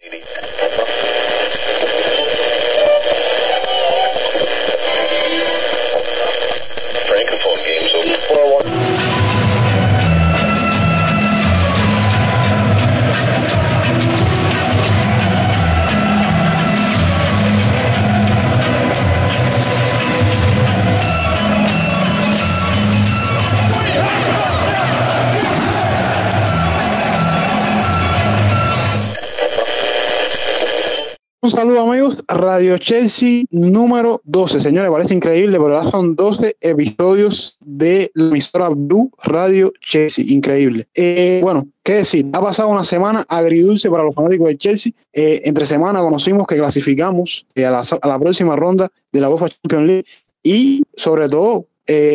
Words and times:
Un 0.00 0.57
Radio 32.38 32.78
Chelsea 32.78 33.42
número 33.50 34.20
12. 34.22 34.60
Señores, 34.60 34.92
parece 34.92 35.12
increíble, 35.12 35.58
pero 35.58 35.82
ya 35.82 35.90
son 35.90 36.14
12 36.14 36.56
episodios 36.60 37.56
de 37.60 38.12
la 38.14 38.28
emisora 38.28 38.68
Blue 38.68 39.10
Radio 39.24 39.72
Chelsea. 39.80 40.24
Increíble. 40.28 40.86
Eh, 40.94 41.40
bueno, 41.42 41.66
qué 41.82 41.94
decir, 41.94 42.26
ha 42.32 42.40
pasado 42.40 42.68
una 42.68 42.84
semana 42.84 43.26
agridulce 43.28 43.90
para 43.90 44.04
los 44.04 44.14
fanáticos 44.14 44.46
de 44.46 44.56
Chelsea. 44.56 44.92
Eh, 45.12 45.42
entre 45.46 45.66
semana 45.66 46.00
conocimos 46.00 46.46
que 46.46 46.56
clasificamos 46.56 47.44
eh, 47.56 47.66
a, 47.66 47.72
la, 47.72 48.18
próxima 48.20 48.54
ronda 48.54 48.88
de 49.10 49.20
la 49.20 49.30
UEFA 49.30 49.48
Champions 49.48 49.86
League 49.86 50.04
y 50.42 50.82
sobre 50.96 51.28
todo 51.28 51.66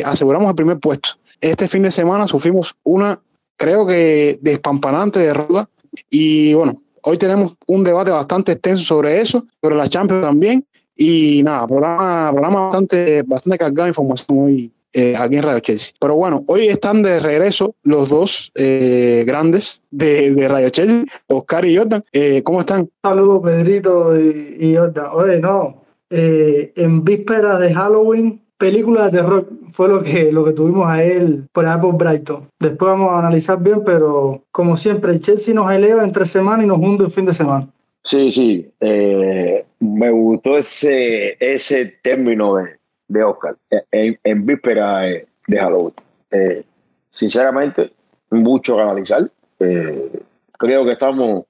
aseguramos 0.05 0.49
el 0.49 0.55
primer 0.55 0.77
puesto. 0.79 1.09
Este 1.41 1.67
fin 1.67 1.83
de 1.83 1.91
semana 1.91 2.27
sufrimos 2.27 2.75
una, 2.83 3.19
creo 3.57 3.85
que 3.85 4.39
despampanante 4.41 5.19
derrota 5.19 5.67
y 6.09 6.53
bueno, 6.53 6.82
Hoy 7.05 7.17
tenemos 7.17 7.55
un 7.67 7.83
debate 7.83 8.11
bastante 8.11 8.53
extenso 8.53 8.85
sobre 8.85 9.19
eso, 9.19 9.45
sobre 9.61 9.75
la 9.75 9.89
Champions 9.89 10.23
también. 10.23 10.65
Y 10.95 11.41
nada, 11.43 11.67
programa, 11.67 12.31
programa 12.31 12.59
bastante, 12.61 13.23
bastante 13.23 13.57
cargado 13.57 13.83
de 13.83 13.89
información 13.89 14.39
hoy 14.39 14.71
eh, 14.93 15.13
aquí 15.17 15.35
en 15.35 15.43
Radio 15.43 15.59
Chelsea. 15.59 15.93
Pero 15.99 16.15
bueno, 16.15 16.43
hoy 16.47 16.67
están 16.67 17.03
de 17.03 17.19
regreso 17.19 17.75
los 17.83 18.09
dos 18.09 18.51
eh, 18.55 19.23
grandes 19.27 19.81
de, 19.91 20.47
Radio 20.47 20.69
Chelsea, 20.69 21.03
Oscar 21.27 21.65
y 21.65 21.75
Jordan. 21.75 22.05
Eh, 22.13 22.41
¿Cómo 22.43 22.61
están? 22.61 22.89
Saludos, 23.01 23.41
Pedrito 23.43 24.17
y, 24.17 24.55
y 24.59 24.75
Jordan. 24.75 25.07
Oye, 25.11 25.39
no, 25.41 25.83
en 26.09 27.03
víspera 27.03 27.57
de 27.57 27.73
Halloween 27.73 28.42
película 28.63 29.03
de 29.03 29.11
terror 29.11 29.49
fue 29.71 29.89
lo 29.89 30.01
que, 30.01 30.31
lo 30.31 30.45
que 30.45 30.53
tuvimos 30.53 30.87
a 30.87 31.03
él 31.03 31.49
por 31.51 31.65
allá 31.65 31.81
por 31.81 31.97
Brighton. 31.97 32.47
Después 32.57 32.93
vamos 32.93 33.11
a 33.11 33.19
analizar 33.19 33.61
bien, 33.61 33.83
pero 33.83 34.45
como 34.53 34.77
siempre, 34.77 35.19
Chelsea 35.19 35.53
nos 35.53 35.69
eleva 35.69 36.01
entre 36.05 36.25
semana 36.25 36.63
y 36.63 36.67
nos 36.67 36.77
hunde 36.77 37.03
el 37.03 37.11
fin 37.11 37.25
de 37.25 37.33
semana. 37.33 37.67
Sí, 38.05 38.31
sí. 38.31 38.71
Eh, 38.79 39.65
me 39.81 40.11
gustó 40.11 40.57
ese, 40.57 41.35
ese 41.41 41.97
término 42.01 42.55
de, 43.09 43.23
Oscar 43.25 43.57
en, 43.91 44.17
en 44.23 44.45
víspera 44.45 45.01
de 45.01 45.57
Halloween. 45.57 45.93
Eh, 46.31 46.63
sinceramente, 47.09 47.91
mucho 48.29 48.77
que 48.77 48.81
analizar. 48.81 49.29
Eh, 49.59 50.21
creo 50.57 50.85
que 50.85 50.93
estamos, 50.93 51.43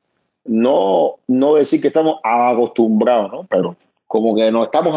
no, 0.45 1.17
no 1.27 1.53
decir 1.53 1.79
que 1.79 1.89
estamos 1.89 2.19
acostumbrados, 2.23 3.31
¿no? 3.31 3.45
pero 3.47 3.75
como 4.07 4.35
que 4.35 4.51
nos 4.51 4.65
estamos 4.65 4.95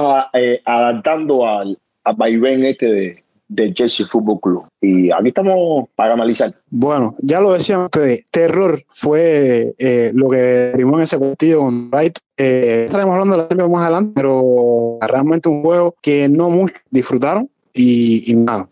adaptando 0.64 1.46
al, 1.46 1.78
a 2.06 2.12
vaivén 2.12 2.64
este 2.64 2.86
de, 2.86 3.24
de 3.48 3.74
Chelsea 3.74 4.06
Football 4.06 4.40
Club. 4.40 4.66
Y 4.80 5.10
aquí 5.10 5.28
estamos 5.28 5.88
para 5.94 6.14
analizar. 6.14 6.52
Bueno, 6.70 7.16
ya 7.18 7.40
lo 7.40 7.52
decían 7.52 7.82
ustedes, 7.82 8.24
terror 8.30 8.82
fue 8.94 9.74
eh, 9.78 10.12
lo 10.14 10.28
que 10.28 10.70
primó 10.72 10.96
en 10.98 11.02
ese 11.02 11.18
partido 11.18 11.60
con 11.60 11.90
Bright. 11.90 12.18
Eh, 12.36 12.84
estaremos 12.86 13.12
hablando 13.14 13.46
de 13.46 13.54
la 13.54 13.68
más 13.68 13.82
adelante, 13.82 14.12
pero 14.14 14.98
realmente 15.00 15.48
un 15.48 15.62
juego 15.62 15.94
que 16.00 16.28
no 16.28 16.48
muchos 16.48 16.80
disfrutaron 16.90 17.50
y, 17.74 18.34
nada, 18.36 18.68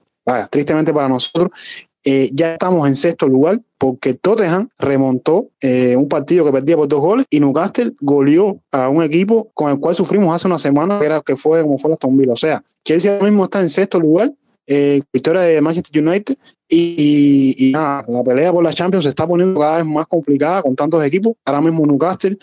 tristemente 0.50 0.92
para 0.92 1.09
nosotros. 1.09 1.50
Eh, 2.06 2.31
ya 2.34 2.53
estamos 2.53 2.87
en 2.87 2.97
sexto 2.97 3.26
lugar 3.26 3.62
porque 3.78 4.12
Tottenham 4.12 4.69
remontó 4.78 5.48
eh, 5.60 5.97
un 5.97 6.06
partido 6.06 6.44
que 6.44 6.53
perdía 6.53 6.76
por 6.76 6.87
dos 6.87 7.00
goles 7.00 7.26
y 7.31 7.41
Newcastle 7.41 7.92
goleó 8.00 8.60
a 8.70 8.91
un 8.91 9.03
equipo 9.03 9.50
con 9.54 9.70
el 9.70 9.78
cual 9.78 9.94
sufrimos 9.94 10.34
hace 10.34 10.47
una 10.47 10.59
semana, 10.59 10.98
que, 10.98 11.06
era, 11.06 11.22
que 11.22 11.34
fue 11.34 11.62
como 11.62 11.78
fue 11.78 11.92
Aston 11.92 12.16
Villa. 12.16 12.34
O 12.34 12.37
sea, 12.37 12.62
Chelsea 12.84 13.10
ahora 13.10 13.25
mismo 13.25 13.44
está 13.44 13.60
en 13.60 13.70
sexto 13.70 13.98
lugar, 13.98 14.32
eh, 14.66 15.02
victoria 15.12 15.42
de 15.42 15.60
Manchester 15.60 16.02
United 16.02 16.36
y, 16.69 17.70
nada, 17.72 18.04
la 18.08 18.22
pelea 18.22 18.52
por 18.52 18.64
la 18.64 18.72
Champions 18.72 19.04
se 19.04 19.10
está 19.10 19.26
poniendo 19.26 19.60
cada 19.60 19.76
vez 19.76 19.86
más 19.86 20.06
complicada 20.06 20.62
con 20.62 20.75
tantos 20.75 21.04
equipos. 21.04 21.34
Ahora 21.44 21.60
mismo 21.60 21.86
Newcastle 21.86 22.38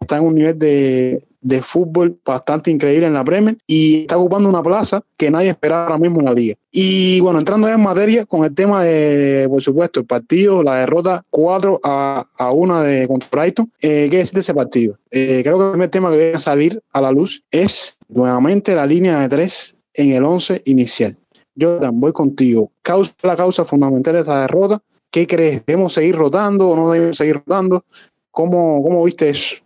está 0.00 0.16
en 0.16 0.24
un 0.24 0.34
nivel 0.34 0.58
de, 0.58 1.22
de 1.46 1.62
fútbol 1.62 2.18
bastante 2.24 2.72
increíble 2.72 3.06
en 3.06 3.14
la 3.14 3.24
Premier 3.24 3.56
y 3.68 4.00
está 4.00 4.16
ocupando 4.16 4.48
una 4.48 4.64
plaza 4.64 5.02
que 5.16 5.30
nadie 5.30 5.50
esperaba 5.50 5.84
ahora 5.84 5.98
mismo 5.98 6.18
en 6.18 6.24
la 6.24 6.34
liga. 6.34 6.56
Y 6.72 7.20
bueno, 7.20 7.38
entrando 7.38 7.68
en 7.68 7.80
materia 7.80 8.26
con 8.26 8.44
el 8.44 8.52
tema 8.52 8.82
de, 8.82 9.46
por 9.48 9.62
supuesto, 9.62 10.00
el 10.00 10.06
partido, 10.06 10.64
la 10.64 10.78
derrota 10.78 11.24
4 11.30 11.80
a, 11.84 12.26
a 12.36 12.50
1 12.50 12.80
de 12.82 13.06
contra 13.06 13.28
Brighton, 13.30 13.70
eh, 13.80 14.08
¿qué 14.10 14.16
decir 14.18 14.34
de 14.34 14.40
ese 14.40 14.54
partido? 14.54 14.98
Eh, 15.10 15.42
creo 15.44 15.58
que 15.58 15.64
el 15.66 15.70
primer 15.70 15.90
tema 15.90 16.10
que 16.10 16.16
debe 16.16 16.40
salir 16.40 16.82
a 16.92 17.00
la 17.00 17.12
luz 17.12 17.44
es 17.52 17.98
nuevamente 18.08 18.74
la 18.74 18.84
línea 18.84 19.20
de 19.20 19.28
3 19.28 19.76
en 19.94 20.10
el 20.10 20.24
11 20.24 20.62
inicial. 20.64 21.16
Jordan, 21.58 21.98
voy 21.98 22.12
contigo. 22.12 22.70
Causa, 22.82 23.12
la 23.22 23.36
causa 23.36 23.64
fundamental 23.64 24.14
de 24.14 24.20
esta 24.20 24.40
derrota. 24.42 24.82
¿Qué 25.10 25.26
crees? 25.26 25.64
¿Debemos 25.64 25.92
seguir 25.92 26.16
rotando 26.16 26.68
o 26.70 26.76
no 26.76 26.90
debemos 26.90 27.16
seguir 27.16 27.36
rotando? 27.36 27.84
¿Cómo, 28.30 28.82
cómo 28.82 29.04
viste 29.04 29.30
eso? 29.30 29.56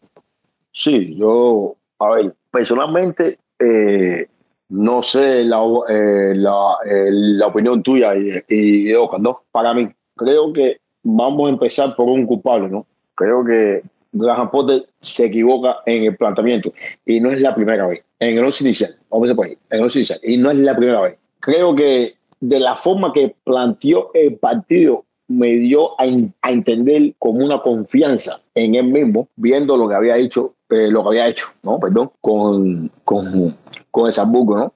Sí, 0.72 1.16
yo, 1.16 1.74
a 1.98 2.10
ver, 2.10 2.34
personalmente, 2.50 3.38
eh, 3.58 4.28
no 4.68 5.02
sé 5.02 5.42
la, 5.42 5.58
eh, 5.88 6.32
eh, 6.32 7.08
la, 7.10 7.46
opinión 7.48 7.82
tuya 7.82 8.14
y, 8.16 8.42
y 8.48 8.84
de 8.84 8.96
Oscar, 8.96 9.20
¿no? 9.20 9.42
Para 9.50 9.74
mí, 9.74 9.88
creo 10.16 10.52
que 10.52 10.78
vamos 11.02 11.48
a 11.48 11.52
empezar 11.52 11.96
por 11.96 12.08
un 12.08 12.26
culpable, 12.26 12.68
¿no? 12.68 12.86
Creo 13.14 13.44
que 13.44 13.82
Graham 14.12 14.50
Potter 14.50 14.86
se 15.00 15.26
equivoca 15.26 15.78
en 15.86 16.04
el 16.04 16.16
planteamiento 16.16 16.72
y 17.06 17.20
no 17.20 17.30
es 17.30 17.40
la 17.40 17.54
primera 17.54 17.86
vez. 17.86 18.02
En 18.18 18.36
el 18.36 18.44
once 18.44 18.64
inicial, 18.64 18.96
vamos 19.10 19.30
a 19.30 19.34
por 19.34 19.46
ahí, 19.46 19.52
en 19.52 19.78
el 19.78 19.82
once 19.82 19.98
inicial, 19.98 20.20
y 20.22 20.36
no 20.36 20.50
es 20.50 20.56
la 20.58 20.76
primera 20.76 21.00
vez. 21.00 21.16
Creo 21.40 21.74
que 21.74 22.16
de 22.40 22.60
la 22.60 22.76
forma 22.76 23.12
que 23.12 23.34
planteó 23.44 24.10
el 24.14 24.36
partido 24.36 25.04
me 25.30 25.52
dio 25.52 25.92
a, 26.00 26.06
entender 26.50 27.14
como 27.18 27.44
una 27.44 27.60
confianza 27.60 28.40
en 28.54 28.74
él 28.74 28.86
mismo, 28.86 29.28
viendo 29.36 29.76
lo 29.76 29.88
que 29.88 29.94
había 29.94 30.16
hecho, 30.16 30.54
eh, 30.68 30.90
lo 30.90 31.02
que 31.02 31.08
había 31.08 31.28
hecho, 31.28 31.46
¿no? 31.62 31.78
Perdón, 31.78 32.10
con, 32.20 32.90
con, 33.04 33.56
con 33.92 34.06
el 34.06 34.12
Zambuco, 34.12 34.56
¿no? 34.56 34.72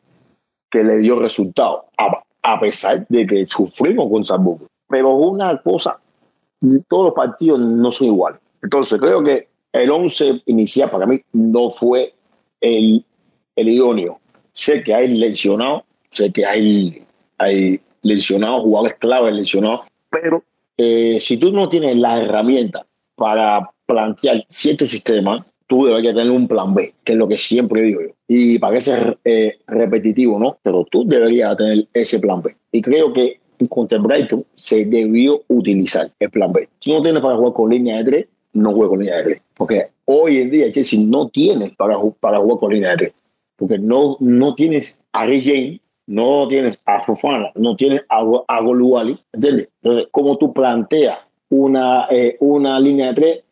Que 0.71 0.85
le 0.85 0.99
dio 0.99 1.19
resultado, 1.19 1.87
a, 1.99 2.61
pesar 2.61 3.05
de 3.09 3.27
que 3.27 3.47
sufrimos 3.47 4.09
con 4.09 4.25
Zambuco. 4.25 4.67
Pero 4.89 5.15
una 5.15 5.61
cosa, 5.61 5.99
todos 6.89 7.07
los 7.07 7.15
partidos 7.15 7.59
no 7.59 7.91
son 7.91 8.09
iguales. 8.09 8.41
Entonces, 8.63 9.01
creo 9.01 9.25
que 9.25 9.49
el 9.73 9.91
11 9.91 10.43
inicial 10.47 10.89
para 10.89 11.07
mí 11.07 11.21
no 11.33 11.69
fue 11.69 12.15
el, 12.61 13.05
el 13.57 13.69
idóneo. 13.69 14.21
Sé 14.53 14.85
que 14.85 14.95
hay 14.95 15.09
lesionados, 15.09 15.83
sé 16.15 16.33
que 16.33 16.47
hay, 16.47 17.03
hay 17.39 17.81
lesionados, 18.03 18.63
jugadores 18.63 18.97
claves 18.99 19.35
lesionados, 19.35 19.83
pero 20.11 20.43
eh, 20.77 21.19
si 21.21 21.39
tú 21.39 21.53
no 21.53 21.69
tienes 21.69 21.97
la 21.99 22.21
herramienta 22.21 22.87
para 23.17 23.71
plantear 23.87 24.45
cierto 24.49 24.87
sistema, 24.87 25.45
tú 25.67 25.87
deberías 25.87 26.15
tener 26.15 26.31
un 26.31 26.49
plan 26.49 26.75
B, 26.75 26.95
que 27.05 27.13
es 27.13 27.19
lo 27.19 27.29
que 27.29 27.37
siempre 27.37 27.83
digo 27.83 28.01
yo. 28.03 28.09
Y 28.29 28.59
parece 28.59 29.17
eh, 29.25 29.59
repetitivo, 29.67 30.39
¿no? 30.39 30.59
Pero 30.63 30.85
tú 30.91 31.07
deberías 31.07 31.57
tener 31.57 31.87
ese 31.93 32.21
plan 32.21 32.43
B. 32.43 32.55
Y 32.73 32.83
creo 32.83 33.13
que 33.13 33.41
contra 33.69 33.99
Brighton 33.99 34.45
se 34.55 34.85
debió 34.85 35.43
utilizar 35.49 36.11
el 36.19 36.31
plan 36.31 36.53
B. 36.53 36.69
Si 36.81 36.93
no 36.93 37.03
tienes 37.03 37.23
para 37.23 37.37
jugar 37.37 37.53
con 37.55 37.71
línea 37.71 37.99
de 37.99 38.05
tres, 38.05 38.27
no 38.53 38.73
juegues 38.73 38.91
con 38.91 38.99
línea 39.01 39.17
de 39.17 39.23
tres. 39.25 39.43
Porque 39.57 39.87
hoy 40.05 40.39
en 40.39 40.51
día, 40.51 40.85
si 40.85 41.07
no 41.07 41.29
tienes 41.29 41.71
para, 41.77 41.97
para 42.21 42.39
jugar 42.39 42.59
con 42.59 42.73
línea 42.73 42.91
de 42.91 42.97
tres. 42.97 43.13
Porque 43.57 43.79
no, 43.79 44.17
no 44.21 44.55
tienes 44.55 44.99
a 45.13 45.27
Ray 45.27 45.43
James 45.43 45.81
no 46.07 46.49
tienes 46.49 46.79
a 46.85 47.03
Fofana, 47.05 47.51
no 47.55 47.77
tienes 47.77 48.03
a, 48.09 48.23
a 48.49 48.61
Goluali, 48.61 49.19
¿entiendes? 49.33 49.69
Entonces, 49.83 50.09
como 50.11 50.37
tú 50.39 50.53
planteas 50.53 51.19
una, 51.49 52.07
eh, 52.11 52.37
una 52.41 52.79
línea 52.81 53.09
de 53.09 53.15
tres 53.15 53.45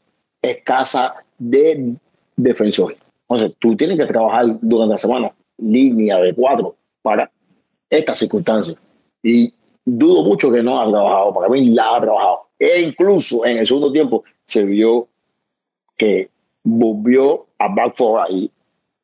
escasa 0.42 1.14
de 1.38 1.94
defensores. 2.36 2.98
Entonces, 3.28 3.56
tú 3.58 3.76
tienes 3.76 3.98
que 3.98 4.06
trabajar 4.06 4.46
durante 4.60 4.92
la 4.92 4.98
semana 4.98 5.32
línea 5.58 6.18
de 6.18 6.34
cuatro 6.34 6.76
para 7.00 7.30
estas 7.88 8.18
circunstancias. 8.18 8.76
Y 9.22 9.52
dudo 9.84 10.24
mucho 10.24 10.50
que 10.50 10.62
no 10.62 10.80
ha 10.80 10.90
trabajado, 10.90 11.34
para 11.34 11.48
mí 11.48 11.70
la 11.70 11.96
ha 11.96 12.00
trabajado. 12.00 12.40
E 12.58 12.80
incluso 12.80 13.44
en 13.46 13.58
el 13.58 13.66
segundo 13.66 13.92
tiempo 13.92 14.24
se 14.46 14.64
vio 14.64 15.08
que 15.96 16.28
volvió 16.64 17.46
a 17.58 17.68
back 17.68 17.94
for 17.94 18.20
ahí. 18.20 18.50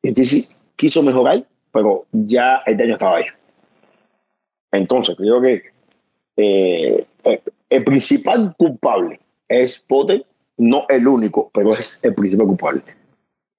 Entonces, 0.03 0.55
quiso 0.75 1.01
mejorar, 1.01 1.43
pero 1.71 2.05
ya 2.11 2.61
el 2.65 2.77
daño 2.77 2.93
estaba 2.93 3.17
ahí. 3.17 3.25
Entonces, 4.71 5.15
creo 5.17 5.41
que 5.41 5.63
eh, 6.37 7.05
eh, 7.23 7.41
el 7.69 7.83
principal 7.83 8.55
culpable 8.57 9.19
es 9.47 9.79
Potter 9.79 10.25
no 10.57 10.85
el 10.89 11.07
único, 11.07 11.49
pero 11.53 11.73
es 11.73 12.03
el 12.03 12.13
principal 12.13 12.47
culpable. 12.47 12.81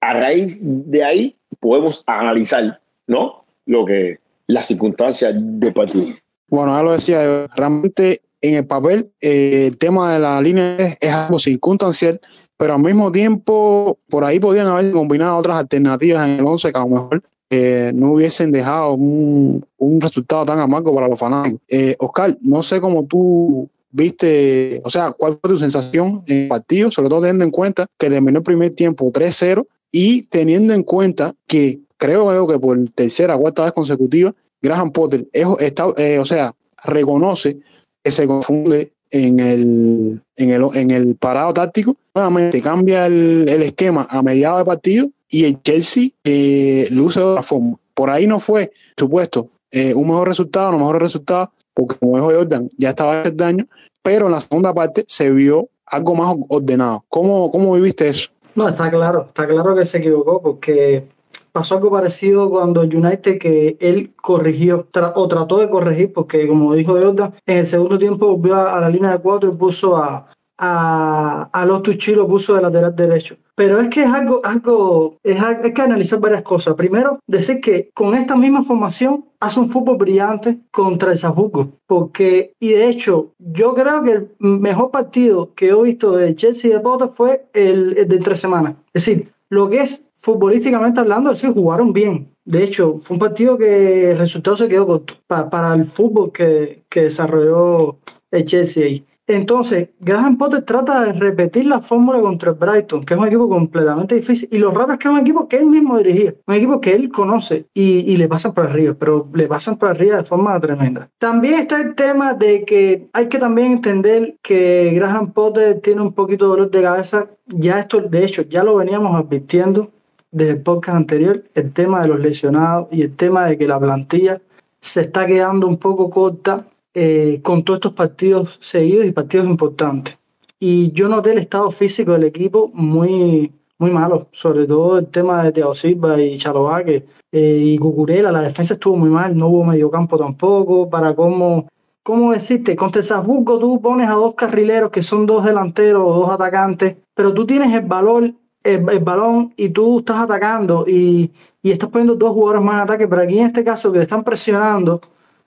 A 0.01 0.13
raíz 0.13 0.59
de 0.61 1.03
ahí 1.03 1.35
podemos 1.59 2.03
analizar, 2.05 2.79
¿no? 3.07 3.43
Lo 3.65 3.85
que 3.85 4.19
las 4.47 4.67
circunstancias 4.67 5.33
de 5.35 5.71
partido. 5.71 6.07
Bueno, 6.47 6.75
ya 6.75 6.83
lo 6.83 6.91
decía, 6.91 7.47
realmente 7.55 8.21
en 8.41 8.55
el 8.55 8.65
papel 8.65 9.11
eh, 9.21 9.67
el 9.67 9.77
tema 9.77 10.13
de 10.13 10.19
la 10.19 10.41
línea 10.41 10.75
es, 10.77 10.97
es, 10.99 11.13
algo 11.13 11.39
circunstancial, 11.39 12.19
pero 12.57 12.73
al 12.73 12.81
mismo 12.81 13.11
tiempo 13.11 13.99
por 14.09 14.23
ahí 14.23 14.39
podían 14.39 14.67
haber 14.67 14.91
combinado 14.91 15.37
otras 15.37 15.57
alternativas 15.57 16.25
en 16.25 16.39
el 16.39 16.45
11 16.45 16.71
que 16.71 16.77
a 16.77 16.81
lo 16.81 16.87
mejor 16.87 17.23
eh, 17.53 17.91
no 17.93 18.13
hubiesen 18.13 18.49
dejado 18.53 18.93
un, 18.93 19.65
un, 19.77 19.99
resultado 19.99 20.45
tan 20.45 20.57
amargo 20.59 20.95
para 20.95 21.09
los 21.09 21.19
fanáticos. 21.19 21.59
Eh, 21.67 21.97
Oscar, 21.99 22.37
no 22.39 22.63
sé 22.63 22.79
cómo 22.79 23.05
tú 23.05 23.69
viste, 23.91 24.79
o 24.85 24.89
sea, 24.89 25.11
cuál 25.11 25.37
fue 25.41 25.49
tu 25.49 25.57
sensación 25.57 26.23
en 26.27 26.43
el 26.43 26.47
partido, 26.47 26.91
sobre 26.91 27.09
todo 27.09 27.19
teniendo 27.19 27.43
en 27.43 27.51
cuenta 27.51 27.87
que 27.97 28.09
terminó 28.09 28.37
el 28.37 28.43
primer 28.45 28.73
tiempo 28.73 29.11
3-0 29.11 29.67
y 29.91 30.21
teniendo 30.23 30.73
en 30.73 30.83
cuenta 30.83 31.35
que 31.45 31.81
creo 31.97 32.47
que 32.47 32.57
por 32.57 32.77
tercera 32.95 33.35
o 33.35 33.41
cuarta 33.41 33.65
vez 33.65 33.73
consecutiva, 33.73 34.33
Graham 34.61 34.93
Potter 34.93 35.27
es, 35.33 35.45
está, 35.59 35.87
eh, 35.97 36.19
o 36.19 36.25
sea, 36.25 36.55
reconoce 36.85 37.57
que 38.01 38.11
se 38.11 38.27
confunde 38.27 38.93
en 39.09 39.41
el, 39.41 40.21
en 40.37 40.49
el, 40.51 40.63
en 40.73 40.91
el 40.91 41.15
parado 41.15 41.53
táctico, 41.53 41.97
nuevamente 42.15 42.61
cambia 42.61 43.07
el, 43.07 43.45
el 43.49 43.61
esquema 43.63 44.07
a 44.09 44.21
mediados 44.21 44.59
de 44.59 44.65
partido 44.65 45.09
y 45.31 45.45
el 45.45 45.61
Chelsea 45.63 46.09
eh, 46.23 46.87
luce 46.91 47.19
de 47.19 47.25
otra 47.25 47.41
forma. 47.41 47.77
Por 47.95 48.09
ahí 48.09 48.27
no 48.27 48.39
fue, 48.39 48.71
supuesto, 48.97 49.49
eh, 49.71 49.93
un 49.93 50.07
mejor 50.07 50.27
resultado, 50.27 50.71
no 50.71 50.77
mejor 50.77 51.01
resultado, 51.01 51.51
porque 51.73 51.95
como 51.95 52.17
dijo 52.17 52.31
Jordan, 52.31 52.69
ya 52.77 52.89
estaba 52.89 53.23
el 53.23 53.35
daño, 53.35 53.65
pero 54.03 54.27
en 54.27 54.33
la 54.33 54.41
segunda 54.41 54.73
parte 54.73 55.05
se 55.07 55.31
vio 55.31 55.69
algo 55.85 56.15
más 56.15 56.35
ordenado. 56.49 57.05
¿Cómo, 57.09 57.49
cómo 57.49 57.73
viviste 57.73 58.09
eso? 58.09 58.29
No, 58.53 58.67
está 58.67 58.91
claro, 58.91 59.25
está 59.27 59.47
claro 59.47 59.75
que 59.75 59.85
se 59.85 59.99
equivocó, 59.99 60.41
porque 60.41 61.05
pasó 61.53 61.75
algo 61.75 61.91
parecido 61.91 62.49
cuando 62.49 62.81
United 62.81 63.39
que 63.39 63.77
él 63.79 64.13
corrigió 64.21 64.87
o 65.15 65.27
trató 65.27 65.59
de 65.59 65.69
corregir 65.69 66.13
porque 66.13 66.47
como 66.47 66.73
dijo 66.75 66.93
Jordan 66.93 67.33
en 67.45 67.57
el 67.57 67.65
segundo 67.65 67.99
tiempo 67.99 68.37
volvió 68.37 68.55
a 68.55 68.79
la 68.79 68.89
línea 68.89 69.11
de 69.11 69.19
cuatro 69.19 69.51
y 69.51 69.57
puso 69.57 69.97
a, 69.97 70.27
a, 70.61 71.49
a 71.51 71.65
los 71.65 71.83
Tucci 71.83 72.15
lo 72.15 72.27
puso 72.27 72.55
de 72.55 72.61
lateral 72.61 72.95
derecho 72.95 73.35
pero 73.61 73.79
es 73.79 73.89
que 73.89 74.01
es 74.01 74.11
algo, 74.11 74.41
algo 74.43 75.19
es, 75.21 75.39
hay 75.39 75.71
que 75.71 75.81
analizar 75.83 76.19
varias 76.19 76.41
cosas. 76.41 76.73
Primero, 76.73 77.19
decir 77.27 77.61
que 77.61 77.91
con 77.93 78.15
esta 78.15 78.35
misma 78.35 78.63
formación 78.63 79.25
hace 79.39 79.59
un 79.59 79.69
fútbol 79.69 79.97
brillante 79.97 80.57
contra 80.71 81.11
el 81.11 81.17
Salzburgo, 81.19 81.69
porque, 81.85 82.53
y 82.59 82.69
de 82.69 82.87
hecho, 82.87 83.33
yo 83.37 83.75
creo 83.75 84.01
que 84.01 84.11
el 84.13 84.29
mejor 84.39 84.89
partido 84.89 85.53
que 85.53 85.69
he 85.69 85.79
visto 85.79 86.13
de 86.13 86.33
Chelsea 86.33 86.71
y 86.71 86.73
de 86.73 86.79
Potter 86.79 87.09
fue 87.09 87.49
el, 87.53 88.07
de 88.07 88.17
tres 88.17 88.39
semanas. 88.39 88.73
Es 88.93 89.05
decir, 89.05 89.31
lo 89.49 89.69
que 89.69 89.81
es 89.81 90.07
futbolísticamente 90.17 90.99
hablando, 90.99 91.31
que 91.33 91.47
jugaron 91.47 91.93
bien. 91.93 92.33
De 92.43 92.63
hecho, 92.63 92.97
fue 92.97 93.13
un 93.13 93.19
partido 93.19 93.59
que 93.59 94.09
el 94.09 94.17
resultado 94.17 94.57
se 94.57 94.67
quedó 94.69 94.87
corto 94.87 95.13
para, 95.27 95.51
para 95.51 95.75
el 95.75 95.85
fútbol 95.85 96.31
que, 96.31 96.81
que 96.89 97.01
desarrolló 97.03 97.97
el 98.31 98.45
Chelsea 98.45 98.85
ahí. 98.85 99.05
Entonces, 99.35 99.89
Graham 99.99 100.37
Potter 100.37 100.63
trata 100.63 101.05
de 101.05 101.13
repetir 101.13 101.65
la 101.65 101.81
fórmula 101.81 102.19
contra 102.21 102.51
el 102.51 102.57
Brighton, 102.57 103.03
que 103.05 103.13
es 103.13 103.19
un 103.19 103.27
equipo 103.27 103.47
completamente 103.49 104.15
difícil. 104.15 104.49
Y 104.51 104.57
lo 104.57 104.71
raro 104.71 104.93
es 104.93 104.99
que 104.99 105.07
es 105.07 105.13
un 105.13 105.19
equipo 105.19 105.47
que 105.47 105.57
él 105.57 105.65
mismo 105.65 105.97
dirigía, 105.97 106.35
un 106.45 106.55
equipo 106.55 106.81
que 106.81 106.93
él 106.93 107.09
conoce 107.09 107.65
y, 107.73 108.11
y, 108.11 108.17
le 108.17 108.27
pasan 108.27 108.53
por 108.53 108.65
arriba, 108.65 108.95
pero 108.97 109.29
le 109.33 109.47
pasan 109.47 109.77
por 109.77 109.89
arriba 109.89 110.17
de 110.17 110.23
forma 110.23 110.59
tremenda. 110.59 111.09
También 111.17 111.59
está 111.59 111.81
el 111.81 111.95
tema 111.95 112.33
de 112.33 112.65
que 112.65 113.09
hay 113.13 113.27
que 113.27 113.39
también 113.39 113.71
entender 113.71 114.35
que 114.41 114.91
Graham 114.95 115.31
Potter 115.31 115.79
tiene 115.81 116.01
un 116.01 116.13
poquito 116.13 116.45
de 116.45 116.49
dolor 116.49 116.71
de 116.71 116.81
cabeza. 116.81 117.27
Ya 117.47 117.79
esto, 117.79 118.01
de 118.01 118.25
hecho, 118.25 118.43
ya 118.43 118.63
lo 118.63 118.75
veníamos 118.75 119.15
advirtiendo 119.15 119.91
desde 120.31 120.51
el 120.51 120.61
podcast 120.61 120.97
anterior, 120.97 121.43
el 121.53 121.73
tema 121.73 122.01
de 122.01 122.07
los 122.07 122.19
lesionados 122.19 122.87
y 122.91 123.01
el 123.01 123.15
tema 123.15 123.45
de 123.45 123.57
que 123.57 123.67
la 123.67 123.79
plantilla 123.79 124.41
se 124.79 125.01
está 125.01 125.27
quedando 125.27 125.67
un 125.67 125.77
poco 125.77 126.09
corta 126.09 126.65
eh, 126.93 127.39
con 127.41 127.63
todos 127.63 127.77
estos 127.77 127.93
partidos 127.93 128.57
seguidos 128.59 129.05
y 129.05 129.11
partidos 129.11 129.47
importantes. 129.47 130.17
Y 130.59 130.91
yo 130.91 131.07
noté 131.09 131.31
el 131.31 131.39
estado 131.39 131.71
físico 131.71 132.11
del 132.11 132.25
equipo 132.25 132.69
muy, 132.73 133.51
muy 133.79 133.91
malo, 133.91 134.27
sobre 134.31 134.67
todo 134.67 134.99
el 134.99 135.07
tema 135.07 135.43
de 135.43 135.51
Teo 135.51 135.73
Silva 135.73 136.21
y 136.21 136.37
Chalovaque 136.37 137.05
eh, 137.31 137.61
y 137.63 137.77
Cucurela. 137.77 138.31
La 138.31 138.41
defensa 138.41 138.75
estuvo 138.75 138.95
muy 138.95 139.09
mal, 139.09 139.35
no 139.35 139.47
hubo 139.47 139.63
mediocampo 139.63 140.17
tampoco. 140.17 140.89
Para 140.89 141.15
cómo, 141.15 141.67
cómo 142.03 142.31
decirte, 142.31 142.75
contra 142.75 143.01
Salzburgo 143.01 143.57
tú 143.57 143.81
pones 143.81 144.07
a 144.07 144.13
dos 144.13 144.35
carrileros 144.35 144.91
que 144.91 145.01
son 145.01 145.25
dos 145.25 145.45
delanteros 145.45 146.03
o 146.05 146.13
dos 146.13 146.29
atacantes, 146.29 146.97
pero 147.15 147.33
tú 147.33 147.45
tienes 147.45 147.73
el 147.73 147.87
valor 147.87 148.33
el, 148.63 148.87
el, 148.89 148.99
balón 148.99 149.53
y 149.57 149.69
tú 149.69 149.99
estás 149.99 150.17
atacando 150.17 150.85
y, 150.87 151.31
y, 151.63 151.71
estás 151.71 151.89
poniendo 151.89 152.15
dos 152.15 152.31
jugadores 152.31 152.63
más 152.63 152.75
en 152.75 152.81
ataque, 152.81 153.07
pero 153.07 153.23
aquí 153.23 153.39
en 153.39 153.47
este 153.47 153.63
caso 153.63 153.91
que 153.91 153.99
te 153.99 154.03
están 154.03 154.23
presionando, 154.23 155.01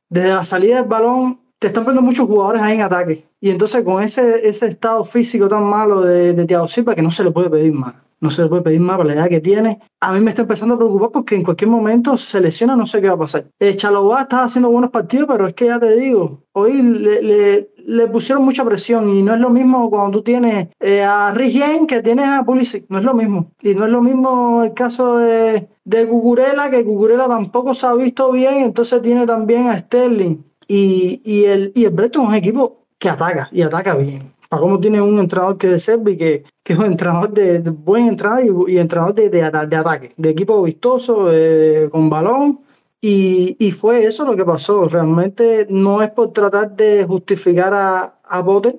desde 0.09 0.31
la 0.31 0.45
salida 0.45 0.77
del 0.77 0.89
balón 0.89 1.41
te 1.59 1.69
están 1.69 1.85
poniendo 1.85 2.03
muchos 2.03 2.27
jugadores 2.27 2.63
ahí 2.63 2.75
en 2.75 2.83
ataque. 2.83 3.27
Y 3.41 3.51
entonces 3.51 3.83
con 3.83 4.03
ese, 4.03 4.47
ese 4.47 4.67
estado 4.67 5.05
físico 5.05 5.49
tan 5.49 5.65
malo 5.65 6.03
de, 6.03 6.33
de 6.33 6.45
Thiago 6.45 6.69
Silva 6.69 6.95
que 6.95 7.03
no 7.03 7.11
se 7.11 7.25
le 7.25 7.31
puede 7.31 7.51
pedir 7.51 7.73
más. 7.73 7.95
No 8.21 8.31
se 8.31 8.43
le 8.43 8.49
puede 8.49 8.63
pedir 8.63 8.81
más 8.81 8.97
por 8.97 9.05
la 9.07 9.15
edad 9.15 9.29
que 9.29 9.41
tiene. 9.41 9.81
A 10.01 10.13
mí 10.13 10.21
me 10.21 10.31
está 10.31 10.43
empezando 10.43 10.75
a 10.75 10.79
preocupar 10.79 11.11
porque 11.11 11.35
en 11.35 11.43
cualquier 11.43 11.69
momento 11.69 12.17
se 12.17 12.41
lesiona, 12.41 12.75
no 12.75 12.87
sé 12.87 13.01
qué 13.01 13.09
va 13.09 13.15
a 13.15 13.19
pasar. 13.19 13.47
Eh, 13.59 13.77
Chalobá 13.77 14.23
está 14.23 14.45
haciendo 14.45 14.71
buenos 14.71 14.91
partidos, 14.91 15.29
pero 15.31 15.47
es 15.47 15.53
que 15.53 15.67
ya 15.67 15.79
te 15.79 15.95
digo, 15.95 16.43
hoy 16.53 16.81
le, 16.81 17.71
le 17.87 18.07
pusieron 18.09 18.45
mucha 18.45 18.65
presión 18.65 19.09
y 19.09 19.23
no 19.23 19.35
es 19.35 19.41
lo 19.41 19.51
mismo 19.51 19.91
cuando 19.91 20.19
tú 20.19 20.25
tienes 20.25 20.69
eh, 20.81 21.03
a 21.03 21.33
Rigen 21.33 21.87
que 21.87 22.03
tienes 22.03 22.27
a 22.27 22.45
Pulisic. 22.45 22.87
No 22.89 22.99
es 22.99 23.05
lo 23.05 23.15
mismo. 23.15 23.53
Y 23.61 23.75
no 23.75 23.85
es 23.85 23.91
lo 23.91 24.03
mismo 24.03 24.65
el 24.65 24.75
caso 24.75 25.19
de, 25.19 25.69
de 25.85 26.07
Cucurella, 26.07 26.71
que 26.71 26.85
Cucurella 26.85 27.29
tampoco 27.29 27.75
se 27.75 27.87
ha 27.87 27.95
visto 27.95 28.31
bien, 28.33 28.65
entonces 28.65 29.03
tiene 29.03 29.27
también 29.27 29.69
a 29.69 29.79
Sterling. 29.79 30.39
Y, 30.67 31.21
y, 31.25 31.45
el, 31.45 31.73
y 31.75 31.85
el 31.85 31.91
Breton 31.91 32.23
es 32.23 32.29
un 32.29 32.35
equipo 32.35 32.85
que 32.99 33.11
ataca 33.11 33.49
y 33.53 33.63
ataca 33.63 33.95
bien. 33.95 34.33
Para 34.49 34.63
cómo 34.63 34.79
tiene 34.79 35.01
un 35.01 35.19
entrenador 35.19 35.59
que 35.59 35.69
de 35.69 35.79
Servi, 35.79 36.17
que, 36.17 36.45
que 36.63 36.73
es 36.75 36.79
un 36.79 36.87
entrenador 36.87 37.31
de, 37.33 37.59
de 37.59 37.71
buen 37.71 38.07
entrenador 38.07 38.69
y, 38.69 38.75
y 38.75 38.79
entrenador 38.79 39.15
de, 39.15 39.29
de, 39.29 39.39
de, 39.41 39.77
ataque, 39.77 40.13
de 40.17 40.31
equipo 40.31 40.63
vistoso, 40.63 41.29
eh, 41.33 41.89
con 41.91 42.09
balón. 42.09 42.61
Y, 43.07 43.57
y, 43.59 43.71
fue 43.71 44.07
eso 44.07 44.25
lo 44.25 44.35
que 44.35 44.47
pasó. 44.47 44.89
Realmente 44.89 45.67
no 45.69 46.01
es 46.01 46.11
por 46.11 46.33
tratar 46.33 46.75
de 46.75 47.05
justificar 47.05 47.75
a, 47.75 48.19
a 48.25 48.43
Potter, 48.43 48.79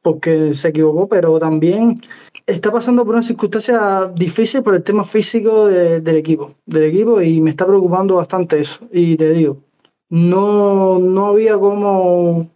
porque 0.00 0.54
se 0.54 0.68
equivocó, 0.68 1.06
pero 1.06 1.38
también 1.38 2.00
está 2.46 2.72
pasando 2.72 3.04
por 3.04 3.14
una 3.14 3.22
circunstancia 3.22 4.10
difícil 4.14 4.62
por 4.62 4.74
el 4.74 4.82
tema 4.82 5.04
físico 5.04 5.66
de, 5.66 6.00
del 6.00 6.16
equipo, 6.16 6.54
del 6.64 6.84
equipo, 6.84 7.20
y 7.20 7.42
me 7.42 7.50
está 7.50 7.66
preocupando 7.66 8.14
bastante 8.14 8.58
eso. 8.58 8.88
Y 8.90 9.18
te 9.18 9.28
digo, 9.32 9.58
no, 10.08 10.98
no 10.98 11.26
había 11.26 11.58
como, 11.58 12.48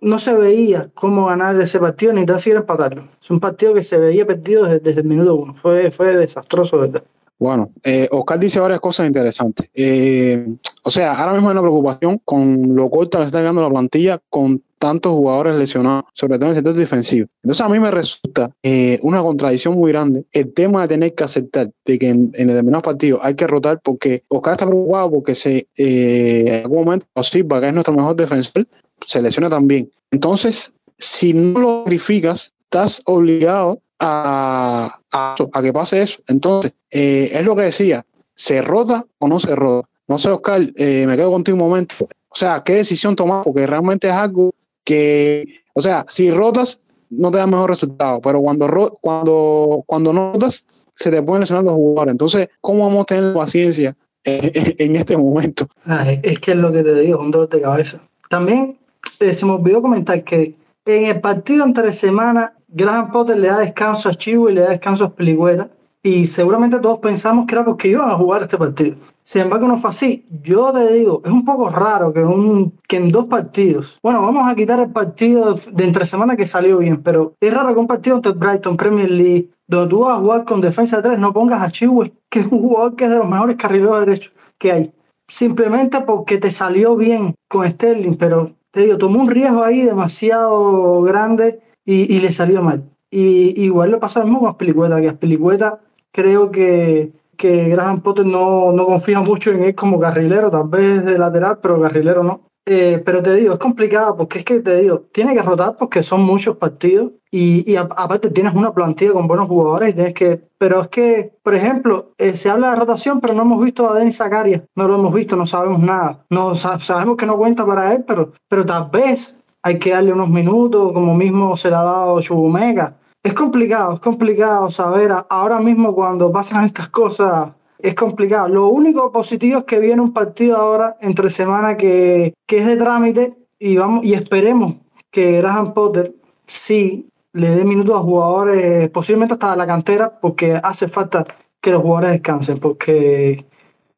no 0.00 0.18
se 0.20 0.32
veía 0.34 0.90
cómo 0.94 1.26
ganar 1.26 1.60
ese 1.60 1.80
partido 1.80 2.12
ni 2.12 2.24
tan 2.24 2.38
siquiera 2.38 2.60
empatarlo. 2.60 3.08
Es 3.20 3.32
un 3.32 3.40
partido 3.40 3.74
que 3.74 3.82
se 3.82 3.98
veía 3.98 4.24
perdido 4.24 4.62
desde, 4.62 4.78
desde 4.78 5.00
el 5.00 5.08
minuto 5.08 5.34
uno. 5.34 5.54
Fue, 5.54 5.90
fue 5.90 6.16
desastroso, 6.16 6.78
¿verdad? 6.78 7.02
Bueno, 7.40 7.72
eh, 7.82 8.06
Oscar 8.12 8.38
dice 8.38 8.60
varias 8.60 8.80
cosas 8.80 9.06
interesantes. 9.06 9.70
Eh, 9.72 10.46
o 10.82 10.90
sea, 10.90 11.14
ahora 11.14 11.32
mismo 11.32 11.48
hay 11.48 11.52
una 11.52 11.62
preocupación 11.62 12.20
con 12.22 12.76
lo 12.76 12.90
corta 12.90 13.18
que 13.18 13.24
está 13.24 13.38
llegando 13.38 13.62
la 13.62 13.70
plantilla, 13.70 14.20
con 14.28 14.62
tantos 14.78 15.12
jugadores 15.12 15.56
lesionados, 15.56 16.04
sobre 16.12 16.34
todo 16.34 16.46
en 16.46 16.50
el 16.50 16.56
sector 16.56 16.74
defensivo. 16.74 17.28
Entonces 17.42 17.64
a 17.64 17.68
mí 17.70 17.80
me 17.80 17.90
resulta 17.90 18.50
eh, 18.62 18.98
una 19.02 19.22
contradicción 19.22 19.74
muy 19.74 19.90
grande 19.90 20.24
el 20.32 20.52
tema 20.52 20.82
de 20.82 20.88
tener 20.88 21.14
que 21.14 21.24
aceptar 21.24 21.70
de 21.86 21.98
que 21.98 22.10
en, 22.10 22.30
en 22.34 22.48
determinados 22.48 22.82
partidos 22.82 23.20
hay 23.22 23.34
que 23.34 23.46
rotar 23.46 23.80
porque 23.82 24.22
Oscar 24.28 24.52
está 24.52 24.66
preocupado 24.66 25.10
porque 25.10 25.34
se, 25.34 25.66
eh, 25.78 26.44
en 26.46 26.62
algún 26.64 26.84
momento 26.84 27.06
Silva, 27.22 27.60
que 27.60 27.68
es 27.68 27.74
nuestro 27.74 27.94
mejor 27.94 28.16
defensor, 28.16 28.66
se 29.06 29.22
lesiona 29.22 29.48
también. 29.48 29.90
Entonces, 30.10 30.74
si 30.98 31.32
no 31.32 31.58
lo 31.58 31.84
sacrificas, 31.84 32.52
estás 32.64 33.00
obligado 33.06 33.80
a, 34.00 34.98
a, 35.12 35.62
que 35.62 35.72
pase 35.72 36.02
eso. 36.02 36.20
Entonces, 36.26 36.72
eh, 36.90 37.30
es 37.32 37.44
lo 37.44 37.54
que 37.54 37.62
decía, 37.62 38.04
¿se 38.34 38.62
rota 38.62 39.04
o 39.18 39.28
no 39.28 39.38
se 39.38 39.54
rota? 39.54 39.88
No 40.08 40.18
sé, 40.18 40.30
Oscar, 40.30 40.60
eh, 40.74 41.04
me 41.06 41.16
quedo 41.16 41.30
contigo 41.30 41.56
un 41.56 41.62
momento. 41.62 41.94
O 42.00 42.34
sea, 42.34 42.62
¿qué 42.64 42.74
decisión 42.74 43.14
tomar? 43.14 43.44
Porque 43.44 43.66
realmente 43.66 44.08
es 44.08 44.14
algo 44.14 44.52
que, 44.82 45.60
o 45.74 45.82
sea, 45.82 46.04
si 46.08 46.30
rotas, 46.30 46.80
no 47.10 47.30
te 47.30 47.38
da 47.38 47.46
mejor 47.46 47.70
resultado, 47.70 48.20
pero 48.20 48.40
cuando, 48.40 48.98
cuando, 49.00 49.84
cuando 49.86 50.12
no 50.12 50.32
rotas, 50.32 50.64
se 50.94 51.10
te 51.10 51.22
pueden 51.22 51.40
lesionar 51.40 51.64
los 51.64 51.74
jugadores. 51.74 52.12
Entonces, 52.12 52.48
¿cómo 52.60 52.86
vamos 52.86 53.02
a 53.02 53.06
tener 53.06 53.34
paciencia 53.34 53.96
en, 54.24 54.96
este 54.96 55.16
momento? 55.16 55.68
Ah, 55.84 56.10
es 56.10 56.38
que 56.38 56.52
es 56.52 56.56
lo 56.56 56.72
que 56.72 56.82
te 56.82 56.94
digo, 57.00 57.20
un 57.20 57.30
dolor 57.30 57.48
de 57.48 57.60
cabeza. 57.60 58.00
También 58.28 58.78
eh, 59.18 59.34
se 59.34 59.46
me 59.46 59.52
olvidó 59.52 59.82
comentar 59.82 60.22
que 60.24 60.54
en 60.86 61.04
el 61.06 61.20
partido 61.20 61.64
entre 61.64 61.92
semana, 61.92 62.54
Graham 62.72 63.10
Potter 63.10 63.38
le 63.38 63.48
da 63.48 63.58
descanso 63.58 64.08
a 64.08 64.14
Chivo 64.14 64.48
y 64.48 64.54
le 64.54 64.62
da 64.62 64.70
descanso 64.70 65.04
a 65.04 65.14
Peligüeta. 65.14 65.70
y 66.02 66.24
seguramente 66.24 66.78
todos 66.78 66.98
pensamos 66.98 67.46
que 67.46 67.54
era 67.54 67.64
porque 67.64 67.88
iban 67.88 68.08
a 68.08 68.14
jugar 68.14 68.42
este 68.42 68.56
partido. 68.56 68.96
Sin 69.22 69.42
embargo, 69.42 69.68
no 69.68 69.78
fue 69.78 69.90
así. 69.90 70.26
Yo 70.42 70.72
te 70.72 70.92
digo, 70.94 71.20
es 71.24 71.30
un 71.30 71.44
poco 71.44 71.68
raro 71.68 72.12
que, 72.12 72.20
un, 72.20 72.72
que 72.88 72.96
en 72.96 73.10
dos 73.10 73.26
partidos, 73.26 73.98
bueno, 74.02 74.22
vamos 74.22 74.50
a 74.50 74.54
quitar 74.54 74.80
el 74.80 74.90
partido 74.90 75.54
de, 75.54 75.84
entre 75.84 76.06
semana 76.06 76.36
que 76.36 76.46
salió 76.46 76.78
bien, 76.78 77.02
pero 77.02 77.34
es 77.38 77.54
raro 77.54 77.74
que 77.74 77.80
un 77.80 77.86
partido 77.86 78.16
entre 78.16 78.32
Brighton 78.32 78.76
Premier 78.76 79.10
League, 79.10 79.50
donde 79.68 79.90
tú 79.90 80.00
vas 80.00 80.16
a 80.16 80.20
jugar 80.20 80.44
con 80.44 80.60
defensa 80.60 80.96
de 80.96 81.02
tres, 81.02 81.18
no 81.18 81.32
pongas 81.32 81.62
a 81.62 81.70
Chihuahua, 81.70 82.10
que 82.28 82.40
es 82.40 82.46
un 82.46 82.60
jugador 82.60 82.96
que 82.96 83.04
es 83.04 83.10
de 83.10 83.18
los 83.18 83.28
mejores 83.28 83.56
carrileros 83.56 84.00
derechos 84.06 84.32
que 84.58 84.72
hay. 84.72 84.92
Simplemente 85.28 86.00
porque 86.00 86.38
te 86.38 86.50
salió 86.50 86.96
bien 86.96 87.34
con 87.48 87.70
Sterling, 87.70 88.16
pero 88.16 88.52
te 88.72 88.80
digo, 88.80 88.98
tomó 88.98 89.20
un 89.20 89.30
riesgo 89.30 89.62
ahí 89.62 89.82
demasiado 89.82 91.02
grande 91.02 91.60
y, 91.84 92.14
y 92.14 92.20
le 92.20 92.32
salió 92.32 92.62
mal. 92.62 92.84
Y 93.10 93.60
igual 93.62 93.90
lo 93.90 94.00
pasa 94.00 94.22
mismo 94.22 94.40
con 94.40 94.50
Aspilicueta, 94.50 95.00
que 95.00 95.08
Aspilicueta 95.08 95.80
creo 96.12 96.50
que, 96.50 97.12
que 97.36 97.68
Graham 97.68 98.02
Potter 98.02 98.26
no, 98.26 98.72
no 98.72 98.86
confía 98.86 99.20
mucho 99.20 99.50
en 99.50 99.64
él 99.64 99.74
como 99.74 99.98
carrilero, 99.98 100.50
tal 100.50 100.68
vez 100.68 101.04
de 101.04 101.18
lateral, 101.18 101.58
pero 101.60 101.80
carrilero 101.80 102.22
no. 102.22 102.50
Eh, 102.66 103.02
pero 103.04 103.22
te 103.22 103.34
digo, 103.34 103.54
es 103.54 103.58
complicado 103.58 104.16
porque 104.16 104.40
es 104.40 104.44
que 104.44 104.60
te 104.60 104.80
digo, 104.82 105.00
tiene 105.12 105.34
que 105.34 105.42
rotar 105.42 105.76
porque 105.76 106.02
son 106.02 106.22
muchos 106.22 106.56
partidos 106.56 107.12
y, 107.30 107.68
y 107.68 107.76
aparte 107.76 108.30
tienes 108.30 108.54
una 108.54 108.72
plantilla 108.72 109.12
con 109.12 109.26
buenos 109.26 109.48
jugadores 109.48 109.90
y 109.90 109.92
tienes 109.94 110.14
que. 110.14 110.40
Pero 110.58 110.82
es 110.82 110.88
que, 110.88 111.32
por 111.42 111.54
ejemplo, 111.54 112.12
eh, 112.18 112.36
se 112.36 112.50
habla 112.50 112.70
de 112.70 112.76
rotación, 112.76 113.20
pero 113.20 113.34
no 113.34 113.42
hemos 113.42 113.64
visto 113.64 113.90
a 113.90 113.98
Denis 113.98 114.18
Zakaria, 114.18 114.62
no 114.76 114.86
lo 114.86 114.96
hemos 114.96 115.14
visto, 115.14 115.34
no 115.34 115.46
sabemos 115.46 115.80
nada. 115.80 116.26
No, 116.28 116.54
sabemos 116.54 117.16
que 117.16 117.26
no 117.26 117.38
cuenta 117.38 117.64
para 117.64 117.94
él, 117.94 118.04
pero, 118.06 118.32
pero 118.46 118.66
tal 118.66 118.90
vez 118.92 119.36
hay 119.62 119.78
que 119.78 119.90
darle 119.90 120.12
unos 120.12 120.28
minutos, 120.28 120.92
como 120.92 121.14
mismo 121.14 121.56
se 121.56 121.70
le 121.70 121.76
ha 121.76 121.82
dado 121.82 122.20
Chubumega. 122.20 122.96
Es 123.22 123.34
complicado, 123.34 123.94
es 123.94 124.00
complicado 124.00 124.70
saber. 124.70 125.12
Ahora 125.28 125.60
mismo 125.60 125.94
cuando 125.94 126.32
pasan 126.32 126.64
estas 126.64 126.88
cosas, 126.88 127.50
es 127.78 127.94
complicado. 127.94 128.48
Lo 128.48 128.68
único 128.68 129.12
positivo 129.12 129.60
es 129.60 129.64
que 129.64 129.78
viene 129.78 130.00
un 130.00 130.12
partido 130.12 130.56
ahora 130.56 130.96
entre 131.00 131.30
semana 131.30 131.76
que, 131.76 132.34
que 132.46 132.58
es 132.58 132.66
de 132.66 132.76
trámite 132.76 133.34
y 133.58 133.76
vamos 133.76 134.04
y 134.04 134.14
esperemos 134.14 134.76
que 135.10 135.38
Graham 135.38 135.74
Potter 135.74 136.14
sí 136.46 137.08
le 137.32 137.50
dé 137.50 137.64
minutos 137.64 137.94
a 137.96 138.00
jugadores, 138.00 138.90
posiblemente 138.90 139.34
hasta 139.34 139.54
la 139.54 139.66
cantera, 139.66 140.18
porque 140.20 140.58
hace 140.62 140.88
falta 140.88 141.24
que 141.60 141.70
los 141.70 141.82
jugadores 141.82 142.12
descansen, 142.12 142.58
porque 142.58 143.44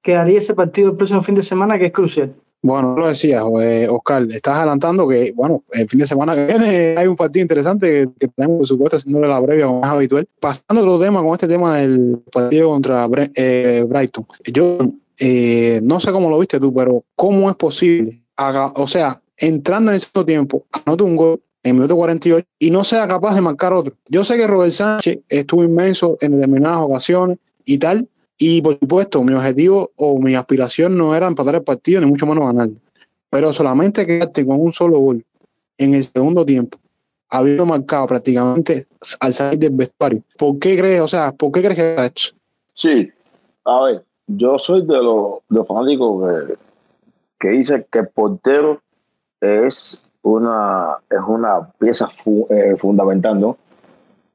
quedaría 0.03 0.39
ese 0.39 0.55
partido 0.55 0.91
el 0.91 0.97
próximo 0.97 1.23
fin 1.23 1.35
de 1.35 1.43
semana 1.43 1.79
que 1.79 1.87
es 1.87 1.93
crucial. 1.93 2.35
Bueno, 2.63 2.97
lo 2.97 3.09
decía, 3.09 3.45
Oscar, 3.45 4.23
estás 4.31 4.59
adelantando 4.59 5.09
que, 5.09 5.33
bueno, 5.33 5.65
el 5.73 5.89
fin 5.89 5.99
de 5.99 6.07
semana 6.07 6.35
que 6.37 6.47
viene 6.47 6.95
hay 6.97 7.09
un 7.09 7.17
partido 7.17 7.43
interesante 7.43 8.09
que, 8.19 8.29
tenemos, 8.29 8.59
por 8.59 8.67
supuesto, 8.69 8.97
haciéndole 8.99 9.27
la 9.27 9.41
breve 9.41 9.65
como 9.65 9.85
es 9.85 9.91
habitual. 9.91 10.29
Pasando 10.39 10.81
a 10.81 10.85
otro 10.85 11.01
tema, 11.01 11.23
con 11.23 11.35
este 11.35 11.49
tema 11.49 11.79
del 11.79 12.23
partido 12.33 12.69
contra 12.69 13.09
eh, 13.35 13.85
Brighton. 13.87 14.27
Yo 14.47 14.79
eh, 15.19 15.81
no 15.83 15.99
sé 15.99 16.13
cómo 16.13 16.31
lo 16.31 16.39
viste 16.39 16.61
tú, 16.61 16.73
pero 16.73 17.05
¿cómo 17.17 17.51
es 17.51 17.57
posible? 17.57 18.21
o 18.75 18.89
sea, 18.89 19.21
entrando 19.37 19.91
en 19.93 19.99
ese 19.99 20.09
tiempo, 20.25 20.65
anote 20.73 21.03
un 21.05 21.17
gol 21.17 21.41
en 21.63 21.77
minuto 21.77 21.97
48 21.97 22.47
y 22.59 22.71
no 22.71 22.85
sea 22.85 23.07
capaz 23.07 23.35
de 23.35 23.41
marcar 23.41 23.73
otro. 23.73 23.95
Yo 24.09 24.25
sé 24.25 24.37
que 24.37 24.47
Robert 24.47 24.73
Sánchez 24.73 25.21
estuvo 25.29 25.63
inmenso 25.63 26.17
en 26.21 26.33
determinadas 26.33 26.81
ocasiones 26.81 27.39
y 27.65 27.79
tal, 27.79 28.09
y 28.45 28.61
por 28.61 28.77
supuesto, 28.77 29.23
mi 29.23 29.35
objetivo 29.35 29.93
o 29.95 30.19
mi 30.19 30.35
aspiración 30.35 30.99
no 30.99 31.15
era 31.15 31.29
empatar 31.29 31.55
el 31.55 31.63
partido, 31.63 32.01
ni 32.01 32.09
mucho 32.09 32.27
menos 32.27 32.45
ganar. 32.47 32.71
Pero 33.31 33.53
solamente 33.53 34.05
quedarte 34.05 34.45
con 34.45 34.61
un 34.61 34.73
solo 34.73 34.99
gol 34.99 35.25
en 35.79 35.95
el 35.95 36.03
segundo 36.03 36.45
tiempo, 36.45 36.77
habiendo 37.29 37.65
marcado 37.65 38.09
prácticamente 38.09 38.89
al 39.21 39.33
salir 39.33 39.61
del 39.61 39.71
vestuario. 39.71 40.25
¿Por 40.37 40.59
qué 40.59 40.77
crees, 40.77 41.01
o 41.03 41.07
sea, 41.07 41.31
por 41.31 41.53
qué 41.53 41.63
crees 41.63 41.77
que 41.77 42.01
ha 42.01 42.07
hecho? 42.07 42.35
Sí, 42.75 43.13
a 43.65 43.83
ver, 43.85 44.05
yo 44.27 44.59
soy 44.59 44.85
de 44.85 45.01
los, 45.01 45.69
fanáticos 45.69 46.29
que, 46.29 46.55
que 47.39 47.49
dice 47.51 47.87
que 47.93 48.01
el 48.01 48.09
portero 48.09 48.83
es 49.41 50.03
una, 50.23 50.97
es 51.09 51.21
una 51.25 51.71
pieza 51.79 52.09
eh, 52.51 52.75
fundamental 52.77 53.41
¿no? 53.41 53.57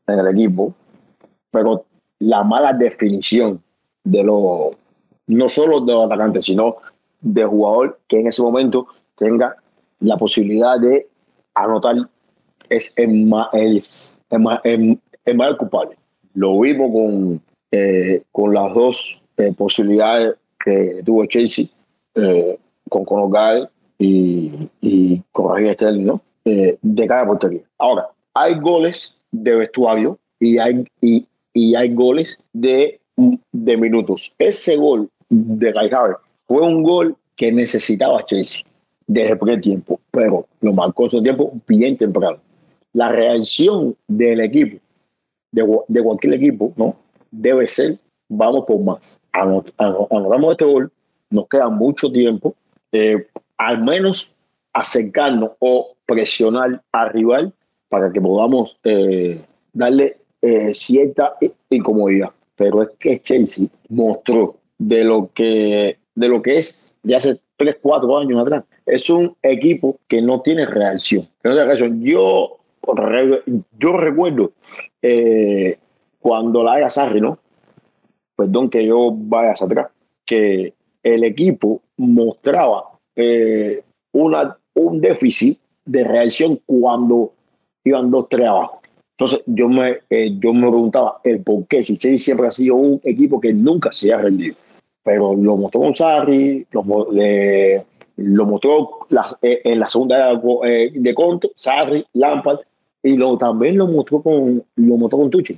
en 0.07 0.19
el 0.19 0.27
equipo, 0.27 0.73
pero 1.51 1.83
la 2.19 2.45
mala 2.45 2.71
definición 2.71 3.61
de 4.11 4.23
los, 4.23 4.71
no 5.27 5.49
solo 5.49 5.81
de 5.81 5.93
los 5.93 6.05
atacantes, 6.05 6.45
sino 6.45 6.77
de 7.21 7.43
jugador 7.43 7.99
que 8.07 8.19
en 8.19 8.27
ese 8.27 8.41
momento 8.41 8.87
tenga 9.15 9.55
la 9.99 10.17
posibilidad 10.17 10.79
de 10.79 11.07
anotar 11.55 11.95
es 12.69 12.93
el 12.95 13.25
más, 13.25 13.47
el, 13.53 14.99
culpable. 15.57 15.97
Lo 16.33 16.59
vimos 16.59 16.91
con, 16.91 17.41
eh, 17.71 18.21
con 18.31 18.53
las 18.53 18.73
dos 18.73 19.21
eh, 19.37 19.53
posibilidades 19.57 20.35
que 20.63 21.01
tuvo 21.05 21.25
Chelsea 21.25 21.65
eh, 22.15 22.57
con 22.89 23.05
Conor 23.05 23.69
y, 23.97 24.69
y 24.81 25.21
con 25.31 25.55
Raheem 25.55 25.73
Sterling, 25.73 26.05
¿no? 26.05 26.21
de 26.45 27.07
cada 27.07 27.25
portería. 27.25 27.59
Ahora, 27.77 28.07
hay 28.33 28.57
goles 28.59 29.17
de 29.31 29.53
vestuario 29.53 30.17
y 30.39 30.57
hay, 30.59 30.85
y, 31.01 31.25
y 31.53 31.75
hay 31.75 31.93
goles 31.93 32.39
de 32.53 33.01
de 33.17 33.77
minutos. 33.77 34.33
Ese 34.37 34.75
gol 34.77 35.09
de 35.29 35.73
Kai 35.73 35.89
fue 36.45 36.61
un 36.61 36.83
gol 36.83 37.15
que 37.35 37.51
necesitaba 37.51 38.25
Chelsea 38.25 38.63
desde 39.07 39.33
el 39.33 39.39
primer 39.39 39.61
tiempo, 39.61 39.99
pero 40.11 40.47
lo 40.61 40.73
marcó 40.73 41.05
en 41.05 41.09
su 41.09 41.23
tiempo 41.23 41.53
bien 41.67 41.97
temprano. 41.97 42.37
La 42.93 43.09
reacción 43.09 43.95
del 44.07 44.41
equipo, 44.41 44.77
de, 45.51 46.03
cualquier 46.03 46.35
equipo, 46.35 46.73
¿no? 46.75 46.95
Debe 47.31 47.67
ser, 47.67 47.97
vamos 48.29 48.65
por 48.65 48.79
más. 48.79 49.21
Anotamos 49.31 50.51
este 50.51 50.65
gol, 50.65 50.91
nos 51.29 51.47
queda 51.47 51.69
mucho 51.69 52.11
tiempo, 52.11 52.55
eh, 52.91 53.27
al 53.57 53.83
menos 53.83 54.33
acercarnos 54.73 55.51
o 55.59 55.93
presionar 56.05 56.81
al 56.91 57.09
rival 57.11 57.53
para 57.89 58.11
que 58.11 58.21
podamos 58.21 58.77
eh, 58.83 59.41
darle 59.73 60.17
eh, 60.41 60.73
cierta 60.73 61.35
incomodidad 61.69 62.31
pero 62.57 62.81
es 62.83 62.89
que 62.99 63.21
Chelsea 63.21 63.67
mostró 63.87 64.57
de 64.77 65.03
lo 65.03 65.29
que, 65.33 65.97
de 66.15 66.27
lo 66.27 66.41
que 66.41 66.57
es 66.57 66.95
ya 67.03 67.17
hace 67.17 67.39
3, 67.55 67.77
4 67.81 68.17
años 68.17 68.41
atrás. 68.41 68.65
Es 68.85 69.09
un 69.09 69.35
equipo 69.41 69.99
que 70.07 70.21
no 70.21 70.41
tiene 70.41 70.65
reacción. 70.65 71.23
no 71.43 71.51
tiene 71.51 71.65
reacción. 71.65 72.03
Yo, 72.03 72.57
yo 73.79 73.93
recuerdo 73.93 74.51
eh, 75.01 75.77
cuando 76.19 76.63
la 76.63 76.77
era 76.77 76.89
Sarri, 76.89 77.21
¿no? 77.21 77.39
Perdón 78.35 78.69
que 78.69 78.85
yo 78.85 79.11
vaya 79.13 79.51
hacia 79.51 79.65
atrás, 79.65 79.87
que 80.25 80.73
el 81.03 81.23
equipo 81.23 81.81
mostraba 81.97 82.83
eh, 83.15 83.83
una, 84.11 84.57
un 84.73 85.01
déficit 85.01 85.57
de 85.85 86.03
reacción 86.03 86.59
cuando 86.65 87.33
iban 87.83 88.11
dos, 88.11 88.27
tres 88.29 88.47
abajo. 88.47 88.81
Entonces 89.19 89.41
yo 89.47 89.67
me, 89.67 89.97
eh, 90.11 90.37
yo 90.39 90.53
me 90.53 90.67
preguntaba 90.67 91.19
el 91.23 91.41
por 91.41 91.65
qué, 91.65 91.83
si 91.83 91.97
Chelsea 91.97 92.19
siempre 92.19 92.47
ha 92.47 92.51
sido 92.51 92.75
un 92.75 93.01
equipo 93.03 93.41
que 93.41 93.51
nunca 93.51 93.91
se 93.91 94.13
ha 94.13 94.21
rendido. 94.21 94.55
Pero 95.03 95.35
lo 95.35 95.57
mostró 95.57 95.91
Sarri, 95.91 96.67
lo, 96.71 96.85
lo 98.17 98.45
mostró 98.45 99.07
eh, 99.41 99.61
en 99.63 99.79
la 99.79 99.89
segunda 99.89 100.17
era 100.17 100.41
eh, 100.65 100.91
de 100.93 101.13
Conte, 101.15 101.49
Sarri, 101.55 102.05
Lampard, 102.13 102.59
y 103.01 103.15
lo, 103.15 103.39
también 103.39 103.77
lo 103.77 103.87
mostró 103.87 104.21
con, 104.21 104.63
lo 104.75 104.97
mostró 104.97 105.17
con 105.17 105.31
Tuchel. 105.31 105.57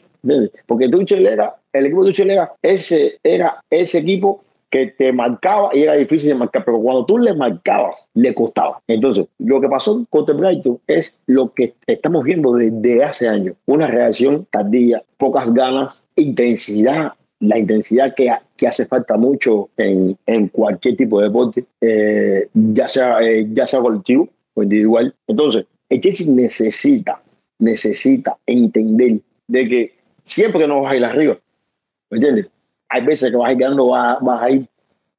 Porque 0.66 0.88
Tuchel 0.88 1.28
era, 1.28 1.54
el 1.74 1.88
equipo 1.88 2.06
de 2.06 2.12
Tuchel 2.12 2.30
era 2.30 2.54
ese, 2.62 3.20
era 3.24 3.62
ese 3.70 4.00
equipo 4.00 4.42
que 4.70 4.88
te 4.88 5.12
marcaba 5.12 5.70
y 5.74 5.84
era 5.84 5.96
difícil 5.96 6.30
de 6.30 6.36
marcar, 6.36 6.64
pero 6.64 6.80
cuando 6.80 7.06
tú 7.06 7.18
le 7.18 7.34
marcabas, 7.34 8.08
le 8.14 8.34
costaba. 8.34 8.82
Entonces, 8.88 9.26
lo 9.40 9.60
que 9.60 9.68
pasó 9.68 10.06
con 10.10 10.26
The 10.26 10.34
Brighton 10.34 10.80
es 10.88 11.20
lo 11.26 11.54
que 11.54 11.74
estamos 11.88 12.24
viendo 12.24 12.54
desde 12.54 13.04
hace 13.04 13.28
años. 13.28 13.56
Una 13.66 13.88
reacción 13.88 14.48
tardía, 14.52 15.04
pocas 15.18 15.54
ganas, 15.54 16.04
intensidad, 16.16 17.14
la 17.40 17.58
intensidad 17.58 18.14
que, 18.16 18.32
que 18.58 18.68
hace 18.68 18.86
falta 18.86 19.18
mucho 19.18 19.70
en, 19.78 20.18
en 20.26 20.48
cualquier 20.50 20.98
tipo 20.98 21.20
de 21.20 21.28
deporte, 21.28 21.66
eh, 21.82 22.48
ya, 22.54 22.88
sea, 22.88 23.22
eh, 23.22 23.48
ya 23.52 23.68
sea 23.68 23.80
colectivo 23.80 24.28
o 24.54 24.64
individual. 24.64 25.14
Entonces, 25.28 25.66
el 25.90 26.02
Chelsea 26.02 26.34
necesita, 26.34 27.22
necesita 27.60 28.38
entender 28.46 29.20
de 29.48 29.68
que 29.68 29.94
siempre 30.26 30.62
que 30.62 30.68
no 30.68 30.82
vas 30.82 30.92
a 30.92 30.98
ir 30.98 31.06
arriba, 31.06 31.38
¿me 32.12 32.18
entiendes? 32.18 32.48
Hay 32.90 33.06
veces 33.06 33.32
que 33.32 33.38
vas 33.38 33.52
ir 33.52 33.58
ganando, 33.58 33.88
vas, 33.88 34.42
a 34.42 34.50
ir 34.50 34.68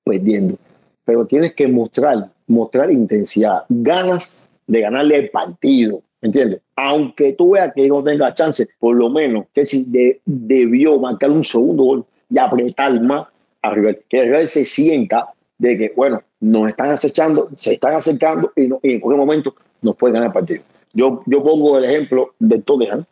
perdiendo. 0.05 0.57
Pero 1.05 1.25
tienes 1.27 1.55
que 1.55 1.69
mostrar, 1.69 2.29
mostrar 2.47 2.91
intensidad, 2.91 3.63
ganas 3.69 4.51
de 4.67 4.81
ganarle 4.81 5.17
el 5.17 5.31
partido. 5.31 6.03
¿Me 6.21 6.27
entiendes? 6.27 6.61
Aunque 6.77 7.33
tú 7.33 7.53
veas 7.53 7.73
que 7.75 7.89
no 7.89 8.03
tenga 8.03 8.35
chance, 8.35 8.69
por 8.79 8.97
lo 8.97 9.09
menos 9.09 9.47
que 9.55 9.65
si 9.65 9.87
debió 10.27 10.99
marcar 10.99 11.31
un 11.31 11.45
segundo 11.45 11.85
gol 11.85 12.05
y 12.29 12.39
apretar 12.39 13.01
más 13.01 13.27
a 13.63 13.71
River, 13.71 14.03
que 14.09 14.23
River 14.23 14.49
se 14.49 14.65
sienta 14.65 15.29
de 15.57 15.79
que, 15.79 15.93
bueno, 15.97 16.23
nos 16.41 16.69
están 16.69 16.91
acechando, 16.91 17.49
se 17.57 17.75
están 17.75 17.95
acercando 17.95 18.53
y, 18.57 18.65
en 18.65 19.01
cualquier 19.01 19.17
momento 19.17 19.55
nos 19.83 19.97
pueden 19.97 20.15
ganar 20.15 20.29
el 20.29 20.33
partido. 20.33 20.63
Yo, 20.93 21.23
yo 21.27 21.43
pongo 21.43 21.79
el 21.79 21.85
ejemplo 21.85 22.35
de 22.39 22.61
Tottenham, 22.61 23.05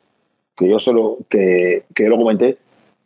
que 0.57 0.69
yo 0.69 0.81
solo 0.81 1.19
que, 1.29 1.85
que 1.95 2.09
lo 2.09 2.17
comenté, 2.17 2.59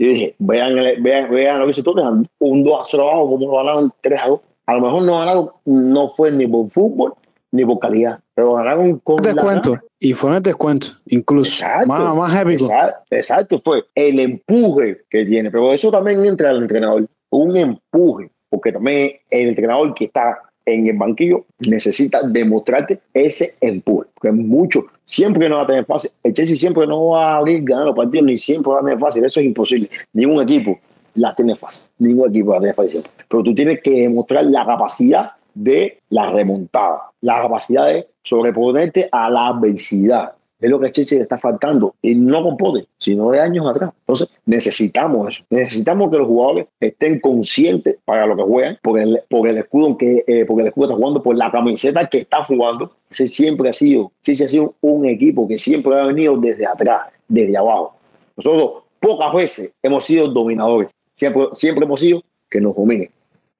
Y 0.02 0.08
dije, 0.08 0.34
vean, 0.40 0.74
vean, 1.00 1.30
vean 1.30 1.60
lo 1.60 1.68
que 1.68 1.74
se 1.74 1.82
toca, 1.84 2.02
un 2.40 2.64
2 2.64 2.80
a 2.80 2.84
0 2.84 3.02
abajo, 3.04 3.30
como 3.30 3.46
lo 3.46 3.56
ganaron 3.58 3.92
3 4.00 4.20
a 4.20 4.28
2. 4.30 4.40
A 4.66 4.74
lo 4.74 4.80
mejor 4.80 5.02
no 5.04 5.18
ganaron, 5.18 5.50
no 5.64 6.08
fue 6.08 6.32
ni 6.32 6.44
por 6.48 6.68
fútbol 6.70 7.14
ni 7.52 7.64
por 7.64 7.78
calidad, 7.78 8.18
pero 8.34 8.54
ganaron 8.54 8.98
con 8.98 9.22
descuento. 9.22 9.78
Y 10.00 10.12
fue 10.14 10.36
el 10.36 10.42
descuento, 10.42 10.88
incluso. 11.06 11.52
Exacto, 11.52 11.86
más, 11.86 12.16
más 12.16 12.42
épico. 12.42 12.64
Exacto, 12.64 13.04
exacto, 13.12 13.60
fue 13.60 13.84
el 13.94 14.18
empuje 14.18 15.02
que 15.08 15.24
tiene. 15.24 15.52
Pero 15.52 15.72
eso 15.72 15.92
también 15.92 16.26
entra 16.26 16.50
al 16.50 16.62
entrenador. 16.62 17.06
Un 17.30 17.56
empuje, 17.56 18.28
porque 18.50 18.72
también 18.72 19.12
el 19.30 19.50
entrenador 19.50 19.94
que 19.94 20.06
está 20.06 20.36
en 20.66 20.86
el 20.86 20.96
banquillo 20.96 21.44
necesita 21.60 22.22
demostrarte 22.22 23.00
ese 23.14 23.54
empuje. 23.60 24.08
Porque 24.14 24.32
mucho, 24.32 24.86
siempre 25.04 25.48
no 25.48 25.56
va 25.56 25.62
a 25.62 25.66
tener 25.66 25.84
fácil. 25.84 26.10
El 26.22 26.34
Chelsea 26.34 26.56
siempre 26.56 26.86
no 26.86 27.08
va 27.08 27.32
a 27.32 27.36
abrir 27.38 27.62
ganar 27.64 27.86
los 27.86 27.96
partidos, 27.96 28.26
ni 28.26 28.36
siempre 28.36 28.72
va 28.72 28.80
a 28.80 28.82
tener 28.82 28.98
fácil. 28.98 29.24
Eso 29.24 29.40
es 29.40 29.46
imposible. 29.46 29.90
Ningún 30.12 30.42
equipo 30.42 30.78
la 31.14 31.34
tiene 31.34 31.54
fácil. 31.54 31.82
Ningún 31.98 32.30
equipo 32.30 32.52
la 32.54 32.58
tiene 32.60 32.74
fácil. 32.74 33.02
Pero 33.28 33.42
tú 33.42 33.54
tienes 33.54 33.80
que 33.82 33.90
demostrar 33.90 34.44
la 34.46 34.64
capacidad 34.64 35.32
de 35.54 35.98
la 36.08 36.30
remontada, 36.30 37.10
la 37.20 37.42
capacidad 37.42 37.86
de 37.86 38.08
sobreponerte 38.22 39.08
a 39.10 39.28
la 39.28 39.48
adversidad. 39.48 40.32
Es 40.62 40.70
lo 40.70 40.78
que 40.78 40.86
a 40.86 40.92
Chelsea 40.92 41.18
le 41.18 41.24
está 41.24 41.38
faltando. 41.38 41.96
Y 42.00 42.14
no 42.14 42.40
con 42.44 42.56
sino 42.96 43.32
de 43.32 43.40
años 43.40 43.66
atrás. 43.68 43.90
Entonces, 43.98 44.30
necesitamos 44.46 45.30
eso. 45.30 45.44
Necesitamos 45.50 46.08
que 46.08 46.18
los 46.18 46.28
jugadores 46.28 46.66
estén 46.78 47.18
conscientes 47.18 47.96
para 48.04 48.26
lo 48.26 48.36
que 48.36 48.44
juegan, 48.44 48.78
por 48.80 49.00
el, 49.00 49.20
por 49.28 49.48
el 49.48 49.58
escudo 49.58 49.98
que 49.98 50.24
eh, 50.24 50.44
porque 50.46 50.62
el 50.62 50.68
escudo 50.68 50.86
está 50.86 50.96
jugando, 50.96 51.20
por 51.20 51.36
la 51.36 51.50
camiseta 51.50 52.08
que 52.08 52.18
está 52.18 52.44
jugando. 52.44 52.92
Ese 53.10 53.26
siempre 53.26 53.70
ha 53.70 53.72
sido, 53.72 54.12
Chelsea 54.22 54.46
ha 54.46 54.50
sido 54.50 54.74
un 54.80 55.04
equipo 55.04 55.48
que 55.48 55.58
siempre 55.58 55.98
ha 55.98 56.04
venido 56.04 56.36
desde 56.36 56.64
atrás, 56.64 57.08
desde 57.26 57.56
abajo. 57.56 57.96
Nosotros 58.36 58.84
pocas 59.00 59.34
veces 59.34 59.74
hemos 59.82 60.04
sido 60.04 60.28
dominadores. 60.28 60.92
Siempre, 61.16 61.48
siempre 61.54 61.84
hemos 61.84 61.98
sido 61.98 62.22
que 62.48 62.60
nos 62.60 62.76
dominen. 62.76 63.10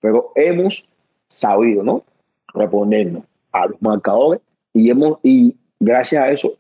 Pero 0.01 0.31
hemos 0.37 0.89
sabido, 1.27 1.83
¿no? 1.83 2.05
Reponernos 2.55 3.25
a 3.51 3.67
los 3.67 3.83
marcadores 3.83 4.41
y 4.73 4.89
hemos 4.89 5.19
y 5.25 5.57
gracias 5.81 6.23
a 6.23 6.31
eso 6.31 6.55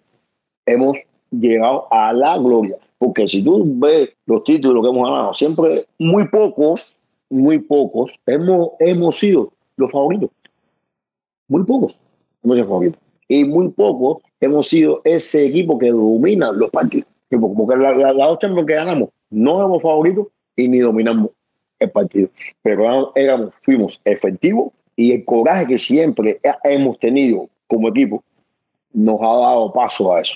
hemos 0.67 0.97
llegado 1.31 1.87
a 1.91 2.13
la 2.13 2.39
gloria. 2.39 2.77
Porque 2.99 3.27
si 3.27 3.43
tú 3.43 3.65
ves 3.65 4.11
los 4.27 4.45
títulos 4.45 4.83
que 4.83 4.91
hemos 4.91 5.09
ganado, 5.09 5.35
siempre 5.35 5.87
muy 5.99 6.29
pocos, 6.29 6.97
muy 7.31 7.59
pocos, 7.59 8.13
hemos, 8.27 8.71
hemos 8.79 9.19
sido 9.19 9.53
los 9.77 9.91
favoritos. 9.91 10.31
Muy 11.49 11.65
pocos 11.65 11.99
hemos 12.45 12.57
sido 12.57 12.69
favoritos. 12.69 13.01
Y 13.29 13.45
muy 13.45 13.71
pocos 13.71 14.23
hemos 14.41 14.69
sido 14.69 15.01
ese 15.05 15.47
equipo 15.47 15.79
que 15.79 15.91
domina 15.91 16.53
los 16.53 16.71
partidos. 16.71 17.07
Porque 17.29 17.77
las 17.77 17.97
la, 17.97 18.13
dos 18.13 18.39
Champions 18.39 18.67
que 18.67 18.75
ganamos 18.75 19.09
no 19.31 19.59
somos 19.59 19.83
favoritos 19.83 20.27
y 20.55 20.69
ni 20.69 20.81
dominamos 20.81 21.31
el 21.79 21.91
partido. 21.91 22.29
Pero 22.63 23.13
éramos, 23.17 23.55
fuimos 23.63 24.01
efectivos 24.05 24.73
y 24.95 25.13
el 25.13 25.25
coraje 25.25 25.67
que 25.67 25.79
siempre 25.79 26.39
hemos 26.65 26.99
tenido 26.99 27.49
como 27.67 27.89
equipo 27.89 28.23
nos 28.93 29.21
ha 29.21 29.25
dado 29.25 29.73
paso 29.73 30.15
a 30.15 30.21
eso. 30.21 30.35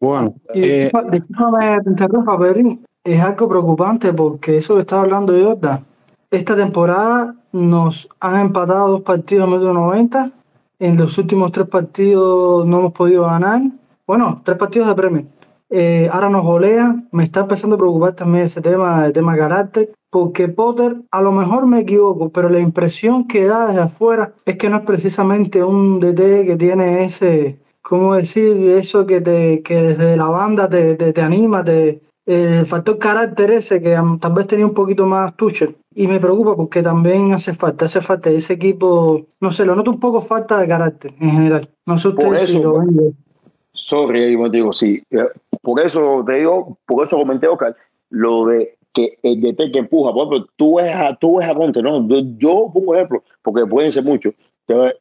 Bueno, 0.00 0.34
eh, 0.54 0.90
discúlpame, 1.10 1.80
te 1.82 1.90
interrumpa, 1.90 2.38
Pedrín. 2.38 2.84
Es 3.04 3.22
algo 3.22 3.48
preocupante 3.48 4.12
porque 4.12 4.58
eso 4.58 4.74
que 4.74 4.80
estaba 4.80 5.02
hablando 5.02 5.32
Jordan, 5.32 5.84
esta 6.30 6.54
temporada 6.54 7.34
nos 7.52 8.08
han 8.20 8.40
empatado 8.40 8.88
dos 8.88 9.00
partidos 9.02 9.46
en 9.46 9.54
metro 9.54 9.72
90. 9.72 10.30
En 10.80 10.96
los 10.96 11.18
últimos 11.18 11.50
tres 11.50 11.66
partidos 11.66 12.66
no 12.66 12.78
hemos 12.78 12.92
podido 12.92 13.24
ganar. 13.24 13.62
Bueno, 14.06 14.42
tres 14.44 14.56
partidos 14.56 14.88
de 14.88 14.94
premio. 14.94 15.26
Eh, 15.70 16.08
ahora 16.12 16.30
nos 16.30 16.44
golea. 16.44 16.94
Me 17.10 17.24
está 17.24 17.40
empezando 17.40 17.76
a 17.76 17.78
preocupar 17.78 18.14
también 18.14 18.44
ese 18.44 18.60
tema, 18.60 19.06
el 19.06 19.12
tema 19.12 19.36
carácter 19.36 19.90
porque 20.10 20.48
Potter, 20.48 21.02
a 21.10 21.20
lo 21.20 21.32
mejor 21.32 21.66
me 21.66 21.80
equivoco, 21.80 22.30
pero 22.30 22.48
la 22.48 22.60
impresión 22.60 23.26
que 23.26 23.44
da 23.44 23.66
desde 23.66 23.82
afuera 23.82 24.32
es 24.46 24.56
que 24.56 24.70
no 24.70 24.78
es 24.78 24.82
precisamente 24.84 25.62
un 25.62 26.00
DT 26.00 26.46
que 26.46 26.56
tiene 26.58 27.04
ese, 27.04 27.58
¿cómo 27.82 28.14
decir? 28.14 28.56
Eso 28.70 29.06
que, 29.06 29.20
te, 29.20 29.62
que 29.62 29.82
desde 29.82 30.16
la 30.16 30.28
banda 30.28 30.68
te, 30.68 30.94
te, 30.94 31.20
anima, 31.20 31.64
te, 31.64 32.00
el 32.26 32.66
factor 32.66 32.98
carácter 32.98 33.50
ese 33.50 33.80
que 33.80 33.96
tal 34.20 34.32
vez 34.32 34.46
tenía 34.46 34.66
un 34.66 34.74
poquito 34.74 35.06
más 35.06 35.36
Tuchel. 35.36 35.76
Y 35.94 36.06
me 36.06 36.20
preocupa 36.20 36.54
porque 36.56 36.82
también 36.82 37.32
hace 37.32 37.54
falta, 37.54 37.86
hace 37.86 38.02
falta 38.02 38.30
ese 38.30 38.54
equipo, 38.54 39.26
no 39.40 39.50
sé, 39.50 39.64
lo 39.64 39.74
noto 39.74 39.90
un 39.90 40.00
poco 40.00 40.20
falta 40.22 40.58
de 40.60 40.68
carácter 40.68 41.14
en 41.20 41.30
general. 41.30 41.68
No 41.86 41.98
sé 41.98 42.08
usted 42.08 42.46
si 42.46 42.62
lo 42.62 42.78
ven. 42.78 43.16
Sorry, 43.72 44.36
digo, 44.50 44.72
sí. 44.72 45.02
Eh, 45.10 45.28
por 45.62 45.80
eso 45.80 46.24
te 46.26 46.34
digo, 46.34 46.78
por 46.86 47.04
eso 47.04 47.16
comenté, 47.16 47.46
Oscar, 47.48 47.76
lo 48.10 48.44
de 48.46 48.78
que 48.92 49.18
el 49.22 49.40
DT 49.40 49.72
que 49.72 49.78
empuja. 49.78 50.12
Por 50.12 50.26
ejemplo, 50.26 50.52
tú 50.56 50.76
ves 50.76 50.94
a, 50.94 51.16
tú 51.16 51.38
ves 51.38 51.48
a 51.48 51.54
Conte, 51.54 51.82
¿no? 51.82 52.06
Yo, 52.38 52.70
pongo 52.72 52.94
ejemplo, 52.94 53.22
porque 53.42 53.66
pueden 53.66 53.92
ser 53.92 54.04
muchos. 54.04 54.34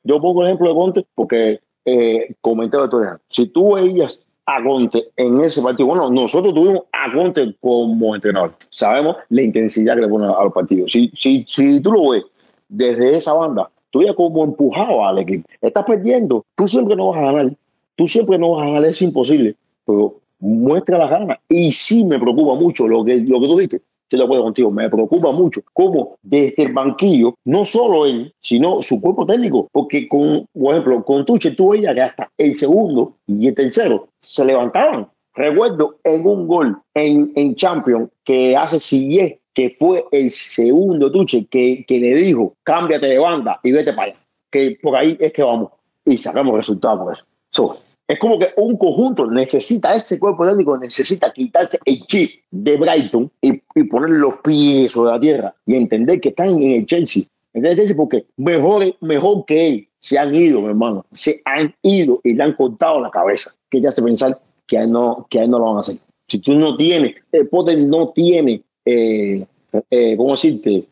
Yo 0.03 0.21
pongo 0.21 0.45
ejemplo 0.45 0.69
de 0.69 0.75
Conte 0.75 1.05
porque 1.15 1.59
eh, 1.87 2.35
otro 2.41 2.99
día. 2.99 3.17
Si 3.29 3.47
tú 3.47 3.75
veías 3.75 4.25
a 4.45 4.61
Conte 4.63 5.07
en 5.15 5.41
ese 5.41 5.61
partido, 5.61 5.87
bueno, 5.87 6.09
nosotros 6.09 6.53
tuvimos 6.53 6.83
a 6.91 7.11
Conte 7.13 7.55
como 7.61 8.13
entrenador. 8.15 8.55
Sabemos 8.69 9.17
la 9.29 9.41
intensidad 9.41 9.95
que 9.95 10.01
le 10.01 10.07
pone 10.07 10.25
a 10.25 10.43
los 10.43 10.53
partidos. 10.53 10.91
Si, 10.91 11.09
si, 11.15 11.45
si 11.47 11.81
tú 11.81 11.91
lo 11.91 12.09
ves 12.09 12.23
desde 12.67 13.17
esa 13.17 13.33
banda, 13.33 13.69
tú 13.89 14.03
ya 14.03 14.13
como 14.13 14.43
empujado 14.43 15.05
al 15.05 15.19
equipo. 15.19 15.47
Estás 15.61 15.85
perdiendo, 15.85 16.45
tú 16.55 16.67
siempre 16.67 16.95
no 16.95 17.09
vas 17.09 17.19
a 17.19 17.31
ganar. 17.31 17.53
Tú 17.95 18.07
siempre 18.07 18.37
no 18.37 18.51
vas 18.51 18.67
a 18.67 18.71
ganar, 18.71 18.89
es 18.89 19.01
imposible. 19.01 19.55
Pero 19.85 20.19
muestra 20.39 20.97
la 20.97 21.07
gana. 21.07 21.39
Y 21.49 21.71
sí 21.71 22.03
me 22.03 22.19
preocupa 22.19 22.55
mucho 22.55 22.87
lo 22.87 23.03
que, 23.03 23.17
lo 23.17 23.39
que 23.39 23.47
tú 23.47 23.57
dijiste. 23.57 23.81
Estoy 24.07 24.19
de 24.19 24.23
acuerdo 24.23 24.45
contigo, 24.45 24.71
me 24.71 24.89
preocupa 24.89 25.33
mucho 25.33 25.61
cómo 25.73 26.15
desde 26.23 26.63
el 26.63 26.71
banquillo, 26.71 27.35
no 27.43 27.65
solo 27.65 28.05
él, 28.05 28.33
sino 28.41 28.81
su 28.81 29.01
cuerpo 29.01 29.25
técnico, 29.25 29.67
porque 29.73 30.07
con, 30.07 30.45
por 30.53 30.73
ejemplo, 30.73 31.03
con 31.03 31.25
Tuche 31.25 31.51
tú 31.51 31.71
veías 31.71 31.93
que 31.93 32.01
hasta 32.01 32.31
el 32.37 32.57
segundo 32.57 33.15
y 33.27 33.49
el 33.49 33.53
tercero 33.53 34.07
se 34.21 34.45
levantaban. 34.45 35.09
Recuerdo 35.35 35.97
en 36.05 36.25
un 36.25 36.47
gol 36.47 36.77
en, 36.93 37.33
en 37.35 37.53
Champions 37.55 38.09
que 38.23 38.55
hace 38.55 38.79
Sillé, 38.79 39.41
que 39.53 39.71
fue 39.71 40.05
el 40.13 40.31
segundo 40.31 41.11
Tuche, 41.11 41.45
que, 41.47 41.83
que 41.85 41.99
le 41.99 42.15
dijo, 42.15 42.53
cámbiate 42.63 43.07
de 43.07 43.19
banda 43.19 43.59
y 43.61 43.73
vete 43.73 43.91
para 43.91 44.11
allá, 44.13 44.19
que 44.49 44.77
por 44.81 44.95
ahí 44.95 45.17
es 45.19 45.33
que 45.33 45.43
vamos. 45.43 45.71
Y 46.05 46.17
sacamos 46.17 46.55
resultados 46.55 47.03
por 47.03 47.13
eso. 47.13 47.77
Es 48.07 48.19
como 48.19 48.39
que 48.39 48.49
un 48.55 48.77
conjunto 48.77 49.29
necesita, 49.29 49.93
ese 49.93 50.17
cuerpo 50.17 50.47
técnico 50.47 50.77
necesita 50.77 51.31
quitarse 51.33 51.77
el 51.83 52.05
chip 52.05 52.41
de 52.49 52.77
Brighton 52.77 53.29
y, 53.41 53.61
y 53.75 53.83
poner 53.83 54.11
los 54.11 54.35
pies 54.43 54.93
sobre 54.93 55.11
la 55.11 55.19
tierra 55.19 55.55
y 55.65 55.75
entender 55.75 56.21
que 56.21 56.29
están 56.29 56.61
en 56.61 56.71
el 56.71 56.85
Chelsea. 56.85 57.23
¿Entendés? 57.53 57.93
Porque 57.93 58.25
mejor, 58.37 58.85
mejor 59.01 59.43
que 59.45 59.67
él 59.67 59.87
se 59.99 60.17
han 60.17 60.33
ido, 60.33 60.61
mi 60.61 60.69
hermano. 60.69 61.05
Se 61.11 61.41
han 61.43 61.73
ido 61.81 62.21
y 62.23 62.33
le 62.33 62.43
han 62.43 62.53
cortado 62.53 63.01
la 63.01 63.09
cabeza. 63.09 63.51
Que 63.69 63.81
ya 63.81 63.91
se 63.91 64.01
pensar 64.01 64.39
que 64.67 64.77
a 64.77 64.83
él 64.83 64.91
no, 64.91 65.25
que 65.29 65.39
a 65.39 65.43
él 65.43 65.49
no 65.49 65.59
lo 65.59 65.65
van 65.65 65.77
a 65.77 65.79
hacer. 65.79 65.97
Si 66.27 66.39
tú 66.39 66.55
no 66.55 66.77
tienes, 66.77 67.15
el 67.31 67.47
Potter 67.47 67.77
no 67.79 68.09
tiene, 68.09 68.61
eh, 68.85 69.45
eh, 69.89 70.17
¿cómo 70.17 70.31
decirte? 70.31 70.85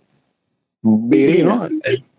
Virina, 0.81 1.69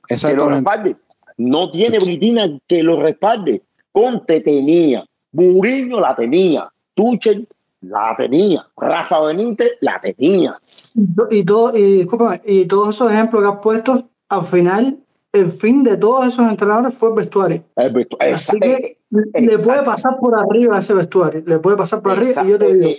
que 0.07 0.35
lo 0.35 0.49
respalde. 0.49 0.97
No 1.39 1.71
tiene 1.71 1.99
Britina 1.99 2.59
que 2.67 2.83
lo 2.83 3.01
respalde. 3.01 3.63
Conte 3.97 4.43
tenía, 4.43 5.07
Mourinho 5.33 5.99
la 6.01 6.15
tenía, 6.15 6.71
Tuchel 6.93 7.49
la 7.81 8.15
tenía, 8.15 8.67
Rafa 8.77 9.21
Benítez 9.23 9.71
la 9.81 9.99
tenía. 9.99 10.61
Y, 11.31 11.43
todo, 11.45 11.75
y, 11.75 12.07
y 12.45 12.67
todos 12.67 12.95
esos 12.95 13.11
ejemplos 13.11 13.43
que 13.43 13.49
has 13.49 13.63
puesto, 13.63 14.11
al 14.29 14.45
final, 14.45 14.99
el 15.33 15.51
fin 15.51 15.83
de 15.83 15.97
todos 15.97 16.27
esos 16.27 16.47
entrenadores 16.47 16.93
fue 16.93 17.09
el 17.09 17.15
vestuario. 17.15 17.63
Así 18.21 18.61
que 18.61 18.99
le 19.11 19.59
puede 19.61 19.83
pasar 19.83 20.19
por 20.19 20.39
arriba 20.39 20.77
a 20.77 20.81
ese 20.81 20.93
vestuario, 20.93 21.43
le 21.47 21.59
puede 21.59 21.79
pasar 21.79 22.03
por 22.03 22.13
arriba. 22.13 22.45
Y 22.45 22.51
yo 22.51 22.59
te 22.59 22.75
digo, 22.75 22.91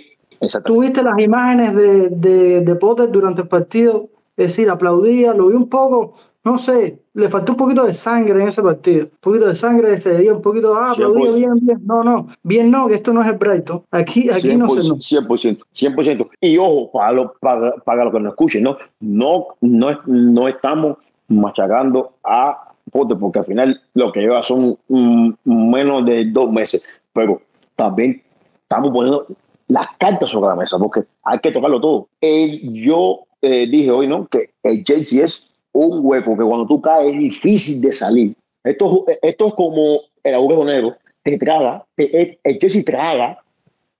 tuviste 0.64 1.04
las 1.04 1.16
imágenes 1.20 1.76
de, 1.76 2.08
de, 2.08 2.60
de 2.62 2.74
Potter 2.74 3.08
durante 3.08 3.42
el 3.42 3.48
partido, 3.48 4.08
es 4.36 4.48
decir, 4.48 4.68
aplaudía, 4.68 5.32
lo 5.32 5.46
vi 5.46 5.54
un 5.54 5.68
poco, 5.68 6.14
no 6.44 6.56
sé, 6.56 7.02
le 7.14 7.28
faltó 7.28 7.52
un 7.52 7.58
poquito 7.58 7.84
de 7.84 7.92
sangre 7.92 8.40
en 8.40 8.48
ese 8.48 8.62
partido. 8.62 9.06
Un 9.06 9.18
poquito 9.20 9.48
de 9.48 9.54
sangre, 9.54 9.98
se 9.98 10.12
veía 10.12 10.32
un 10.32 10.40
poquito, 10.40 10.74
ah, 10.74 10.92
aplaudía 10.92 11.30
bien, 11.30 11.54
bien. 11.60 11.80
No, 11.84 12.02
no, 12.02 12.28
bien 12.42 12.70
no, 12.70 12.88
que 12.88 12.94
esto 12.94 13.12
no 13.12 13.22
es 13.22 13.28
el 13.28 13.36
Brighton. 13.36 13.82
Aquí, 13.90 14.30
aquí 14.30 14.56
no 14.56 14.68
se 14.70 14.88
no. 14.88 14.96
100%, 14.96 15.58
100%. 15.74 16.30
Y 16.40 16.56
ojo, 16.58 16.90
para 16.92 17.12
los 17.12 17.32
para, 17.40 17.72
para 17.76 18.10
que 18.10 18.20
nos 18.20 18.32
escuchen, 18.32 18.62
¿no? 18.62 18.78
No, 19.00 19.48
no, 19.60 19.98
no 20.06 20.48
estamos 20.48 20.96
machacando 21.28 22.12
a 22.24 22.72
Pote, 22.90 23.16
porque 23.16 23.40
al 23.40 23.44
final 23.44 23.80
lo 23.94 24.12
que 24.12 24.20
lleva 24.20 24.42
son 24.42 24.78
mm, 24.88 25.30
menos 25.44 26.06
de 26.06 26.24
dos 26.26 26.50
meses. 26.50 26.82
Pero 27.12 27.42
también 27.76 28.22
estamos 28.62 28.90
poniendo 28.92 29.26
las 29.68 29.88
cartas 29.98 30.30
sobre 30.30 30.48
la 30.48 30.56
mesa, 30.56 30.78
porque 30.78 31.04
hay 31.24 31.38
que 31.40 31.52
tocarlo 31.52 31.80
todo. 31.80 32.08
yo 32.20 33.20
eh, 33.42 33.66
dije 33.68 33.90
hoy, 33.90 34.06
¿no? 34.06 34.26
Que 34.26 34.50
el 34.62 34.82
Chelsea 34.84 35.24
es 35.24 35.47
un 35.86 36.00
hueco 36.02 36.36
que 36.36 36.44
cuando 36.44 36.66
tú 36.66 36.80
caes 36.80 37.14
es 37.14 37.18
difícil 37.18 37.80
de 37.80 37.92
salir. 37.92 38.34
Esto, 38.64 39.04
esto 39.22 39.46
es 39.46 39.54
como 39.54 40.00
el 40.22 40.34
agujero 40.34 40.64
negro, 40.64 40.96
te 41.22 41.38
traga, 41.38 41.84
te, 41.94 42.38
el 42.42 42.58
Chelsea 42.58 42.82
traga 42.84 43.38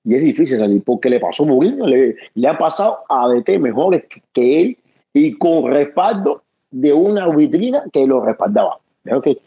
y 0.04 0.14
es 0.14 0.22
difícil 0.22 0.58
salir 0.58 0.82
porque 0.84 1.10
le 1.10 1.20
pasó 1.20 1.44
Mourinho, 1.44 1.86
le, 1.86 2.16
ha 2.46 2.58
pasado 2.58 2.98
a 3.08 3.28
DT 3.28 3.58
mejores 3.60 4.04
que 4.32 4.60
él 4.60 4.78
y 5.12 5.32
con 5.34 5.70
respaldo 5.70 6.42
de 6.70 6.92
una 6.92 7.28
vitrina 7.28 7.84
que 7.92 8.06
lo 8.06 8.24
respaldaba. 8.24 8.78
que 9.22 9.38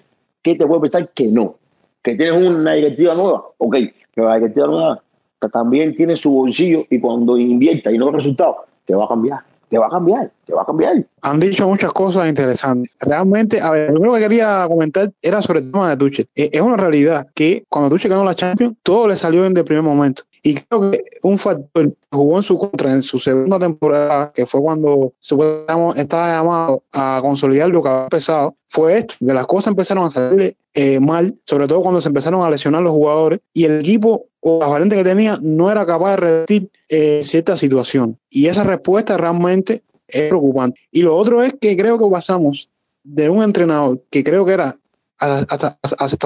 ¿Qué 0.42 0.56
te 0.56 0.66
puede 0.66 0.82
pensar 0.82 1.10
que 1.10 1.32
no? 1.32 1.56
Que 2.02 2.16
tienes 2.16 2.42
una 2.42 2.74
directiva 2.74 3.14
nueva, 3.14 3.44
ok, 3.58 3.76
pero 4.16 4.30
la 4.30 4.36
directiva 4.36 4.68
nueva 4.68 5.04
también 5.52 5.96
tiene 5.96 6.18
su 6.18 6.32
bolsillo 6.32 6.86
y 6.90 7.00
cuando 7.00 7.38
invierta 7.38 7.92
y 7.92 7.98
no 7.98 8.12
resultados, 8.12 8.58
te 8.86 8.96
va 8.96 9.06
a 9.06 9.08
cambiar 9.08 9.51
te 9.72 9.78
va 9.78 9.88
a 9.88 9.90
cambiar, 9.90 10.30
te 10.46 10.54
va 10.54 10.64
a 10.64 10.66
cambiar. 10.66 11.06
Han 11.22 11.40
dicho 11.40 11.66
muchas 11.66 11.94
cosas 11.94 12.28
interesantes. 12.28 12.92
Realmente, 13.00 13.62
a 13.62 13.72
ver, 13.72 13.88
lo 13.88 13.94
primero 13.94 14.16
que 14.16 14.20
quería 14.20 14.66
comentar 14.68 15.10
era 15.22 15.42
sobre 15.42 15.60
el 15.60 15.72
tema 15.72 15.90
de 15.90 15.96
Tuchel. 15.96 16.28
Eh, 16.36 16.50
es 16.52 16.62
una 16.62 16.76
realidad 16.76 17.28
que 17.34 17.64
cuando 17.70 17.90
Tuchel 17.90 18.12
ganó 18.12 18.26
la 18.26 18.36
Champions, 18.36 18.76
todo 18.84 19.08
le 19.08 19.16
salió 19.16 19.46
en 19.46 19.56
el 19.56 19.64
primer 19.64 19.82
momento. 19.82 20.24
Y 20.44 20.56
creo 20.56 20.92
que 20.92 21.04
un 21.24 21.38
factor 21.38 21.94
jugó 22.12 22.38
en 22.38 22.44
su 22.44 22.58
contra 22.58 22.92
en 22.92 23.02
su 23.02 23.18
segunda 23.18 23.60
temporada, 23.60 24.34
que 24.34 24.46
fue 24.46 24.60
cuando 24.60 25.14
estaba 25.96 26.32
llamado 26.32 26.84
a 26.92 27.20
consolidar 27.22 27.70
lo 27.70 27.82
que 27.82 27.90
había 27.90 28.04
empezado, 28.04 28.56
fue 28.68 28.98
esto, 28.98 29.16
que 29.20 29.34
las 29.34 29.46
cosas 29.46 29.68
empezaron 29.68 30.06
a 30.06 30.12
salir 30.12 30.58
eh, 30.74 31.00
mal, 31.00 31.36
sobre 31.46 31.68
todo 31.68 31.82
cuando 31.82 32.02
se 32.02 32.10
empezaron 32.10 32.44
a 32.44 32.50
lesionar 32.50 32.82
los 32.82 32.92
jugadores 32.92 33.40
y 33.54 33.66
el 33.66 33.80
equipo 33.80 34.26
o 34.42 34.60
la 34.60 34.68
variante 34.68 34.96
que 34.96 35.04
tenía 35.04 35.40
no 35.42 35.72
era 35.72 35.86
capaz 35.86 36.12
de 36.12 36.18
revertir 36.18 36.70
eh, 36.90 37.22
cierta 37.24 37.56
situación. 37.56 38.18
Y 38.30 38.48
esa 38.48 38.64
respuesta 38.64 39.18
realmente 39.18 39.84
es 40.08 40.28
preocupante. 40.28 40.82
Y 40.92 41.04
lo 41.04 41.16
otro 41.16 41.44
es 41.44 41.54
que 41.60 41.78
creo 41.78 41.98
que 41.98 42.12
pasamos 42.12 42.70
de 43.04 43.30
un 43.30 43.44
entrenador 43.44 44.02
que 44.10 44.24
creo 44.24 44.46
que 44.46 44.54
era 44.54 44.78
hasta, 45.18 45.78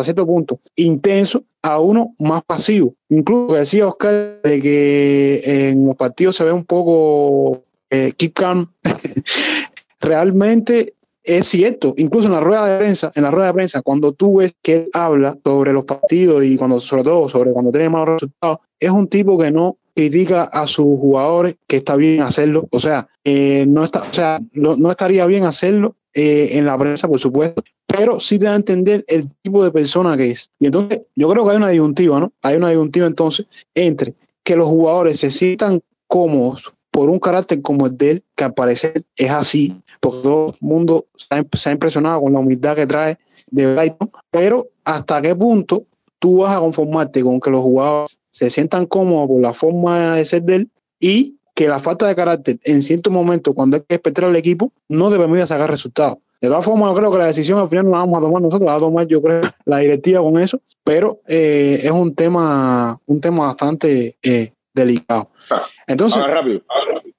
cierto 0.04 0.26
punto 0.26 0.60
intenso 0.76 1.44
a 1.62 1.80
uno 1.80 2.16
más 2.18 2.44
pasivo. 2.44 2.96
Incluso 3.10 3.56
decía 3.56 3.88
Oscar 3.88 4.40
de 4.42 4.62
que 4.62 5.70
en 5.70 5.86
los 5.86 5.96
partidos 5.96 6.38
se 6.38 6.46
ve 6.46 6.54
un 6.54 6.64
poco 6.64 7.64
eh, 7.90 8.14
keep 8.16 8.34
calm. 8.34 8.72
Realmente 10.00 10.94
es 11.26 11.48
cierto, 11.48 11.94
incluso 11.98 12.28
en 12.28 12.34
la 12.34 12.40
rueda 12.40 12.68
de 12.68 12.78
prensa, 12.78 13.12
en 13.16 13.24
la 13.24 13.32
rueda 13.32 13.48
de 13.48 13.54
prensa, 13.54 13.82
cuando 13.82 14.14
tú 14.14 14.38
ves 14.38 14.54
que 14.62 14.76
él 14.76 14.90
habla 14.94 15.38
sobre 15.44 15.74
los 15.74 15.84
partidos 15.84 16.44
y 16.46 16.56
cuando, 16.56 16.80
sobre 16.80 17.04
todo 17.04 17.28
sobre 17.30 17.52
cuando 17.52 17.72
tiene 17.72 17.90
malos 17.90 18.10
resultados, 18.22 18.60
es 18.80 18.92
un 18.92 19.08
tipo 19.08 19.38
que 19.38 19.52
no 19.52 19.78
critica 19.96 20.44
a 20.44 20.68
sus 20.68 20.86
jugadores, 20.86 21.56
que 21.68 21.78
está 21.78 21.96
bien 21.96 22.22
hacerlo, 22.22 22.68
o 22.70 22.80
sea, 22.80 23.08
eh, 23.24 23.66
no 23.68 23.84
está, 23.84 24.02
o 24.02 24.14
sea, 24.14 24.40
no, 24.54 24.92
estaría 24.92 25.26
bien 25.26 25.46
hacerlo 25.46 25.96
eh, 26.14 26.50
en 26.52 26.66
la 26.66 26.78
prensa, 26.78 27.08
por 27.08 27.20
supuesto, 27.20 27.64
pero 27.88 28.20
sí 28.20 28.38
te 28.38 28.46
da 28.46 28.54
a 28.54 28.56
entender 28.56 29.04
el 29.08 29.30
tipo 29.42 29.64
de 29.64 29.72
persona 29.72 30.16
que 30.18 30.32
es. 30.32 30.50
Y 30.60 30.68
entonces, 30.68 31.02
yo 31.16 31.30
creo 31.30 31.46
que 31.46 31.52
hay 31.52 31.58
una 31.58 31.70
disyuntiva, 31.70 32.20
¿no? 32.20 32.34
Hay 32.42 32.58
una 32.58 32.70
disyuntiva 32.70 33.08
entonces 33.08 33.48
entre 33.74 34.14
que 34.44 34.56
los 34.56 34.68
jugadores 34.68 35.20
se 35.20 35.32
sientan 35.32 35.82
cómodos 36.08 36.74
por 36.92 37.10
un 37.10 37.20
carácter 37.20 37.62
como 37.62 37.88
el 37.88 37.98
de 37.98 38.12
él, 38.12 38.24
que 38.36 38.44
al 38.44 38.54
parecer 38.54 39.04
es 39.16 39.32
así, 39.32 39.76
todo 40.12 40.50
el 40.50 40.56
mundo 40.60 41.06
se 41.16 41.70
ha 41.70 41.72
impresionado 41.72 42.22
con 42.22 42.34
la 42.34 42.40
humildad 42.40 42.76
que 42.76 42.88
trae 42.88 43.18
de 43.48 43.74
Brighton, 43.74 44.12
pero 44.32 44.68
hasta 44.84 45.22
qué 45.22 45.36
punto 45.36 45.86
tú 46.20 46.40
vas 46.40 46.56
a 46.56 46.60
conformarte 46.60 47.22
con 47.22 47.40
que 47.40 47.50
los 47.50 47.62
jugadores 47.62 48.18
se 48.32 48.50
sientan 48.50 48.86
cómodos 48.86 49.28
por 49.28 49.42
la 49.42 49.54
forma 49.54 50.16
de 50.16 50.26
ser 50.26 50.44
de 50.44 50.56
él 50.56 50.70
y 51.00 51.36
que 51.54 51.68
la 51.68 51.80
falta 51.80 52.08
de 52.08 52.16
carácter 52.16 52.60
en 52.64 52.84
cierto 52.84 53.10
momento, 53.10 53.54
cuando 53.54 53.78
hay 53.78 53.84
que 53.84 53.96
respetar 53.96 54.26
al 54.26 54.36
equipo, 54.36 54.72
no 54.90 55.10
te 55.10 55.18
permite 55.18 55.48
sacar 55.48 55.70
resultados. 55.70 56.18
De 56.42 56.50
todas 56.50 56.66
formas, 56.66 56.90
yo 56.90 56.96
creo 56.96 57.12
que 57.12 57.18
la 57.18 57.28
decisión 57.28 57.60
al 57.60 57.70
final 57.70 57.86
no 57.86 57.92
la 57.92 57.98
vamos 58.00 58.18
a 58.18 58.22
tomar 58.22 58.42
nosotros, 58.42 58.66
la 58.66 58.74
va 58.74 58.78
a 58.78 58.82
tomar 58.82 59.08
yo 59.08 59.22
creo 59.22 59.42
la 59.66 59.78
directiva 59.78 60.22
con 60.22 60.38
eso, 60.38 60.62
pero 60.84 61.20
eh, 61.28 61.80
es 61.82 61.92
un 61.92 62.14
tema, 62.14 63.00
un 63.06 63.22
tema 63.22 63.46
bastante 63.46 64.18
eh, 64.22 64.52
delicado. 64.74 65.30
Ah, 65.50 65.64
Entonces, 65.88 66.22
rápido, 66.28 66.62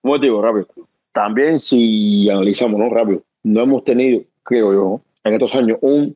un 0.02 0.10
motivo, 0.10 0.42
rápido. 0.42 0.66
También 1.16 1.58
si 1.58 2.28
analizamos, 2.28 2.78
¿no? 2.78 2.90
Rápido, 2.90 3.22
no 3.42 3.62
hemos 3.62 3.84
tenido, 3.84 4.20
creo 4.42 4.74
yo, 4.74 5.00
en 5.24 5.32
estos 5.32 5.54
años 5.54 5.78
un 5.80 6.14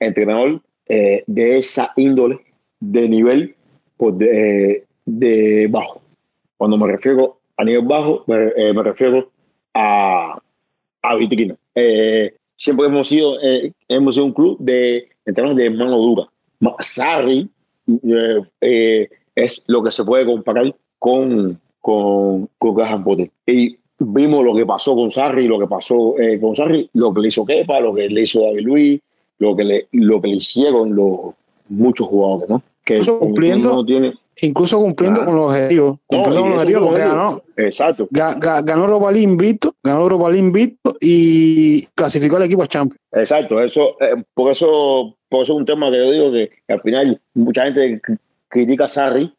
entrenador 0.00 0.60
eh, 0.88 1.22
de 1.28 1.58
esa 1.58 1.92
índole, 1.94 2.40
de 2.80 3.08
nivel 3.08 3.54
pues, 3.96 4.18
de, 4.18 4.86
de, 5.06 5.68
bajo. 5.70 6.02
Cuando 6.56 6.76
me 6.76 6.88
refiero 6.88 7.38
a 7.56 7.62
nivel 7.62 7.84
bajo, 7.84 8.24
me, 8.26 8.48
eh, 8.56 8.72
refiero 8.72 9.30
a, 9.72 10.36
a 11.02 11.14
vitrina. 11.14 11.54
Eh, 11.76 12.34
siempre 12.56 12.86
hemos 12.86 13.06
sido, 13.06 13.36
hemos 13.86 14.16
sido 14.16 14.26
un 14.26 14.32
club 14.32 14.56
de 14.58 15.10
entrenadores 15.26 15.64
de 15.64 15.78
mano 15.78 15.96
dura. 15.96 16.28
Sarri 16.80 17.48
es 19.36 19.64
lo 19.68 19.80
que 19.84 19.92
se 19.92 20.04
puede 20.04 20.26
comparar 20.26 20.74
con, 20.98 21.60
con, 21.78 22.48
con 22.58 22.74
Graham 22.74 23.04
Potter. 23.04 23.30
Y 23.46 23.78
vimos 24.00 24.44
lo 24.44 24.54
que 24.54 24.66
pasó 24.66 24.96
con 24.96 25.10
Sarri, 25.10 25.46
lo 25.46 25.58
que 25.58 25.66
pasó 25.66 26.18
eh, 26.18 26.40
con 26.40 26.56
Sarri, 26.56 26.88
lo 26.94 27.12
que 27.12 27.20
le 27.20 27.28
hizo 27.28 27.44
Kepa, 27.44 27.80
lo 27.80 27.94
que 27.94 28.08
le 28.08 28.22
hizo 28.22 28.40
David 28.40 28.62
Luis, 28.62 29.00
lo 29.38 29.54
que 29.54 29.64
le, 29.64 29.88
lo 29.92 30.20
que 30.20 30.28
le 30.28 30.36
hicieron 30.36 30.94
los 30.94 31.34
muchos 31.68 32.06
jugadores, 32.08 32.48
¿no? 32.48 32.62
Que 32.84 32.94
incluso 32.94 33.18
cumpliendo, 33.18 33.84
tiene, 33.84 34.14
incluso 34.40 34.78
cumpliendo 34.78 35.24
con 35.24 35.34
los 35.36 35.50
objetivos. 35.50 35.98
Cumpliendo 36.06 36.40
con 36.40 36.50
los 36.50 36.58
objetivos 36.58 36.82
porque 36.86 37.00
ganó. 37.00 37.42
Exacto. 37.56 38.08
ganó 38.10 38.84
Europa 38.84 39.12
League 39.12 39.24
invicto, 39.24 39.74
ganó 39.82 40.00
Europa 40.00 40.30
League 40.30 40.46
invicto 40.46 40.96
y 40.98 41.82
clasificó 41.94 42.36
al 42.36 42.44
equipo 42.44 42.62
a 42.62 42.66
Champions. 42.66 43.00
Exacto, 43.12 43.60
eso, 43.60 43.96
eh, 44.00 44.22
por 44.32 44.50
eso, 44.50 45.14
por 45.28 45.42
eso 45.42 45.52
es 45.52 45.58
un 45.58 45.64
tema 45.66 45.90
que 45.90 45.98
yo 45.98 46.10
digo 46.10 46.32
que, 46.32 46.50
al 46.72 46.80
final 46.80 47.20
mucha 47.34 47.66
gente 47.66 48.00
critica 48.48 48.86
a 48.86 48.88
Sarri 48.88 49.32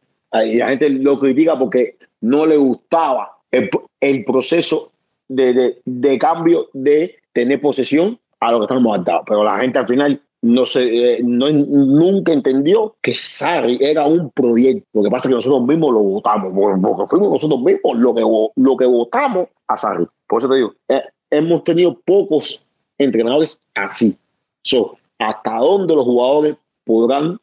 y 0.46 0.58
la 0.58 0.70
gente 0.70 0.90
lo 0.90 1.20
critica 1.20 1.58
porque 1.58 1.98
no 2.22 2.46
le 2.46 2.58
gustaba 2.58 3.41
el, 3.52 4.26
proceso 4.26 4.92
de, 5.28 5.78
de, 5.86 6.18
cambio 6.20 6.68
de 6.74 7.16
tener 7.34 7.62
posesión 7.62 8.20
a 8.40 8.52
lo 8.52 8.60
que 8.60 8.66
estamos 8.66 8.94
adaptados. 8.94 9.24
Pero 9.28 9.44
la 9.44 9.60
gente 9.60 9.80
al 9.80 9.88
final 9.88 10.22
no 10.42 10.66
se, 10.66 11.14
eh, 11.14 11.22
no, 11.24 11.52
nunca 11.52 12.34
entendió 12.34 12.96
que 13.02 13.14
Sarri 13.16 13.78
era 13.82 14.06
un 14.06 14.32
proyecto. 14.32 14.88
Lo 14.94 15.04
que 15.04 15.10
pasa 15.10 15.28
es 15.28 15.30
que 15.30 15.36
nosotros 15.36 15.68
mismos 15.68 15.94
lo 15.94 16.00
votamos, 16.02 16.52
porque 16.54 17.08
fuimos 17.10 17.34
nosotros 17.34 17.62
mismos 17.62 17.98
lo 17.98 18.16
que, 18.16 18.22
lo 18.56 18.78
que 18.78 18.86
votamos 18.86 19.48
a 19.68 19.78
Sarri. 19.78 20.06
Por 20.28 20.40
eso 20.40 20.50
te 20.50 20.56
digo, 20.56 20.74
eh, 20.90 21.02
hemos 21.30 21.64
tenido 21.64 22.00
pocos 22.06 22.66
entrenadores 22.98 23.62
así. 23.76 24.18
So, 24.64 24.98
hasta 25.20 25.58
dónde 25.58 25.96
los 25.96 26.06
jugadores 26.06 26.56
podrán 26.86 27.38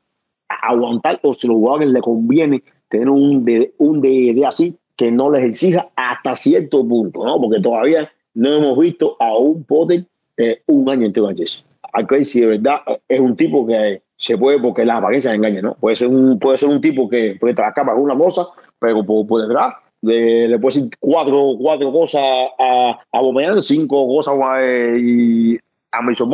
aguantar 0.48 1.20
o 1.22 1.32
si 1.32 1.46
los 1.46 1.56
jugadores 1.56 1.88
les 1.88 2.02
conviene 2.02 2.62
tener 2.88 3.08
un 3.08 3.44
de, 3.44 3.72
un 3.78 4.00
de 4.00 4.44
así 4.46 4.76
que 4.98 5.12
no 5.12 5.30
les 5.30 5.44
exija 5.44 5.88
hasta 5.96 6.34
cierto 6.34 6.86
punto, 6.86 7.24
¿no? 7.24 7.40
Porque 7.40 7.62
todavía 7.62 8.10
no 8.34 8.52
hemos 8.52 8.78
visto 8.78 9.16
a 9.20 9.38
un 9.38 9.62
Potter 9.62 10.04
eh, 10.36 10.60
un 10.66 10.90
año 10.90 11.06
entero 11.06 11.28
antes. 11.28 11.64
Aquí 11.92 12.24
si 12.24 12.40
de 12.40 12.48
verdad 12.48 12.80
es 13.08 13.20
un 13.20 13.36
tipo 13.36 13.66
que 13.66 14.02
se 14.16 14.36
puede, 14.36 14.58
porque 14.58 14.84
las 14.84 14.98
apariencias 14.98 15.34
engañan, 15.34 15.62
¿no? 15.62 15.74
Puede 15.74 15.94
ser 15.94 16.08
un, 16.08 16.38
puede 16.40 16.58
ser 16.58 16.68
un 16.68 16.80
tipo 16.80 17.08
que 17.08 17.36
puede 17.40 17.54
trabajar 17.54 17.86
para 17.86 17.96
una 17.96 18.18
cosa, 18.18 18.48
pero 18.80 19.04
por, 19.04 19.40
detrás 19.40 19.74
le 20.02 20.58
puede 20.58 20.74
decir 20.74 20.90
cuatro, 20.98 21.54
cuatro 21.58 21.92
cosas 21.92 22.22
a, 22.58 22.98
a 23.12 23.62
cinco 23.62 24.06
cosas 24.08 24.34
a, 24.42 24.60
y 24.98 25.56
a 25.92 26.02
Mason 26.02 26.28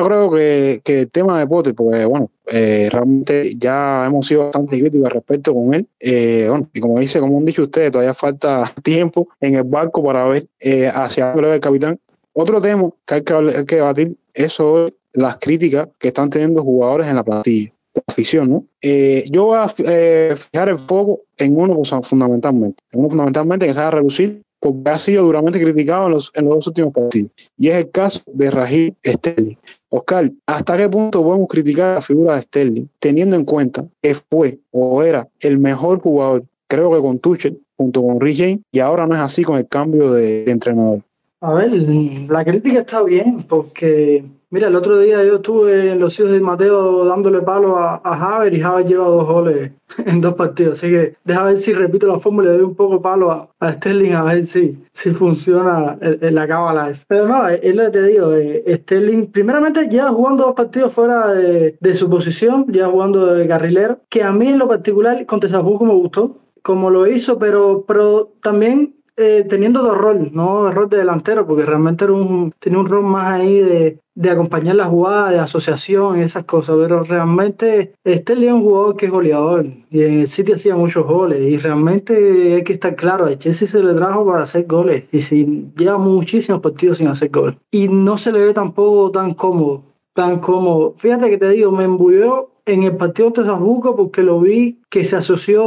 yo 0.00 0.06
creo 0.06 0.30
que, 0.30 0.80
que, 0.84 1.00
el 1.00 1.10
tema 1.10 1.38
de 1.38 1.46
Potter, 1.46 1.74
porque 1.74 2.04
bueno, 2.04 2.30
eh, 2.46 2.88
realmente 2.90 3.56
ya 3.56 4.04
hemos 4.06 4.26
sido 4.26 4.44
bastante 4.44 4.78
críticos 4.78 5.06
al 5.06 5.12
respecto 5.12 5.54
con 5.54 5.74
él. 5.74 5.86
Eh, 5.98 6.46
bueno, 6.48 6.68
y 6.72 6.80
como 6.80 7.00
dice, 7.00 7.20
como 7.20 7.38
han 7.38 7.44
dicho 7.44 7.62
ustedes, 7.62 7.90
todavía 7.90 8.14
falta 8.14 8.72
tiempo 8.82 9.28
en 9.40 9.56
el 9.56 9.64
barco 9.64 10.02
para 10.02 10.24
ver 10.26 10.46
eh, 10.60 10.90
hacia 10.92 11.32
dónde 11.32 11.54
el 11.54 11.60
capitán. 11.60 11.98
Otro 12.32 12.60
tema 12.60 12.90
que 13.06 13.14
hay 13.14 13.22
que, 13.22 13.64
que 13.66 13.76
debatir 13.76 14.16
es 14.34 14.52
sobre 14.52 14.94
las 15.12 15.38
críticas 15.38 15.88
que 15.98 16.08
están 16.08 16.28
teniendo 16.28 16.62
jugadores 16.62 17.06
en 17.06 17.16
la 17.16 17.24
plantilla, 17.24 17.72
la 17.94 18.02
afición, 18.06 18.50
¿no? 18.50 18.64
yo 18.82 19.46
voy 19.46 19.58
a 19.58 19.68
fijar 19.68 20.68
el 20.68 20.78
foco 20.78 21.22
en 21.38 21.58
uno 21.58 21.82
fundamentalmente, 22.02 22.82
en 22.92 23.00
uno 23.00 23.08
fundamentalmente 23.08 23.66
que 23.66 23.72
se 23.72 23.80
va 23.80 23.88
a 23.88 23.92
reducir 23.92 24.42
porque 24.60 24.90
ha 24.90 24.98
sido 24.98 25.24
duramente 25.24 25.60
criticado 25.60 26.06
en 26.06 26.12
los, 26.12 26.32
dos 26.34 26.66
últimos 26.66 26.92
partidos. 26.92 27.30
Y 27.56 27.68
es 27.68 27.76
el 27.76 27.90
caso 27.90 28.20
de 28.26 28.50
Rajid 28.50 28.94
Sterling. 29.04 29.56
Oscar, 29.88 30.30
¿hasta 30.46 30.76
qué 30.76 30.88
punto 30.88 31.22
podemos 31.22 31.48
criticar 31.48 31.94
la 31.96 32.02
figura 32.02 32.34
de 32.36 32.42
Sterling, 32.42 32.86
teniendo 32.98 33.36
en 33.36 33.44
cuenta 33.44 33.86
que 34.02 34.14
fue 34.14 34.58
o 34.70 35.02
era 35.02 35.28
el 35.40 35.58
mejor 35.58 36.00
jugador, 36.00 36.44
creo 36.66 36.92
que 36.92 37.00
con 37.00 37.18
Tuchel, 37.18 37.58
junto 37.76 38.02
con 38.02 38.20
Rick 38.20 38.60
y 38.72 38.78
ahora 38.80 39.06
no 39.06 39.14
es 39.14 39.20
así 39.20 39.42
con 39.44 39.58
el 39.58 39.68
cambio 39.68 40.12
de, 40.12 40.50
entrenador? 40.50 41.00
A 41.40 41.54
ver, 41.54 41.70
la 41.72 42.44
crítica 42.44 42.80
está 42.80 43.02
bien, 43.02 43.42
porque 43.48 44.24
Mira, 44.48 44.68
el 44.68 44.76
otro 44.76 44.98
día 45.00 45.24
yo 45.24 45.36
estuve 45.36 45.90
en 45.90 45.98
los 45.98 46.18
hijos 46.20 46.30
de 46.30 46.40
Mateo 46.40 47.04
dándole 47.04 47.42
palo 47.42 47.78
a, 47.78 48.00
a 48.04 48.36
Haver 48.36 48.54
y 48.54 48.62
Haver 48.62 48.86
lleva 48.86 49.06
dos 49.06 49.26
goles 49.26 49.72
en 50.06 50.20
dos 50.20 50.34
partidos. 50.34 50.78
Así 50.78 50.88
que 50.88 51.16
deja 51.24 51.42
ver 51.42 51.56
si 51.56 51.72
repito 51.72 52.06
la 52.06 52.20
fórmula 52.20 52.50
y 52.50 52.56
doy 52.58 52.62
un 52.62 52.76
poco 52.76 53.02
palo 53.02 53.32
a, 53.32 53.50
a 53.58 53.72
Sterling 53.72 54.12
a 54.12 54.22
ver 54.22 54.44
si, 54.44 54.78
si 54.92 55.10
funciona 55.12 55.98
en 56.00 56.34
la 56.34 56.46
cábala 56.46 56.90
esa. 56.90 57.04
Pero 57.08 57.26
no, 57.26 57.48
es 57.48 57.74
lo 57.74 57.84
que 57.86 57.90
te 57.90 58.02
digo. 58.04 58.34
Eh, 58.34 58.62
Sterling, 58.82 59.26
primeramente, 59.32 59.88
ya 59.90 60.10
jugando 60.10 60.44
dos 60.44 60.54
partidos 60.54 60.92
fuera 60.92 61.34
de, 61.34 61.76
de 61.80 61.94
su 61.94 62.08
posición, 62.08 62.66
ya 62.68 62.86
jugando 62.88 63.26
de 63.26 63.48
carrilero, 63.48 63.98
que 64.08 64.22
a 64.22 64.30
mí 64.30 64.48
en 64.48 64.58
lo 64.58 64.68
particular 64.68 65.26
con 65.26 65.40
Tesabuco 65.40 65.84
me 65.84 65.94
gustó 65.94 66.36
como 66.62 66.90
lo 66.90 67.06
hizo, 67.06 67.38
pero, 67.38 67.84
pero 67.86 68.32
también 68.42 68.96
eh, 69.16 69.44
teniendo 69.48 69.82
dos 69.82 69.96
roles, 69.96 70.32
no 70.32 70.68
el 70.68 70.74
rol 70.74 70.88
de 70.88 70.98
delantero, 70.98 71.46
porque 71.46 71.64
realmente 71.64 72.04
era 72.04 72.12
un, 72.12 72.52
tenía 72.58 72.78
un 72.78 72.88
rol 72.88 73.04
más 73.04 73.40
ahí 73.40 73.58
de, 73.58 73.98
de 74.16 74.30
acompañar 74.30 74.76
la 74.76 74.86
jugada, 74.86 75.30
de 75.30 75.38
asociación 75.38 76.18
y 76.18 76.22
esas 76.22 76.44
cosas, 76.44 76.76
pero 76.80 77.04
realmente 77.04 77.92
este 78.02 78.32
es 78.32 78.52
un 78.52 78.62
jugador 78.62 78.96
que 78.96 79.06
es 79.06 79.12
goleador 79.12 79.66
y 79.90 80.02
en 80.02 80.20
el 80.20 80.26
City 80.26 80.52
hacía 80.52 80.74
muchos 80.74 81.06
goles 81.06 81.40
y 81.40 81.58
realmente 81.58 82.54
hay 82.54 82.64
que 82.64 82.72
estar 82.72 82.96
claro, 82.96 83.26
a 83.26 83.38
Chelsea 83.38 83.68
se 83.68 83.82
le 83.82 83.92
trajo 83.92 84.26
para 84.26 84.44
hacer 84.44 84.66
goles 84.66 85.04
y 85.12 85.20
si 85.20 85.70
lleva 85.76 85.98
muchísimos 85.98 86.62
partidos 86.62 86.98
sin 86.98 87.08
hacer 87.08 87.28
goles 87.30 87.56
y 87.70 87.88
no 87.88 88.16
se 88.16 88.32
le 88.32 88.42
ve 88.42 88.54
tampoco 88.54 89.10
tan 89.10 89.34
cómodo, 89.34 89.84
tan 90.16 90.40
cómodo. 90.40 90.94
Fíjate 90.96 91.28
que 91.28 91.36
te 91.36 91.50
digo, 91.50 91.70
me 91.70 91.84
embulló 91.84 92.48
en 92.64 92.82
el 92.82 92.96
partido 92.96 93.30
de 93.30 93.44
Zabuco 93.44 93.94
porque 93.94 94.22
lo 94.22 94.40
vi 94.40 94.80
que 94.88 95.04
se 95.04 95.14
asoció 95.16 95.62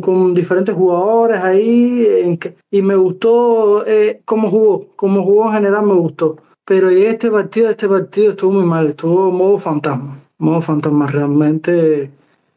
con, 0.00 0.34
diferentes 0.34 0.74
jugadores 0.74 1.42
ahí 1.42 2.38
y 2.70 2.82
me 2.82 2.94
gustó 2.94 3.84
eh, 3.86 4.22
cómo 4.24 4.48
jugó, 4.48 4.86
cómo 4.94 5.22
jugó 5.24 5.48
en 5.48 5.54
general 5.54 5.84
me 5.84 5.94
gustó. 5.94 6.36
Pero 6.64 6.88
este 6.90 7.30
partido, 7.30 7.70
este 7.70 7.88
partido 7.88 8.30
estuvo 8.30 8.52
muy 8.52 8.64
mal, 8.64 8.86
estuvo 8.86 9.32
modo 9.32 9.58
fantasma, 9.58 10.20
modo 10.38 10.60
fantasma 10.60 11.08
realmente. 11.08 12.10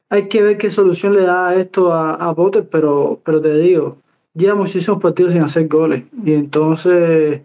Hay 0.10 0.28
que 0.28 0.44
ver 0.44 0.58
qué 0.58 0.70
solución 0.70 1.14
le 1.14 1.24
da 1.24 1.56
esto 1.56 1.92
a, 1.92 2.14
a 2.14 2.36
Potter, 2.36 2.68
pero, 2.70 3.20
pero 3.24 3.42
te 3.42 3.58
digo, 3.58 3.98
lleva 4.36 4.56
muchísimos 4.56 5.02
partidos 5.02 5.34
sin 5.34 5.42
hacer 5.42 5.68
goles. 5.68 6.04
Y 6.24 6.34
entonces, 6.34 7.42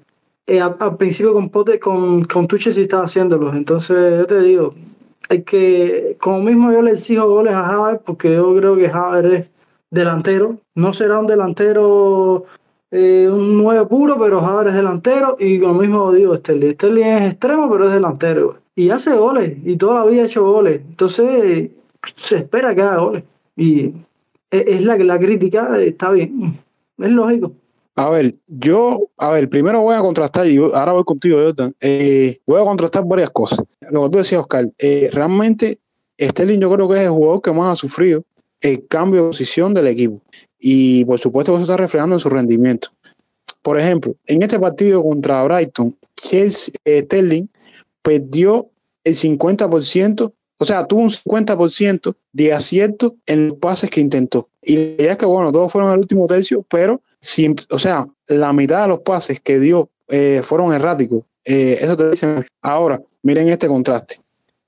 eh, 0.47 0.61
al, 0.61 0.97
principio 0.97 1.33
con 1.33 1.51
Potter, 1.51 1.81
con, 1.81 2.23
con 2.23 2.47
Tuche 2.47 2.73
sí 2.73 2.83
estaba 2.83 3.05
haciéndolos. 3.05 3.55
Entonces, 3.55 4.19
yo 4.19 4.27
te 4.27 4.41
digo, 4.41 4.75
hay 5.29 5.43
que, 5.43 6.17
como 6.21 6.43
mismo 6.43 6.73
yo 6.73 6.83
le 6.83 6.93
exijo 6.93 7.29
goles 7.29 7.55
a 7.55 7.65
Javier, 7.65 8.01
porque 8.05 8.35
yo 8.35 8.55
creo 8.57 8.77
que 8.77 8.89
Javier 8.89 9.27
es 9.33 9.51
delantero, 9.91 10.59
no 10.75 10.93
será 10.93 11.19
un 11.19 11.27
delantero 11.27 12.45
eh, 12.91 13.29
un 13.31 13.59
9 13.59 13.87
puro, 13.87 14.19
pero 14.19 14.41
Javier 14.41 14.69
es 14.69 14.75
delantero, 14.75 15.37
y 15.39 15.59
como 15.59 15.81
mismo 15.81 16.13
digo, 16.13 16.37
Sterling, 16.37 16.73
Sterling 16.75 17.05
es 17.05 17.33
extremo, 17.33 17.71
pero 17.71 17.87
es 17.87 17.93
delantero, 17.93 18.59
y 18.77 18.91
hace 18.91 19.17
goles, 19.17 19.59
y 19.65 19.77
toda 19.77 20.05
la 20.05 20.11
vida 20.11 20.23
ha 20.23 20.27
hecho 20.27 20.45
goles, 20.45 20.83
entonces 20.89 21.71
se 22.15 22.37
espera 22.39 22.75
que 22.75 22.83
haga 22.83 22.99
goles, 22.99 23.25
y 23.57 23.93
es 24.51 24.85
la 24.85 24.97
que 24.97 25.05
la 25.05 25.19
crítica 25.19 25.79
está 25.81 26.11
bien, 26.11 26.53
es 26.99 27.11
lógico. 27.11 27.53
A 27.99 28.11
ver, 28.11 28.35
yo, 28.47 29.09
a 29.17 29.31
ver, 29.31 29.49
primero 29.49 29.81
voy 29.81 29.97
a 29.97 30.01
contrastar, 30.01 30.47
y 30.47 30.59
ahora 30.59 30.93
voy 30.93 31.05
contigo, 31.05 31.39
Jordan. 31.39 31.75
Eh, 31.81 32.41
voy 32.47 32.61
a 32.61 32.65
contrastar 32.65 33.05
varias 33.07 33.31
cosas. 33.31 33.61
Lo 33.91 34.05
que 34.05 34.11
tú 34.11 34.19
decías, 34.19 34.43
Oscar, 34.43 34.69
eh, 34.79 35.09
realmente 35.11 35.81
Sterling 36.21 36.61
yo 36.61 36.71
creo 36.71 36.89
que 36.89 36.97
es 36.97 37.03
el 37.05 37.11
jugador 37.11 37.41
que 37.41 37.53
más 37.53 37.73
ha 37.73 37.77
sufrido 37.77 38.23
el 38.61 38.87
cambio 38.87 39.23
de 39.23 39.29
posición 39.29 39.73
del 39.73 39.87
equipo. 39.87 40.21
Y 40.59 41.07
por 41.07 41.21
supuesto 41.21 41.55
eso 41.55 41.63
está 41.63 41.79
reflejando 41.79 42.17
en 42.17 42.21
su 42.21 42.29
rendimiento. 42.29 42.89
Por 43.63 43.81
ejemplo, 43.81 44.15
en 44.27 44.43
este 44.43 44.59
partido 44.59 45.03
contra 45.03 45.43
Brighton, 45.45 45.97
Chelsea, 46.17 46.75
eh, 46.85 47.03
Sterling 47.03 47.47
perdió 48.03 48.69
el 49.05 49.15
50%, 49.15 50.33
o 50.59 50.65
sea, 50.65 50.87
tuvo 50.87 51.03
un 51.03 51.11
50% 51.11 52.15
de 52.33 52.53
acierto 52.53 53.17
en 53.25 53.49
los 53.49 53.59
pases 53.59 53.89
que 53.89 54.01
intentó. 54.01 54.49
Y 54.63 55.03
ya 55.03 55.17
que, 55.17 55.25
bueno, 55.25 55.51
todos 55.51 55.73
fueron 55.73 55.93
el 55.93 55.99
último 55.99 56.27
tercio, 56.27 56.65
pero 56.69 57.01
o 57.71 57.79
sea, 57.79 58.07
la 58.27 58.53
mitad 58.53 58.83
de 58.83 58.89
los 58.89 59.01
pases 59.01 59.41
que 59.41 59.59
dio 59.59 59.91
eh, 60.09 60.43
fueron 60.45 60.73
erráticos. 60.73 61.25
Eh, 61.45 61.79
eso 61.81 61.97
te 61.97 62.11
dice 62.11 62.27
mucho. 62.27 62.49
Ahora, 62.63 63.01
miren 63.23 63.49
este 63.49 63.69
contraste. 63.69 64.21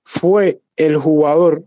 Fue 0.05 0.61
el 0.77 0.97
jugador 0.97 1.65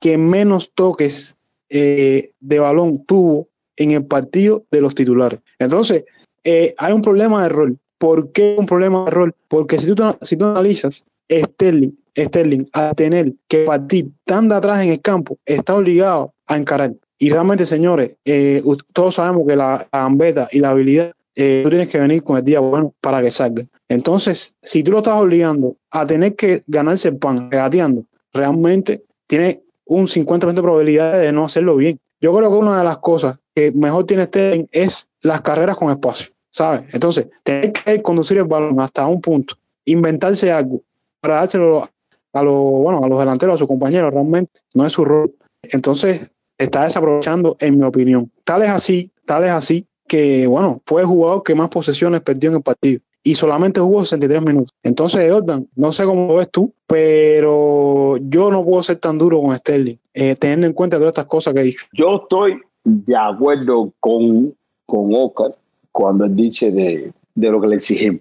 que 0.00 0.18
menos 0.18 0.70
toques 0.74 1.34
eh, 1.68 2.30
de 2.40 2.58
balón 2.58 3.04
tuvo 3.04 3.48
en 3.76 3.92
el 3.92 4.04
partido 4.04 4.64
de 4.70 4.80
los 4.80 4.94
titulares. 4.94 5.40
Entonces, 5.58 6.04
hay 6.44 6.92
un 6.92 7.02
problema 7.02 7.42
de 7.42 7.48
rol. 7.48 7.78
¿Por 7.98 8.30
qué 8.32 8.56
un 8.58 8.66
problema 8.66 9.04
de 9.06 9.10
rol? 9.10 9.34
Porque 9.48 9.78
si 9.78 9.92
tú, 9.92 10.16
si 10.22 10.36
tú 10.36 10.44
analizas, 10.44 11.04
Sterling, 11.30 11.92
Sterling, 12.16 12.66
a 12.72 12.94
tener 12.94 13.32
que 13.48 13.64
partir 13.64 14.10
tan 14.24 14.48
de 14.48 14.54
atrás 14.54 14.80
en 14.82 14.90
el 14.90 15.00
campo, 15.00 15.38
está 15.44 15.74
obligado 15.74 16.32
a 16.46 16.56
encarar. 16.56 16.92
Y 17.18 17.30
realmente, 17.30 17.64
señores, 17.66 18.12
eh, 18.24 18.62
todos 18.92 19.14
sabemos 19.14 19.46
que 19.46 19.56
la 19.56 19.88
ambeta 19.90 20.48
y 20.52 20.60
la 20.60 20.70
habilidad, 20.70 21.12
eh, 21.34 21.62
tú 21.64 21.70
tienes 21.70 21.88
que 21.88 21.98
venir 21.98 22.22
con 22.22 22.36
el 22.36 22.44
día 22.44 22.60
bueno 22.60 22.94
para 23.00 23.22
que 23.22 23.30
salga. 23.30 23.64
Entonces, 23.88 24.54
si 24.62 24.82
tú 24.82 24.92
lo 24.92 24.98
estás 24.98 25.14
obligando 25.14 25.76
a 25.90 26.06
tener 26.06 26.34
que 26.34 26.62
ganarse 26.66 27.08
el 27.08 27.16
pan 27.16 27.50
regateando, 27.50 28.04
realmente 28.32 29.04
tiene 29.26 29.62
un 29.84 30.08
50% 30.08 30.54
de 30.54 30.62
probabilidad 30.62 31.20
de 31.20 31.32
no 31.32 31.44
hacerlo 31.44 31.76
bien. 31.76 31.98
Yo 32.20 32.34
creo 32.36 32.50
que 32.50 32.56
una 32.56 32.78
de 32.78 32.84
las 32.84 32.98
cosas 32.98 33.38
que 33.54 33.72
mejor 33.72 34.04
tiene 34.04 34.24
este 34.24 34.66
es 34.72 35.08
las 35.20 35.40
carreras 35.40 35.76
con 35.76 35.90
espacio, 35.90 36.28
¿sabes? 36.50 36.82
Entonces, 36.92 37.28
tener 37.42 37.72
que 37.72 38.02
conducir 38.02 38.38
el 38.38 38.44
balón 38.44 38.78
hasta 38.80 39.06
un 39.06 39.20
punto, 39.20 39.56
inventarse 39.84 40.50
algo 40.50 40.82
para 41.20 41.36
dárselo 41.36 41.88
a 42.32 42.42
los, 42.42 42.54
bueno, 42.54 43.02
a 43.02 43.08
los 43.08 43.18
delanteros, 43.18 43.54
a 43.54 43.58
sus 43.58 43.68
compañeros, 43.68 44.12
realmente 44.12 44.60
no 44.74 44.86
es 44.86 44.92
su 44.92 45.04
rol. 45.04 45.34
Entonces, 45.62 46.28
está 46.58 46.84
desaprovechando, 46.84 47.56
en 47.60 47.78
mi 47.78 47.84
opinión. 47.84 48.30
Tal 48.44 48.62
es 48.62 48.70
así, 48.70 49.10
tal 49.24 49.44
es 49.44 49.50
así, 49.50 49.86
que 50.06 50.46
bueno, 50.46 50.82
fue 50.86 51.02
el 51.02 51.06
jugador 51.06 51.42
que 51.42 51.54
más 51.54 51.68
posesiones 51.68 52.20
perdió 52.22 52.50
en 52.50 52.56
el 52.56 52.62
partido 52.62 53.00
y 53.22 53.34
solamente 53.34 53.80
jugó 53.80 54.04
63 54.04 54.40
minutos. 54.40 54.72
Entonces, 54.84 55.28
Jordan, 55.30 55.66
no 55.74 55.90
sé 55.90 56.04
cómo 56.04 56.28
lo 56.28 56.36
ves 56.36 56.48
tú, 56.48 56.72
pero 56.86 58.16
yo 58.18 58.52
no 58.52 58.64
puedo 58.64 58.84
ser 58.84 58.98
tan 58.98 59.18
duro 59.18 59.42
con 59.42 59.56
Sterling, 59.56 59.96
eh, 60.14 60.36
teniendo 60.36 60.68
en 60.68 60.72
cuenta 60.72 60.96
todas 60.96 61.10
estas 61.10 61.26
cosas 61.26 61.52
que 61.52 61.60
he. 61.60 61.76
Yo 61.92 62.22
estoy 62.22 62.60
de 62.84 63.16
acuerdo 63.16 63.92
con, 63.98 64.54
con 64.86 65.12
Oscar 65.12 65.56
cuando 65.90 66.24
él 66.24 66.36
dice 66.36 66.70
de, 66.70 67.12
de 67.34 67.50
lo 67.50 67.60
que 67.60 67.66
le 67.66 67.74
exigimos. 67.74 68.20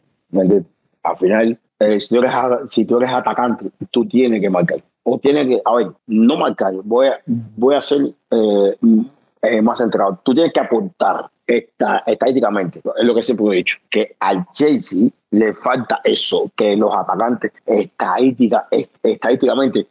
Al 1.04 1.18
final, 1.18 1.60
eh, 1.80 2.02
si, 2.02 2.10
tú 2.10 2.18
eres, 2.18 2.34
si 2.70 2.86
tú 2.86 2.98
eres 2.98 3.12
atacante, 3.12 3.70
tú 3.92 4.06
tienes 4.06 4.42
que 4.42 4.50
marcar 4.50 4.82
o 5.08 5.20
tiene 5.20 5.48
que, 5.48 5.62
a 5.64 5.76
ver, 5.76 5.92
no 6.08 6.36
marcar, 6.36 6.74
voy 6.84 7.08
a, 7.08 7.20
voy 7.26 7.76
a 7.76 7.82
ser 7.82 8.12
eh, 8.32 8.76
eh, 9.42 9.62
más 9.62 9.78
centrado. 9.78 10.20
Tú 10.24 10.34
tienes 10.34 10.52
que 10.52 10.60
apuntar 10.60 11.30
esta, 11.46 12.00
estadísticamente, 12.08 12.80
es 12.80 13.06
lo 13.06 13.14
que 13.14 13.22
siempre 13.22 13.46
he 13.48 13.56
dicho, 13.58 13.78
que 13.90 14.16
al 14.20 14.46
Chelsea 14.52 15.10
le 15.30 15.54
falta 15.54 16.02
eso, 16.04 16.50
que 16.56 16.76
los 16.76 16.94
atacantes 16.94 17.52
estadística, 17.66 18.68
estadísticamente 19.04 19.88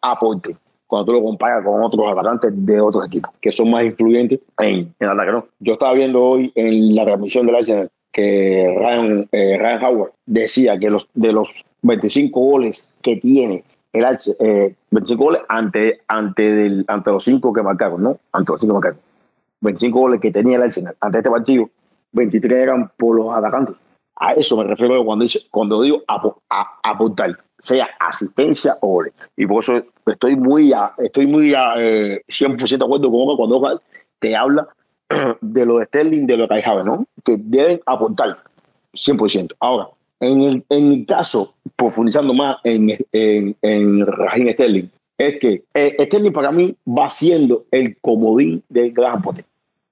aporten 0.00 0.56
cuando 0.86 1.06
tú 1.06 1.12
lo 1.12 1.22
comparas 1.24 1.64
con 1.64 1.82
otros 1.82 2.10
atacantes 2.10 2.52
de 2.54 2.80
otros 2.80 3.06
equipos 3.06 3.30
que 3.40 3.52
son 3.52 3.70
más 3.70 3.84
influyentes 3.84 4.40
en, 4.58 4.94
el 4.98 5.08
ataque. 5.10 5.32
¿no? 5.32 5.46
Yo 5.58 5.74
estaba 5.74 5.92
viendo 5.92 6.22
hoy 6.22 6.52
en 6.54 6.94
la 6.94 7.04
transmisión 7.04 7.46
del 7.46 7.56
Arsenal 7.56 7.90
que 8.12 8.72
Ryan, 8.78 9.28
eh, 9.32 9.58
Ryan 9.58 9.84
Howard 9.84 10.12
decía 10.24 10.78
que 10.78 10.88
los, 10.88 11.08
de 11.14 11.32
los 11.32 11.64
25 11.82 12.40
goles 12.40 12.94
que 13.02 13.16
tiene 13.16 13.64
el 13.94 14.04
eh, 14.40 14.74
25 14.90 15.24
goles 15.24 15.42
ante, 15.48 16.00
ante, 16.08 16.42
del, 16.42 16.84
ante 16.88 17.10
los 17.10 17.24
5 17.24 17.52
que 17.52 17.62
marcaron, 17.62 18.02
¿no? 18.02 18.18
Ante 18.32 18.52
los 18.52 18.60
5 18.60 18.74
marcaron. 18.74 18.98
25 19.60 19.98
goles 19.98 20.20
que 20.20 20.30
tenía 20.30 20.56
el 20.56 20.64
Arsenal 20.64 20.96
ante 21.00 21.18
este 21.18 21.30
partido, 21.30 21.70
23 22.12 22.62
eran 22.62 22.90
por 22.96 23.16
los 23.16 23.32
atacantes. 23.32 23.76
A 24.16 24.32
eso 24.32 24.56
me 24.56 24.64
refiero 24.64 25.04
cuando, 25.04 25.22
dice, 25.22 25.40
cuando 25.50 25.80
digo 25.82 26.02
apuntar, 26.82 27.38
sea 27.58 27.88
asistencia 27.98 28.76
o 28.80 28.88
goles. 28.88 29.12
Y 29.36 29.46
por 29.46 29.62
eso 29.62 29.82
estoy 30.06 30.36
muy, 30.36 30.72
estoy 30.98 31.26
muy 31.26 31.52
eh, 31.54 32.22
100% 32.28 32.78
de 32.78 32.84
acuerdo 32.84 33.10
con 33.10 33.36
cuando 33.36 33.80
te 34.18 34.36
habla 34.36 34.68
de 35.40 35.66
lo 35.66 35.78
de 35.78 35.84
Sterling, 35.86 36.26
de 36.26 36.36
lo 36.36 36.48
que 36.48 36.54
hay 36.54 36.84
¿no? 36.84 37.06
Que 37.24 37.36
deben 37.38 37.80
apuntar 37.86 38.38
100%. 38.92 39.54
Ahora, 39.60 39.88
en 40.20 40.42
el, 40.42 40.64
en 40.68 40.92
el 40.92 41.06
caso, 41.06 41.54
profundizando 41.76 42.34
más 42.34 42.56
en, 42.64 42.90
en, 43.12 43.56
en 43.62 44.06
Raheem 44.06 44.52
Sterling, 44.52 44.88
es 45.18 45.38
que 45.38 45.64
eh, 45.74 45.96
Sterling 46.06 46.32
para 46.32 46.52
mí 46.52 46.74
va 46.86 47.10
siendo 47.10 47.66
el 47.70 47.96
comodín 48.00 48.62
del 48.68 48.92
gran 48.92 49.22
Potter. 49.22 49.44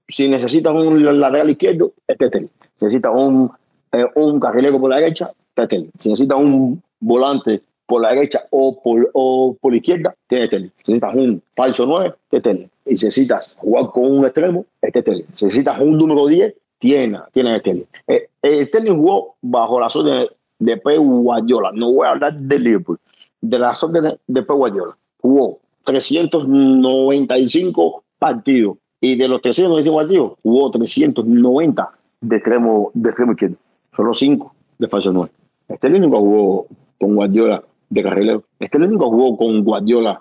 Si 0.09 0.29
necesitas 0.29 0.73
un 0.73 1.21
lateral 1.21 1.51
izquierdo, 1.51 1.93
este 2.07 2.29
Sterling. 2.29 2.49
Si 2.79 2.85
necesitas 2.85 3.13
un, 3.15 3.51
eh, 3.93 4.07
un 4.15 4.41
carrilero 4.41 4.81
por 4.81 4.91
la 4.91 4.97
derecha, 4.97 5.33
este 5.49 5.67
Sterling. 5.67 5.91
Si 5.99 6.09
necesitas 6.11 6.39
un 6.39 6.83
volante 7.01 7.63
por 7.87 8.03
la 8.03 8.11
derecha 8.11 8.47
o 8.51 8.81
por, 8.83 9.11
o 9.13 9.57
por 9.61 9.73
la 9.73 9.77
izquierda, 9.77 10.15
tiene 10.27 10.47
Sterling. 10.47 10.71
Si 10.85 10.93
necesitas 10.93 11.15
un 11.15 11.43
falso 11.55 11.87
9, 11.87 12.15
este 12.31 12.39
Sterling. 12.41 12.69
Y 12.87 12.97
si 12.97 13.07
necesitas 13.07 13.55
jugar 13.59 13.87
con 13.91 14.19
un 14.19 14.25
extremo, 14.25 14.67
este 14.81 15.01
Sterling. 15.03 15.27
Si 15.33 15.45
necesitas 15.45 15.81
un 15.81 15.99
número 15.99 16.27
10, 16.27 16.55
tiene, 16.83 17.19
tiene 17.33 17.59
Sterling. 17.61 17.87
Eh, 18.09 18.29
eh, 18.43 18.67
Sterling 18.67 18.97
jugó 18.97 19.37
bajo 19.41 19.79
las 19.79 19.95
órdenes 19.95 20.31
de 20.59 20.77
Pep 20.79 20.99
Guardiola, 20.99 21.71
no 21.75 21.93
voy 21.93 22.09
a 22.09 22.11
hablar 22.11 22.37
de 22.37 22.59
Liverpool, 22.59 22.99
de 23.41 23.59
las 23.61 23.81
órdenes 23.85 24.15
de 24.27 24.43
Pep 24.43 24.57
Guardiola, 24.57 24.97
jugó 25.21 25.61
395 25.85 28.03
partidos 28.19 28.79
y 29.01 29.15
de 29.15 29.29
los 29.29 29.41
395 29.43 29.97
partidos 29.97 30.33
jugó 30.43 30.73
390 30.73 31.93
de 32.21 32.37
extremo, 32.37 32.91
de 32.95 33.11
extremo 33.11 33.31
izquierdo, 33.31 33.59
solo 33.95 34.13
5 34.13 34.53
de 34.79 34.89
falso 34.89 35.13
9. 35.13 35.31
Este 35.69 35.87
es 35.87 35.95
el 35.95 36.03
único 36.03 36.17
que 36.17 36.19
jugó 36.19 36.67
con 36.99 37.15
Guardiola 37.15 37.63
de 37.91 38.03
carrilero. 38.03 38.43
Este 38.59 38.79
único 38.79 39.05
que 39.05 39.11
jugó 39.11 39.37
con 39.37 39.63
Guardiola 39.63 40.21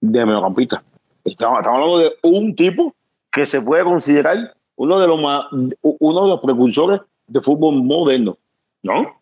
de 0.00 0.24
mediocampista. 0.24 0.82
Estamos, 1.26 1.58
estamos 1.58 1.78
hablando 1.78 1.98
de 1.98 2.14
un 2.22 2.56
tipo 2.56 2.94
que 3.30 3.44
se 3.44 3.60
puede 3.60 3.84
considerar 3.84 4.54
uno 4.80 4.98
de 4.98 5.06
los 5.06 5.20
más, 5.20 5.44
uno 5.82 6.22
de 6.22 6.28
los 6.28 6.40
precursores 6.40 7.02
de 7.26 7.42
fútbol 7.42 7.82
moderno, 7.82 8.38
¿no? 8.82 9.14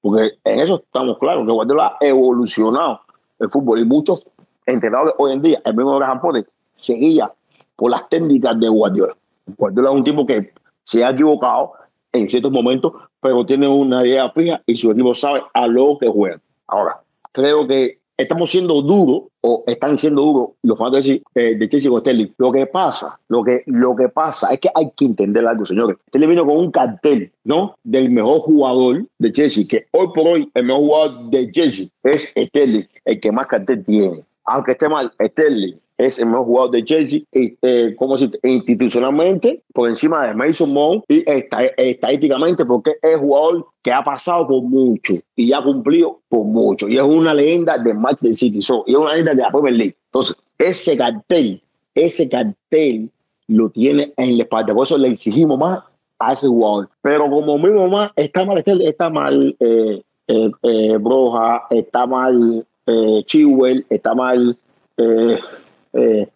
Porque 0.00 0.34
en 0.44 0.60
eso 0.60 0.76
estamos 0.76 1.18
claros, 1.18 1.44
que 1.44 1.50
Guardiola 1.50 1.96
ha 2.00 2.06
evolucionado 2.06 3.00
el 3.40 3.50
fútbol 3.50 3.80
y 3.80 3.84
muchos 3.84 4.24
entrenadores 4.64 5.14
hoy 5.18 5.32
en 5.32 5.42
día, 5.42 5.60
el 5.64 5.74
mismo 5.74 5.96
Graham 5.96 6.20
Potter, 6.20 6.48
seguía 6.76 7.32
por 7.74 7.90
las 7.90 8.08
técnicas 8.10 8.60
de 8.60 8.68
Guardiola. 8.68 9.16
Guardiola 9.58 9.90
es 9.90 9.96
un 9.96 10.04
tipo 10.04 10.24
que 10.24 10.52
se 10.84 11.04
ha 11.04 11.10
equivocado 11.10 11.72
en 12.12 12.28
ciertos 12.28 12.52
momentos, 12.52 12.92
pero 13.20 13.44
tiene 13.44 13.66
una 13.66 14.06
idea 14.06 14.30
fija 14.30 14.62
y 14.66 14.76
su 14.76 14.92
equipo 14.92 15.16
sabe 15.16 15.42
a 15.52 15.66
lo 15.66 15.98
que 15.98 16.06
juega. 16.06 16.40
Ahora, 16.68 17.00
creo 17.32 17.66
que 17.66 17.98
estamos 18.16 18.50
siendo 18.50 18.82
duros 18.82 19.24
o 19.40 19.64
están 19.66 19.98
siendo 19.98 20.22
duros 20.22 20.48
los 20.62 20.78
fans 20.78 21.04
de, 21.04 21.22
eh, 21.34 21.56
de 21.56 21.68
Chelsea 21.68 21.90
con 21.90 22.00
Sterling. 22.00 22.28
Lo 22.38 22.52
que 22.52 22.66
pasa, 22.66 23.18
lo 23.28 23.42
que, 23.42 23.62
lo 23.66 23.96
que 23.96 24.08
pasa 24.08 24.52
es 24.52 24.60
que 24.60 24.70
hay 24.74 24.90
que 24.96 25.04
entender 25.04 25.46
algo, 25.46 25.66
señores. 25.66 25.96
Sterling 26.08 26.28
vino 26.28 26.46
con 26.46 26.56
un 26.56 26.70
cartel, 26.70 27.32
¿no? 27.44 27.76
Del 27.82 28.10
mejor 28.10 28.40
jugador 28.40 29.06
de 29.18 29.32
Chelsea, 29.32 29.64
que 29.68 29.86
hoy 29.92 30.08
por 30.14 30.26
hoy 30.26 30.50
el 30.54 30.64
mejor 30.64 30.80
jugador 30.82 31.30
de 31.30 31.50
Chelsea 31.50 31.86
es 32.02 32.32
Sterling, 32.36 32.84
el 33.04 33.20
que 33.20 33.32
más 33.32 33.46
cartel 33.46 33.84
tiene. 33.84 34.24
Aunque 34.44 34.72
esté 34.72 34.88
mal, 34.88 35.12
Sterling 35.20 35.81
es 36.06 36.18
el 36.18 36.26
mejor 36.26 36.44
jugador 36.44 36.70
de 36.72 36.84
Chelsea, 36.84 37.20
eh, 37.32 37.94
como 37.96 38.18
si 38.18 38.30
institucionalmente 38.42 39.62
por 39.72 39.88
encima 39.88 40.26
de 40.26 40.34
Mason 40.34 40.72
Mount 40.72 41.04
y 41.08 41.24
estadísticamente 41.26 42.64
porque 42.64 42.94
es 43.00 43.16
jugador 43.18 43.66
que 43.82 43.92
ha 43.92 44.02
pasado 44.02 44.46
por 44.48 44.62
mucho 44.62 45.14
y 45.36 45.52
ha 45.52 45.62
cumplido 45.62 46.20
por 46.28 46.44
mucho 46.44 46.88
y 46.88 46.96
es 46.96 47.02
una 47.02 47.34
leyenda 47.34 47.78
de 47.78 47.94
Manchester 47.94 48.34
City 48.34 48.58
y 48.58 48.92
es 48.92 48.98
una 48.98 49.10
leyenda 49.10 49.34
de 49.34 49.42
la 49.42 49.50
Premier 49.50 49.74
League. 49.74 49.96
Entonces, 50.06 50.36
ese 50.58 50.96
cartel, 50.96 51.62
ese 51.94 52.28
cartel 52.28 53.10
lo 53.48 53.70
tiene 53.70 54.12
en 54.16 54.36
la 54.36 54.44
espalda, 54.44 54.74
por 54.74 54.84
eso 54.84 54.98
le 54.98 55.08
exigimos 55.08 55.58
más 55.58 55.84
a 56.18 56.32
ese 56.32 56.48
jugador. 56.48 56.88
Pero 57.02 57.28
como 57.28 57.58
mismo 57.58 57.88
más 57.88 58.12
está 58.16 58.44
mal, 58.44 58.62
está 58.66 59.10
mal 59.10 59.56
eh, 59.58 60.02
eh, 60.26 60.96
Broja, 60.98 61.62
está 61.70 62.06
mal 62.06 62.66
Chiwell, 63.26 63.86
está 63.88 64.14
mal 64.14 64.56
eh, 65.92 66.28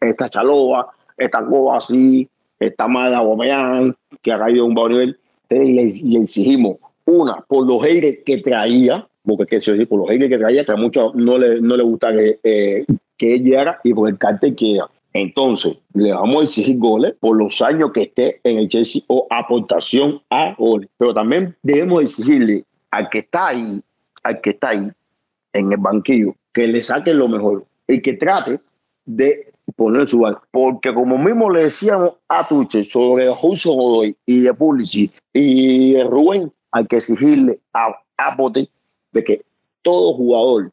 esta 0.00 0.28
Chaloa, 0.30 0.88
esta 1.16 1.44
así, 1.74 2.28
esta 2.58 2.88
Mada 2.88 3.20
Bomeán, 3.20 3.94
que 4.22 4.32
ha 4.32 4.38
caído 4.38 4.66
un 4.66 4.74
buen 4.74 4.92
nivel. 4.92 5.18
Le, 5.48 5.82
exigimos 6.22 6.76
una 7.04 7.44
por 7.48 7.66
los 7.66 7.82
aires 7.82 8.20
que 8.24 8.38
traía, 8.38 9.06
porque 9.24 9.46
que 9.46 9.60
se 9.60 9.86
por 9.86 10.00
los 10.00 10.10
aires 10.10 10.28
que 10.28 10.38
traía, 10.38 10.64
que 10.64 10.72
a 10.72 10.76
muchos 10.76 11.14
no 11.14 11.38
le, 11.38 11.60
no 11.60 11.76
le 11.76 11.82
gusta 11.82 12.12
que, 12.12 12.38
eh, 12.42 12.86
que 13.16 13.34
él 13.34 13.44
llegara 13.44 13.80
y 13.84 13.92
por 13.92 14.08
el 14.08 14.18
cartel 14.18 14.54
que 14.54 14.76
era. 14.76 14.88
Entonces, 15.12 15.76
le 15.94 16.12
vamos 16.12 16.40
a 16.40 16.44
exigir 16.44 16.78
goles 16.78 17.14
por 17.18 17.36
los 17.36 17.60
años 17.62 17.90
que 17.92 18.02
esté 18.02 18.40
en 18.44 18.58
el 18.58 18.68
Chelsea 18.68 19.02
o 19.08 19.26
aportación 19.28 20.22
a 20.30 20.54
goles. 20.54 20.88
Pero 20.98 21.12
también 21.12 21.56
debemos 21.62 22.04
exigirle 22.04 22.64
al 22.92 23.08
que 23.10 23.18
está 23.18 23.48
ahí, 23.48 23.82
al 24.22 24.40
que 24.40 24.50
está 24.50 24.68
ahí 24.68 24.88
en 25.52 25.72
el 25.72 25.78
banquillo, 25.78 26.36
que 26.52 26.68
le 26.68 26.80
saque 26.82 27.12
lo 27.12 27.28
mejor 27.28 27.64
y 27.90 28.00
que 28.00 28.14
trate 28.14 28.60
de 29.04 29.52
poner 29.76 30.06
su 30.06 30.20
bar. 30.20 30.40
Porque 30.50 30.94
como 30.94 31.18
mismo 31.18 31.50
le 31.50 31.64
decíamos 31.64 32.14
a 32.28 32.46
Tuche 32.46 32.84
sobre 32.84 33.28
Hudson 33.30 33.76
Godoy 33.76 34.16
y 34.26 34.40
de 34.40 34.54
Pulisic 34.54 35.12
y 35.32 36.00
Rubén, 36.02 36.52
hay 36.72 36.86
que 36.86 36.96
exigirle 36.96 37.58
a, 37.72 37.88
a 38.16 38.36
de 39.12 39.24
que 39.24 39.42
todo 39.82 40.12
jugador 40.14 40.70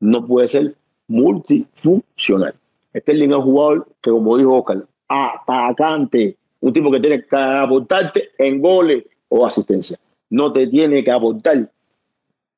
no 0.00 0.26
puede 0.26 0.48
ser 0.48 0.74
multifuncional. 1.08 2.54
Este 2.92 3.12
es 3.12 3.20
el 3.20 3.34
jugador 3.34 3.86
que, 4.00 4.10
como 4.10 4.36
dijo 4.36 4.58
Oscar, 4.58 4.86
atacante, 5.08 6.36
un 6.60 6.72
tipo 6.72 6.90
que 6.90 7.00
tiene 7.00 7.22
que 7.22 7.36
aportarte 7.36 8.30
en 8.38 8.60
goles 8.60 9.04
o 9.28 9.46
asistencia. 9.46 9.98
No 10.30 10.52
te 10.52 10.66
tiene 10.66 11.04
que 11.04 11.10
aportar 11.10 11.70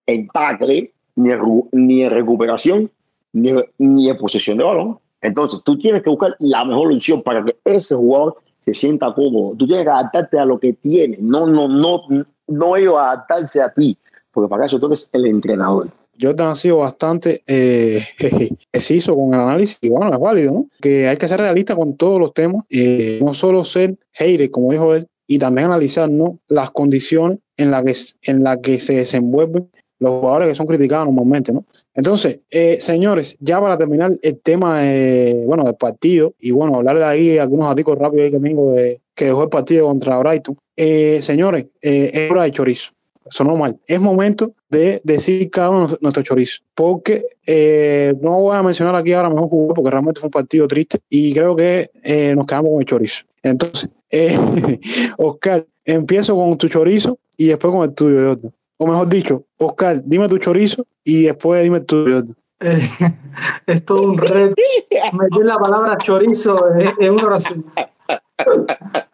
en 0.07 0.29
tackle, 0.29 0.93
ni 1.17 2.03
en 2.03 2.11
recuperación, 2.11 2.91
ni, 3.33 3.53
ni 3.79 4.09
en 4.09 4.17
posesión 4.17 4.59
de 4.59 4.65
balón. 4.65 4.99
Entonces, 5.21 5.61
tú 5.65 5.77
tienes 5.79 6.03
que 6.03 6.11
buscar 6.11 6.37
la 6.39 6.65
mejor 6.65 6.93
opción 6.93 7.23
para 7.23 7.45
que 7.45 7.57
ese 7.65 7.95
jugador 7.95 8.37
se 8.65 8.75
sienta 8.75 9.13
cómodo. 9.15 9.57
Tú 9.57 9.67
tienes 9.67 9.85
que 9.85 9.91
adaptarte 9.91 10.39
a 10.39 10.45
lo 10.45 10.59
que 10.59 10.73
tiene, 10.75 11.19
no, 11.21 11.47
no, 11.47 11.69
no, 11.69 12.03
no 12.47 12.77
ellos 12.77 12.95
adaptarse 12.99 13.61
a 13.61 13.73
ti, 13.73 13.97
porque 14.33 14.49
para 14.49 14.67
eso 14.67 14.79
tú 14.79 14.87
eres 14.87 15.09
el 15.13 15.27
entrenador. 15.27 15.89
Yo 16.17 16.35
te 16.35 16.43
han 16.43 16.57
sido 16.57 16.79
bastante 16.79 17.43
eh, 17.47 18.03
con 19.07 19.35
el 19.35 19.41
análisis 19.41 19.79
y 19.81 19.89
bueno, 19.89 20.13
es 20.13 20.19
válido, 20.19 20.53
¿no? 20.53 20.67
Que 20.81 21.09
hay 21.09 21.17
que 21.17 21.29
ser 21.29 21.41
realista 21.41 21.77
con 21.77 21.97
todos 21.97 22.19
los 22.21 22.35
temas, 22.35 22.65
eh, 22.71 23.21
no 23.23 23.35
solo 23.35 23.65
ser 23.65 23.97
hater, 24.13 24.51
como 24.51 24.73
dijo 24.73 24.95
él, 24.95 25.07
y 25.29 25.39
también 25.39 25.67
analizar 25.67 26.11
¿no? 26.11 26.41
las 26.49 26.71
condiciones 26.71 27.39
en 27.57 27.71
las 27.71 27.85
que, 27.85 28.31
en 28.31 28.43
la 28.43 28.61
que 28.61 28.81
se 28.81 28.95
desenvuelven 28.95 29.71
los 30.01 30.21
jugadores 30.21 30.49
que 30.49 30.55
son 30.55 30.67
criticados 30.67 31.07
normalmente, 31.07 31.53
¿no? 31.53 31.65
Entonces, 31.95 32.41
eh, 32.51 32.79
señores, 32.81 33.37
ya 33.41 33.61
para 33.61 33.77
terminar 33.77 34.17
el 34.23 34.39
tema, 34.41 34.81
bueno, 35.45 35.65
del 35.65 35.75
partido, 35.75 36.35
y 36.39 36.53
bueno, 36.53 36.77
hablarle 36.77 37.05
ahí 37.05 37.39
algunos 37.39 37.69
datos 37.69 37.99
rápidos 37.99 38.27
ahí 38.27 38.31
que 38.31 38.41
tengo 38.41 38.73
de 38.73 39.01
que 39.15 39.27
dejó 39.27 39.43
el 39.43 39.49
partido 39.49 39.87
contra 39.89 40.19
Brighton. 40.19 40.57
Eh, 40.77 41.19
señores, 41.23 41.67
eh, 41.83 42.11
es 42.15 42.31
hora 42.31 42.45
de 42.45 42.53
chorizo. 42.53 42.93
Sonó 43.31 43.57
mal. 43.57 43.77
Es 43.87 44.01
momento 44.01 44.53
de 44.71 45.01
decir 45.03 45.51
cada 45.51 45.71
uno 45.71 45.99
nuestro 46.01 46.23
chorizo. 46.23 46.63
Porque 46.75 47.25
no 48.23 48.41
voy 48.41 48.57
a 48.57 48.63
mencionar 48.63 48.95
aquí 48.95 49.13
ahora 49.13 49.29
mejor 49.29 49.49
jugador, 49.49 49.75
porque 49.75 49.91
realmente 49.91 50.21
fue 50.21 50.29
un 50.29 50.31
partido 50.31 50.69
triste 50.69 51.01
y 51.11 51.35
creo 51.35 51.57
que 51.57 51.91
nos 52.35 52.47
quedamos 52.47 52.71
con 52.71 52.81
el 52.81 52.87
chorizo. 52.87 53.25
Entonces, 53.43 53.91
Oscar, 55.19 55.67
empiezo 55.85 56.37
con 56.37 56.57
tu 56.57 56.69
chorizo 56.69 57.19
y 57.37 57.49
después 57.49 57.75
con 57.75 57.85
el 57.85 57.95
tuyo, 57.95 58.39
o 58.79 58.87
mejor 58.87 59.09
dicho, 59.09 59.45
Oscar, 59.59 60.01
dime 60.05 60.29
tu 60.29 60.39
chorizo 60.39 60.87
y 61.05 61.25
después 61.25 61.63
dime 61.65 61.81
tu. 61.81 62.35
Eh, 62.61 62.89
es 63.67 63.85
todo 63.85 64.03
un 64.03 64.19
reto. 64.19 64.55
Meter 65.13 65.47
la 65.47 65.59
palabra 65.59 65.99
chorizo 65.99 66.57
en, 66.99 67.13
una 67.13 67.27
oración. 67.27 67.65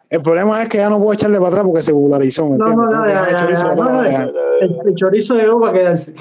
El 0.09 0.21
problema 0.21 0.61
es 0.63 0.69
que 0.69 0.77
ya 0.77 0.89
no 0.89 0.99
puedo 0.99 1.13
echarle 1.13 1.37
para 1.37 1.49
atrás 1.49 1.65
porque 1.65 1.81
se 1.81 1.91
popularizó. 1.91 2.47
No, 2.47 2.75
no, 2.75 2.89
no, 2.89 3.05
el, 3.05 4.95
chorizo 4.95 5.35
llegó 5.35 5.59
para 5.59 5.73
quedarse. 5.73 6.15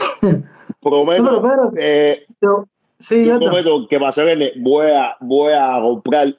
Prometo, 0.81 1.23
no, 1.23 1.43
pero, 1.43 1.73
eh, 1.77 2.25
sí, 2.99 3.27
yo 3.27 3.39
prometo 3.39 3.87
que 3.89 3.99
para 3.99 4.13
saberle 4.13 4.53
voy 4.57 4.87
a, 4.91 5.17
voy 5.21 5.53
a 5.53 5.79
comprar 5.81 6.35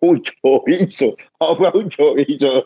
un 0.00 0.22
chorizo. 0.22 1.16
Voy 1.38 1.48
a 1.48 1.48
comprar 1.48 1.76
un 1.76 1.88
chorizo. 1.90 2.64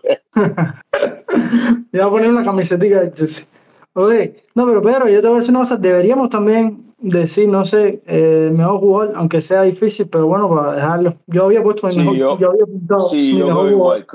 ya 1.93 1.93
voy 1.93 2.01
a 2.01 2.11
poner 2.11 2.31
una 2.31 2.45
camiseta 2.45 2.85
de 2.85 3.13
Chelsea. 3.13 3.47
Oye, 3.95 4.45
no, 4.55 4.67
pero 4.67 4.83
Pedro, 4.83 5.09
yo 5.09 5.21
te 5.21 5.27
voy 5.27 5.37
a 5.37 5.41
decir 5.41 5.51
una 5.51 5.61
cosa, 5.61 5.77
deberíamos 5.77 6.31
también 6.31 6.95
decir, 7.01 7.49
no 7.49 7.65
sé, 7.65 8.03
eh, 8.07 8.51
mejor 8.55 8.81
jugador, 8.81 9.15
aunque 9.17 9.41
sea 9.41 9.63
difícil, 9.63 10.09
pero 10.09 10.27
bueno, 10.27 10.49
para 10.49 10.75
dejarlo. 10.75 11.17
Yo 11.27 11.45
había 11.45 11.63
puesto 11.63 11.89
mi 11.89 11.97
mejor, 11.97 12.17
yo, 12.17 12.33
había 12.33 12.63
apuntado 12.63 13.03
sí, 13.09 13.35
mi 13.35 13.43
mejor 13.43 13.73
jugador. 13.73 14.07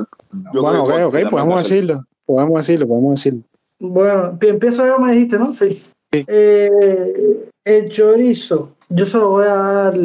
bueno, 0.54 0.84
ok, 0.84 0.92
ok, 1.08 1.30
podemos 1.30 1.64
decirlo, 1.64 2.04
podemos 2.26 2.58
decirlo, 2.58 2.88
podemos 2.88 3.16
decirlo. 3.16 3.42
Bueno, 3.80 4.38
empiezo 4.40 4.86
yo, 4.86 5.00
me 5.00 5.12
dijiste, 5.12 5.38
¿no? 5.38 5.54
Sí. 5.54 5.84
Eh, 6.14 7.50
el 7.66 7.90
chorizo, 7.90 8.70
yo 8.90 9.06
se 9.06 9.18
lo 9.18 9.30
voy 9.30 9.46
a 9.46 9.56
dar, 9.56 10.00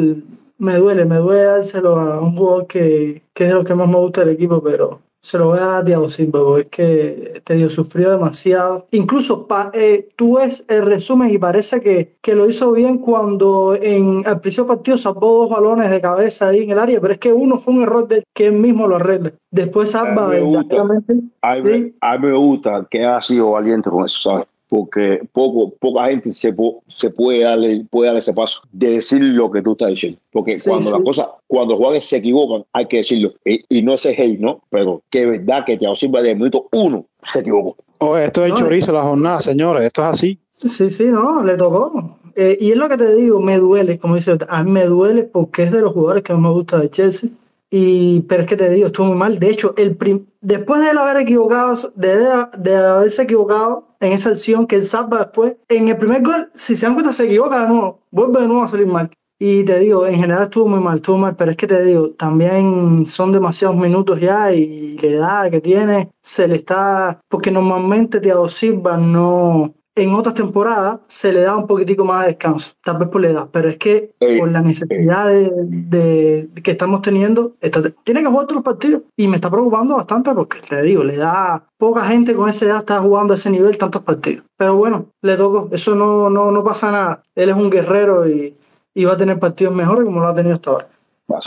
me 0.57 0.75
duele, 0.75 1.05
me 1.05 1.17
duele 1.17 1.43
dárselo 1.43 1.97
a 1.97 2.19
un 2.19 2.35
jugador 2.35 2.67
que, 2.67 3.21
que 3.33 3.43
es 3.45 3.49
de 3.49 3.55
los 3.55 3.65
que 3.65 3.75
más 3.75 3.87
me 3.87 3.97
gusta 3.97 4.21
del 4.21 4.35
equipo, 4.35 4.61
pero 4.61 4.99
se 5.21 5.37
lo 5.37 5.47
voy 5.47 5.59
a 5.59 5.65
dar 5.65 5.81
a 5.81 5.85
Thiago 5.85 6.09
Silva, 6.09 6.43
porque 6.43 6.61
es 6.61 6.67
que 6.69 7.41
te 7.41 7.55
dio 7.55 7.69
sufrió 7.69 8.09
demasiado. 8.09 8.87
Incluso 8.91 9.47
eh, 9.73 10.09
tú 10.15 10.37
ves 10.37 10.65
el 10.67 10.85
resumen 10.85 11.29
y 11.31 11.37
parece 11.37 11.79
que, 11.79 12.15
que 12.21 12.33
lo 12.33 12.49
hizo 12.49 12.71
bien 12.71 12.97
cuando 12.97 13.75
en 13.75 14.23
el 14.25 14.39
principio 14.39 14.67
partido 14.67 14.97
salvó 14.97 15.45
dos 15.45 15.49
balones 15.49 15.91
de 15.91 16.01
cabeza 16.01 16.49
ahí 16.49 16.63
en 16.63 16.71
el 16.71 16.79
área, 16.79 16.99
pero 16.99 17.13
es 17.13 17.19
que 17.19 17.31
uno 17.31 17.59
fue 17.59 17.75
un 17.75 17.83
error 17.83 18.07
de 18.07 18.23
que 18.33 18.47
él 18.47 18.53
mismo 18.53 18.87
lo 18.87 18.95
arregle. 18.95 19.35
Después 19.51 19.91
salva 19.91 20.27
verdaderamente. 20.27 21.15
A 21.41 21.55
mí, 21.57 21.93
me 22.19 22.33
gusta 22.33 22.87
que 22.89 23.05
ha 23.05 23.21
sido 23.21 23.51
valiente 23.51 23.89
con 23.89 24.05
eso, 24.05 24.19
¿sabes? 24.19 24.47
Porque 24.71 25.19
poco, 25.33 25.69
poca 25.81 26.05
gente 26.05 26.31
se, 26.31 26.55
se 26.87 27.09
puede, 27.09 27.43
darle, 27.43 27.85
puede 27.91 28.07
dar 28.07 28.17
ese 28.17 28.31
paso 28.31 28.61
de 28.71 28.91
decir 28.91 29.21
lo 29.21 29.51
que 29.51 29.61
tú 29.61 29.73
estás 29.73 29.89
diciendo. 29.89 30.17
Porque 30.31 30.57
cuando 30.63 30.91
las 30.91 31.01
cosas, 31.01 31.27
cuando 31.45 31.75
jugadores 31.75 32.05
se 32.05 32.15
equivocan, 32.15 32.63
hay 32.71 32.85
que 32.85 32.97
decirlo. 32.97 33.33
Y, 33.43 33.81
no 33.81 33.95
es 33.95 34.05
hate, 34.05 34.39
¿no? 34.39 34.61
Pero 34.69 35.01
que 35.09 35.23
es 35.23 35.29
verdad 35.29 35.65
que 35.65 35.75
Thiago 35.75 35.93
Silva 35.93 36.21
de 36.21 36.35
minuto 36.35 36.69
uno 36.71 37.05
se 37.21 37.41
equivocó. 37.41 37.75
Oh, 37.97 38.15
esto 38.15 38.45
es 38.45 38.53
No, 38.53 38.59
chorizo 38.59 38.93
la 38.93 39.03
jornada, 39.03 39.41
señores. 39.41 39.87
Esto 39.87 40.03
es 40.03 40.07
así. 40.07 40.39
Sí, 40.53 40.89
sí, 40.89 41.03
no, 41.07 41.43
le 41.43 41.57
tocó. 41.57 42.17
Eh, 42.37 42.57
y 42.61 42.71
es 42.71 42.77
lo 42.77 42.87
que 42.87 42.95
te 42.95 43.13
digo, 43.13 43.41
me 43.41 43.57
duele, 43.57 43.99
como 43.99 44.15
dice, 44.15 44.37
a 44.47 44.63
mí 44.63 44.71
me 44.71 44.85
duele 44.85 45.23
porque 45.23 45.63
es 45.63 45.73
de 45.73 45.81
los 45.81 45.91
jugadores 45.91 46.23
que 46.23 46.31
más 46.31 46.43
me 46.43 46.51
gusta 46.51 46.77
de 46.77 46.89
Chelsea. 46.89 47.29
Y, 47.73 48.21
pero 48.27 48.41
es 48.41 48.47
que 48.49 48.57
te 48.57 48.69
digo, 48.69 48.87
estuvo 48.87 49.07
muy 49.07 49.15
mal. 49.15 49.39
De 49.39 49.49
hecho, 49.49 49.73
el 49.77 49.95
prim- 49.95 50.25
después 50.41 50.81
de 50.81 50.89
él 50.91 50.97
haber 50.97 51.17
equivocado, 51.17 51.93
de, 51.95 52.45
de 52.59 52.75
haberse 52.75 53.21
equivocado 53.23 53.95
en 54.01 54.11
esa 54.11 54.29
acción 54.31 54.67
que 54.67 54.75
él 54.75 54.83
salva 54.83 55.19
después, 55.19 55.55
en 55.69 55.87
el 55.87 55.97
primer 55.97 56.21
gol, 56.21 56.49
si 56.53 56.75
se 56.75 56.85
dan 56.85 56.95
cuenta, 56.95 57.13
se 57.13 57.25
equivoca 57.25 57.61
de 57.61 57.69
nuevo, 57.69 58.01
vuelve 58.11 58.41
de 58.41 58.47
nuevo 58.47 58.63
a 58.63 58.67
salir 58.67 58.87
mal. 58.87 59.09
Y 59.39 59.63
te 59.63 59.79
digo, 59.79 60.05
en 60.05 60.15
general 60.19 60.43
estuvo 60.43 60.67
muy 60.67 60.79
mal, 60.81 60.97
estuvo 60.97 61.17
mal, 61.17 61.35
pero 61.35 61.49
es 61.51 61.57
que 61.57 61.65
te 61.65 61.81
digo, 61.81 62.11
también 62.11 63.07
son 63.07 63.31
demasiados 63.31 63.75
minutos 63.77 64.19
ya 64.19 64.51
y 64.53 64.97
la 64.97 65.07
edad 65.07 65.49
que 65.49 65.61
tiene 65.61 66.11
se 66.21 66.47
le 66.47 66.57
está, 66.57 67.21
porque 67.27 67.49
normalmente 67.51 68.19
Thiago 68.19 68.49
Silva 68.49 68.97
no, 68.97 69.73
en 69.95 70.13
otras 70.13 70.33
temporadas 70.35 70.99
se 71.07 71.33
le 71.33 71.41
da 71.41 71.55
un 71.57 71.67
poquitico 71.67 72.05
más 72.05 72.21
de 72.21 72.27
descanso, 72.29 72.73
tal 72.83 72.97
vez 72.97 73.09
por 73.09 73.21
la 73.21 73.29
edad, 73.29 73.47
pero 73.51 73.69
es 73.69 73.77
que 73.77 74.13
Ey, 74.19 74.39
por 74.39 74.49
la 74.51 74.61
necesidad 74.61 75.27
de, 75.27 75.51
de- 75.53 76.49
que 76.63 76.71
estamos 76.71 77.01
teniendo, 77.01 77.53
está- 77.59 77.81
tiene 78.03 78.21
que 78.21 78.27
jugar 78.27 78.45
todos 78.45 78.55
los 78.55 78.63
partidos 78.63 79.01
y 79.17 79.27
me 79.27 79.35
está 79.35 79.49
preocupando 79.49 79.97
bastante 79.97 80.31
porque 80.33 80.59
te 80.61 80.81
digo, 80.81 81.03
le 81.03 81.17
da 81.17 81.65
poca 81.77 82.05
gente 82.05 82.33
con 82.35 82.47
esa 82.47 82.65
edad 82.65 82.77
está 82.77 82.99
jugando 83.01 83.33
a 83.33 83.35
ese 83.35 83.49
nivel 83.49 83.77
tantos 83.77 84.01
partidos. 84.03 84.45
Pero 84.57 84.75
bueno, 84.75 85.07
le 85.21 85.35
tocó, 85.35 85.67
eso 85.73 85.93
no, 85.95 86.29
no, 86.29 86.51
no 86.51 86.63
pasa 86.63 86.91
nada. 86.91 87.23
Él 87.35 87.49
es 87.49 87.55
un 87.55 87.69
guerrero 87.69 88.27
y, 88.29 88.55
y 88.93 89.05
va 89.05 89.13
a 89.13 89.17
tener 89.17 89.39
partidos 89.39 89.75
mejores 89.75 90.05
como 90.05 90.21
lo 90.21 90.27
ha 90.27 90.35
tenido 90.35 90.55
hasta 90.55 90.71
ahora. 90.71 90.87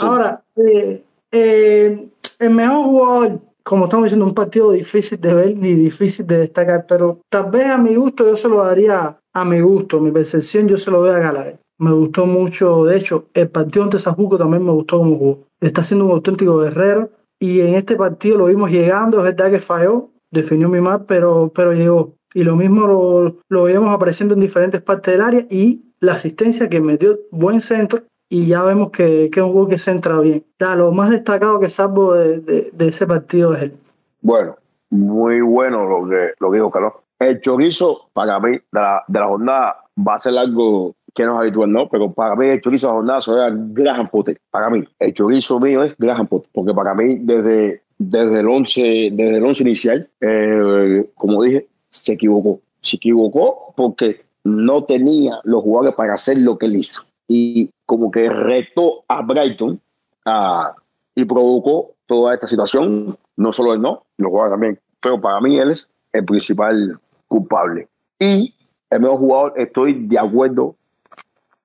Ahora, 0.05 0.41
eh, 0.57 1.03
eh, 1.31 2.07
el 2.39 2.49
mejor 2.51 2.83
jugador, 2.85 3.39
como 3.65 3.85
estamos 3.85 4.03
diciendo, 4.05 4.27
un 4.27 4.35
partido 4.35 4.71
difícil 4.71 5.19
de 5.19 5.33
ver 5.33 5.57
ni 5.57 5.73
difícil 5.73 6.27
de 6.27 6.37
destacar, 6.37 6.85
pero 6.87 7.21
tal 7.29 7.49
vez 7.49 7.65
a 7.65 7.79
mi 7.79 7.95
gusto 7.95 8.23
yo 8.23 8.35
se 8.35 8.47
lo 8.47 8.63
daría 8.63 9.17
a 9.33 9.43
mi 9.43 9.59
gusto, 9.59 9.99
mi 9.99 10.11
percepción 10.11 10.67
yo 10.67 10.77
se 10.77 10.91
lo 10.91 11.01
doy 11.01 11.09
a 11.09 11.17
Gallagher. 11.17 11.59
Me 11.79 11.91
gustó 11.91 12.27
mucho, 12.27 12.85
de 12.85 12.95
hecho, 12.95 13.25
el 13.33 13.49
partido 13.49 13.83
ante 13.83 13.97
Zapuco 13.97 14.37
también 14.37 14.63
me 14.63 14.71
gustó 14.71 14.99
como 14.99 15.17
jugó. 15.17 15.39
Está 15.59 15.83
siendo 15.83 16.05
un 16.05 16.11
auténtico 16.11 16.59
guerrero 16.59 17.09
y 17.39 17.61
en 17.61 17.73
este 17.73 17.95
partido 17.95 18.37
lo 18.37 18.45
vimos 18.45 18.69
llegando, 18.69 19.17
es 19.17 19.23
verdad 19.23 19.49
que 19.49 19.59
falló, 19.59 20.11
definió 20.29 20.69
muy 20.69 20.79
mal, 20.79 21.05
pero, 21.07 21.51
pero 21.53 21.73
llegó. 21.73 22.13
Y 22.35 22.43
lo 22.43 22.55
mismo 22.55 22.85
lo, 22.85 23.37
lo 23.49 23.63
veíamos 23.63 23.93
apareciendo 23.93 24.35
en 24.35 24.41
diferentes 24.41 24.79
partes 24.83 25.11
del 25.11 25.21
área 25.21 25.47
y 25.49 25.81
la 25.99 26.13
asistencia 26.13 26.69
que 26.69 26.81
metió 26.81 27.17
buen 27.31 27.61
centro 27.61 28.03
y 28.29 28.47
ya 28.47 28.63
vemos 28.63 28.91
que, 28.91 29.29
que 29.31 29.39
es 29.39 29.45
un 29.45 29.51
juego 29.51 29.67
que 29.67 29.77
centra 29.77 30.19
bien. 30.19 30.43
Ya, 30.59 30.75
lo 30.75 30.91
más 30.91 31.09
destacado 31.11 31.59
que 31.59 31.69
salvo 31.69 32.13
de, 32.13 32.39
de- 32.39 32.71
de 32.71 32.87
ese 32.87 33.05
partido 33.05 33.53
es 33.53 33.63
él. 33.63 33.73
Bueno, 34.21 34.55
muy 34.89 35.41
bueno 35.41 35.85
lo 35.87 36.09
que, 36.09 36.31
lo 36.39 36.51
que 36.51 36.57
dijo 36.57 36.71
Carlos. 36.71 36.93
El 37.19 37.39
chorizo, 37.41 38.09
para 38.13 38.39
mí, 38.39 38.51
de 38.53 38.61
la, 38.71 39.03
de 39.07 39.19
la 39.19 39.27
jornada 39.27 39.75
va 39.97 40.15
a 40.15 40.19
ser 40.19 40.37
algo 40.37 40.95
que 41.13 41.23
no 41.23 41.35
es 41.35 41.39
habitual, 41.41 41.71
¿no? 41.71 41.87
Pero 41.87 42.11
para 42.11 42.35
mí 42.35 42.47
el 42.49 42.59
chorizo 42.59 42.87
de 42.87 42.91
la 42.91 42.95
jornada 42.97 43.21
será 43.21 43.49
Graham 43.53 44.09
Potter. 44.09 44.37
Para 44.51 44.69
mí, 44.69 44.83
el 44.99 45.13
chorizo 45.13 45.59
mío 45.59 45.81
es 45.83 45.95
Graham 45.97 46.27
Potter. 46.27 46.49
Porque 46.53 46.73
para 46.73 46.93
mí, 46.93 47.19
desde, 47.21 47.83
desde, 47.97 48.39
el, 48.41 48.49
once, 48.49 48.81
desde 49.13 49.37
el 49.37 49.45
once 49.45 49.63
inicial, 49.63 50.09
eh, 50.19 51.09
como 51.15 51.41
dije, 51.43 51.67
se 51.89 52.13
equivocó. 52.13 52.59
Se 52.81 52.97
equivocó 52.97 53.73
porque 53.77 54.25
no 54.43 54.83
tenía 54.83 55.39
los 55.45 55.63
jugadores 55.63 55.95
para 55.95 56.15
hacer 56.15 56.37
lo 56.39 56.57
que 56.57 56.65
él 56.65 56.75
hizo. 56.75 57.03
Y 57.27 57.71
como 57.85 58.11
que 58.11 58.29
retó 58.29 59.03
a 59.07 59.21
Brighton 59.21 59.79
a, 60.25 60.75
y 61.15 61.25
provocó 61.25 61.91
toda 62.05 62.33
esta 62.33 62.47
situación. 62.47 63.17
No 63.37 63.51
solo 63.51 63.73
él, 63.73 63.81
no, 63.81 64.03
los 64.17 64.29
jugadores 64.29 64.53
también. 64.53 64.79
Pero 65.01 65.19
para 65.19 65.41
mí 65.41 65.57
él 65.57 65.71
es 65.71 65.87
el 66.13 66.25
principal 66.25 66.99
culpable. 67.27 67.87
Y 68.19 68.53
el 68.89 69.01
mejor 69.01 69.17
jugador, 69.17 69.53
estoy 69.57 70.07
de 70.07 70.19
acuerdo 70.19 70.75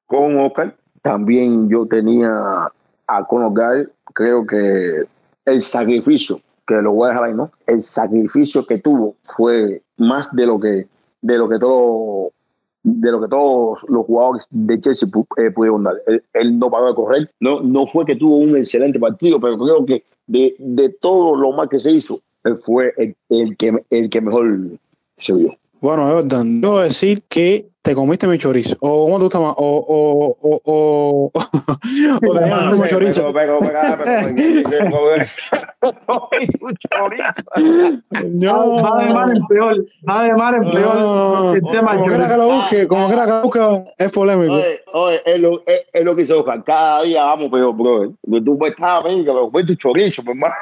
con 0.06 0.38
Oscar. 0.40 0.74
También 1.02 1.68
yo 1.68 1.86
tenía 1.86 2.70
a 3.06 3.24
Conor. 3.26 3.92
Creo 4.12 4.46
que 4.46 5.04
el 5.44 5.62
sacrificio, 5.62 6.40
que 6.66 6.74
lo 6.74 6.92
voy 6.92 7.06
a 7.06 7.12
dejar 7.12 7.24
ahí, 7.28 7.34
¿no? 7.34 7.50
El 7.66 7.80
sacrificio 7.80 8.66
que 8.66 8.78
tuvo 8.78 9.16
fue 9.36 9.82
más 9.96 10.34
de 10.34 10.46
lo 10.46 10.58
que, 10.58 10.88
de 11.22 11.38
lo 11.38 11.48
que 11.48 11.58
todo 11.58 12.32
de 12.82 13.10
lo 13.12 13.20
que 13.20 13.28
todos 13.28 13.78
los 13.88 14.06
jugadores 14.06 14.46
de 14.50 14.80
Chelsea 14.80 15.08
eh, 15.36 15.50
pudieron 15.50 15.84
dar. 15.84 15.94
Él, 16.32 16.58
no 16.58 16.70
paró 16.70 16.88
de 16.88 16.94
correr, 16.94 17.30
no, 17.40 17.60
no 17.60 17.86
fue 17.86 18.04
que 18.04 18.16
tuvo 18.16 18.36
un 18.36 18.56
excelente 18.56 18.98
partido, 18.98 19.40
pero 19.40 19.58
creo 19.58 19.84
que 19.84 20.04
de, 20.26 20.54
de 20.58 20.88
todo 20.88 21.36
lo 21.36 21.52
mal 21.52 21.68
que 21.68 21.80
se 21.80 21.92
hizo, 21.92 22.20
él 22.44 22.56
fue 22.58 22.92
el, 22.96 23.14
el 23.28 23.56
que, 23.56 23.84
el 23.90 24.10
que 24.10 24.20
mejor 24.20 24.78
se 25.18 25.32
vio. 25.34 25.54
Bueno, 25.80 26.06
Jordan, 26.06 26.60
debo 26.60 26.80
decir 26.80 27.22
que 27.28 27.69
te 27.82 27.94
comiste 27.94 28.26
mi 28.26 28.38
chorizo. 28.38 28.76
O 28.80 29.04
cómo 29.04 29.18
tú 29.18 29.26
estás 29.26 29.40
más. 29.40 29.54
O, 29.56 29.64
o, 29.64 30.36
o, 30.40 30.60
o, 30.64 31.32
o 31.32 32.32
te 32.34 32.44
el 32.44 32.70
mismo 32.70 32.86
chorizo. 32.86 33.32
No. 38.24 38.82
Va 38.82 39.04
de 39.04 39.12
mal 39.12 39.36
en 39.36 39.46
peor, 39.46 39.86
va 40.08 40.24
de 40.24 40.34
mal 40.34 40.54
en 40.56 40.70
peor 40.70 40.94
No, 40.94 41.54
el 41.54 41.62
tema 41.62 41.94
como 41.94 42.06
quiera 42.06 42.28
que 42.28 42.36
lo 42.36 42.46
busque, 42.48 42.88
como 42.88 43.06
quiera 43.06 43.24
que 43.24 43.30
lo 43.30 43.42
busque, 43.42 43.94
es 43.96 44.12
polémico. 44.12 44.54
Oye, 44.54 44.80
oye, 44.92 45.22
es 45.24 45.40
lo, 45.40 45.62
es, 45.66 45.86
es 45.92 46.04
lo 46.04 46.14
que 46.14 46.22
hizo 46.22 46.40
Oscar. 46.40 46.62
Cada 46.64 47.02
día 47.02 47.24
vamos 47.24 47.50
peor, 47.50 47.74
bro. 47.74 48.12
Tú 48.44 48.58
me 48.58 48.68
estás 48.68 49.04
a 49.04 49.08
mí, 49.08 49.24
que 49.24 49.32
me 49.32 49.40
comí 49.40 49.64
tu 49.64 49.74
chorizo, 49.76 50.22
mi 50.22 50.32
hermano. 50.32 50.54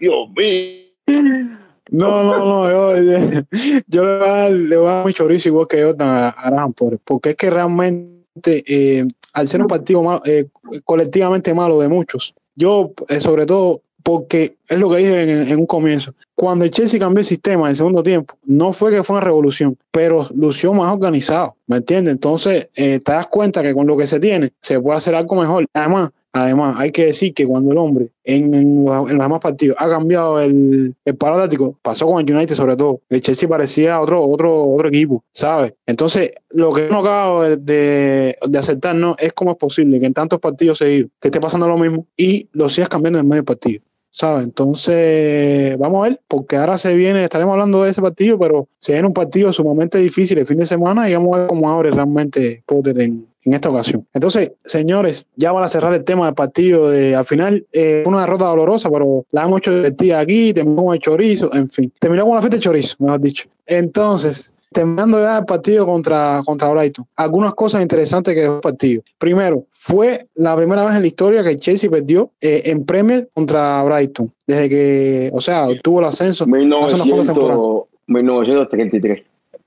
Dios 0.00 0.28
mío. 0.36 1.58
No, 1.90 2.22
no, 2.22 2.38
no, 2.44 2.70
yo, 3.00 3.42
yo 3.86 4.04
le, 4.04 4.18
voy 4.18 4.28
a 4.28 4.32
dar, 4.32 4.50
le 4.50 4.76
voy 4.76 4.86
a 4.88 4.92
dar 4.92 5.06
mi 5.06 5.14
chorizo 5.14 5.48
igual 5.48 5.68
que 5.68 5.82
Jordan 5.82 6.08
a, 6.08 6.28
a 6.28 6.68
Potter, 6.68 6.98
porque 7.04 7.30
es 7.30 7.36
que 7.36 7.50
realmente, 7.50 8.64
eh, 8.66 9.06
al 9.32 9.48
ser 9.48 9.60
un 9.62 9.68
partido 9.68 10.02
malo, 10.02 10.22
eh, 10.24 10.48
colectivamente 10.84 11.54
malo 11.54 11.78
de 11.80 11.88
muchos, 11.88 12.34
yo, 12.54 12.92
eh, 13.08 13.20
sobre 13.20 13.46
todo, 13.46 13.82
porque 14.02 14.56
es 14.68 14.78
lo 14.78 14.88
que 14.88 14.98
dije 14.98 15.22
en, 15.22 15.48
en 15.48 15.58
un 15.58 15.66
comienzo, 15.66 16.14
cuando 16.36 16.64
el 16.64 16.70
Chelsea 16.70 17.00
cambió 17.00 17.20
el 17.20 17.24
sistema 17.24 17.64
en 17.64 17.70
el 17.70 17.76
segundo 17.76 18.02
tiempo, 18.02 18.36
no 18.44 18.72
fue 18.72 18.90
que 18.90 19.02
fue 19.02 19.16
una 19.16 19.24
revolución, 19.24 19.76
pero 19.90 20.28
lució 20.34 20.72
más 20.74 20.92
organizado, 20.92 21.56
¿me 21.66 21.78
entiendes? 21.78 22.12
Entonces, 22.12 22.68
eh, 22.76 23.00
te 23.00 23.12
das 23.12 23.26
cuenta 23.26 23.62
que 23.62 23.74
con 23.74 23.86
lo 23.86 23.96
que 23.96 24.06
se 24.06 24.20
tiene, 24.20 24.52
se 24.60 24.78
puede 24.78 24.98
hacer 24.98 25.14
algo 25.14 25.34
mejor. 25.34 25.66
Además, 25.72 26.10
Además, 26.36 26.76
hay 26.78 26.90
que 26.90 27.06
decir 27.06 27.34
que 27.34 27.46
cuando 27.46 27.72
el 27.72 27.78
hombre 27.78 28.08
en, 28.24 28.54
en, 28.54 28.84
los, 28.84 29.10
en 29.10 29.18
demás 29.18 29.40
partidos 29.40 29.76
ha 29.78 29.88
cambiado 29.88 30.40
el, 30.40 30.94
el 31.04 31.16
paro 31.16 31.48
pasó 31.82 32.06
con 32.06 32.26
el 32.26 32.34
United 32.34 32.54
sobre 32.54 32.76
todo, 32.76 33.00
el 33.08 33.20
Chelsea 33.20 33.48
parecía 33.48 34.00
otro, 34.00 34.22
otro, 34.22 34.66
otro 34.68 34.88
equipo, 34.88 35.24
¿sabes? 35.32 35.74
Entonces, 35.86 36.32
lo 36.50 36.72
que 36.72 36.88
no 36.88 37.00
acabo 37.00 37.42
de, 37.42 37.56
de, 37.56 38.38
de 38.48 38.58
aceptar 38.58 38.94
no 38.94 39.16
es 39.18 39.32
cómo 39.32 39.52
es 39.52 39.56
posible 39.56 40.00
que 40.00 40.06
en 40.06 40.14
tantos 40.14 40.40
partidos 40.40 40.78
seguidos 40.78 41.10
que 41.20 41.28
esté 41.28 41.40
pasando 41.40 41.66
lo 41.68 41.78
mismo 41.78 42.06
y 42.16 42.48
lo 42.52 42.68
sigas 42.68 42.88
cambiando 42.88 43.18
en 43.18 43.28
medio 43.28 43.44
partido. 43.44 43.82
¿sabes? 44.16 44.44
Entonces, 44.44 45.76
vamos 45.78 46.00
a 46.00 46.08
ver, 46.08 46.20
porque 46.26 46.56
ahora 46.56 46.78
se 46.78 46.94
viene, 46.94 47.24
estaremos 47.24 47.52
hablando 47.52 47.84
de 47.84 47.90
ese 47.90 48.00
partido, 48.00 48.38
pero 48.38 48.66
se 48.78 48.92
viene 48.92 49.06
un 49.06 49.12
partido 49.12 49.52
sumamente 49.52 49.98
difícil 49.98 50.38
el 50.38 50.46
fin 50.46 50.56
de 50.56 50.64
semana 50.64 51.08
y 51.08 51.12
vamos 51.12 51.36
a 51.36 51.40
ver 51.40 51.48
cómo 51.48 51.70
abre 51.70 51.90
realmente 51.90 52.62
Potter 52.64 52.98
en, 52.98 53.26
en 53.46 53.54
esta 53.54 53.70
ocasión. 53.70 54.06
Entonces, 54.12 54.52
señores, 54.64 55.24
ya 55.36 55.52
van 55.52 55.64
a 55.64 55.68
cerrar 55.68 55.94
el 55.94 56.04
tema 56.04 56.26
del 56.26 56.34
partido. 56.34 56.90
De, 56.90 57.14
al 57.14 57.24
final, 57.24 57.64
eh, 57.72 58.02
una 58.04 58.22
derrota 58.22 58.46
dolorosa, 58.46 58.90
pero 58.90 59.24
la 59.30 59.44
hemos 59.44 59.58
hecho 59.58 59.74
divertida 59.74 60.18
aquí, 60.18 60.52
terminó 60.52 60.84
con 60.84 60.94
el 60.94 61.00
chorizo, 61.00 61.52
en 61.54 61.70
fin. 61.70 61.92
Terminó 61.98 62.26
con 62.26 62.34
la 62.34 62.42
fiesta 62.42 62.56
de 62.56 62.62
chorizo, 62.62 62.96
mejor 62.98 63.20
dicho. 63.20 63.48
Entonces, 63.66 64.52
terminando 64.72 65.20
ya 65.20 65.38
el 65.38 65.44
partido 65.44 65.86
contra, 65.86 66.42
contra 66.44 66.70
Brighton, 66.70 67.06
algunas 67.14 67.54
cosas 67.54 67.82
interesantes 67.82 68.34
que 68.34 68.40
dejó 68.40 68.56
el 68.56 68.60
partido. 68.60 69.02
Primero, 69.16 69.64
fue 69.70 70.26
la 70.34 70.56
primera 70.56 70.84
vez 70.84 70.96
en 70.96 71.02
la 71.02 71.08
historia 71.08 71.44
que 71.44 71.56
Chelsea 71.56 71.88
perdió 71.88 72.30
eh, 72.40 72.62
en 72.66 72.84
Premier 72.84 73.28
contra 73.32 73.84
Brighton, 73.84 74.32
desde 74.44 74.68
que, 74.68 75.30
o 75.32 75.40
sea, 75.40 75.68
obtuvo 75.68 76.00
el 76.00 76.06
ascenso. 76.06 76.44
hace 76.44 76.64
unas 76.64 77.08
pocas 77.08 77.26
temporadas. 77.26 77.58
1900, 77.58 77.86
1933. 78.08 79.22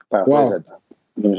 Para 0.10 0.26
Wow. 0.26 0.64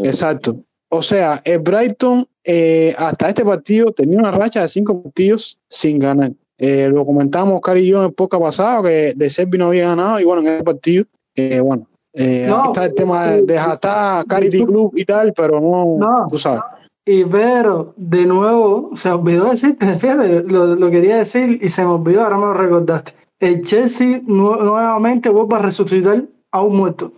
exacto. 0.05 0.57
O 0.93 1.03
sea, 1.03 1.41
el 1.45 1.61
Brighton 1.61 2.27
eh, 2.45 2.95
hasta 2.99 3.29
este 3.29 3.45
partido 3.45 3.93
tenía 3.93 4.19
una 4.19 4.31
racha 4.33 4.63
de 4.63 4.69
cinco 4.69 5.03
partidos 5.03 5.59
sin 5.69 5.99
ganar. 5.99 6.33
Eh, 6.59 6.89
lo 6.93 7.07
comentamos, 7.07 7.61
Cari 7.61 7.81
y 7.83 7.87
yo, 7.91 8.01
en 8.01 8.07
el 8.09 8.13
podcast 8.13 8.43
pasado, 8.43 8.83
que 8.83 9.15
de 9.17 9.31
Servi 9.31 9.57
no 9.57 9.67
había 9.69 9.87
ganado, 9.89 10.21
y 10.21 10.25
bueno, 10.25 10.43
en 10.43 10.49
este 10.49 10.65
partido, 10.65 11.05
eh, 11.37 11.61
bueno, 11.61 11.87
eh, 12.13 12.47
No, 12.49 12.59
aquí 12.61 12.69
está 12.71 12.85
el 12.87 12.95
tema 12.95 13.27
de, 13.29 13.43
de 13.43 13.59
Jatá, 13.59 14.25
Carity 14.29 14.67
Club 14.67 14.93
y 14.97 15.05
tal, 15.05 15.33
pero 15.33 15.61
no, 15.61 15.97
No. 15.99 16.27
tú 16.29 16.39
sabes. 16.39 16.61
Y 17.07 17.25
pero, 17.25 17.95
de 17.97 18.27
nuevo, 18.27 18.91
se 18.95 19.11
olvidó 19.11 19.51
decirte, 19.51 19.87
fíjate, 19.99 20.43
lo, 20.45 20.75
lo 20.77 20.91
quería 20.91 21.17
decir 21.19 21.59
y 21.63 21.69
se 21.69 21.83
me 21.85 21.93
olvidó, 21.93 22.23
ahora 22.25 22.37
me 22.37 22.45
lo 22.47 22.55
recordaste. 22.55 23.13
El 23.39 23.63
Chelsea 23.65 24.21
nu- 24.27 24.57
nuevamente 24.57 25.29
vuelve 25.31 25.55
a 25.55 25.59
resucitar 25.61 26.25
a 26.53 26.61
un 26.63 26.77
muerto. 26.77 27.13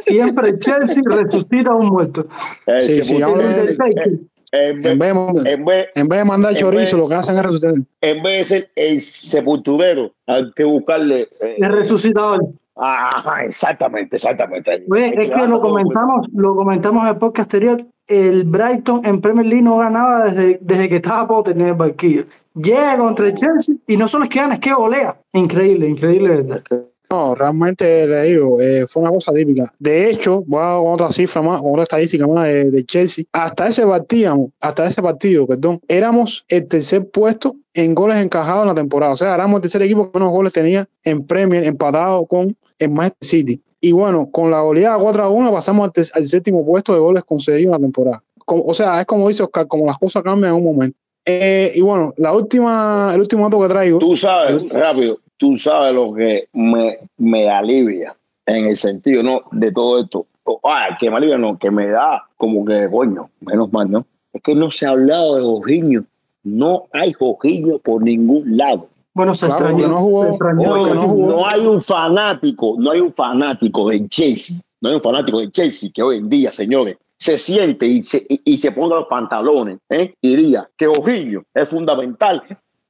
Siempre 0.00 0.50
el 0.50 0.58
Chelsea 0.58 1.02
resucita 1.06 1.70
a 1.70 1.74
un 1.76 1.86
muerto. 1.88 2.24
Eh, 2.66 2.82
Sí, 2.82 3.02
sí, 3.04 3.22
ahora 3.22 3.42
El 3.42 3.68
en, 4.52 4.82
vez, 4.82 4.90
En 4.92 4.98
vez, 4.98 5.14
de- 5.44 5.52
en, 5.52 5.64
vez, 5.64 5.88
en 5.94 6.08
vez 6.08 6.18
de 6.18 6.24
mandar 6.24 6.54
chorizo, 6.56 6.96
lo 6.96 7.08
que 7.08 7.14
hacen 7.14 7.36
es 7.36 7.42
resucitar. 7.44 7.74
en 8.00 8.22
vez 8.22 8.38
de 8.38 8.44
ser 8.44 8.70
el 8.74 9.00
sepulturero, 9.00 10.12
hay 10.26 10.50
que 10.56 10.64
buscarle. 10.64 11.28
eh, 11.40 11.56
El 11.58 11.72
resucitador. 11.72 12.44
Ajá, 12.76 13.44
exactamente, 13.44 14.16
exactamente. 14.16 14.84
Oye, 14.90 15.12
es 15.16 15.30
que 15.30 15.46
lo 15.46 15.60
comentamos, 15.60 16.26
lo 16.34 16.56
comentamos 16.56 17.02
en 17.04 17.08
el 17.10 17.16
podcast 17.16 17.46
anterior. 17.52 17.84
El 18.08 18.42
Brighton 18.44 19.02
en 19.04 19.20
Premier 19.20 19.46
League 19.46 19.62
no 19.62 19.76
ganaba 19.76 20.24
desde, 20.24 20.58
desde 20.62 20.88
que 20.88 20.96
estaba 20.96 21.28
Potter 21.28 21.54
en 21.56 21.66
el 21.68 21.74
banquillo. 21.74 22.24
Llega 22.54 22.96
contra 22.98 23.26
el 23.28 23.34
Chelsea 23.34 23.74
y 23.86 23.96
no 23.96 24.08
solo 24.08 24.24
es 24.24 24.30
que 24.30 24.40
gana, 24.40 24.54
es 24.54 24.60
que 24.60 24.72
golea. 24.72 25.16
Increíble, 25.32 25.88
increíble, 25.88 26.42
¿verdad? 26.42 26.62
No, 27.10 27.34
realmente 27.34 28.06
le 28.06 28.22
digo, 28.22 28.60
eh, 28.60 28.86
fue 28.88 29.02
una 29.02 29.10
cosa 29.10 29.32
típica. 29.32 29.74
De 29.80 30.08
hecho, 30.10 30.44
voy 30.46 30.62
a 30.62 30.78
otra 30.78 31.10
cifra 31.10 31.42
más, 31.42 31.60
otra 31.64 31.82
estadística 31.82 32.24
más 32.24 32.44
de, 32.44 32.84
Chelsea. 32.86 33.24
Hasta 33.32 33.66
ese 33.66 33.84
partido, 33.84 34.52
hasta 34.60 34.86
ese 34.86 35.02
partido, 35.02 35.44
perdón, 35.44 35.80
éramos 35.88 36.44
el 36.46 36.68
tercer 36.68 37.10
puesto 37.10 37.56
en 37.74 37.96
goles 37.96 38.22
encajados 38.22 38.62
en 38.62 38.68
la 38.68 38.74
temporada. 38.76 39.14
O 39.14 39.16
sea, 39.16 39.34
éramos 39.34 39.56
el 39.56 39.62
tercer 39.62 39.82
equipo 39.82 40.12
que 40.12 40.20
menos 40.20 40.32
goles 40.32 40.52
tenía 40.52 40.88
en 41.02 41.26
Premier, 41.26 41.64
empatado 41.64 42.24
con 42.26 42.56
el 42.78 42.90
Manchester 42.90 43.28
City. 43.28 43.62
Y 43.80 43.90
bueno, 43.90 44.30
con 44.30 44.52
la 44.52 44.60
goleada 44.60 44.96
4 44.96 45.24
a 45.24 45.30
1 45.30 45.52
pasamos 45.52 45.90
al, 45.92 46.04
al 46.14 46.26
séptimo 46.28 46.64
puesto 46.64 46.94
de 46.94 47.00
goles 47.00 47.24
concedidos 47.24 47.64
en 47.64 47.70
la 47.72 47.78
temporada. 47.78 48.22
O 48.46 48.72
sea, 48.72 49.00
es 49.00 49.06
como 49.06 49.28
dice 49.28 49.42
Oscar, 49.42 49.66
como 49.66 49.84
las 49.84 49.98
cosas 49.98 50.22
cambian 50.22 50.52
en 50.52 50.58
un 50.58 50.64
momento. 50.64 50.99
Eh, 51.24 51.72
y 51.74 51.80
bueno, 51.80 52.14
la 52.16 52.32
última, 52.32 53.10
el 53.14 53.20
último 53.20 53.44
dato 53.44 53.60
que 53.60 53.68
traigo. 53.68 53.98
Tú 53.98 54.16
sabes, 54.16 54.72
rápido, 54.72 55.18
tú 55.36 55.56
sabes 55.56 55.92
lo 55.92 56.12
que 56.14 56.48
me, 56.52 56.98
me 57.18 57.48
alivia 57.48 58.16
en 58.46 58.66
el 58.66 58.76
sentido 58.76 59.22
¿no? 59.22 59.42
de 59.52 59.70
todo 59.72 60.00
esto. 60.00 60.26
Ah, 60.64 60.96
que 60.98 61.10
me 61.10 61.16
alivia, 61.18 61.38
no, 61.38 61.58
que 61.58 61.70
me 61.70 61.88
da 61.88 62.24
como 62.36 62.64
que, 62.64 62.88
coño, 62.90 63.30
menos 63.40 63.72
mal, 63.72 63.90
¿no? 63.90 64.06
Es 64.32 64.42
que 64.42 64.54
no 64.54 64.70
se 64.70 64.86
ha 64.86 64.90
hablado 64.90 65.36
de 65.36 65.42
Jorginho. 65.42 66.04
No 66.42 66.86
hay 66.92 67.12
Jorginho 67.12 67.78
por 67.78 68.02
ningún 68.02 68.56
lado. 68.56 68.88
Bueno, 69.12 69.34
se 69.34 69.46
Claro, 69.46 69.66
extrañó. 69.66 69.88
no 69.88 69.98
jugó. 69.98 70.24
se 70.24 70.30
extrañó. 70.30 70.94
No 70.94 71.08
jugó. 71.08 71.30
no 71.30 71.46
hay 71.48 71.66
un 71.66 71.82
fanático, 71.82 72.76
no 72.78 72.90
hay 72.92 73.00
un 73.00 73.12
fanático 73.12 73.88
de 73.90 74.08
Chelsea, 74.08 74.56
no 74.80 74.88
hay 74.88 74.96
un 74.96 75.02
fanático 75.02 75.40
de 75.40 75.50
Chelsea 75.50 75.90
que 75.92 76.02
hoy 76.02 76.18
en 76.18 76.28
día, 76.30 76.50
señores, 76.50 76.96
se 77.20 77.38
siente 77.38 77.86
y 77.86 78.02
se, 78.02 78.26
y, 78.28 78.58
se 78.58 78.72
ponga 78.72 78.96
los 78.96 79.06
pantalones 79.06 79.78
¿eh? 79.90 80.14
y 80.22 80.54
que 80.76 80.86
Ojillo 80.86 81.44
es 81.52 81.68
fundamental 81.68 82.42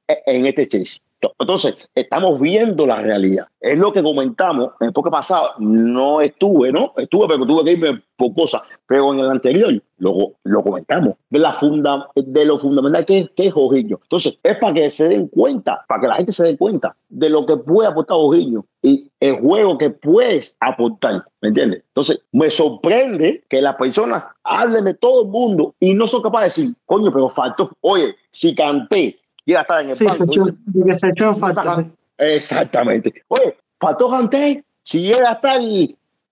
en 0.07 0.45
este 0.45 0.67
Chelsea. 0.67 1.01
Entonces, 1.39 1.87
estamos 1.93 2.39
viendo 2.39 2.85
la 2.85 3.01
realidad. 3.01 3.47
Es 3.59 3.77
lo 3.77 3.91
que 3.91 4.01
comentamos 4.01 4.71
en 4.79 4.87
el 4.87 4.93
podcast 4.93 5.11
pasado. 5.11 5.49
No 5.59 6.21
estuve, 6.21 6.71
¿no? 6.71 6.93
Estuve, 6.97 7.27
pero 7.27 7.45
tuve 7.45 7.63
que 7.63 7.71
irme 7.73 8.01
por 8.15 8.33
cosas. 8.33 8.61
Pero 8.87 9.13
en 9.13 9.19
el 9.19 9.29
anterior 9.29 9.81
lo, 9.97 10.33
lo 10.43 10.63
comentamos. 10.63 11.15
De, 11.29 11.39
la 11.39 11.53
funda, 11.53 12.07
de 12.15 12.45
lo 12.45 12.57
fundamental 12.57 13.05
que 13.05 13.29
que 13.35 13.47
es 13.47 13.53
Jorginho. 13.53 13.99
Entonces, 14.01 14.39
es 14.43 14.57
para 14.57 14.73
que 14.73 14.89
se 14.89 15.09
den 15.09 15.27
cuenta, 15.27 15.83
para 15.87 16.01
que 16.01 16.07
la 16.07 16.15
gente 16.15 16.33
se 16.33 16.43
dé 16.43 16.57
cuenta 16.57 16.95
de 17.09 17.29
lo 17.29 17.45
que 17.45 17.57
puede 17.57 17.89
aportar 17.89 18.17
Jorginho 18.17 18.65
y 18.81 19.09
el 19.19 19.35
juego 19.39 19.77
que 19.77 19.89
puedes 19.89 20.57
aportar. 20.59 21.25
¿Me 21.41 21.49
entiendes? 21.49 21.83
Entonces, 21.87 22.21
me 22.31 22.49
sorprende 22.49 23.43
que 23.49 23.61
las 23.61 23.75
personas 23.75 24.23
hablen 24.43 24.85
de 24.85 24.93
todo 24.95 25.23
el 25.23 25.27
mundo 25.29 25.75
y 25.79 25.93
no 25.93 26.07
son 26.07 26.21
capaces 26.21 26.55
de 26.55 26.61
decir, 26.61 26.77
coño, 26.85 27.11
pero 27.11 27.29
faltó. 27.29 27.69
Oye, 27.81 28.15
si 28.31 28.55
canté, 28.55 29.19
llega 29.45 29.59
a 29.59 29.61
estar 29.63 29.81
en 29.81 29.89
el 29.89 29.95
Sí, 29.95 30.07
se 30.07 30.19
banco. 30.19 30.33
echó, 30.33 30.45
dice, 30.45 30.57
de 30.65 30.85
que 30.85 30.95
se 30.95 31.09
echó 31.09 31.33
falta. 31.35 31.75
sí. 31.77 31.91
Exactamente. 32.17 33.13
Oye, 33.29 33.57
faltó 33.79 34.09
Kanté, 34.09 34.63
si 34.83 35.01
llega 35.01 35.29
a 35.29 35.33
estar, 35.33 35.59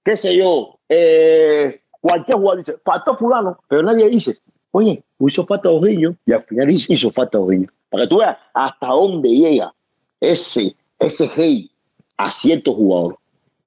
qué 0.03 0.15
sé 0.17 0.35
yo, 0.37 0.77
eh, 0.87 1.81
cualquier 1.99 2.37
jugador 2.37 2.57
dice, 2.59 2.75
faltó 2.83 3.15
fulano, 3.15 3.57
pero 3.67 3.83
nadie 3.83 4.09
dice, 4.09 4.33
oye, 4.71 5.03
hizo 5.19 5.45
falta 5.45 5.69
Ojillo, 5.69 6.15
y 6.25 6.33
al 6.33 6.43
final 6.43 6.69
hizo, 6.69 7.11
falta 7.11 7.39
Ojillo. 7.39 7.69
Para 7.89 8.03
que 8.03 8.09
tú 8.09 8.17
veas 8.19 8.37
hasta 8.53 8.87
dónde 8.87 9.29
llega 9.29 9.73
ese, 10.19 10.75
ese 10.99 11.25
hate 11.35 11.71
a 12.17 12.29
ciertos 12.29 12.75
jugadores. 12.75 13.17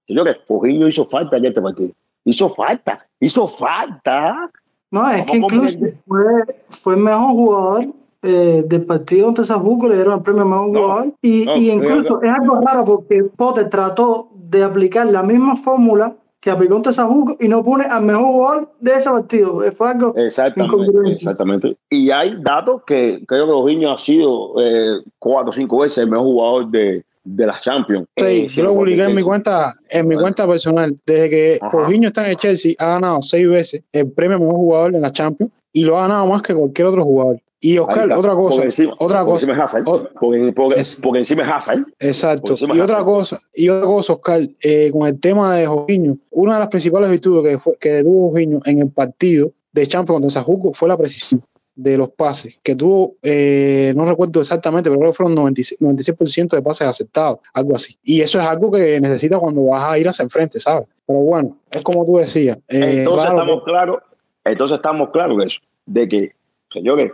Señores, 0.07 0.36
Ojillo 0.49 0.88
hizo 0.88 1.05
falta 1.07 1.36
en 1.38 1.47
este 1.47 1.61
partido. 1.61 1.90
Hizo 2.24 2.55
falta, 2.55 3.05
hizo 3.18 3.49
falta. 3.49 4.51
No, 4.93 5.11
es 5.11 5.24
que 5.24 5.40
Vamos 5.40 5.53
a 5.53 5.55
incluso 5.57 5.78
fue, 6.07 6.64
fue 6.68 6.95
el 6.95 7.01
mejor 7.01 7.30
jugador 7.32 7.86
eh, 8.23 8.62
del 8.66 8.85
partido 8.85 9.27
contra 9.27 9.45
Sabuco, 9.45 9.89
le 9.89 9.97
dieron 9.97 10.14
el 10.18 10.23
premio 10.23 10.45
mejor 10.45 10.70
No, 10.70 10.81
jugador. 10.81 11.12
Y, 11.23 11.45
no, 11.45 11.57
y 11.57 11.70
incluso 11.70 12.23
es 12.23 12.31
algo 12.31 12.61
raro 12.61 12.85
porque 12.85 13.25
Potter 13.37 13.68
trató 13.68 14.29
de 14.35 14.62
aplicar 14.62 15.07
la 15.07 15.23
misma 15.23 15.57
fórmula 15.57 16.14
que 16.41 16.51
aplicó 16.51 16.75
contra 16.75 16.93
Sabuco 16.93 17.37
y 17.41 17.47
no 17.49 17.64
pone 17.64 17.85
al 17.85 18.03
mejor 18.03 18.25
jugador 18.25 18.73
de 18.81 18.93
ese 18.95 19.09
partido. 19.11 19.61
Fue 19.73 19.91
algo 19.91 20.12
Exactamente, 20.16 21.11
exactamente. 21.11 21.77
Y 21.89 22.11
hay 22.11 22.37
datos 22.41 22.83
que 22.87 23.23
creo 23.27 23.47
que 23.47 23.53
Jorginho 23.53 23.93
ha 23.93 23.99
sido 23.99 24.55
eh, 24.61 25.03
cuatro 25.18 25.51
o 25.51 25.53
cinco 25.53 25.79
veces 25.79 25.99
el 25.99 26.11
mejor 26.11 26.27
jugador 26.27 26.70
de, 26.70 27.05
de 27.23 27.47
las 27.47 27.61
Champions. 27.62 28.07
Sí, 28.16 28.25
Eh, 28.25 28.49
yo 28.49 28.64
lo 28.64 28.75
publiqué 28.75 29.05
en 29.05 29.14
mi 29.14 29.23
cuenta, 29.23 29.73
en 29.89 30.07
mi 30.09 30.14
Bueno. 30.16 30.23
cuenta 30.27 30.47
personal. 30.49 30.97
Desde 31.07 31.31
que. 31.31 31.59
Jorginho 31.70 32.09
está 32.09 32.25
en 32.25 32.31
el 32.31 32.37
Chelsea, 32.37 32.75
ha 32.79 32.87
ganado 32.87 33.23
seis 33.23 33.49
veces 33.49 33.85
el 33.93 34.11
premio 34.11 34.41
mejor 34.41 34.55
jugador 34.57 34.95
en 34.97 35.03
la 35.03 35.12
Champions 35.12 35.53
y 35.73 35.85
lo 35.85 35.97
ha 35.97 36.03
ganado 36.09 36.27
más 36.27 36.43
que 36.43 36.55
cualquier 36.55 36.89
otro 36.89 37.05
jugador. 37.05 37.39
Y 37.65 37.79
Oscar, 37.79 38.13
otra 38.13 38.35
cosa, 38.35 38.57
Por 38.57 38.65
encima, 38.65 38.93
otra 38.99 39.19
por 39.21 39.35
cosa, 39.35 39.37
encima 39.47 39.53
es 39.53 39.61
Hazard. 39.61 39.83
o- 39.87 40.09
Por, 40.21 40.55
por- 40.55 40.77
Es- 40.79 40.97
por 40.97 41.17
encima 41.17 41.43
es 41.45 41.49
Hazard. 41.49 41.85
exacto. 42.01 42.51
encima 42.53 42.75
Y 42.75 42.81
otra 42.81 42.97
Hazard. 42.97 43.05
cosa, 43.05 43.39
y 43.55 43.69
otra 43.69 43.87
cosa, 43.87 44.13
Oscar, 44.15 44.49
eh, 44.61 44.91
con 44.93 45.07
el 45.07 45.21
tema 45.21 45.57
de 45.57 45.67
Jorginho, 45.67 46.19
una 46.33 46.55
de 46.55 46.59
las 46.59 46.69
principales 46.69 47.09
virtudes 47.09 47.53
que, 47.53 47.59
fue, 47.61 47.77
que 47.79 48.03
tuvo 48.03 48.31
Jorginho 48.31 48.61
en 48.65 48.81
el 48.81 48.91
partido 48.91 49.53
de 49.73 49.87
Champions 49.87 50.17
contra 50.21 50.31
Sajuco 50.41 50.73
fue 50.75 50.89
la 50.89 50.97
precisión 50.97 51.41
de 51.75 51.97
los 51.97 52.11
pases, 52.11 52.59
que 52.65 52.75
tuvo, 52.75 53.15
eh, 53.23 53.93
no 53.97 54.05
recuerdo 54.07 54.41
exactamente, 54.43 54.91
pero 54.91 54.99
creo 55.01 55.13
que 55.13 55.17
fueron 55.17 55.35
96%, 55.37 55.77
96% 55.81 56.57
de 56.57 56.63
pases 56.63 56.87
aceptados, 56.89 57.39
algo 57.55 57.77
así. 57.77 57.97
Y 58.03 58.21
eso 58.23 58.39
es 58.41 58.45
algo 58.45 58.71
que 58.73 59.01
necesitas 59.01 59.39
cuando 59.39 59.65
vas 59.67 59.85
a 59.91 59.97
ir 59.99 60.07
hacia 60.09 60.25
el 60.25 60.31
frente, 60.31 60.59
¿sabes? 60.61 60.87
Pero 61.07 61.21
bueno, 61.21 61.57
es 61.71 61.83
como 61.83 62.05
tú 62.05 62.19
decías. 62.19 62.59
eh, 62.69 62.97
entonces 62.99 63.23
claro 63.31 63.39
estamos 63.41 63.65
claros, 63.65 63.97
entonces 64.45 64.77
estamos 64.79 65.11
claros 65.11 65.39
de 65.39 65.45
eso, 65.47 65.61
de 65.87 66.09
que, 66.09 66.33
señores, 66.73 67.13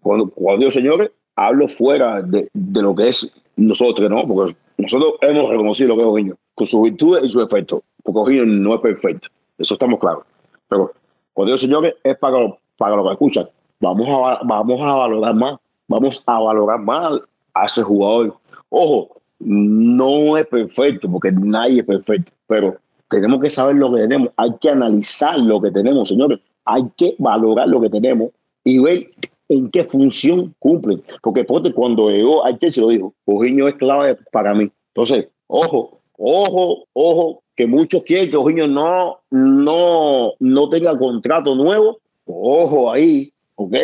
cuando, 0.00 0.28
cuando 0.30 0.70
señores, 0.70 1.10
hablo 1.36 1.68
fuera 1.68 2.22
de, 2.22 2.48
de 2.52 2.82
lo 2.82 2.94
que 2.94 3.08
es 3.08 3.32
nosotros, 3.56 4.10
¿no? 4.10 4.22
Porque 4.26 4.56
nosotros 4.76 5.14
hemos 5.22 5.50
reconocido 5.50 5.88
lo 5.90 5.94
que 5.96 6.00
es 6.02 6.06
Jorginho, 6.06 6.34
con 6.54 6.66
sus 6.66 6.82
virtudes 6.82 7.24
y 7.24 7.28
sus 7.28 7.44
efectos, 7.44 7.82
porque 8.02 8.18
Jorginho 8.18 8.46
no 8.46 8.74
es 8.74 8.80
perfecto, 8.80 9.28
eso 9.58 9.74
estamos 9.74 9.98
claros. 10.00 10.24
Pero 10.68 10.92
cuando 11.32 11.50
digo 11.52 11.58
señores, 11.58 11.94
es 12.02 12.16
para, 12.18 12.40
lo- 12.40 12.58
para 12.76 12.96
lo 12.96 13.04
que 13.04 13.12
escuchan. 13.12 13.48
Vamos 13.80 14.08
a, 14.08 14.18
va- 14.18 14.40
vamos 14.44 14.80
a 14.82 14.96
valorar 14.96 15.34
más, 15.34 15.58
vamos 15.86 16.22
a 16.26 16.38
valorar 16.40 16.80
más 16.80 17.20
a 17.54 17.64
ese 17.66 17.82
jugador. 17.82 18.34
Ojo, 18.70 19.16
no 19.40 20.36
es 20.36 20.46
perfecto, 20.46 21.08
porque 21.10 21.30
nadie 21.32 21.80
es 21.80 21.86
perfecto, 21.86 22.32
pero 22.46 22.76
tenemos 23.08 23.40
que 23.40 23.50
saber 23.50 23.76
lo 23.76 23.92
que 23.94 24.00
tenemos, 24.02 24.30
hay 24.36 24.50
que 24.60 24.68
analizar 24.70 25.38
lo 25.38 25.60
que 25.60 25.70
tenemos, 25.70 26.08
señores, 26.08 26.40
hay 26.64 26.82
que 26.96 27.14
valorar 27.18 27.68
lo 27.68 27.80
que 27.80 27.88
tenemos 27.88 28.30
y 28.64 28.78
ver 28.78 29.08
en 29.48 29.70
qué 29.70 29.84
función 29.84 30.54
cumplen. 30.58 31.02
Porque 31.22 31.44
Potter 31.44 31.72
cuando 31.74 32.10
llegó 32.10 32.44
al 32.44 32.58
Chelsea 32.58 32.82
lo 32.82 32.90
dijo, 32.90 33.14
Jorginho 33.24 33.68
es 33.68 33.74
clave 33.74 34.16
para 34.32 34.54
mí. 34.54 34.70
Entonces, 34.94 35.28
ojo, 35.46 36.00
ojo, 36.16 36.84
ojo, 36.92 37.42
que 37.56 37.66
muchos 37.66 38.02
quieren 38.04 38.30
que 38.30 38.36
Jorginho 38.36 38.68
no, 38.68 39.18
no, 39.30 40.32
no 40.38 40.68
tenga 40.68 40.96
contrato 40.98 41.54
nuevo. 41.54 41.98
Ojo 42.26 42.92
ahí, 42.92 43.32
¿ok? 43.54 43.74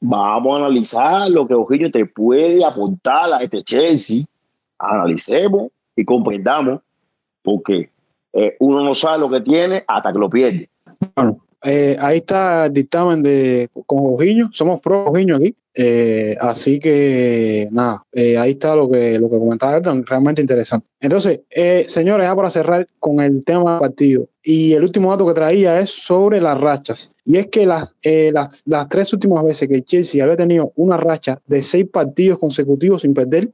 Vamos 0.00 0.54
a 0.54 0.58
analizar 0.58 1.30
lo 1.30 1.46
que 1.46 1.54
Jorginho 1.54 1.90
te 1.90 2.04
puede 2.04 2.64
aportar 2.64 3.32
a 3.32 3.42
este 3.42 3.62
Chelsea. 3.62 4.24
Analicemos 4.78 5.70
y 5.94 6.04
comprendamos, 6.04 6.80
porque 7.42 7.90
eh, 8.32 8.56
uno 8.58 8.82
no 8.82 8.94
sabe 8.94 9.20
lo 9.20 9.30
que 9.30 9.40
tiene 9.40 9.84
hasta 9.86 10.12
que 10.12 10.18
lo 10.18 10.28
pierde. 10.28 10.68
Eh, 11.64 11.96
ahí 12.00 12.18
está 12.18 12.66
el 12.66 12.72
dictamen 12.72 13.22
de 13.22 13.68
con 13.86 13.98
Jorginho, 13.98 14.50
somos 14.52 14.80
pro 14.80 15.04
Jorginho 15.04 15.36
aquí, 15.36 15.54
eh, 15.74 16.36
así 16.40 16.78
que 16.78 17.68
nada, 17.70 18.04
eh, 18.12 18.36
ahí 18.36 18.52
está 18.52 18.74
lo 18.76 18.90
que 18.90 19.18
lo 19.18 19.30
que 19.30 19.38
comentaba 19.38 19.80
realmente 20.04 20.40
interesante. 20.40 20.86
Entonces, 21.00 21.40
eh, 21.50 21.84
señores, 21.88 22.26
ya 22.26 22.36
para 22.36 22.50
cerrar 22.50 22.86
con 22.98 23.20
el 23.20 23.44
tema 23.44 23.72
del 23.72 23.80
partido, 23.80 24.28
y 24.42 24.72
el 24.72 24.82
último 24.82 25.10
dato 25.10 25.26
que 25.26 25.34
traía 25.34 25.80
es 25.80 25.90
sobre 25.90 26.40
las 26.40 26.60
rachas, 26.60 27.12
y 27.24 27.38
es 27.38 27.46
que 27.46 27.64
las, 27.64 27.94
eh, 28.02 28.30
las, 28.34 28.62
las 28.66 28.88
tres 28.88 29.12
últimas 29.12 29.44
veces 29.44 29.68
que 29.68 29.82
Chelsea 29.82 30.22
había 30.22 30.36
tenido 30.36 30.72
una 30.76 30.96
racha 30.96 31.40
de 31.46 31.62
seis 31.62 31.86
partidos 31.90 32.38
consecutivos 32.38 33.02
sin 33.02 33.14
perder, 33.14 33.50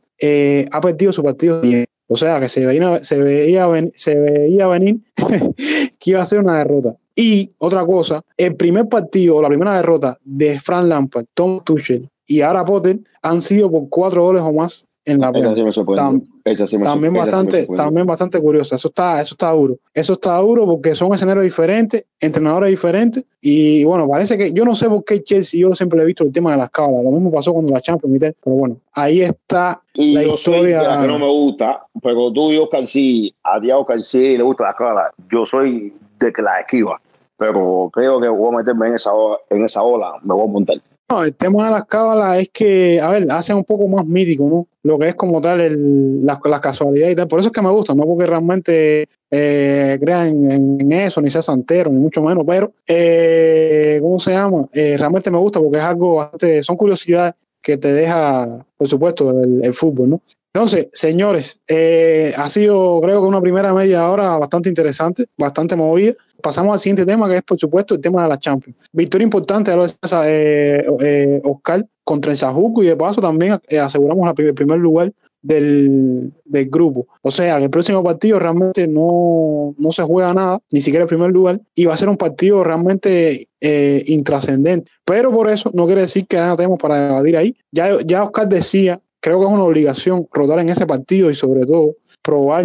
ha 0.72 0.80
perdido 0.80 1.12
su 1.12 1.22
partido 1.22 1.61
bien. 1.61 1.88
O 2.09 2.16
sea 2.16 2.40
que 2.40 2.48
se 2.48 2.64
veía, 2.64 3.04
se 3.04 3.20
veía, 3.22 3.68
se 3.94 4.14
veía 4.14 4.66
venir 4.66 4.98
que 5.98 6.11
iba 6.11 6.22
a 6.22 6.26
ser 6.26 6.40
una 6.40 6.59
derrota. 6.59 6.96
Y 7.14 7.50
otra 7.59 7.84
cosa, 7.84 8.22
el 8.36 8.54
primer 8.56 8.88
partido 8.88 9.36
o 9.36 9.42
la 9.42 9.48
primera 9.48 9.76
derrota 9.76 10.18
de 10.24 10.59
Frank 10.59 10.86
Lampard, 10.86 11.26
Tom 11.34 11.62
Tuchel 11.64 12.09
y 12.26 12.42
ahora 12.42 12.64
Potter 12.64 13.00
han 13.22 13.42
sido 13.42 13.70
por 13.70 13.88
cuatro 13.88 14.22
goles 14.22 14.42
o 14.42 14.52
más 14.52 14.84
en 15.09 15.20
la 15.20 15.32
sí. 15.32 15.80
Tam- 15.86 16.22
sí 16.66 16.78
también 16.82 17.12
sí 17.12 17.18
bastante, 17.18 17.56
sorprendió. 17.59 17.76
también 17.76 18.06
bastante 18.06 18.40
curioso. 18.40 18.74
Eso 18.74 18.88
está, 18.88 19.20
eso 19.20 19.34
está 19.34 19.50
duro. 19.52 19.76
Eso 19.94 20.12
está 20.12 20.36
duro 20.38 20.66
porque 20.66 20.94
son 20.94 21.14
escenarios 21.14 21.44
diferentes, 21.44 22.04
entrenadores 22.20 22.70
diferentes. 22.70 23.24
Y 23.40 23.84
bueno, 23.84 24.06
parece 24.06 24.36
que 24.36 24.52
yo 24.52 24.64
no 24.66 24.74
sé 24.76 24.88
por 24.88 25.04
qué 25.04 25.22
Chelsea, 25.22 25.61
yo 25.61 25.74
siempre 25.74 25.96
le 25.96 26.02
he 26.02 26.06
visto 26.06 26.24
el 26.24 26.32
tema 26.32 26.50
de 26.52 26.59
las 26.59 26.70
cábalas. 26.70 27.04
Lo 27.04 27.11
mismo 27.11 27.32
pasó 27.32 27.52
cuando 27.54 27.72
la 27.72 27.80
Champions 27.80 28.16
y 28.16 28.18
tal, 28.18 28.36
Pero 28.44 28.56
bueno, 28.56 28.76
ahí 28.92 29.22
está 29.22 29.80
Y 29.94 30.14
la 30.14 30.22
yo 30.24 30.36
soy 30.36 30.52
de 30.52 30.59
historia. 30.72 30.82
la 30.82 31.00
que 31.02 31.09
no 31.09 31.18
me 31.18 31.30
gusta, 31.30 31.86
pero 32.02 32.30
tú 32.32 32.52
y 32.52 32.59
Oscar 32.59 32.86
sí, 32.86 33.34
a 33.42 33.56
a 33.56 33.78
Oscar 33.78 34.02
sí 34.02 34.36
le 34.36 34.42
gusta 34.42 34.64
la 34.64 34.74
cara. 34.74 35.11
Yo 35.32 35.46
soy 35.46 35.94
de 36.20 36.32
que 36.32 36.42
la 36.42 36.61
esquiva, 36.61 37.00
pero 37.38 37.88
creo 37.92 38.20
que 38.20 38.28
voy 38.28 38.54
a 38.54 38.59
meterme 38.59 38.88
en 38.88 38.94
esa, 38.96 39.11
en 39.48 39.64
esa 39.64 39.82
ola, 39.82 40.12
me 40.22 40.34
voy 40.34 40.44
a 40.44 40.52
montar. 40.52 40.76
No, 41.11 41.24
el 41.24 41.34
tema 41.34 41.64
de 41.64 41.70
las 41.70 41.86
cábalas 41.86 42.38
es 42.38 42.50
que, 42.50 43.00
a 43.00 43.09
ver, 43.09 43.30
hacen 43.30 43.56
un 43.56 43.64
poco 43.64 43.88
más 43.88 44.04
mítico, 44.04 44.46
¿no? 44.46 44.66
Lo 44.82 44.98
que 44.98 45.09
es 45.09 45.14
como 45.14 45.40
tal 45.40 45.59
el, 45.62 46.26
las, 46.26 46.38
las 46.44 46.61
casualidades 46.61 47.14
y 47.14 47.16
tal. 47.16 47.28
Por 47.28 47.40
eso 47.40 47.48
es 47.48 47.52
que 47.52 47.62
me 47.62 47.70
gusta, 47.70 47.94
no 47.94 48.04
porque 48.04 48.26
realmente 48.26 49.09
eh, 49.30 49.98
crean 50.00 50.50
en, 50.50 50.92
eso, 50.92 51.22
ni 51.22 51.30
sea 51.30 51.40
santero, 51.40 51.90
ni 51.90 51.98
mucho 51.98 52.22
menos, 52.22 52.44
pero, 52.46 52.72
eh, 52.86 53.98
¿cómo 54.02 54.20
se 54.20 54.32
llama? 54.32 54.66
Eh, 54.72 54.96
realmente 54.98 55.30
me 55.30 55.38
gusta 55.38 55.61
porque 55.61 55.78
es 55.78 55.84
algo 55.84 56.16
bastante, 56.16 56.62
son 56.62 56.76
curiosidades 56.76 57.34
que 57.62 57.78
te 57.78 57.90
deja, 57.90 58.66
por 58.76 58.88
supuesto, 58.88 59.30
el 59.30 59.72
fútbol, 59.72 60.11
¿no? 60.11 60.20
Entonces, 60.53 60.88
señores, 60.92 61.61
eh, 61.68 62.34
ha 62.36 62.49
sido 62.49 63.01
creo 63.01 63.20
que 63.20 63.26
una 63.26 63.40
primera 63.40 63.72
media 63.74 64.09
hora 64.11 64.36
bastante 64.38 64.68
interesante, 64.68 65.26
bastante 65.36 65.76
movida. 65.76 66.14
Pasamos 66.42 66.72
al 66.72 66.78
siguiente 66.78 67.05
tema, 67.05 67.28
que 67.28 67.36
es 67.36 67.42
por 67.42 67.59
supuesto 67.59 67.94
el 67.94 68.01
tema 68.01 68.22
de 68.22 68.28
la 68.28 68.38
Champions. 68.38 68.78
Victoria 68.92 69.24
importante, 69.24 69.70
decía 69.70 70.22
eh, 70.24 70.86
eh, 71.01 71.40
Oscar, 71.44 71.84
contra 72.03 72.32
el 72.32 72.38
Sajuco 72.38 72.82
y 72.82 72.86
de 72.86 72.96
paso 72.96 73.20
también 73.20 73.59
eh, 73.68 73.78
aseguramos 73.78 74.32
el 74.38 74.55
primer 74.55 74.78
lugar 74.78 75.12
del, 75.42 76.32
del 76.44 76.70
grupo. 76.70 77.07
O 77.22 77.30
sea, 77.30 77.59
que 77.59 77.64
el 77.64 77.70
próximo 77.70 78.03
partido 78.03 78.38
realmente 78.38 78.88
no, 78.88 79.74
no 79.76 79.92
se 79.92 80.03
juega 80.03 80.32
nada, 80.32 80.61
ni 80.70 80.80
siquiera 80.80 81.03
el 81.03 81.09
primer 81.09 81.30
lugar, 81.30 81.61
y 81.74 81.84
va 81.84 81.94
a 81.94 81.99
ser 81.99 82.09
un 82.09 82.16
partido 82.16 82.64
realmente 82.64 83.49
intrascendente. 83.61 84.90
Pero 85.05 85.30
por 85.30 85.51
eso 85.51 85.70
no 85.74 85.86
quiere 85.86 86.03
decir 86.03 86.26
que 86.26 86.36
nada 86.36 86.57
tenemos 86.57 86.78
para 86.78 87.09
debatir 87.09 87.36
ahí. 87.36 87.57
Ya, 87.70 87.99
ya 88.05 88.24
Oscar 88.24 88.49
decía, 88.49 89.01
creo 89.21 89.39
que 89.41 89.47
es 89.47 89.53
una 89.53 89.64
obligación 89.64 90.27
rotar 90.33 90.59
en 90.61 90.69
ese 90.69 90.87
partido 90.87 91.31
y 91.31 91.35
sobre 91.35 91.66
todo 91.66 91.97
probar 92.23 92.64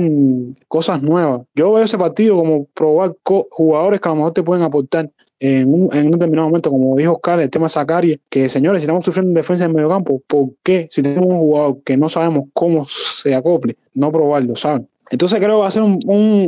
cosas 0.68 1.02
nuevas. 1.02 1.42
Yo 1.56 1.72
veo 1.72 1.84
ese 1.84 1.98
partido 1.98 2.36
como 2.38 2.66
probar 2.74 3.16
jugadores 3.50 4.02
que 4.02 4.10
a 4.10 4.12
lo 4.12 4.16
mejor 4.18 4.34
te 4.34 4.44
pueden 4.44 4.64
aportar 4.64 5.10
en 5.40 5.74
un, 5.74 5.90
en 5.94 6.06
un 6.06 6.12
determinado 6.12 6.48
momento, 6.48 6.70
como 6.70 6.96
dijo 6.96 7.14
Oscar, 7.14 7.40
el 7.42 7.50
tema 7.50 7.68
Zacari, 7.68 8.20
que 8.30 8.48
señores, 8.50 8.82
si 8.82 8.86
estamos 8.86 9.04
sufriendo 9.04 9.30
en 9.30 9.36
defensa 9.36 9.66
del 9.66 9.74
mediocampo, 9.74 10.22
¿por 10.26 10.50
qué? 10.64 10.88
Si 10.90 11.02
tenemos 11.04 11.28
un 11.28 11.38
jugador 11.40 11.84
que 11.84 11.98
no 11.98 12.08
sabemos 12.08 12.46
cómo 12.54 12.86
se 12.88 13.36
acople, 13.36 13.76
no 13.94 14.12
probarlo, 14.12 14.56
¿saben? 14.56 14.88
Entonces 15.12 15.40
creo 15.40 15.58
que 15.58 15.62
va 15.62 15.68
a 15.68 15.72
ser 15.72 15.82
un, 15.82 16.00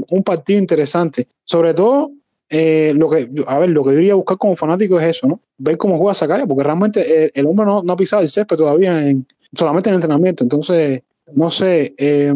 un- 0.10 0.24
partido 0.24 0.60
interesante. 0.60 1.28
Sobre 1.43 1.74
todo, 1.74 2.12
eh, 2.49 2.93
lo 2.95 3.10
que, 3.10 3.30
a 3.47 3.60
ver, 3.60 3.70
lo 3.72 3.84
que 3.84 3.91
yo 3.93 3.99
iría 3.99 4.14
a 4.14 4.16
buscar 4.16 4.38
como 4.38 4.56
fanático 4.56 4.99
es 4.99 5.18
eso, 5.18 5.28
¿no? 5.28 5.39
Ver 5.58 5.78
cómo 5.78 5.97
juega 5.97 6.14
Zacari, 6.14 6.45
porque 6.47 6.64
realmente 6.64 7.26
el, 7.26 7.32
el 7.34 7.45
hombre 7.47 7.66
no, 7.66 7.84
no 7.84 7.93
ha 7.93 7.97
pisado 7.97 8.22
el 8.22 8.30
césped 8.30 8.56
todavía, 8.56 9.08
en, 9.08 9.26
solamente 9.53 9.89
en 9.89 9.95
entrenamiento. 9.95 10.43
Entonces, 10.43 11.03
no 11.33 11.49
sé, 11.49 11.93
eh, 11.97 12.33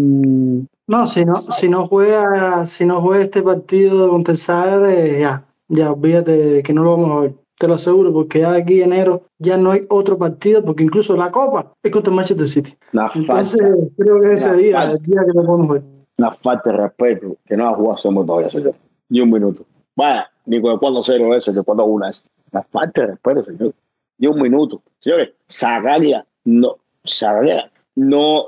No, 0.87 1.05
si 1.05 1.23
no, 1.25 1.35
si 1.41 1.69
no 1.69 1.85
juega, 1.87 2.65
si 2.65 2.85
no 2.85 3.01
juega 3.01 3.23
este 3.23 3.41
partido 3.43 4.09
contra 4.09 4.31
el 4.31 4.37
Sagre, 4.37 5.19
ya, 5.19 5.45
ya 5.67 5.91
olvídate 5.91 6.31
de 6.37 6.63
que 6.63 6.73
no 6.73 6.83
lo 6.83 6.97
vamos 6.97 7.11
a 7.17 7.21
ver. 7.21 7.33
Te 7.59 7.67
lo 7.67 7.73
aseguro, 7.73 8.13
porque 8.13 8.39
ya 8.39 8.53
de 8.53 8.61
aquí 8.61 8.81
en 8.81 8.93
enero 8.93 9.23
ya 9.37 9.57
no 9.57 9.71
hay 9.71 9.81
otro 9.89 10.17
partido, 10.17 10.63
porque 10.63 10.81
incluso 10.83 11.15
la 11.17 11.29
Copa 11.29 11.73
es 11.83 11.91
contra 11.91 12.09
el 12.09 12.15
Manchester 12.15 12.47
City. 12.47 12.73
Una 12.93 13.11
Entonces, 13.13 13.59
falta, 13.59 13.75
creo 13.97 14.21
que 14.21 14.31
ese 14.33 14.47
Una 14.49 14.57
día, 14.57 14.77
falta. 14.77 14.91
el 14.93 15.01
día 15.03 15.21
que 15.25 15.33
lo 15.37 15.45
podemos 15.45 15.67
ver. 15.69 15.81
una 16.17 16.31
falta 16.31 16.71
de 16.71 16.77
respeto 16.77 17.35
que 17.45 17.57
no 17.57 17.67
ha 17.67 17.75
jugado 17.75 17.97
somos 17.97 18.25
todavía, 18.25 18.49
señor. 18.49 18.75
Ni 19.09 19.19
un 19.19 19.29
minuto. 19.29 19.65
Vaya, 19.93 20.29
ni 20.45 20.61
con 20.61 20.71
el 20.71 20.79
cuando 20.79 21.03
cero 21.03 21.35
ese, 21.35 21.53
que 21.53 21.61
cuando 21.61 21.83
una 21.83 22.09
es. 22.09 22.23
La 22.51 22.63
falta 22.63 23.01
de 23.01 23.07
respeto, 23.07 23.43
señor. 23.43 23.73
Ni 24.17 24.27
un 24.27 24.41
minuto. 24.41 24.81
Señores, 25.01 25.31
Zagaria, 25.51 26.25
no, 26.45 26.77
Zagaria, 27.07 27.71
no, 27.95 28.45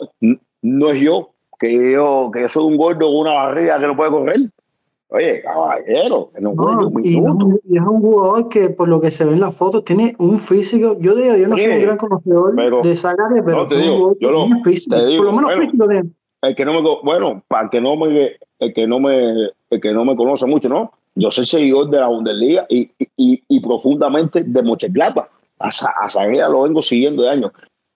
no 0.62 0.90
es 0.90 1.02
yo, 1.02 1.30
que 1.60 1.94
yo, 1.94 2.30
que 2.34 2.42
yo 2.42 2.48
soy 2.48 2.66
un 2.66 2.78
gordo 2.78 3.08
con 3.08 3.18
una 3.18 3.34
barriga 3.34 3.80
que 3.80 3.88
no 3.88 3.96
puede 3.96 4.12
correr. 4.12 4.40
Oye, 5.14 5.42
caballero, 5.42 6.30
que 6.34 6.40
no 6.40 6.52
ni 6.52 6.56
No, 6.56 6.88
un 6.88 7.06
y, 7.06 7.16
un, 7.16 7.60
y 7.68 7.78
es 7.78 7.84
un 7.84 8.00
jugador 8.00 8.48
que, 8.48 8.70
por 8.70 8.88
lo 8.88 9.02
que 9.02 9.12
se 9.12 9.26
ve 9.26 9.34
en 9.34 9.42
las 9.42 9.54
fotos, 9.54 9.84
tiene 9.84 10.16
un 10.20 10.40
físico. 10.40 10.96
Yo 11.02 11.16
digo, 11.16 11.36
yo 11.36 11.50
no 11.50 11.58
soy 11.58 11.68
un 11.68 11.82
gran 11.82 11.98
conocedor 11.98 12.54
pero- 12.56 12.82
de 12.82 12.96
Zagaria, 12.96 13.44
pero 13.44 13.58
no, 13.58 13.68
te 13.68 13.76
un 13.76 13.82
digo, 13.82 14.16
yo 14.22 14.32
lo- 14.32 14.46
tiene 14.46 14.64
físico. 14.64 14.96
te 14.96 15.06
digo, 15.08 15.24
por 15.24 15.26
lo 15.26 15.32
menos 15.34 15.50
bueno. 15.50 15.62
físico 15.64 15.88
tiene. 15.90 16.10
el 16.44 16.56
que 16.56 16.66
no 16.66 16.82
me 16.82 16.90
bueno 17.04 17.44
para 17.48 17.64
el 17.66 17.70
que 17.70 17.82
no 17.82 17.96
me 17.98 18.32
el 18.60 18.74
que 18.74 18.88
no 18.88 19.00
me 19.02 19.50
el 19.70 19.82
que 19.82 19.92
no 19.94 20.06
me 20.06 20.16
conoce 20.16 20.46
mucho 20.48 20.70
no 20.70 20.92
yo 21.14 21.30
soy 21.30 21.46
seguidor 21.46 21.90
de 21.90 22.00
la 22.00 22.08
Bundesliga 22.08 22.66
y, 22.70 22.90
y, 23.18 23.44
y 23.48 23.60
profundamente 23.60 24.44
de 24.44 24.64
Mönchengladbach 24.64 25.28
a, 25.60 25.68
a 25.68 26.10
Zaguera 26.10 26.48
lo 26.50 26.64
vengo 26.64 26.82
siguiendo 26.82 27.22
de 27.24 27.30
años 27.30 27.52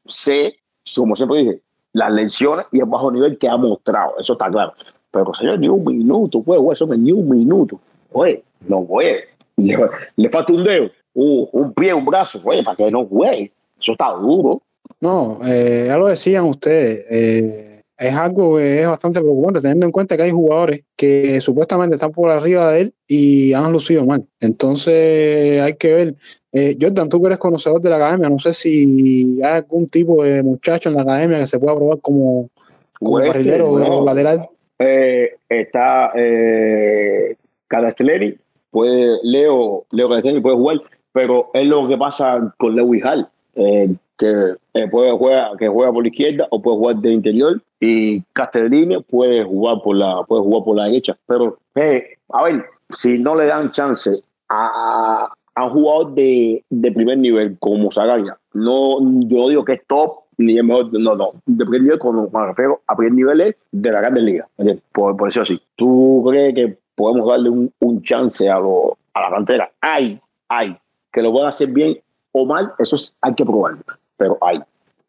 sé 0.06 0.58
como 0.96 1.16
siempre 1.16 1.40
dije 1.40 1.62
las 1.94 2.12
lecciones 2.12 2.66
y 2.72 2.80
el 2.80 2.86
bajo 2.86 3.12
nivel 3.12 3.38
que 3.38 3.48
ha 3.48 3.58
mostrado 3.58 4.16
eso 4.20 4.34
está 4.34 4.50
claro 4.50 4.74
pero 5.12 5.34
señor 5.34 5.60
ni 5.60 5.70
un 5.70 5.84
minuto 5.84 6.42
pues 6.42 6.60
eso 6.74 6.86
ni 6.88 7.12
un 7.12 7.30
minuto 7.30 7.80
oye 8.12 8.44
no 8.68 8.80
güey 8.80 9.18
le, 9.58 10.30
falta 10.30 10.54
un 10.54 10.64
dedo 10.64 10.90
uh, 11.14 11.48
un 11.52 11.74
pie 11.74 11.94
un 11.94 12.06
brazo 12.06 12.42
oye 12.44 12.64
para 12.64 12.78
que 12.78 12.92
no 12.92 13.06
güey 13.06 13.52
eso 13.80 13.94
está 13.94 14.12
duro 14.12 14.62
No, 15.02 15.40
eh, 15.44 15.86
ya 15.88 15.98
lo 15.98 16.08
decían 16.08 16.46
ustedes, 16.46 17.06
eh, 17.10 17.76
es 17.98 18.14
algo 18.14 18.58
que 18.58 18.82
es 18.82 18.88
bastante 18.88 19.22
preocupante, 19.22 19.62
teniendo 19.62 19.86
en 19.86 19.92
cuenta 19.92 20.18
que 20.18 20.24
hay 20.24 20.32
jugadores 20.32 20.84
que 20.96 21.40
supuestamente 21.42 21.96
están 21.96 22.12
por 22.12 22.30
arriba 22.30 22.72
de 22.72 22.82
él 22.82 22.94
y 23.08 23.54
han 23.54 23.72
lucido 23.72 24.06
mal. 24.06 24.26
Entonces 24.40 25.62
hay 25.62 25.76
que 25.76 25.94
ver. 25.94 26.16
Eh, 26.58 26.78
Jordan, 26.80 27.10
tú 27.10 27.20
que 27.20 27.28
eres 27.28 27.38
conocedor 27.38 27.82
de 27.82 27.90
la 27.90 27.98
academia, 27.98 28.30
no 28.30 28.40
sé 28.40 28.54
si 28.54 29.42
hay 29.44 29.58
algún 29.58 29.90
tipo 29.90 30.24
de 30.24 30.42
muchacho 30.42 30.88
en 30.88 30.96
la 30.96 31.02
academia 31.02 31.40
que 31.40 31.48
se 31.48 31.60
pueda 31.60 31.76
probar 31.76 32.00
como, 32.00 32.50
como 32.98 33.18
carrilero 33.18 33.72
o 33.72 34.06
lateral. 34.06 34.48
eh, 34.80 35.36
está 35.50 36.14
eh, 36.16 37.36
Cadastelleri, 37.68 38.38
puede, 38.72 39.18
Leo, 39.24 39.84
Leo 39.92 40.08
Cadastelleri 40.08 40.42
puede 40.42 40.56
jugar, 40.56 40.82
pero 41.12 41.50
es 41.54 41.68
lo 41.68 41.90
que 41.90 41.98
pasa 41.98 42.54
con 42.58 42.74
Lewis 42.74 43.04
Hall, 43.04 43.28
eh, 43.56 43.94
que 44.18 44.54
eh, 44.76 44.88
puede 44.90 45.12
jugar, 45.12 45.58
que 45.58 45.68
juega 45.68 45.92
por 45.92 46.04
la 46.04 46.10
izquierda 46.10 46.48
o 46.52 46.62
puede 46.62 46.78
jugar 46.78 46.96
de 46.98 47.12
interior, 47.12 47.62
y 47.82 48.22
Castellini 48.32 49.04
puede 49.04 49.44
jugar 49.44 49.82
por 49.84 49.98
la, 49.98 50.24
puede 50.24 50.44
jugar 50.44 50.64
por 50.64 50.78
la 50.78 50.86
derecha. 50.86 51.18
Pero, 51.28 51.58
eh, 51.76 52.16
a 52.30 52.44
ver, 52.44 52.66
si 52.98 53.20
no 53.20 53.36
le 53.36 53.48
dan 53.48 53.72
chance 53.72 54.10
a, 54.48 55.28
a 55.56 55.66
un 55.66 55.72
jugador 55.72 56.14
de, 56.14 56.64
de 56.70 56.92
primer 56.92 57.18
nivel 57.18 57.58
como 57.60 57.92
Zagaria, 57.92 58.38
no, 58.54 59.00
yo 59.22 59.50
digo 59.50 59.66
que 59.66 59.74
es 59.74 59.82
top 59.88 60.26
ni 60.38 60.58
es 60.58 60.64
mejor, 60.64 60.92
no, 60.94 61.16
no, 61.16 61.34
de 61.46 61.66
primer 61.66 61.82
nivel, 61.82 62.00
cuando 62.00 62.30
me 62.32 62.46
refiero 62.46 62.82
a 62.88 62.96
primer 62.96 63.14
nivel 63.14 63.42
es 63.42 63.56
de 63.72 63.92
la 63.92 64.02
Grandes 64.02 64.44
¿entiendes? 64.58 64.84
por, 64.92 65.16
por 65.16 65.30
eso 65.30 65.42
así. 65.42 65.62
¿Tú 65.76 66.24
crees 66.28 66.54
que 66.54 66.78
podemos 66.96 67.28
darle 67.28 67.50
un, 67.50 67.72
un 67.80 68.02
chance 68.04 68.50
a, 68.50 68.60
lo, 68.60 68.98
a 69.14 69.22
la 69.22 69.30
cantera? 69.30 69.72
Hay, 69.82 70.20
hay, 70.50 70.78
que 71.12 71.22
lo 71.22 71.32
puedan 71.32 71.50
hacer 71.50 71.70
bien 71.70 71.98
o 72.32 72.46
mal, 72.46 72.74
eso 72.80 72.98
es, 72.98 73.16
hay 73.22 73.34
que 73.34 73.46
probarlo, 73.46 73.80
pero 74.18 74.38
hay. 74.42 74.60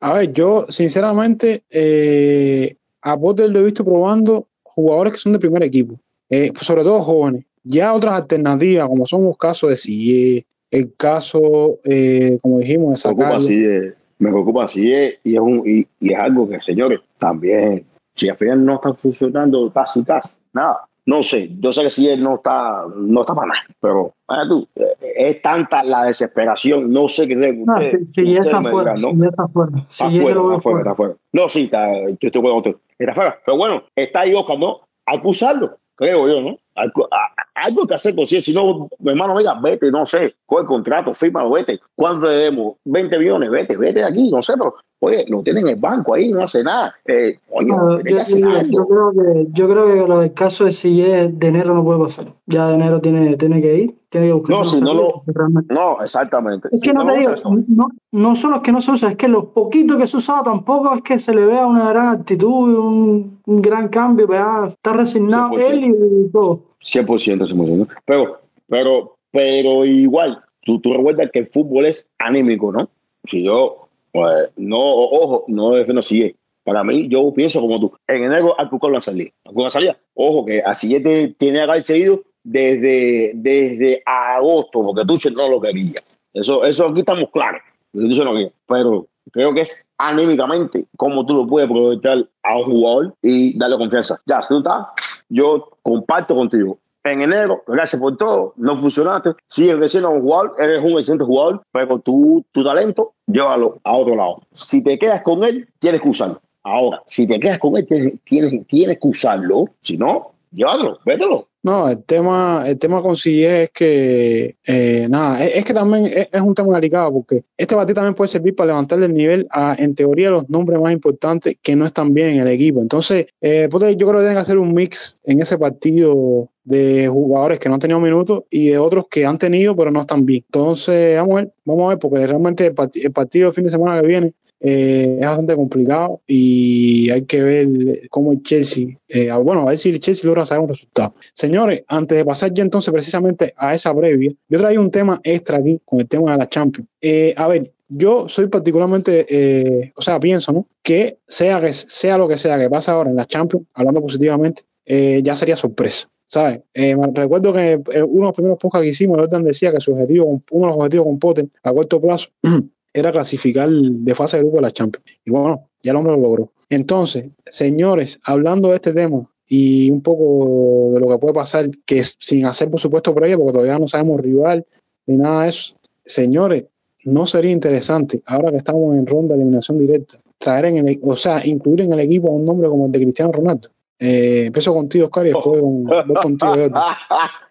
A 0.01 0.13
ver, 0.13 0.33
yo 0.33 0.67
sinceramente 0.69 1.65
eh, 1.71 2.77
a 3.03 3.17
Potter 3.17 3.51
lo 3.51 3.61
he 3.61 3.65
visto 3.65 3.85
probando 3.85 4.47
jugadores 4.63 5.15
que 5.15 5.19
son 5.19 5.33
de 5.33 5.39
primer 5.39 5.63
equipo, 5.65 5.95
eh, 6.31 6.53
sobre 6.61 6.85
todo 6.85 7.03
jóvenes. 7.03 7.45
Ya 7.69 7.93
otras 7.93 8.15
alternativas, 8.15 8.87
como 8.87 9.07
son 9.07 9.25
los 9.25 9.37
casos 9.37 9.71
de 9.71 9.77
Sille, 9.77 10.47
el 10.71 10.95
caso, 10.97 11.79
eh, 11.85 12.39
como 12.41 12.61
dijimos, 12.61 13.03
de 13.03 13.09
Me 13.09 13.15
preocupa 13.15 13.37
así 13.37 13.65
es, 13.65 14.07
me 14.19 14.31
preocupa 14.31 14.65
así 14.65 14.93
es, 14.93 15.15
y 15.25 15.35
es, 15.35 15.41
un, 15.41 15.63
y, 15.67 15.87
y 15.99 16.13
es 16.13 16.19
algo 16.19 16.49
que, 16.49 16.61
señores, 16.61 17.01
también, 17.19 17.85
si 18.15 18.29
al 18.29 18.37
final 18.37 18.65
no 18.65 18.75
está 18.77 18.95
funcionando 18.95 19.69
casi 19.73 20.05
casi, 20.05 20.29
nada, 20.53 20.83
no 21.07 21.23
sé, 21.23 21.51
yo 21.61 21.73
sé 21.73 21.83
que 21.83 21.91
si 21.91 22.09
él 22.09 22.23
no 22.23 22.37
está, 22.37 22.85
no 22.97 23.21
está 23.23 23.35
para 23.35 23.49
nada, 23.49 23.61
pero 23.81 24.15
vaya 24.29 24.49
tú, 24.49 24.69
eh, 24.77 24.97
es 25.17 25.43
tanta 25.43 25.83
la 25.83 26.05
desesperación, 26.05 26.93
no 26.93 27.09
sé 27.09 27.27
qué 27.27 27.35
creen 27.37 27.65
No, 27.65 27.77
si, 27.79 28.07
si 28.07 28.33
ya 28.33 28.41
ustedes 28.41 28.57
está 28.59 28.71
fuera, 28.71 28.95
dirán, 28.95 29.03
¿no? 29.03 29.11
si 29.11 29.23
ya 29.23 29.29
está 29.29 29.49
fuera. 29.49 29.73
Si 29.89 30.05
Está 30.05 30.11
ya 30.11 30.23
fuera, 30.23 30.41
está 30.41 30.61
fuera, 30.61 30.79
está 30.81 30.95
fuera. 30.95 31.15
No, 31.33 31.49
sí, 31.49 31.63
está, 31.65 31.93
yo 32.09 32.17
estoy 32.21 32.39
acuerdo 32.39 32.55
contigo. 32.55 32.81
Está 32.99 33.15
fuera. 33.15 33.39
Pero 33.45 33.57
bueno, 33.57 33.83
está 33.95 34.21
ahí 34.21 34.35
Oscar, 34.35 34.59
¿no? 34.59 34.81
Hay 35.07 35.21
que 35.21 35.29
usarlo, 35.29 35.79
creo 35.97 36.29
yo, 36.29 36.41
¿no? 36.41 36.57
Que- 36.75 37.03
a- 37.11 37.65
algo 37.67 37.87
que 37.87 37.95
hacer 37.95 38.15
con 38.15 38.27
Si 38.27 38.53
no, 38.53 38.89
mi 38.99 39.11
hermano, 39.11 39.35
venga, 39.35 39.59
vete, 39.61 39.91
no 39.91 40.05
sé, 40.07 40.35
coge 40.45 40.63
el 40.63 40.69
contrato, 40.69 41.15
fírmalo, 41.15 41.51
vete. 41.51 41.81
¿Cuánto 41.95 42.29
debemos? 42.29 42.75
20 42.85 43.19
millones, 43.19 43.51
vete, 43.51 43.77
vete 43.77 44.01
de 44.01 44.05
aquí, 44.05 44.31
no 44.31 44.43
sé, 44.43 44.53
pero, 44.59 44.75
oye, 45.01 45.25
lo 45.29 45.43
tienen 45.43 45.65
en 45.65 45.75
el 45.75 45.81
banco 45.81 46.15
ahí, 46.15 46.31
no 46.31 46.43
hace 46.43 46.63
nada. 46.63 46.95
Eh, 47.07 47.39
oye, 47.51 47.69
No, 47.69 47.99
yo, 48.01 48.19
algo. 48.51 48.87
creo 48.87 49.13
que, 49.13 49.47
yo 49.53 49.69
creo 49.69 49.87
que 49.87 50.09
lo 50.09 50.19
del 50.21 50.33
caso 50.35 50.67
de 50.67 50.71
Sille 50.71 51.29
de 51.33 51.49
enero 51.49 51.75
no 51.75 51.83
puede 51.83 52.01
pasar. 52.01 52.27
Ya 52.45 52.69
de 52.69 52.75
enero 52.75 53.01
tiene, 53.01 53.37
tiene 53.37 53.63
que 53.63 53.77
ir, 53.77 53.95
tiene 54.21 54.27
Tiene 54.33 54.43
que 54.43 54.53
No, 54.53 54.65
si 54.65 54.81
no 54.81 54.95
lo. 54.95 55.23
No, 55.69 56.03
exactamente. 56.03 56.69
Es 56.73 56.81
que 56.81 56.91
Si 56.91 56.95
no, 56.95 57.05
lo 57.05 57.13
te 57.13 57.19
digo, 57.21 57.33
no, 57.69 57.89
no 58.13 58.37
solo 58.37 58.57
es 58.57 58.63
que 58.63 58.73
no 58.73 58.81
se 58.81 58.91
usa, 58.93 59.11
es 59.11 59.17
que 59.17 59.29
los 59.29 59.47
poquitos 59.47 59.97
que 59.97 60.07
se 60.07 60.17
usaba 60.17 60.45
tampoco 60.45 60.95
es 60.95 61.03
que 61.03 61.19
se 61.19 61.35
le 61.35 61.45
vea 61.47 61.67
una 61.67 61.91
gran 61.91 62.09
actitud, 62.21 62.79
un, 62.79 63.41
un 63.45 63.63
gran 63.63 63.89
cambio, 63.89 64.27
¿verdad? 64.27 64.69
está 64.69 64.93
resignado 64.93 65.51
100%. 65.51 65.71
él 65.71 65.85
y 65.85 66.31
todo. 66.33 66.61
100%, 66.81 67.49
100%. 67.49 67.89
Pero, 68.05 68.41
pero, 68.69 69.17
pero 69.31 69.85
igual, 69.85 70.43
tú, 70.63 70.79
tú 70.81 70.93
recuerdas 70.93 71.31
que 71.33 71.41
el 71.41 71.47
fútbol 71.47 71.87
es 71.87 72.07
anímico, 72.19 72.73
¿no? 72.73 72.89
Si 73.25 73.43
yo, 73.43 73.89
pues, 74.13 74.51
no, 74.57 74.79
ojo, 74.79 75.45
no 75.49 75.77
es 75.77 75.87
que 75.87 75.93
no 75.93 76.03
sigue. 76.03 76.37
Para 76.65 76.83
mí, 76.83 77.07
yo 77.09 77.33
pienso 77.33 77.61
como 77.61 77.79
tú. 77.79 77.93
En 78.09 78.25
enero 78.25 78.57
que 78.59 78.65
buscar 78.71 78.91
una 78.91 79.01
salida. 79.01 79.31
Buscar 79.45 79.61
una 79.61 79.71
salida. 79.71 79.97
Ojo, 80.15 80.45
que 80.45 80.63
así 80.63 81.01
te- 81.01 81.29
tiene 81.39 81.59
que 81.59 81.63
haber 81.63 81.83
seguido 81.83 82.23
desde, 82.47 83.33
desde 83.35 84.03
agosto, 84.07 84.83
porque 84.85 85.05
Tuchel 85.05 85.35
no 85.35 85.49
lo 85.49 85.61
quería. 85.61 86.01
Eso, 86.33 86.65
eso 86.65 86.87
aquí 86.87 87.01
estamos 87.01 87.29
claros. 87.33 87.61
No. 87.93 88.51
Pero 88.69 89.07
creo 89.33 89.53
que 89.53 89.63
es 89.63 89.85
anímicamente 89.99 90.87
cómo 90.97 91.27
tú 91.27 91.35
lo 91.35 91.47
puedes 91.47 91.69
proyectar 91.69 92.25
a 92.43 92.59
un 92.59 92.65
jugador 92.65 93.15
y 93.23 93.59
darle 93.59 93.79
confianza. 93.79 94.21
Ya, 94.27 94.43
si 94.43 94.49
tú 94.49 94.59
estás, 94.59 94.87
yo 95.29 95.71
comparto 95.83 96.37
contigo. 96.37 96.79
En 97.03 97.23
enero, 97.23 97.63
gracias 97.67 98.01
por 98.01 98.17
todo, 98.17 98.53
no 98.57 98.81
funcionaste, 98.81 99.31
sigues 99.49 99.77
creciendo 99.77 100.09
como 100.09 100.23
jugador, 100.23 100.57
eres 100.59 100.83
un 100.83 100.99
excelente 100.99 101.25
jugador, 101.25 101.63
pero 101.71 102.01
tu, 102.01 102.45
tu 102.51 102.65
talento, 102.65 103.13
llévalo 103.27 103.79
a 103.85 103.93
otro 103.93 104.17
lado. 104.17 104.43
Si 104.55 104.83
te 104.83 104.99
quedas 104.99 105.23
con 105.23 105.45
él, 105.45 105.69
tienes 105.79 106.03
que 106.03 106.09
usarlo. 106.09 106.41
Ahora, 106.65 107.01
si 107.07 107.29
te 107.29 107.39
quedas 107.39 107.61
con 107.61 107.77
él, 107.77 107.87
tienes, 107.87 108.15
tienes, 108.25 108.67
tienes 108.67 108.99
que 108.99 109.09
usarlo. 109.09 109.67
Si 109.83 109.97
no, 109.97 110.33
llévatelo, 110.51 110.99
vételo. 111.05 111.47
No, 111.67 111.89
el 111.89 112.05
tema, 112.05 112.63
el 112.65 112.79
tema 112.79 113.03
con 113.03 113.17
CIE 113.17 113.65
es 113.65 113.71
que, 113.71 114.55
eh, 114.65 115.09
nada, 115.11 115.45
es, 115.45 115.65
que 115.65 115.75
también 115.75 116.07
es, 116.31 116.41
un 116.41 116.55
tema 116.55 116.77
delicado 116.77 117.13
porque 117.13 117.43
este 117.57 117.75
partido 117.75 117.97
también 117.97 118.15
puede 118.15 118.29
servir 118.29 118.55
para 118.55 118.69
levantarle 118.69 119.07
el 119.07 119.15
nivel 119.15 119.49
a, 119.51 119.75
en 119.77 119.97
teoría, 119.97 120.31
los 120.31 120.49
nombres 120.49 120.81
más 120.81 120.93
importantes 120.93 121.57
que 121.61 121.75
no 121.75 121.85
están 121.85 122.15
bien 122.15 122.31
en 122.31 122.39
el 122.43 122.49
equipo. 122.49 122.81
Entonces, 122.81 123.27
eh, 123.41 123.67
puede- 123.69 123.97
yo 123.97 124.07
creo 124.07 124.19
que 124.21 124.27
tienen 124.27 124.37
que 124.37 124.43
hacer 124.43 124.59
un 124.59 124.73
mix 124.75 125.19
en 125.25 125.43
ese 125.43 125.59
partido 125.59 126.49
de 126.63 127.09
jugadores 127.09 127.59
que 127.59 127.69
no 127.69 127.75
han 127.75 127.81
tenido 127.81 127.99
minutos 127.99 128.45
y 128.49 128.69
de 128.69 128.79
otros 128.79 129.07
que 129.11 129.27
han 129.27 129.37
tenido 129.39 129.75
pero 129.75 129.91
no 129.91 130.03
están 130.03 130.25
bien. 130.25 130.45
Entonces, 130.47 131.17
vamos 131.19 131.33
a 131.33 131.41
ver, 131.41 131.53
vamos 131.65 131.85
a 131.87 131.89
ver, 131.89 131.99
porque 131.99 132.27
realmente 132.29 132.67
el, 132.67 132.75
parti- 132.77 133.05
el 133.05 133.11
partido 133.13 133.49
de 133.49 133.55
fin 133.57 133.65
de 133.65 133.71
semana 133.73 134.01
que 134.01 134.07
viene 134.07 134.33
eh, 134.61 135.19
es 135.21 135.27
bastante 135.27 135.55
complicado 135.55 136.23
y 136.27 137.11
hay 137.11 137.23
que 137.23 137.43
ver 137.43 137.69
cómo 138.11 138.33
el 138.33 138.43
Chelsea, 138.43 138.99
eh, 139.09 139.31
bueno, 139.43 139.63
a 139.63 139.67
ver 139.67 139.79
si 139.79 139.91
el 139.91 140.01
Chelsea 140.01 140.27
logra 140.27 140.47
sacar 140.47 140.63
un 140.63 140.69
resultado. 140.69 141.15
Señores, 141.35 141.85
antes 141.89 142.17
de 142.17 142.25
pasar 142.25 142.53
ya 142.53 142.63
entonces 142.63 142.93
precisamente 142.93 143.55
a 143.57 143.75
esa 143.75 143.95
previa, 143.95 144.33
yo 144.49 144.59
traigo 144.59 144.83
un 144.83 144.91
tema 144.91 145.21
extra 145.23 145.59
aquí 145.59 145.81
con 145.85 146.01
el 146.01 146.09
tema 146.09 146.33
de 146.33 146.39
la 146.39 146.49
Champions. 146.49 146.89
Eh, 147.01 147.35
a 147.37 147.49
ver, 147.49 147.73
yo 147.89 148.29
soy 148.29 148.49
particularmente, 148.49 149.27
eh, 149.29 149.93
o 149.95 150.03
sea, 150.03 150.19
pienso, 150.19 150.53
¿no? 150.53 150.67
Que 150.83 151.19
sea, 151.27 151.61
que 151.61 151.73
sea 151.73 152.19
lo 152.19 152.29
que 152.29 152.39
sea 152.39 152.59
que 152.59 152.69
pasa 152.69 152.93
ahora 152.93 153.11
en 153.11 153.17
la 153.17 153.27
Champions, 153.27 153.67
hablando 153.75 154.01
positivamente, 154.01 154.63
eh, 154.85 155.21
ya 155.23 155.37
sería 155.37 155.57
sorpresa. 155.57 156.09
¿Sabes? 156.29 156.63
Eh, 156.75 156.97
recuerdo 157.13 157.53
que 157.53 157.81
uno 158.03 158.23
de 158.23 158.27
los 158.27 158.35
primeros 158.35 158.59
podcasts 158.59 158.83
que 158.83 158.89
hicimos, 158.89 159.17
Jordan 159.17 159.45
decía 159.45 159.71
que 159.71 159.79
su 159.79 159.93
objetivo, 159.93 160.43
uno 160.51 160.67
de 160.67 160.73
los 160.73 160.77
objetivos 160.77 161.07
con 161.07 161.19
Potter 161.21 161.47
a 161.63 161.73
corto 161.73 162.01
plazo 162.01 162.31
era 162.97 163.13
clasificar 163.13 163.69
de 163.69 164.15
fase 164.15 164.39
de 164.39 164.43
grupo 164.43 164.57
de 164.57 164.63
la 164.63 164.73
Champions. 164.73 165.07
Y 165.25 165.31
bueno, 165.31 165.69
ya 165.83 165.91
el 165.91 165.97
hombre 165.97 166.15
lo 166.15 166.23
logró. 166.23 166.53
Entonces, 166.71 167.29
señores, 167.45 168.19
hablando 168.25 168.71
de 168.71 168.77
este 168.77 168.93
tema 168.93 169.31
y 169.47 169.91
un 169.91 170.01
poco 170.01 170.93
de 170.95 171.01
lo 171.01 171.09
que 171.09 171.19
puede 171.19 171.35
pasar, 171.35 171.69
que 171.85 172.03
sin 172.03 172.47
hacer 172.47 172.71
por 172.71 172.81
supuesto 172.81 173.15
previa, 173.15 173.37
porque 173.37 173.53
todavía 173.53 173.79
no 173.79 173.87
sabemos 173.87 174.21
rival 174.21 174.67
ni 175.07 175.17
nada 175.17 175.45
de 175.45 175.51
eso, 175.51 175.77
señores, 176.05 176.65
no 177.05 177.27
sería 177.27 177.53
interesante, 177.53 178.23
ahora 178.27 178.51
que 178.51 178.57
estamos 178.57 178.97
en 178.97 179.07
ronda 179.07 179.35
de 179.35 179.43
eliminación 179.43 179.79
directa, 179.79 180.19
traer 180.39 180.65
en 180.65 180.89
el, 180.89 181.01
o 181.03 181.17
sea, 181.17 181.47
incluir 181.47 181.83
en 181.83 181.93
el 181.93 182.01
equipo 182.01 182.29
a 182.29 182.33
un 182.33 182.45
nombre 182.45 182.69
como 182.69 182.87
el 182.87 182.93
de 182.93 183.01
Cristiano 183.01 183.31
Ronaldo. 183.31 183.69
Eh, 183.99 184.45
empiezo 184.47 184.75
contigo, 184.75 185.07
Oscar, 185.07 185.27
y 185.27 185.31
después 185.31 185.61
con, 185.63 185.85
voy 185.85 186.15
contigo. 186.23 186.55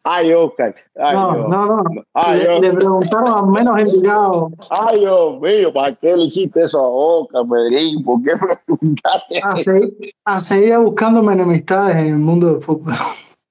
Ay, 0.08 0.32
Oscar. 0.34 0.76
Ay, 0.96 1.16
No, 1.16 1.34
Dios. 1.36 1.50
no, 1.50 1.66
no. 1.66 1.84
Ay, 2.14 2.40
Le, 2.42 2.60
le 2.60 2.74
preguntaron 2.74 3.28
a 3.28 3.42
menos 3.44 3.80
indicado 3.82 4.52
Ay, 4.70 5.00
Dios 5.00 5.42
mío, 5.42 5.74
¿para 5.74 5.96
qué 5.96 6.16
le 6.16 6.26
hiciste 6.26 6.62
eso 6.66 6.78
a 6.80 6.88
Oscar, 6.88 7.44
Medellín? 7.48 8.04
¿Por 8.04 8.22
qué 8.24 8.32
preguntaste? 8.68 9.42
a 9.44 9.58
seguir, 9.58 10.14
a 10.26 10.40
seguir 10.40 10.78
buscando 10.78 11.32
enemistades 11.32 11.96
en 11.98 12.06
el 12.06 12.18
mundo 12.20 12.54
del 12.54 12.62
fútbol. 12.62 12.94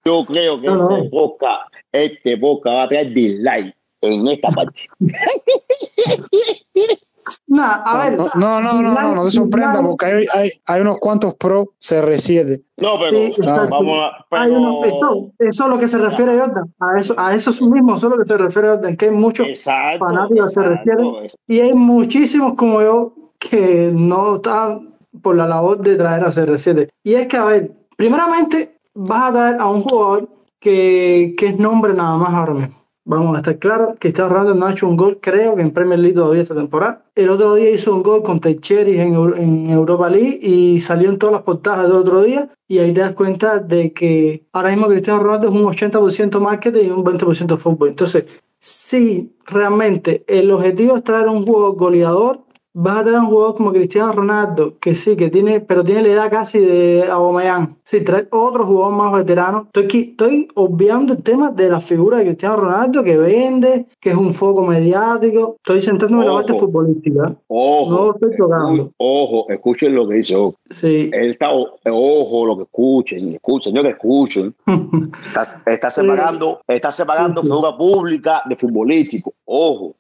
Yo 0.05 0.25
creo 0.27 0.61
que 0.61 0.69
No, 0.69 0.77
no. 0.89 0.97
este 0.99 1.11
podcast, 1.11 1.73
este 1.91 2.37
podcast 2.39 2.77
va 2.77 2.83
a 2.85 2.89
traer 2.89 3.13
dislike 3.13 3.75
en 4.03 4.29
esta 4.29 4.49
parte. 4.51 4.83
Nada, 7.47 7.83
a 7.85 7.99
ver. 7.99 8.17
No, 8.19 8.29
no, 8.35 8.61
no, 8.61 8.83
no, 8.83 8.93
no, 9.03 9.15
no 9.15 9.25
te 9.27 9.31
sorprenda 9.31 9.83
porque 9.83 10.07
hay, 10.07 10.27
hay, 10.35 10.51
hay 10.65 10.81
unos 10.81 10.99
cuantos 10.99 11.35
pro 11.35 11.75
CR7. 11.81 12.63
No, 12.79 12.99
pero 12.99 13.11
Sí, 13.33 13.41
vamos 13.71 13.99
a. 13.99 14.09
Hay 14.37 14.49
Pero, 14.49 14.61
uno- 14.61 14.85
eso, 14.85 15.31
eso 15.39 15.65
es 15.65 15.71
lo 15.71 15.79
que 15.79 15.87
se 15.87 15.99
refiere 15.99 16.39
Jordan. 16.39 16.75
A 16.81 16.99
eso, 16.99 17.15
a 17.17 17.35
eso 17.35 17.51
mismo, 17.67 17.97
eso 17.97 18.07
es 18.09 18.13
lo 18.13 18.19
que 18.19 18.27
se 18.27 18.37
refiere 18.39 18.69
Jordan, 18.71 18.97
que 18.97 19.05
hay 19.07 19.11
muchos 19.11 19.47
exacto, 19.47 20.05
fanáticos 20.07 20.53
se 20.55 20.61
exacto, 20.61 20.73
refieren. 20.95 21.29
y 21.47 21.61
hay 21.61 21.75
muchísimos 21.75 22.55
como 22.55 22.81
yo 22.81 23.15
que 23.39 23.91
no 23.95 24.37
están 24.37 24.95
por 25.23 25.37
la 25.37 25.47
labor 25.47 25.79
de 25.79 25.97
traer 25.97 26.25
a 26.25 26.29
CR7. 26.33 26.89
Y 27.05 27.15
es 27.15 27.27
que, 27.29 27.37
a 27.37 27.45
ver, 27.45 27.73
primeramente 27.97 28.79
vas 28.95 29.31
a 29.31 29.33
traer 29.33 29.61
a 29.61 29.67
un 29.69 29.83
jugador 29.83 30.29
que, 30.59 31.35
que 31.37 31.49
es 31.49 31.59
nombre 31.59 31.93
nada 31.93 32.17
más 32.17 32.31
ahora 32.33 32.55
mismo. 32.55 32.75
Vamos 33.07 33.35
a 33.35 33.41
estar 33.41 33.59
claros, 33.59 33.97
Cristiano 33.99 34.31
Ronaldo 34.31 34.55
no 34.55 34.67
ha 34.67 34.73
hecho 34.73 34.89
un 34.89 34.97
gol, 34.97 35.19
creo 35.21 35.55
que 35.57 35.61
en 35.61 35.73
Premier 35.73 35.99
League 35.99 36.15
todavía 36.15 36.41
esta 36.41 36.55
temporada. 36.55 37.05
El 37.15 37.29
otro 37.29 37.55
día 37.55 37.71
hizo 37.71 37.95
un 37.95 38.03
gol 38.03 38.23
contra 38.23 38.51
el 38.51 38.63
Cherry 38.63 38.99
en, 38.99 39.15
en 39.15 39.69
Europa 39.69 40.09
League 40.09 40.39
y 40.41 40.81
salió 40.81 41.11
en 41.11 41.19
todas 41.19 41.35
las 41.35 41.43
portadas 41.43 41.83
del 41.83 41.93
otro 41.93 42.23
día. 42.23 42.49
Y 42.67 42.79
ahí 42.79 42.95
te 42.95 43.01
das 43.01 43.13
cuenta 43.13 43.59
de 43.59 43.93
que 43.93 44.47
ahora 44.53 44.71
mismo 44.71 44.87
Cristiano 44.87 45.23
Ronaldo 45.23 45.49
es 45.49 45.55
un 45.55 45.65
80% 45.65 46.41
marketing 46.41 46.85
y 46.87 46.91
un 46.91 47.05
20% 47.05 47.59
fútbol. 47.59 47.91
Entonces, 47.91 48.25
si 48.59 49.37
realmente 49.45 50.25
el 50.27 50.51
objetivo 50.51 50.97
es 50.97 51.05
traer 51.05 51.29
un 51.29 51.45
jugador 51.45 51.77
goleador, 51.77 52.41
vas 52.77 52.99
a 52.99 53.05
tener 53.05 53.21
un 53.21 53.27
jugador 53.27 53.55
como 53.55 53.73
Cristiano 53.73 54.11
Ronaldo, 54.13 54.75
que 54.81 54.95
sí, 54.97 55.17
que 55.17 55.31
tiene, 55.31 55.61
pero 55.61 55.85
tiene 55.85 56.03
la 56.03 56.09
edad 56.09 56.31
casi 56.31 56.59
de 56.59 57.05
Aubameyang. 57.09 57.77
Si 57.85 58.01
trae 58.01 58.27
otro 58.33 58.67
jugador 58.67 58.93
más 58.95 59.13
veterano, 59.13 59.63
estoy, 59.67 59.85
aquí- 59.85 60.09
estoy 60.11 60.49
obviando 60.55 61.13
el 61.13 61.23
tema 61.23 61.53
de 61.53 61.69
la 61.69 61.81
figura 61.81 62.19
de 62.19 62.25
Cristiano 62.25 62.57
Ronaldo, 62.57 63.05
que 63.05 63.17
vende, 63.17 63.87
que 64.01 64.11
es 64.11 64.17
un 64.17 64.35
foco 64.35 64.63
mediático. 64.67 65.55
Estoy 65.59 65.81
centrándome 65.81 66.25
en 66.25 66.31
la 66.31 66.35
parte 66.37 66.53
Ojo. 66.53 66.61
futbolística. 66.67 67.37
Ojo, 67.47 67.91
No 67.95 68.15
estoy 68.15 68.37
tocando. 68.37 68.91
ojo, 68.97 69.47
escuchen 69.51 69.95
lo 69.95 70.09
que 70.09 70.17
dice 70.17 70.35
Oscar. 70.35 70.61
Sí. 70.71 71.11
Él 71.13 71.31
está, 71.31 71.51
ojo, 71.53 72.47
lo 72.47 72.57
que 72.57 72.63
escuchen, 72.65 73.35
escuchen, 73.35 73.73
señores, 73.73 73.93
escuchen. 73.93 74.55
Está, 75.27 75.43
está 75.71 75.91
separando, 75.91 76.61
está 76.67 76.91
separando 76.91 77.41
Sí, 77.43 77.47
sí. 77.47 77.53
figura 77.53 77.77
pública 77.77 78.43
de 78.49 78.57
futbolístico. 78.57 79.33
Ojo. 79.45 79.95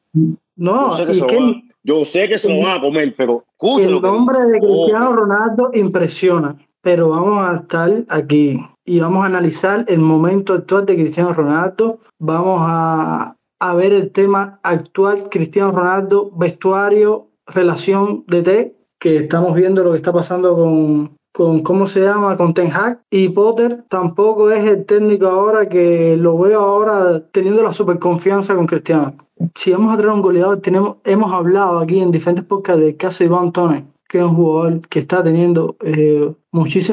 no, 0.57 0.93
sé 0.97 1.07
que 1.07 1.13
y 1.13 1.71
yo 1.85 2.05
sé 2.05 2.29
que 2.29 2.39
se 2.39 2.49
lo 2.49 2.67
van 2.67 2.79
a 2.79 2.81
comer, 2.81 3.15
pero 3.17 3.45
el 3.79 4.01
nombre 4.01 4.39
de 4.47 4.59
Cristiano. 4.59 5.13
Ronaldo 5.13 5.71
impresiona. 5.75 6.57
Pero 6.81 7.11
vamos 7.11 7.47
a 7.47 7.57
estar 7.57 8.05
aquí 8.09 8.61
y 8.85 9.01
vamos 9.01 9.23
a 9.23 9.27
analizar 9.27 9.85
el 9.89 10.01
momento 10.01 10.53
actual 10.55 10.85
de 10.87 10.97
Cristiano 10.97 11.33
Ronaldo. 11.33 12.01
Vamos 12.19 12.59
a, 12.63 13.37
a 13.61 13.75
ver 13.75 13.93
el 13.93 14.11
tema 14.13 14.61
actual, 14.63 15.29
Cristiano 15.31 15.73
Ronaldo, 15.73 16.31
vestuario, 16.35 17.29
relación 17.47 18.25
de 18.27 18.43
T, 18.43 18.77
que 18.99 19.17
estamos 19.17 19.55
viendo 19.55 19.85
lo 19.85 19.93
que 19.93 19.97
está 19.99 20.13
pasando 20.13 20.55
con, 20.55 21.17
con 21.35 21.63
¿cómo 21.65 21.89
se 21.89 22.01
llama? 22.01 22.37
Con 22.37 22.55
Ten 22.55 22.73
Hag. 22.73 23.03
Y 23.11 23.29
Potter 23.31 23.85
tampoco 23.89 24.53
es 24.53 24.65
el 24.65 24.87
técnico 24.87 25.27
ahora 25.27 25.69
que 25.69 26.17
lo 26.17 26.39
veo 26.39 26.61
ahora 26.61 27.21
teniendo 27.33 27.63
la 27.63 27.73
super 27.73 27.99
confianza 27.99 28.55
con 28.55 28.67
Cristiano. 28.67 29.17
Si 29.57 29.73
vamos 29.73 29.93
a 29.93 29.97
traer 29.97 30.13
un 30.13 30.23
goleador, 30.23 30.61
tenemos, 30.61 30.99
hemos 31.05 31.33
hablado 31.33 31.81
aquí 31.81 31.99
en 31.99 32.13
diferentes 32.13 32.45
podcasts 32.45 32.81
del 32.81 32.97
caso 32.97 33.25
Iván 33.25 33.51
Tone, 33.51 33.85
que 34.09 34.19
es 34.19 34.25
un 34.25 34.37
jugador 34.37 34.89
que 34.89 35.01
está 35.01 35.25
teniendo 35.25 35.77
eh, 35.81 36.33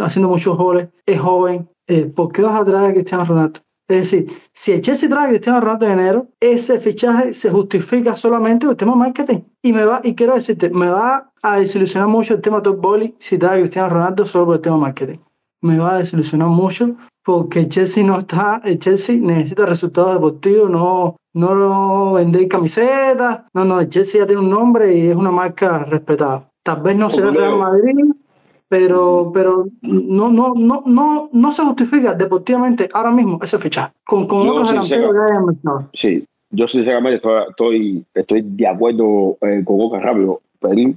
haciendo 0.01 0.29
muchos 0.29 0.57
goles, 0.57 0.89
es 1.05 1.19
joven. 1.19 1.69
Eh, 1.85 2.05
¿Por 2.05 2.31
qué 2.31 2.41
vas 2.41 2.59
a 2.59 2.65
traer 2.65 2.89
a 2.89 2.93
Cristiano 2.93 3.25
Ronaldo? 3.25 3.59
Es 3.91 4.11
decir, 4.11 4.31
si 4.53 4.71
el 4.71 4.81
Chelsea 4.81 5.09
trae 5.09 5.25
a 5.25 5.29
Cristiano 5.29 5.59
Ronaldo 5.59 5.85
en 5.85 5.99
enero, 5.99 6.27
ese 6.39 6.79
fichaje 6.79 7.33
se 7.33 7.49
justifica 7.49 8.15
solamente 8.15 8.65
por 8.65 8.73
el 8.73 8.77
tema 8.77 8.95
marketing. 8.95 9.39
Y 9.61 9.73
me 9.73 9.83
va, 9.83 10.01
y 10.03 10.15
quiero 10.15 10.35
decirte, 10.35 10.69
me 10.69 10.89
va 10.89 11.31
a 11.41 11.59
desilusionar 11.59 12.07
mucho 12.07 12.33
el 12.33 12.41
tema 12.41 12.61
Top 12.61 12.79
Volley 12.79 13.15
si 13.19 13.37
trae 13.37 13.57
a 13.57 13.59
Cristiano 13.59 13.89
Ronaldo 13.89 14.25
solo 14.25 14.45
por 14.45 14.55
el 14.55 14.61
tema 14.61 14.77
marketing. 14.77 15.19
Me 15.61 15.77
va 15.77 15.95
a 15.95 15.97
desilusionar 15.99 16.47
mucho 16.47 16.95
porque 17.23 17.59
el 17.59 17.69
Chelsea 17.69 18.03
no 18.03 18.19
está, 18.19 18.61
el 18.63 18.79
Chelsea 18.79 19.17
necesita 19.17 19.65
resultados 19.65 20.13
deportivos, 20.13 20.69
no, 20.69 21.17
no 21.33 22.13
vender 22.13 22.47
camisetas, 22.47 23.43
no, 23.53 23.65
no, 23.65 23.79
el 23.79 23.89
Chelsea 23.89 24.21
ya 24.21 24.27
tiene 24.27 24.41
un 24.41 24.49
nombre 24.49 24.95
y 24.95 25.07
es 25.07 25.15
una 25.15 25.31
marca 25.31 25.85
respetada. 25.85 26.49
Tal 26.63 26.81
vez 26.81 26.95
no 26.95 27.09
sea 27.09 27.25
el 27.25 27.35
Real 27.35 27.57
Madrid, 27.57 27.95
pero, 28.71 29.31
pero 29.33 29.65
no, 29.81 30.31
no, 30.31 30.53
no, 30.55 30.81
no, 30.85 31.29
no 31.33 31.51
se 31.51 31.61
justifica 31.61 32.13
deportivamente 32.13 32.87
ahora 32.93 33.11
mismo 33.11 33.37
ese 33.43 33.57
fichaje 33.57 33.91
con, 34.05 34.25
con 34.25 34.45
Yo, 34.45 34.51
otros 34.53 34.69
delanteros 34.69 35.11
que 35.11 35.19
hay 35.19 35.37
en 35.37 35.45
mercado. 35.45 35.89
Sí, 35.91 36.25
yo 36.51 36.67
sinceramente 36.69 37.17
estoy, 37.17 37.43
estoy, 37.49 38.05
estoy 38.13 38.41
de 38.45 38.67
acuerdo 38.67 39.37
eh, 39.41 39.61
con 39.65 39.77
Boca 39.77 39.99
rápido, 39.99 40.39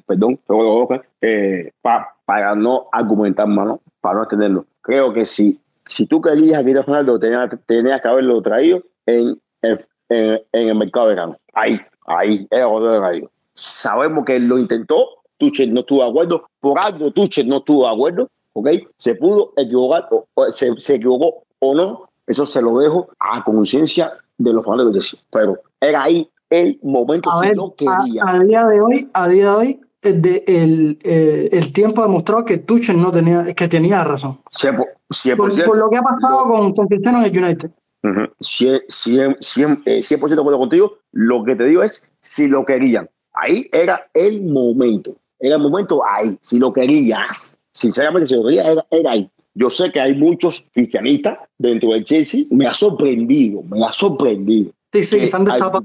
perdón, 0.07 0.39
Boca, 0.47 1.03
eh, 1.20 1.72
pa- 1.83 2.14
para 2.25 2.55
no 2.55 2.85
argumentar 2.93 3.49
más, 3.49 3.66
¿no? 3.66 3.81
para 4.01 4.18
no 4.18 4.22
extenderlo. 4.22 4.66
Creo 4.81 5.12
que 5.12 5.27
si, 5.27 5.59
si 5.87 6.07
tú 6.07 6.20
querías 6.20 6.61
a 6.61 6.62
Cristiano 6.62 6.87
Ronaldo, 6.87 7.18
tenías, 7.18 7.51
tenías 7.66 8.01
que 8.01 8.07
haberlo 8.07 8.41
traído 8.41 8.83
en, 9.07 9.37
el- 9.62 9.85
en, 10.11 10.41
en 10.53 10.68
el 10.68 10.75
mercado 10.77 11.09
de 11.09 11.14
verano. 11.16 11.37
Ahí, 11.53 11.81
ahí, 12.07 12.47
era 12.53 12.68
cuando 12.68 12.93
lo 12.93 13.01
traído. 13.01 13.31
Sabemos 13.53 14.25
que 14.25 14.39
lo 14.39 14.59
intentó, 14.59 15.09
Tuchel 15.45 15.72
no 15.74 15.80
estuvo 15.80 16.03
de 16.03 16.09
acuerdo, 16.11 16.47
por 16.61 16.78
algo 16.78 17.11
Tuchel 17.11 17.49
no 17.49 17.59
estuvo 17.59 17.86
de 17.86 17.92
acuerdo, 17.92 18.28
¿ok? 18.55 18.68
Se 18.97 19.14
pudo 19.16 19.53
equivocar, 19.57 20.09
o, 20.11 20.26
o 20.34 20.53
se, 20.53 20.72
se 20.78 20.95
equivocó 20.95 21.45
o 21.59 21.74
no, 21.74 22.09
eso 22.26 22.47
se 22.47 22.62
lo 22.62 22.78
dejo 22.78 23.09
a 23.18 23.45
conciencia 23.45 24.12
de 24.38 24.53
los 24.53 24.64
fanáticos. 24.64 25.22
Pero 25.30 25.59
era 25.80 26.05
ahí 26.05 26.28
el 26.51 26.78
momento 26.82 27.30
A 27.30 27.40
si 27.40 27.49
ver, 27.49 27.57
lo 27.57 27.66
a, 27.66 27.74
quería. 27.76 28.22
a 28.26 28.38
día 28.38 28.66
de 28.66 28.80
hoy, 28.80 29.11
a 29.12 29.28
día 29.28 29.45
de 29.51 29.57
hoy, 29.57 29.80
el, 30.03 30.22
de- 30.22 30.45
el, 30.47 30.99
eh, 31.03 31.49
el 31.53 31.72
tiempo 31.72 32.03
ha 32.03 32.07
demostrado 32.07 32.45
que 32.45 32.59
Tuchel 32.59 32.99
no 32.99 33.11
tenía, 33.11 33.53
que 33.55 33.68
tenía 33.68 34.03
razón. 34.05 34.38
100%, 34.53 34.84
100%, 35.11 35.36
Por, 35.36 35.64
por 35.64 35.76
lo 35.78 35.90
que 35.90 35.99
ha 35.99 36.03
pasado 36.03 36.45
con, 36.45 36.72
con 36.72 36.86
Cristiano 36.88 37.18
en 37.18 37.24
el 37.34 37.45
United. 37.45 37.70
Ujú. 38.03 38.20
100%, 38.40 38.84
100, 38.88 39.36
100, 39.40 39.82
eh, 39.86 39.99
100% 40.03 40.28
de 40.34 40.40
acuerdo 40.40 40.59
contigo. 40.59 40.92
Lo 41.12 41.42
que 41.45 41.57
te 41.57 41.64
digo 41.64 41.82
es 41.82 42.11
si 42.20 42.49
lo 42.49 42.64
querían. 42.64 43.09
Ahí 43.32 43.68
era 43.72 44.07
el 44.14 44.42
momento. 44.45 45.16
Era 45.45 45.57
el 45.57 45.62
momento 45.62 46.03
ahí. 46.07 46.38
Si 46.40 46.59
lo 46.59 46.72
querías. 46.72 47.59
Sinceramente, 47.72 48.28
si 48.28 48.34
lo 48.34 48.45
querías, 48.45 48.66
era, 48.66 48.86
era 48.90 49.11
ahí. 49.11 49.30
Yo 49.53 49.68
sé 49.68 49.92
que 49.92 50.01
hay 50.01 50.14
muchos 50.14 50.64
cristianistas 50.72 51.38
dentro 51.59 51.90
del 51.90 52.07
Chelsea. 52.07 52.45
Me 52.51 52.66
ha 52.66 52.72
sorprendido, 52.72 53.62
me 53.62 53.84
ha 53.84 53.92
sorprendido. 53.92 54.70
Sí, 54.90 55.05
sí, 55.05 55.26
se 55.26 55.36
han 55.36 55.45
destapado. 55.45 55.82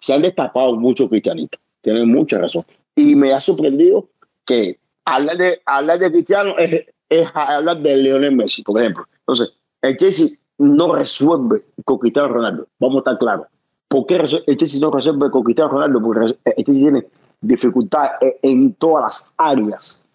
se 0.00 0.12
han 0.12 0.20
destapado 0.20 0.76
muchos 0.76 1.08
cristianistas. 1.08 1.58
Tienen 1.80 2.12
mucha 2.12 2.36
razón. 2.36 2.64
Y 2.94 3.14
me 3.14 3.32
ha 3.32 3.40
sorprendido 3.40 4.06
que 4.44 4.78
hablar 5.06 5.38
de, 5.38 5.60
hablar 5.64 5.98
de 5.98 6.10
cristiano 6.10 6.58
es, 6.58 6.84
es 7.08 7.26
hablar 7.32 7.80
de 7.80 7.96
Lionel 7.96 8.36
Messi, 8.36 8.62
por 8.62 8.78
ejemplo. 8.80 9.04
Entonces, 9.20 9.54
el 9.80 9.96
Chelsea 9.96 10.28
no 10.58 10.94
resuelve 10.94 11.62
con 11.86 11.98
Cristiano 11.98 12.28
Ronaldo. 12.28 12.66
Vamos 12.78 12.96
a 12.96 12.98
estar 12.98 13.18
claros. 13.18 13.46
¿Por 13.88 14.04
qué 14.04 14.16
el 14.46 14.56
Chelsea 14.58 14.78
no 14.78 14.90
resuelve 14.90 15.30
con 15.30 15.42
Cristiano 15.42 15.70
Ronaldo? 15.70 16.02
Porque 16.02 16.36
el 16.44 16.64
Chelsea 16.64 16.74
tiene 16.74 17.06
dificultad 17.40 18.10
e- 18.20 18.38
en 18.42 18.74
todas 18.74 19.04
las 19.04 19.34
áreas 19.36 20.06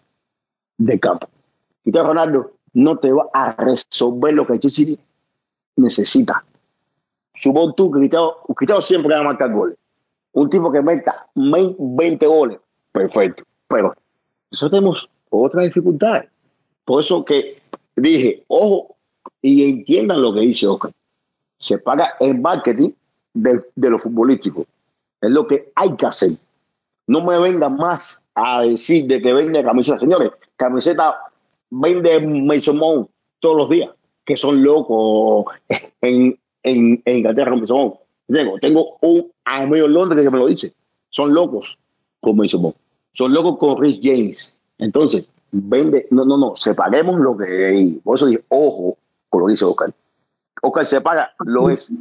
del 0.78 1.00
campo. 1.00 1.28
Cristiano 1.82 2.08
Ronaldo 2.08 2.52
no 2.72 2.98
te 2.98 3.12
va 3.12 3.26
a 3.32 3.52
resolver 3.52 4.34
lo 4.34 4.46
que 4.46 4.54
el 4.54 4.60
Chelsea 4.60 4.96
necesita. 5.76 6.44
Supón 7.34 7.74
tú 7.76 7.90
que 7.90 8.00
Cristiano, 8.00 8.34
Cristiano 8.54 8.80
siempre 8.80 9.14
va 9.14 9.20
a 9.20 9.24
marcar 9.24 9.52
goles. 9.52 9.76
Un 10.32 10.50
tipo 10.50 10.70
que 10.70 10.82
meta 10.82 11.26
20 11.34 12.26
goles, 12.26 12.58
perfecto. 12.92 13.44
Pero 13.68 13.94
nosotros 14.50 14.78
tenemos 14.78 15.08
otras 15.30 15.64
dificultades. 15.64 16.28
Por 16.84 17.00
eso 17.00 17.24
que 17.24 17.62
dije, 17.96 18.44
ojo, 18.48 18.96
y 19.42 19.70
entiendan 19.70 20.22
lo 20.22 20.32
que 20.34 20.40
dice 20.40 20.66
Oscar. 20.66 20.92
Se 21.58 21.78
paga 21.78 22.14
el 22.20 22.38
marketing 22.38 22.90
de, 23.32 23.64
de 23.74 23.90
lo 23.90 23.98
futbolístico. 23.98 24.66
Es 25.20 25.30
lo 25.30 25.46
que 25.46 25.72
hay 25.74 25.96
que 25.96 26.06
hacer. 26.06 26.30
No 27.06 27.24
me 27.24 27.38
vengan 27.40 27.76
más 27.76 28.22
a 28.34 28.62
decir 28.62 29.06
de 29.06 29.20
que 29.22 29.32
vende 29.32 29.62
camiseta. 29.62 29.98
Señores, 29.98 30.32
camiseta 30.56 31.16
vende 31.70 32.20
Mason 32.20 32.76
Mount 32.76 33.08
todos 33.40 33.56
los 33.56 33.70
días, 33.70 33.90
que 34.24 34.36
son 34.36 34.62
locos 34.62 35.46
en, 36.00 36.38
en, 36.62 37.02
en 37.04 37.16
Inglaterra 37.18 37.50
con 37.52 37.60
Mason 37.60 37.76
Mount. 37.78 37.94
Tengo, 38.28 38.58
tengo 38.58 38.96
un 39.02 39.30
amigo 39.44 39.86
en 39.86 39.92
Londres 39.92 40.22
que 40.22 40.30
me 40.30 40.38
lo 40.38 40.48
dice. 40.48 40.72
Son 41.10 41.32
locos 41.32 41.78
con 42.20 42.36
Mason 42.36 42.60
Mount. 42.62 42.76
Son 43.12 43.32
locos 43.32 43.56
con 43.58 43.80
Rich 43.80 44.00
James. 44.02 44.56
Entonces, 44.78 45.26
vende, 45.52 46.06
no, 46.10 46.24
no, 46.24 46.36
no, 46.36 46.56
separemos 46.56 47.18
lo 47.20 47.36
que 47.36 47.66
hay. 47.66 47.92
Por 48.02 48.16
eso 48.16 48.26
dije, 48.26 48.44
ojo 48.48 48.98
con 49.28 49.40
lo 49.42 49.46
que 49.46 49.52
dice 49.52 49.64
Oscar. 49.64 49.92
Oscar 50.60 50.84
se 50.86 51.00
paga, 51.00 51.32
lo 51.44 51.70
es. 51.70 51.92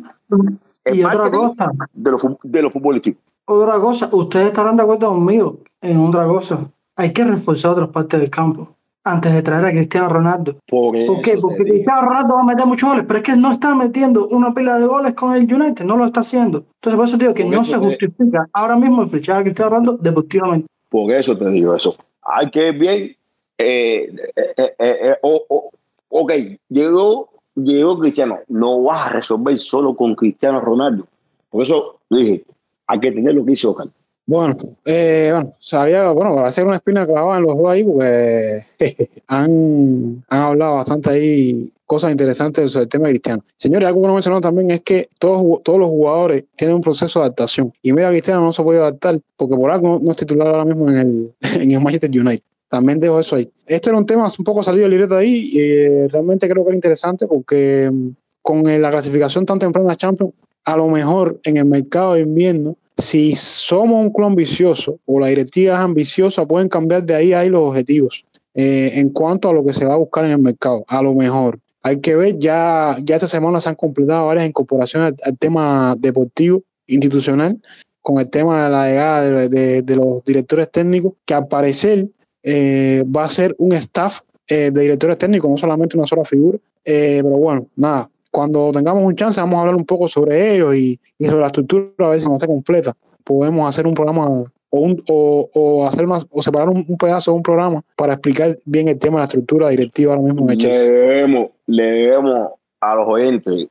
El 0.83 0.95
Y 0.95 1.03
otra 1.03 1.17
marketing 1.17 1.47
cosa, 1.47 1.71
de 1.93 2.11
lo, 2.11 2.17
fu- 2.17 2.39
de 2.41 2.61
lo 2.63 2.69
futbolístico. 2.71 3.19
Otra 3.45 3.79
cosa, 3.79 4.09
ustedes 4.11 4.47
estarán 4.47 4.75
de 4.77 4.83
acuerdo 4.83 5.09
conmigo 5.09 5.57
en 5.81 5.99
otra 5.99 6.25
cosa. 6.27 6.67
Hay 6.95 7.11
que 7.13 7.23
reforzar 7.23 7.71
otras 7.71 7.89
partes 7.89 8.19
del 8.19 8.29
campo 8.29 8.69
antes 9.03 9.33
de 9.33 9.43
traer 9.43 9.65
a 9.65 9.71
Cristiano 9.71 10.09
Ronaldo. 10.09 10.57
Por, 10.67 10.95
¿Por 11.05 11.21
qué? 11.21 11.37
Porque. 11.37 11.63
Cristiano 11.63 12.01
Ronaldo 12.01 12.35
va 12.35 12.41
a 12.41 12.45
meter 12.45 12.65
muchos 12.65 12.89
goles, 12.89 13.05
pero 13.07 13.17
es 13.19 13.23
que 13.23 13.35
no 13.35 13.51
está 13.51 13.75
metiendo 13.75 14.27
una 14.29 14.53
pila 14.53 14.79
de 14.79 14.85
goles 14.87 15.13
con 15.13 15.35
el 15.35 15.43
United, 15.53 15.85
no 15.85 15.95
lo 15.97 16.05
está 16.05 16.21
haciendo. 16.21 16.63
Entonces, 16.75 16.95
por 16.97 17.05
eso 17.07 17.17
digo 17.17 17.33
que 17.33 17.43
Por 17.43 17.53
no 17.53 17.63
se 17.63 17.77
justifica 17.77 18.47
ahora 18.53 18.75
mismo 18.77 19.03
el 19.03 19.09
fichaje 19.09 19.39
a 19.39 19.43
Cristiano 19.43 19.71
Ronaldo 19.71 19.97
deportivamente. 20.01 20.67
Por 20.89 21.11
eso 21.11 21.37
te 21.37 21.49
digo 21.49 21.75
eso. 21.75 21.95
Hay 22.23 22.49
que 22.49 22.71
bien. 22.71 23.15
eh, 23.57 24.09
eh, 24.35 24.53
eh, 24.57 24.73
eh, 24.79 25.15
o- 25.21 25.69
ok, 26.09 26.31
llegó, 26.69 27.29
llegó 27.55 27.99
Cristiano. 27.99 28.39
No 28.47 28.83
vas 28.83 29.07
a 29.07 29.09
resolver 29.13 29.59
solo 29.59 29.95
con 29.95 30.15
Cristiano 30.15 30.59
Ronaldo. 30.61 31.05
Por 31.49 31.61
eso 31.63 31.99
dije, 32.09 32.43
hay 32.87 32.99
que 32.99 33.11
tener 33.11 33.33
lo 33.33 33.45
que 33.45 33.53
hizo 33.53 33.71
Oscar. 33.71 33.87
Bueno, 34.27 34.57
eh, 34.85 35.29
bueno, 35.31 35.53
sabía, 35.59 36.09
bueno, 36.09 36.35
va 36.35 36.47
a 36.47 36.51
ser 36.51 36.65
una 36.65 36.77
espina 36.77 37.05
clavada 37.05 37.37
en 37.37 37.43
los 37.43 37.57
dos 37.57 37.67
ahí 37.67 37.83
porque 37.83 38.65
han, 39.27 40.23
han 40.27 40.41
hablado 40.41 40.75
bastante 40.77 41.11
ahí 41.11 41.71
cosas 41.85 42.11
interesantes 42.11 42.71
sobre 42.71 42.83
el 42.83 42.89
tema 42.89 43.07
de 43.07 43.13
Cristiano. 43.13 43.43
Señores, 43.55 43.87
algo 43.87 44.01
que 44.01 44.07
no 44.07 44.13
mencionó 44.15 44.41
también 44.41 44.71
es 44.71 44.81
que 44.81 45.09
todos, 45.19 45.61
todos 45.63 45.79
los 45.79 45.89
jugadores 45.89 46.45
tienen 46.55 46.77
un 46.77 46.81
proceso 46.81 47.19
de 47.19 47.25
adaptación. 47.25 47.71
Y 47.81 47.93
mira, 47.93 48.09
Cristiano 48.09 48.41
no 48.41 48.53
se 48.53 48.63
puede 48.63 48.79
adaptar 48.79 49.19
porque 49.37 49.55
por 49.55 49.69
algo 49.69 49.99
no, 50.01 50.11
es 50.11 50.17
titular 50.17 50.47
ahora 50.47 50.65
mismo 50.65 50.89
en 50.89 50.97
el, 50.97 51.33
en 51.61 51.71
el 51.71 51.81
Manchester 51.81 52.09
United. 52.09 52.43
También 52.67 52.99
dejo 52.99 53.19
eso 53.19 53.35
ahí. 53.35 53.49
Esto 53.67 53.91
era 53.91 53.99
un 53.99 54.05
tema 54.05 54.27
un 54.37 54.43
poco 54.43 54.63
salido 54.63 54.83
del 54.83 54.91
libreto 54.91 55.15
ahí 55.15 55.49
y 55.53 55.59
eh, 55.59 56.07
realmente 56.09 56.49
creo 56.49 56.63
que 56.63 56.69
era 56.69 56.75
interesante 56.75 57.27
porque 57.27 57.89
mm, 57.93 58.09
con 58.41 58.67
eh, 58.67 58.79
la 58.79 58.89
clasificación 58.89 59.45
tan 59.45 59.59
temprana 59.59 59.93
a 59.93 59.97
Champions, 59.97 60.33
a 60.65 60.75
lo 60.75 60.87
mejor 60.87 61.39
en 61.43 61.57
el 61.57 61.65
mercado 61.65 62.15
de 62.15 62.21
invierno 62.21 62.75
si 62.97 63.35
somos 63.35 64.03
un 64.05 64.11
club 64.11 64.27
ambicioso 64.27 64.99
o 65.05 65.19
la 65.19 65.27
directiva 65.27 65.75
es 65.75 65.79
ambiciosa, 65.79 66.45
pueden 66.45 66.69
cambiar 66.69 67.03
de 67.03 67.15
ahí 67.15 67.33
ahí 67.33 67.49
los 67.49 67.61
objetivos 67.61 68.25
eh, 68.53 68.91
en 68.95 69.09
cuanto 69.09 69.49
a 69.49 69.53
lo 69.53 69.65
que 69.65 69.73
se 69.73 69.85
va 69.85 69.93
a 69.95 69.97
buscar 69.97 70.25
en 70.25 70.31
el 70.31 70.39
mercado. 70.39 70.85
A 70.87 71.01
lo 71.01 71.13
mejor. 71.13 71.59
Hay 71.83 71.99
que 71.99 72.15
ver, 72.15 72.39
ya, 72.39 72.95
ya 73.03 73.15
esta 73.15 73.27
semana 73.27 73.59
se 73.59 73.69
han 73.69 73.75
completado 73.75 74.25
varias 74.25 74.47
incorporaciones 74.47 75.13
al, 75.23 75.37
tema 75.37 75.95
deportivo, 75.99 76.63
institucional, 76.87 77.59
con 78.01 78.17
el 78.19 78.29
tema 78.29 78.63
de 78.63 78.69
la 78.71 78.87
llegada 78.87 79.21
de, 79.49 79.81
de- 79.83 79.95
los 79.95 80.23
directores 80.25 80.71
técnicos, 80.71 81.13
que 81.25 81.35
al 81.35 81.47
parecer 81.47 82.07
eh, 82.41 83.03
va 83.15 83.25
a 83.25 83.29
ser 83.29 83.55
un 83.59 83.73
staff 83.73 84.21
eh, 84.47 84.71
de 84.71 84.81
directores 84.81 85.17
técnicos, 85.19 85.51
no 85.51 85.57
solamente 85.57 85.97
una 85.97 86.07
sola 86.07 86.25
figura. 86.25 86.57
Pero 86.83 87.29
bueno, 87.29 87.67
nada, 87.75 88.09
cuando 88.35 88.69
tengamos 88.73 89.01
un 89.01 89.15
chance 89.15 89.39
vamos 89.39 89.55
a 89.55 89.59
hablar 89.61 89.75
un 89.75 89.85
poco 89.85 90.09
sobre 90.09 90.55
ellos 90.55 90.75
y, 90.75 90.99
y 91.17 91.25
sobre 91.25 91.39
la 91.39 91.47
estructura, 91.47 91.85
a 91.99 92.09
ver 92.09 92.19
si 92.19 92.27
no 92.27 92.33
está 92.33 92.47
completa. 92.47 92.93
Podemos 93.23 93.69
hacer 93.69 93.87
un 93.87 93.93
programa 93.93 94.27
o, 94.27 94.49
un, 94.77 95.01
o, 95.07 95.49
o 95.53 95.87
hacer 95.87 96.03
una, 96.03 96.17
o 96.29 96.43
separar 96.43 96.67
un, 96.67 96.85
un 96.85 96.97
pedazo 96.97 97.31
de 97.31 97.37
un 97.37 97.43
programa 97.43 97.81
para 97.95 98.15
explicar 98.15 98.59
bien 98.65 98.89
el 98.89 98.99
tema 98.99 99.15
de 99.15 99.19
la 99.19 99.25
estructura 99.27 99.69
directiva 99.69 100.15
ahora 100.15 100.25
mismo 100.25 100.43
en 100.43 100.51
el 100.51 100.67
Le 100.67 100.77
debemos, 100.77 101.49
le 101.67 101.85
debemos 101.85 102.49
a 102.81 102.95
los 102.95 103.07
oyentes 103.07 103.67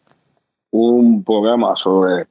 un 0.71 1.23
programa 1.23 1.77
sobre 1.77 2.25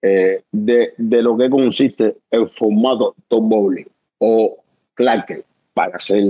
eh, 0.00 0.44
de, 0.52 0.92
de 0.96 1.22
lo 1.22 1.36
que 1.36 1.50
consiste 1.50 2.18
el 2.30 2.48
formato 2.48 3.16
top 3.26 3.42
bowling 3.42 3.86
o 4.18 4.58
claque 4.94 5.42
para 5.74 5.98
ser 5.98 6.22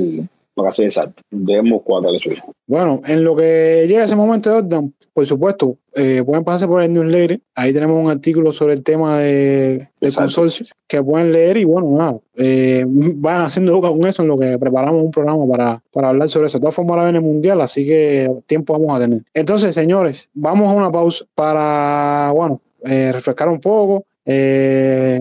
para 0.54 0.72
ser 0.72 0.86
exacto. 0.86 1.22
Debemos 1.30 1.82
cuadrar 1.82 2.14
eso. 2.14 2.30
Bueno, 2.66 3.00
en 3.04 3.24
lo 3.24 3.34
que 3.34 3.86
llega 3.88 4.04
ese 4.04 4.16
momento 4.16 4.50
de 4.50 4.56
orden, 4.56 4.94
por 5.12 5.26
supuesto, 5.26 5.76
eh, 5.94 6.22
pueden 6.24 6.44
pasarse 6.44 6.66
por 6.66 6.82
el 6.82 6.92
newsletter. 6.92 7.40
Ahí 7.54 7.72
tenemos 7.72 8.02
un 8.02 8.10
artículo 8.10 8.52
sobre 8.52 8.74
el 8.74 8.82
tema 8.82 9.18
de, 9.18 9.88
del 10.00 10.14
consorcio 10.14 10.66
que 10.86 11.02
pueden 11.02 11.32
leer 11.32 11.56
y 11.56 11.64
bueno, 11.64 11.90
nada, 11.96 12.18
eh, 12.36 12.84
van 12.88 13.42
haciendo 13.42 13.74
boca 13.74 13.88
con 13.88 14.06
eso 14.06 14.22
en 14.22 14.28
lo 14.28 14.38
que 14.38 14.58
preparamos 14.58 15.02
un 15.02 15.10
programa 15.10 15.46
para, 15.48 15.82
para 15.92 16.10
hablar 16.10 16.28
sobre 16.28 16.46
eso. 16.46 16.58
De 16.58 16.62
todas 16.62 16.74
formas, 16.74 16.92
ahora 16.92 17.04
viene 17.04 17.18
el 17.18 17.24
mundial, 17.24 17.60
así 17.60 17.84
que 17.84 18.30
tiempo 18.46 18.72
vamos 18.72 18.96
a 18.96 19.00
tener. 19.00 19.22
Entonces, 19.34 19.74
señores, 19.74 20.28
vamos 20.32 20.68
a 20.68 20.72
una 20.72 20.92
pausa 20.92 21.24
para, 21.34 22.32
bueno, 22.34 22.60
eh, 22.84 23.10
refrescar 23.12 23.48
un 23.48 23.60
poco, 23.60 24.04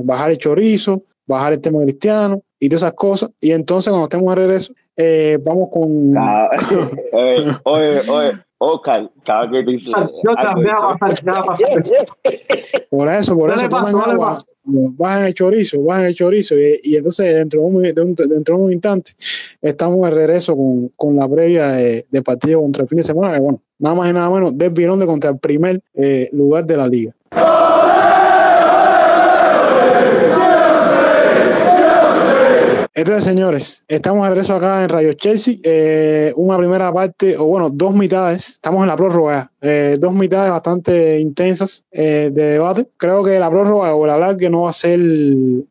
bajar 0.04 0.32
el 0.32 0.38
chorizo, 0.38 1.02
bajar 1.26 1.54
el 1.54 1.62
tema 1.62 1.82
cristiano 1.82 2.44
y 2.60 2.70
todas 2.70 2.84
esas 2.84 2.93
cosas. 2.93 3.30
Y 3.39 3.51
entonces, 3.51 3.89
cuando 3.89 4.05
estemos 4.07 4.30
de 4.30 4.36
regreso, 4.41 4.74
eh, 4.97 5.38
vamos 5.43 5.70
con. 5.72 6.14
Ah, 6.18 6.49
oye, 7.14 7.51
oye, 7.64 7.99
oye, 8.12 8.32
Oscar, 8.57 9.10
cada 9.24 9.49
que 9.49 9.64
dice. 9.64 9.91
Yo 10.24 10.36
también 10.36 10.76
va 10.76 10.86
a 10.86 10.89
pasar, 10.89 11.14
va 11.28 11.38
a 11.39 11.43
pasar. 11.45 11.70
Por 12.89 13.14
eso, 13.14 13.36
por 13.38 13.49
No 13.49 13.55
eso. 13.55 13.64
le 13.64 13.70
paso, 13.70 13.97
no 13.97 14.05
le 14.07 14.14
agua, 14.14 14.28
paso. 14.30 14.45
Bajan 14.66 15.26
el 15.26 15.34
chorizo, 15.34 15.82
bajan 15.84 16.05
el 16.05 16.16
chorizo. 16.16 16.55
Y, 16.60 16.80
y 16.84 16.95
entonces, 16.97 17.34
dentro 17.36 17.62
de, 17.62 17.66
un, 17.68 17.82
de 17.82 18.01
un- 18.01 18.16
dentro 18.16 18.57
de 18.57 18.64
un 18.64 18.74
instante, 18.74 19.12
estamos 19.62 20.01
de 20.01 20.12
regreso 20.16 20.55
con, 20.55 20.89
con 20.95 21.16
la 21.16 21.28
previa 21.30 21.70
de, 21.72 22.05
de 22.10 22.22
partido 22.22 22.62
contra 22.62 22.84
el 22.84 22.89
fin 22.89 22.97
de 22.97 23.03
semana. 23.03 23.36
Que 23.36 23.39
bueno, 23.39 23.62
nada 23.78 23.95
más 23.95 24.10
y 24.10 24.14
nada 24.14 24.30
menos, 24.30 24.57
del 24.57 24.74
de 24.74 25.05
contra 25.05 25.30
el 25.30 25.38
primer 25.39 25.82
eh, 25.93 26.30
lugar 26.34 26.66
de 26.66 26.78
la 26.78 26.88
liga. 26.88 27.14
Entonces, 33.00 33.24
señores, 33.24 33.82
estamos 33.88 34.24
de 34.24 34.30
regreso 34.32 34.56
acá 34.56 34.84
en 34.84 34.89
Radio 34.89 35.14
Chelsea. 35.14 35.56
eh, 35.64 36.34
una 36.36 36.58
primera 36.58 36.91
parte, 36.91 37.38
o 37.38 37.45
bueno, 37.45 37.70
dos 37.70 37.95
mitades. 37.95 38.50
Estamos 38.50 38.82
en 38.82 38.89
la 38.89 38.97
prórroga. 38.97 39.50
eh, 39.62 39.95
dos 39.97 40.14
mitades 40.14 40.52
bastante 40.52 41.18
intensas 41.18 41.86
eh, 41.91 42.30
de 42.34 42.43
debate. 42.43 42.88
Creo 42.97 43.24
que 43.24 43.39
la 43.39 43.50
prórroga 43.50 43.95
o 43.95 44.04
el 44.04 44.12
alargue 44.12 44.50
no 44.50 44.64
va 44.64 44.72
a 44.72 44.74
ser, 44.74 45.00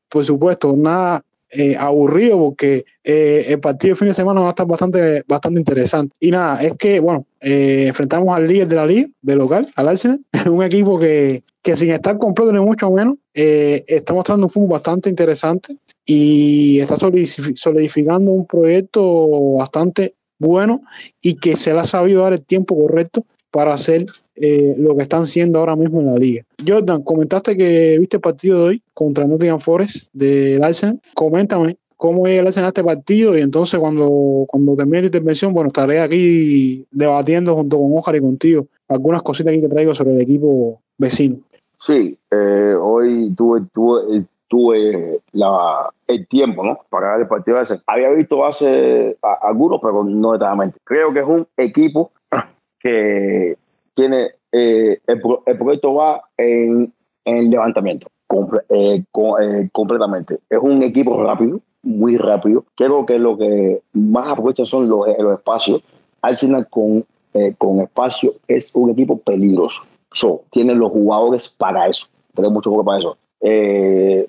por 0.09 0.24
supuesto, 0.24 0.74
nada 0.74 1.22
eh, 1.51 1.76
aburrido 1.79 2.39
porque 2.39 2.87
el 3.05 3.61
partido 3.61 3.93
de 3.93 3.99
fin 3.99 4.09
de 4.09 4.14
semana 4.14 4.41
va 4.41 4.47
a 4.47 4.51
estar 4.51 4.66
bastante, 4.66 5.22
bastante 5.29 5.61
interesante. 5.61 6.16
Y 6.18 6.31
nada, 6.31 6.62
es 6.62 6.79
que, 6.79 6.99
bueno, 6.99 7.26
enfrentamos 7.41 8.35
al 8.35 8.49
líder 8.49 8.68
de 8.68 8.76
la 8.76 8.87
liga, 8.87 9.09
de 9.20 9.37
local, 9.37 9.68
al 9.76 9.89
Arsenal, 9.89 10.20
un 10.51 10.62
equipo 10.62 10.99
que, 10.99 11.43
que 11.61 11.76
sin 11.76 11.91
estar 11.91 12.16
completo 12.16 12.55
ni 12.55 12.61
mucho 12.61 12.91
menos, 12.91 13.16
está 13.35 14.14
mostrando 14.14 14.47
un 14.47 14.51
fútbol 14.51 14.70
bastante 14.70 15.11
interesante 15.11 15.76
y 16.11 16.81
está 16.81 16.97
solidifi- 16.97 17.55
solidificando 17.55 18.33
un 18.33 18.47
proyecto 18.47 19.53
bastante 19.59 20.15
bueno 20.39 20.81
y 21.21 21.35
que 21.35 21.55
se 21.57 21.75
le 21.75 21.81
ha 21.81 21.85
sabido 21.85 22.23
dar 22.23 22.33
el 22.33 22.41
tiempo 22.41 22.75
correcto 22.75 23.25
para 23.51 23.75
hacer 23.75 24.07
eh, 24.35 24.75
lo 24.79 24.97
que 24.97 25.03
están 25.03 25.27
siendo 25.27 25.59
ahora 25.59 25.77
mismo 25.77 26.01
en 26.01 26.07
la 26.07 26.17
liga. 26.17 26.45
Jordan, 26.67 27.03
comentaste 27.03 27.57
que 27.57 27.99
viste 27.99 28.17
el 28.17 28.21
partido 28.23 28.59
de 28.59 28.65
hoy 28.65 28.83
contra 28.95 29.27
Nottingham 29.27 29.61
Forest 29.61 30.09
del 30.15 30.65
Arsenal. 30.65 30.99
Coméntame 31.15 31.77
cómo 31.97 32.27
llega 32.27 32.41
el 32.41 32.47
Arsenal 32.47 32.67
a 32.67 32.69
este 32.69 32.85
partido 32.85 33.37
y 33.37 33.43
entonces 33.43 33.79
cuando, 33.79 34.45
cuando 34.47 34.77
termine 34.77 35.01
la 35.01 35.07
intervención, 35.07 35.53
bueno, 35.53 35.69
estaré 35.69 36.01
aquí 36.01 36.87
debatiendo 36.91 37.55
junto 37.55 37.77
con 37.79 37.99
Ojar 37.99 38.17
y 38.17 38.21
contigo 38.21 38.67
algunas 38.89 39.23
cositas 39.23 39.53
aquí 39.53 39.61
que 39.61 39.69
traigo 39.69 39.95
sobre 39.95 40.15
el 40.15 40.23
equipo 40.23 40.81
vecino. 40.97 41.37
Sí, 41.79 42.17
eh, 42.31 42.75
hoy 42.81 43.31
tuve, 43.37 43.61
tuve, 43.75 44.25
tuve 44.49 45.21
la, 45.33 45.91
el 46.07 46.27
tiempo 46.27 46.65
¿no? 46.65 46.79
para 46.91 47.13
ver 47.13 47.23
el 47.23 47.29
partido. 47.29 47.59
Había 47.87 48.11
visto 48.11 48.45
hace 48.45 49.17
algunos, 49.43 49.81
pero 49.81 50.05
no 50.05 50.33
detalladamente. 50.33 50.79
Creo 50.85 51.13
que 51.13 51.21
es 51.21 51.27
un 51.27 51.47
equipo 51.57 52.11
que 52.81 53.57
tiene 53.95 54.31
eh, 54.53 54.99
el, 55.07 55.21
pro- 55.21 55.43
el 55.47 55.59
proyecto 55.59 55.95
va 55.95 56.23
en, 56.37 56.93
en 57.25 57.51
levantamiento 57.51 58.07
comple- 58.29 58.65
eh, 58.71 59.05
eh, 59.43 59.69
completamente. 59.73 60.39
Es 60.49 60.59
un 60.61 60.83
equipo 60.83 61.23
rápido, 61.23 61.61
muy 61.83 62.17
rápido. 62.17 62.65
Creo 62.77 63.05
que 63.07 63.19
lo 63.19 63.37
que 63.37 63.83
más 63.93 64.29
aprovecha 64.29 64.65
son 64.65 64.89
los, 64.89 65.07
los 65.19 65.39
espacios. 65.39 65.83
Arsenal 66.23 66.67
con, 66.69 67.05
eh, 67.35 67.55
con 67.59 67.81
espacio 67.81 68.33
es 68.49 68.75
un 68.75 68.91
equipo 68.91 69.19
peligroso. 69.19 69.83
So, 70.13 70.43
tienen 70.51 70.79
los 70.79 70.91
jugadores 70.91 71.49
para 71.49 71.87
eso. 71.87 72.07
Tienen 72.35 72.53
mucho 72.53 72.71
juego 72.71 72.85
para 72.85 72.99
eso. 72.99 73.17
Eh, 73.41 74.28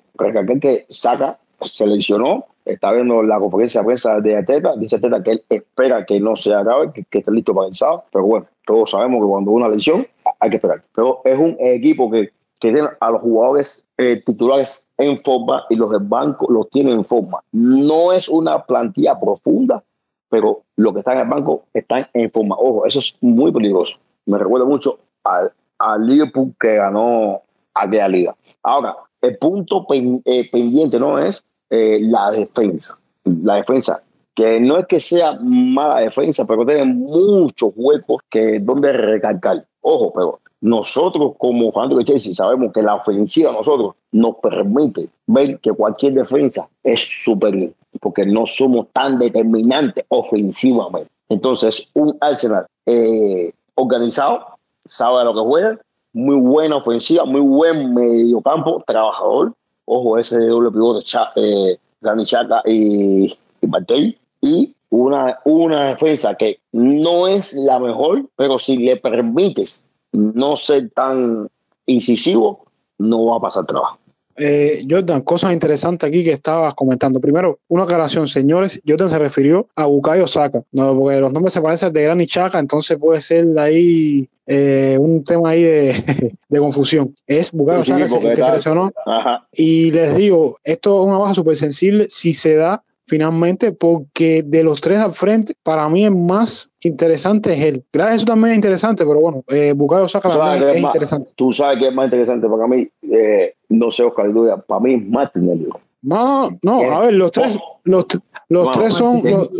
que 0.60 0.86
Saca 0.88 1.38
se 1.60 1.86
lesionó. 1.86 2.46
Está 2.64 2.92
viendo 2.92 3.22
la 3.22 3.38
conferencia 3.38 3.80
de 3.80 3.86
prensa 3.86 4.20
de 4.20 4.36
Ateta. 4.36 4.76
Dice 4.76 4.96
Ateta 4.96 5.22
que 5.22 5.32
él 5.32 5.44
espera 5.48 6.04
que 6.04 6.20
no 6.20 6.36
se 6.36 6.54
acabe, 6.54 6.92
que, 6.92 7.04
que 7.04 7.18
esté 7.18 7.32
listo 7.32 7.54
para 7.54 7.68
el 7.68 7.74
sábado. 7.74 8.04
Pero 8.12 8.26
bueno, 8.26 8.46
todos 8.66 8.90
sabemos 8.90 9.22
que 9.22 9.28
cuando 9.28 9.50
una 9.50 9.68
lesión 9.68 10.06
hay 10.38 10.50
que 10.50 10.56
esperar. 10.56 10.82
Pero 10.94 11.20
es 11.24 11.38
un 11.38 11.56
equipo 11.58 12.10
que, 12.10 12.30
que 12.60 12.72
tiene 12.72 12.88
a 13.00 13.10
los 13.10 13.22
jugadores 13.22 13.84
eh, 13.96 14.22
titulares 14.24 14.88
en 14.98 15.20
forma 15.20 15.64
y 15.68 15.76
los 15.76 15.90
del 15.90 16.00
banco 16.02 16.50
los 16.50 16.68
tienen 16.70 16.94
en 16.98 17.04
forma. 17.04 17.42
No 17.52 18.12
es 18.12 18.28
una 18.28 18.64
plantilla 18.64 19.18
profunda, 19.18 19.82
pero 20.28 20.62
los 20.76 20.92
que 20.92 21.00
están 21.00 21.16
en 21.16 21.22
el 21.22 21.28
banco 21.28 21.64
están 21.74 22.06
en 22.12 22.30
forma. 22.30 22.56
Ojo, 22.56 22.86
eso 22.86 22.98
es 22.98 23.16
muy 23.20 23.50
peligroso. 23.50 23.96
Me 24.26 24.38
recuerda 24.38 24.66
mucho 24.66 24.98
al, 25.24 25.52
al 25.78 26.06
Liverpool 26.06 26.54
que 26.60 26.76
ganó 26.76 27.42
aquella 27.74 28.08
liga. 28.08 28.36
Ahora, 28.62 28.96
el 29.20 29.36
punto 29.38 29.86
pen- 29.86 30.22
eh, 30.24 30.48
pendiente 30.50 30.98
no 30.98 31.18
es 31.18 31.42
eh, 31.70 31.98
la 32.02 32.30
defensa. 32.30 32.98
La 33.24 33.56
defensa, 33.56 34.02
que 34.34 34.60
no 34.60 34.78
es 34.78 34.86
que 34.86 34.98
sea 34.98 35.38
mala 35.42 36.00
defensa, 36.00 36.46
pero 36.46 36.64
tiene 36.64 36.84
muchos 36.84 37.72
huecos 37.76 38.22
que 38.30 38.58
donde 38.60 38.92
recalcar. 38.92 39.64
Ojo, 39.82 40.12
pero 40.12 40.40
nosotros 40.62 41.32
como 41.38 41.70
fanáticos 41.72 42.04
de 42.04 42.12
Chelsea 42.12 42.34
sabemos 42.34 42.72
que 42.72 42.82
la 42.82 42.96
ofensiva 42.96 43.52
nosotros 43.52 43.94
nos 44.12 44.36
permite 44.36 45.08
ver 45.26 45.58
que 45.60 45.72
cualquier 45.72 46.14
defensa 46.14 46.68
es 46.82 47.00
superior, 47.24 47.70
porque 48.00 48.26
no 48.26 48.46
somos 48.46 48.88
tan 48.92 49.18
determinantes 49.18 50.04
ofensivamente. 50.08 51.10
Entonces, 51.28 51.88
un 51.94 52.16
Arsenal 52.20 52.66
eh, 52.86 53.52
organizado, 53.74 54.44
sabe 54.86 55.20
a 55.20 55.24
lo 55.24 55.34
que 55.34 55.40
juega, 55.40 55.78
muy 56.12 56.36
buena 56.36 56.76
ofensiva, 56.76 57.24
muy 57.24 57.40
buen 57.40 57.94
mediocampo, 57.94 58.82
trabajador. 58.86 59.52
Ojo, 59.84 60.18
ese 60.18 60.38
doble 60.46 60.70
pivote, 60.70 61.04
eh, 61.36 61.76
Granit 62.00 62.26
Xhaka 62.26 62.62
y, 62.66 63.36
y. 63.60 64.16
Y 64.42 64.74
una, 64.88 65.38
una 65.44 65.84
defensa 65.90 66.34
que 66.34 66.60
no 66.72 67.28
es 67.28 67.52
la 67.52 67.78
mejor, 67.78 68.24
pero 68.36 68.58
si 68.58 68.78
le 68.78 68.96
permites 68.96 69.84
no 70.12 70.56
ser 70.56 70.90
tan 70.90 71.48
incisivo, 71.86 72.64
no 72.98 73.26
va 73.26 73.36
a 73.36 73.40
pasar 73.40 73.66
trabajo. 73.66 73.98
Eh, 74.36 74.86
Jordan, 74.88 75.20
cosas 75.20 75.52
interesantes 75.52 76.08
aquí 76.08 76.24
que 76.24 76.32
estabas 76.32 76.74
comentando. 76.74 77.20
Primero, 77.20 77.58
una 77.68 77.82
aclaración, 77.82 78.26
señores. 78.26 78.80
Jordan 78.86 79.10
se 79.10 79.18
refirió 79.18 79.68
a 79.76 79.84
Bukayo 79.84 80.26
Saka, 80.26 80.62
no, 80.72 80.96
porque 80.98 81.20
los 81.20 81.32
nombres 81.32 81.52
se 81.52 81.60
parecen 81.60 81.92
de 81.92 82.02
Granny 82.02 82.26
Chaka, 82.26 82.58
entonces 82.58 82.96
puede 82.98 83.20
ser 83.20 83.46
ahí 83.58 84.28
eh, 84.52 84.98
un 84.98 85.22
tema 85.22 85.50
ahí 85.50 85.62
de, 85.62 86.34
de 86.48 86.58
confusión. 86.58 87.14
Es 87.26 87.52
Bukayo 87.52 87.84
Sí, 87.84 87.92
el 87.92 88.34
que 88.34 88.42
se 88.42 88.52
lesionó. 88.52 88.90
Ajá. 89.06 89.46
Y 89.52 89.92
les 89.92 90.16
digo, 90.16 90.56
esto 90.64 91.00
es 91.00 91.06
una 91.06 91.18
baja 91.18 91.34
súper 91.34 91.54
sensible 91.56 92.06
si 92.08 92.34
se 92.34 92.56
da 92.56 92.82
finalmente, 93.06 93.72
porque 93.72 94.42
de 94.46 94.62
los 94.62 94.80
tres 94.80 94.98
al 95.00 95.12
frente, 95.14 95.54
para 95.64 95.88
mí 95.88 96.04
el 96.04 96.14
más 96.14 96.70
interesante 96.80 97.52
es 97.54 97.60
él. 97.60 97.84
Gracias, 97.92 98.16
eso 98.18 98.26
también 98.26 98.52
es 98.52 98.56
interesante, 98.56 99.04
pero 99.04 99.18
bueno, 99.20 99.42
eh, 99.48 99.72
Bukayo 99.74 100.06
Saka 100.08 100.28
es 100.28 100.34
es 100.34 100.82
más- 100.82 100.90
interesante. 100.94 101.32
Tú 101.34 101.52
sabes 101.52 101.78
que 101.80 101.88
es 101.88 101.94
más 101.94 102.04
interesante 102.06 102.48
para 102.48 102.66
mí, 102.68 102.88
eh, 103.10 103.54
no 103.68 103.90
sé, 103.90 104.04
Oscar, 104.04 104.32
digas, 104.32 104.60
para 104.66 104.80
mí 104.80 104.94
es 104.94 105.08
Martinelli. 105.08 105.66
No, 106.02 106.50
no, 106.62 106.78
¿Qué? 106.80 106.86
a 106.86 106.98
ver, 107.00 107.12
los 107.14 107.32
tres, 107.32 107.58
los, 107.84 108.06
los 108.48 108.66
Vamos, 108.66 108.78
tres 108.78 108.94
son, 108.94 109.22
¿qué? 109.22 109.30
los, 109.32 109.50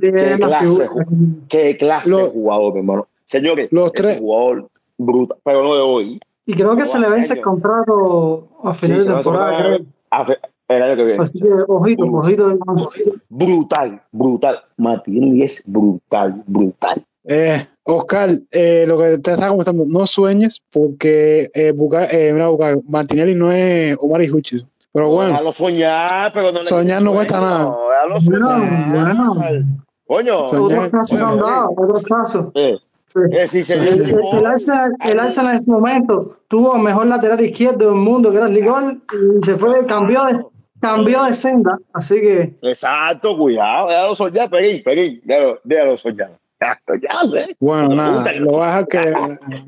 ¿Qué 0.00 0.36
clase, 0.38 0.88
qué 1.48 1.76
clase 1.76 2.08
Lo- 2.10 2.18
de 2.18 2.30
jugador, 2.30 2.72
mi 2.74 2.78
hermano. 2.78 3.06
Señores, 3.26 3.68
Los 3.72 3.92
ese 3.94 4.02
tres- 4.02 4.18
jugador 4.20 4.68
brutal, 4.98 5.38
pero 5.44 5.62
no 5.62 5.74
de 5.74 5.80
hoy. 5.80 6.20
Y 6.46 6.54
creo 6.54 6.72
que 6.76 6.80
No 6.80 6.86
se 6.86 6.98
le 6.98 7.08
vence 7.10 7.34
el 7.34 7.40
contrato 7.40 8.48
a 8.62 8.74
Sí, 8.74 8.80
final 8.86 9.02
se 9.02 9.08
de 9.08 9.14
temporada, 9.14 9.50
tocar 9.50 9.66
creo. 9.76 9.86
a 10.10 10.26
fe- 10.26 10.38
el 10.68 10.82
año 10.82 10.96
que 10.96 11.04
viene. 11.04 11.22
Así 11.22 11.40
que 11.40 11.48
ojito, 11.68 12.04
ojito. 12.04 12.58
Brutal, 13.28 14.02
brutal. 14.12 14.60
Martinelli 14.76 15.42
es 15.42 15.62
brutal, 15.66 16.42
brutal. 16.46 17.04
eh, 17.26 17.66
Oscar, 17.84 18.30
eh, 18.50 18.84
lo 18.86 18.98
que 18.98 19.18
te 19.18 19.30
estaba 19.32 19.48
comentando, 19.48 19.84
no 19.86 20.06
sueñes 20.06 20.60
porque 20.70 21.50
eh, 21.54 21.72
Buca- 21.72 22.08
eh, 22.10 22.32
mira, 22.34 22.48
Bucayo, 22.48 22.82
Martinelli 22.86 23.34
no 23.34 23.50
es 23.50 23.96
Omar 24.00 24.22
y 24.22 24.30
Hutchinson. 24.30 24.68
Pero 24.92 25.08
bueno, 25.08 25.30
Déjalo 25.30 25.52
soñar, 25.52 26.32
pero 26.34 26.52
no 26.52 26.60
le 26.60 26.66
Soñar 26.66 27.02
no 27.02 27.12
cuesta 27.14 27.40
nada. 27.40 27.74
Déjalo 27.90 28.20
Bueno, 28.24 28.48
soñar. 28.48 29.16
bueno. 29.16 29.34
Coño. 30.06 30.48
Soñar. 30.50 30.78
Otros 30.78 30.90
casos 30.90 31.22
han 31.22 31.38
dado, 31.40 31.70
otros 31.76 32.02
casos. 32.04 32.46
Sí. 33.14 33.48
sí, 33.48 33.64
señor. 33.64 33.86
El, 33.86 34.10
el, 34.10 34.46
Arsenal, 34.46 34.96
el 35.04 35.20
Arsenal 35.20 35.54
en 35.54 35.62
su 35.62 35.70
momento 35.70 36.38
tuvo 36.48 36.76
el 36.76 36.82
mejor 36.82 37.06
lateral 37.06 37.40
izquierdo 37.40 37.90
del 37.90 38.00
mundo, 38.00 38.32
que 38.32 38.38
era 38.38 38.48
Ligol, 38.48 39.02
y 39.12 39.44
se 39.44 39.54
fue, 39.54 39.86
cambió 39.86 40.24
de, 40.24 40.40
cambió 40.80 41.22
de 41.22 41.34
senda. 41.34 41.78
Así 41.92 42.20
que 42.20 42.56
Exacto, 42.62 43.36
cuidado, 43.36 43.88
déjalo 43.88 44.16
soñar, 44.16 44.50
Perín, 44.50 44.82
Perín, 44.82 45.20
déjalo, 45.24 45.60
déjalo 45.62 45.96
soñar. 45.96 46.30
Ya, 46.64 46.80
soñar, 46.86 47.48
¿eh? 47.50 47.56
bueno, 47.60 47.88
Me 47.90 47.94
nada, 47.96 48.32
lo 48.34 48.50
voy 48.52 48.62
a 48.62 48.66
dejar 48.66 48.88
que, 48.88 48.98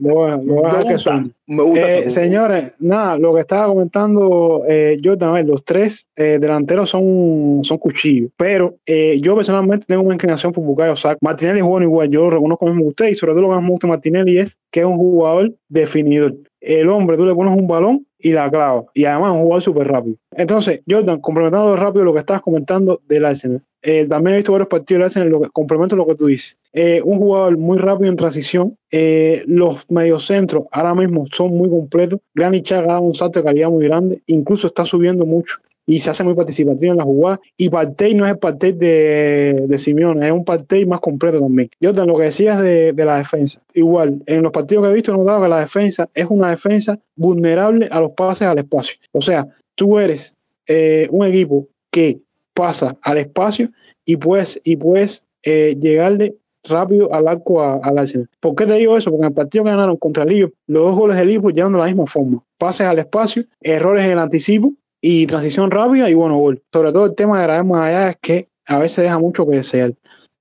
lo 0.00 0.14
voy 0.14 0.30
a- 0.30 0.36
lo 0.36 0.54
voy 0.54 0.64
a 0.64 0.72
Me 0.72 0.78
dejar 0.78 1.24
que 1.24 1.30
me 1.48 1.62
gusta. 1.62 1.86
Eh, 1.98 2.10
señores, 2.10 2.72
nada, 2.78 3.18
lo 3.18 3.34
que 3.34 3.40
estaba 3.40 3.66
comentando 3.68 4.62
eh, 4.68 4.96
a 5.20 5.30
ver, 5.30 5.46
los 5.46 5.64
tres 5.64 6.06
eh, 6.16 6.38
delanteros 6.40 6.90
son, 6.90 7.60
son 7.62 7.78
cuchillos, 7.78 8.30
pero 8.36 8.76
eh, 8.86 9.18
yo 9.20 9.36
personalmente 9.36 9.86
tengo 9.86 10.02
una 10.02 10.14
inclinación 10.14 10.52
por 10.52 10.64
Bukayo 10.64 10.96
Saka. 10.96 11.18
Martinelli 11.20 11.58
es 11.60 11.64
bueno 11.64 11.84
igual, 11.86 12.08
yo 12.08 12.22
lo 12.22 12.30
reconozco 12.30 12.66
mismo 12.66 12.82
que 12.82 12.88
usted 12.88 13.08
y 13.08 13.14
sobre 13.14 13.32
todo 13.32 13.42
lo 13.42 13.48
que 13.48 13.54
más 13.56 13.62
me 13.64 13.70
gusta 13.70 13.86
de 13.86 13.90
Martinelli 13.92 14.38
es 14.38 14.56
que 14.70 14.80
es 14.80 14.86
un 14.86 14.96
jugador 14.96 15.52
definidor. 15.68 16.34
El 16.66 16.88
hombre, 16.88 17.16
tú 17.16 17.24
le 17.24 17.34
pones 17.34 17.56
un 17.56 17.66
balón 17.66 18.06
y 18.18 18.32
la 18.32 18.50
clava. 18.50 18.84
Y 18.94 19.04
además 19.04 19.32
un 19.32 19.42
jugador 19.42 19.62
súper 19.62 19.88
rápido. 19.88 20.16
Entonces, 20.32 20.80
Jordan, 20.88 21.20
complementando 21.20 21.76
rápido 21.76 22.04
lo 22.04 22.12
que 22.12 22.20
estabas 22.20 22.42
comentando 22.42 23.00
del 23.08 23.24
Arsenal. 23.24 23.62
Eh, 23.82 24.06
también 24.08 24.34
he 24.34 24.36
visto 24.38 24.52
varios 24.52 24.68
partidos 24.68 24.98
del 24.98 25.06
Arsenal, 25.06 25.28
lo 25.28 25.40
que, 25.42 25.50
complemento 25.50 25.94
lo 25.94 26.06
que 26.06 26.16
tú 26.16 26.26
dices. 26.26 26.56
Eh, 26.72 27.00
un 27.04 27.18
jugador 27.18 27.56
muy 27.56 27.78
rápido 27.78 28.10
en 28.10 28.16
transición. 28.16 28.76
Eh, 28.90 29.44
los 29.46 29.78
mediocentros 29.88 30.64
ahora 30.72 30.94
mismo 30.94 31.26
son 31.32 31.56
muy 31.56 31.70
completos. 31.70 32.20
Granit 32.34 32.66
Xhaka 32.66 32.82
ha 32.82 32.92
dado 32.94 33.02
un 33.02 33.14
salto 33.14 33.38
de 33.38 33.44
calidad 33.44 33.70
muy 33.70 33.84
grande. 33.84 34.22
Incluso 34.26 34.66
está 34.66 34.84
subiendo 34.84 35.24
mucho 35.24 35.58
y 35.86 36.00
se 36.00 36.10
hace 36.10 36.24
muy 36.24 36.34
participativo 36.34 36.92
en 36.92 36.98
la 36.98 37.04
jugada. 37.04 37.40
Y 37.56 37.68
Partey 37.68 38.14
no 38.14 38.26
es 38.26 38.32
el 38.32 38.38
Partey 38.38 38.72
de, 38.72 39.64
de 39.68 39.78
Simeone, 39.78 40.26
es 40.26 40.32
un 40.32 40.44
Partey 40.44 40.84
más 40.84 41.00
completo 41.00 41.40
también. 41.40 41.70
Jordan, 41.80 42.08
lo 42.08 42.16
que 42.16 42.24
decías 42.24 42.60
de, 42.60 42.92
de, 42.92 43.04
la 43.04 43.18
defensa, 43.18 43.62
igual, 43.72 44.22
en 44.26 44.42
los 44.42 44.52
partidos 44.52 44.84
que 44.84 44.90
he 44.90 44.94
visto 44.94 45.14
he 45.14 45.16
notado 45.16 45.42
que 45.42 45.48
la 45.48 45.60
defensa 45.60 46.08
es 46.12 46.26
una 46.28 46.50
defensa 46.50 46.98
vulnerable 47.14 47.88
a 47.90 48.00
los 48.00 48.12
pases 48.12 48.48
al 48.48 48.58
espacio. 48.58 48.96
O 49.12 49.22
sea, 49.22 49.46
tú 49.76 49.98
eres 49.98 50.34
eh, 50.66 51.08
un 51.10 51.24
equipo 51.24 51.68
que 51.90 52.18
pasa 52.52 52.96
al 53.02 53.18
espacio 53.18 53.70
y 54.04 54.16
puedes, 54.16 54.60
y 54.64 54.76
puedes 54.76 55.22
eh, 55.42 55.76
llegarle 55.80 56.36
rápido 56.64 57.14
al 57.14 57.28
arco 57.28 57.62
al 57.62 57.98
Arsenal. 57.98 58.28
¿Por 58.40 58.56
qué 58.56 58.66
te 58.66 58.74
digo 58.74 58.96
eso? 58.96 59.10
Porque 59.10 59.26
en 59.26 59.28
el 59.28 59.34
partido 59.34 59.62
que 59.62 59.70
ganaron 59.70 59.96
contra 59.96 60.24
el 60.24 60.30
Liverpool, 60.30 60.58
los 60.66 60.82
dos 60.82 60.96
goles 60.96 61.16
del 61.16 61.28
Liverpool 61.28 61.54
llevan 61.54 61.72
de 61.72 61.78
la 61.78 61.84
misma 61.84 62.06
forma. 62.06 62.42
Pases 62.58 62.86
al 62.88 62.98
espacio, 62.98 63.44
errores 63.60 64.04
en 64.04 64.10
el 64.10 64.18
anticipo 64.18 64.72
y 65.08 65.24
transición 65.26 65.70
rápida 65.70 66.10
y 66.10 66.14
bueno, 66.14 66.36
gol. 66.36 66.60
Sobre 66.72 66.92
todo 66.92 67.06
el 67.06 67.14
tema 67.14 67.40
de 67.40 67.62
más 67.62 67.82
allá 67.82 68.10
es 68.10 68.16
que 68.20 68.48
a 68.66 68.78
veces 68.78 69.04
deja 69.04 69.20
mucho 69.20 69.46
que 69.46 69.58
desear. 69.58 69.94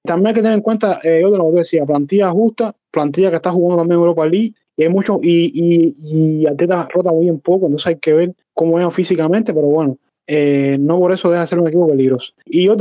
También 0.04 0.30
hay 0.30 0.34
que 0.34 0.42
tener 0.42 0.56
en 0.56 0.62
cuenta, 0.62 1.00
eh, 1.04 1.20
yo 1.22 1.32
te 1.32 1.38
lo 1.38 1.52
decía, 1.52 1.86
plantilla 1.86 2.32
justa, 2.32 2.76
plantilla 2.90 3.30
que 3.30 3.36
está 3.36 3.52
jugando 3.52 3.84
también 3.84 4.00
Europa 4.00 4.26
League, 4.26 4.54
y 4.76 4.84
hay 4.84 4.90
mucho, 4.90 5.20
y, 5.22 5.52
y, 5.54 6.42
y 6.42 6.48
Arteta 6.48 6.88
rota 6.92 7.12
muy 7.12 7.28
en 7.28 7.40
poco, 7.40 7.68
entonces 7.68 7.88
hay 7.88 7.98
que 7.98 8.14
ver 8.14 8.36
cómo 8.54 8.80
es 8.80 8.94
físicamente, 8.94 9.54
pero 9.54 9.68
bueno, 9.68 9.98
eh, 10.26 10.78
no 10.80 10.98
por 10.98 11.12
eso 11.12 11.30
deja 11.30 11.42
de 11.42 11.48
ser 11.48 11.60
un 11.60 11.68
equipo 11.68 11.88
peligroso. 11.88 12.34
Y 12.46 12.64
yo 12.64 12.76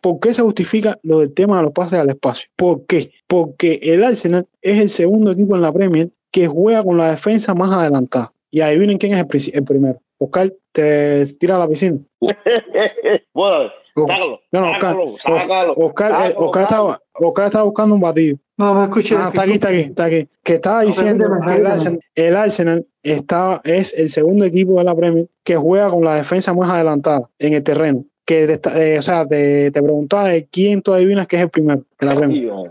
¿por 0.00 0.18
qué 0.18 0.34
se 0.34 0.42
justifica 0.42 0.98
lo 1.04 1.20
del 1.20 1.32
tema 1.34 1.58
de 1.58 1.62
los 1.62 1.72
pases 1.72 2.00
al 2.00 2.10
espacio? 2.10 2.48
¿Por 2.56 2.84
qué? 2.86 3.12
Porque 3.28 3.78
el 3.82 4.02
Arsenal 4.02 4.46
es 4.60 4.80
el 4.80 4.88
segundo 4.88 5.30
equipo 5.30 5.54
en 5.54 5.62
la 5.62 5.72
Premier 5.72 6.10
que 6.32 6.48
juega 6.48 6.82
con 6.82 6.98
la 6.98 7.12
defensa 7.12 7.54
más 7.54 7.72
adelantada. 7.72 8.32
Y 8.50 8.60
adivinen 8.60 8.98
quién 8.98 9.12
es 9.12 9.48
el 9.52 9.64
primero. 9.64 10.00
Oscar 10.18 10.52
te 10.72 11.26
tira 11.34 11.56
a 11.56 11.58
la 11.60 11.68
piscina. 11.68 11.98
bueno, 13.32 13.70
sácalo. 13.94 14.40
No, 14.52 14.60
no, 14.60 14.70
Oscar, 14.70 14.96
sácalo, 15.18 15.74
Oscar, 15.76 16.10
sácalo, 16.10 16.30
eh, 16.30 16.34
Oscar, 16.36 16.62
estaba, 16.64 17.00
Oscar, 17.14 17.46
estaba, 17.46 17.64
buscando 17.64 17.94
un 17.94 18.00
batido. 18.00 18.38
No, 18.56 18.74
no 18.74 18.84
escuché. 18.84 19.16
Ah, 19.16 19.28
está 19.28 19.42
aquí, 19.42 19.52
está 19.52 19.68
aquí, 19.68 19.78
está 19.78 20.04
aquí. 20.04 20.28
Que 20.42 20.54
estaba 20.54 20.82
diciendo 20.82 21.24
que 21.46 21.54
el 21.54 21.66
Arsenal, 21.66 22.00
el 22.14 22.36
Arsenal 22.36 22.86
está, 23.02 23.60
es 23.64 23.94
el 23.94 24.10
segundo 24.10 24.44
equipo 24.44 24.78
de 24.78 24.84
la 24.84 24.94
Premier 24.94 25.28
que 25.44 25.56
juega 25.56 25.90
con 25.90 26.04
la 26.04 26.16
defensa 26.16 26.52
más 26.52 26.70
adelantada 26.70 27.28
en 27.38 27.54
el 27.54 27.62
terreno. 27.62 28.04
Que 28.24 28.60
eh, 28.74 28.98
o 28.98 29.02
sea, 29.02 29.26
te, 29.26 29.70
te 29.70 29.82
preguntaba 29.82 30.28
de 30.28 30.46
quién 30.46 30.82
tú 30.82 30.92
adivinas 30.92 31.28
que 31.28 31.36
es 31.36 31.42
el 31.42 31.50
primero 31.50 31.84
de 32.00 32.06
la 32.06 32.14
Premier. 32.16 32.42
Dios, 32.42 32.68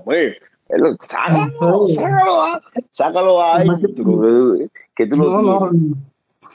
sácalo, 1.02 1.88
sácalo, 1.88 2.62
sácalo 2.89 3.41
ahí. 3.41 3.68
Que 4.95 5.08
tú 5.08 5.16
lo 5.16 5.41
no, 5.41 5.41
no. 5.41 5.72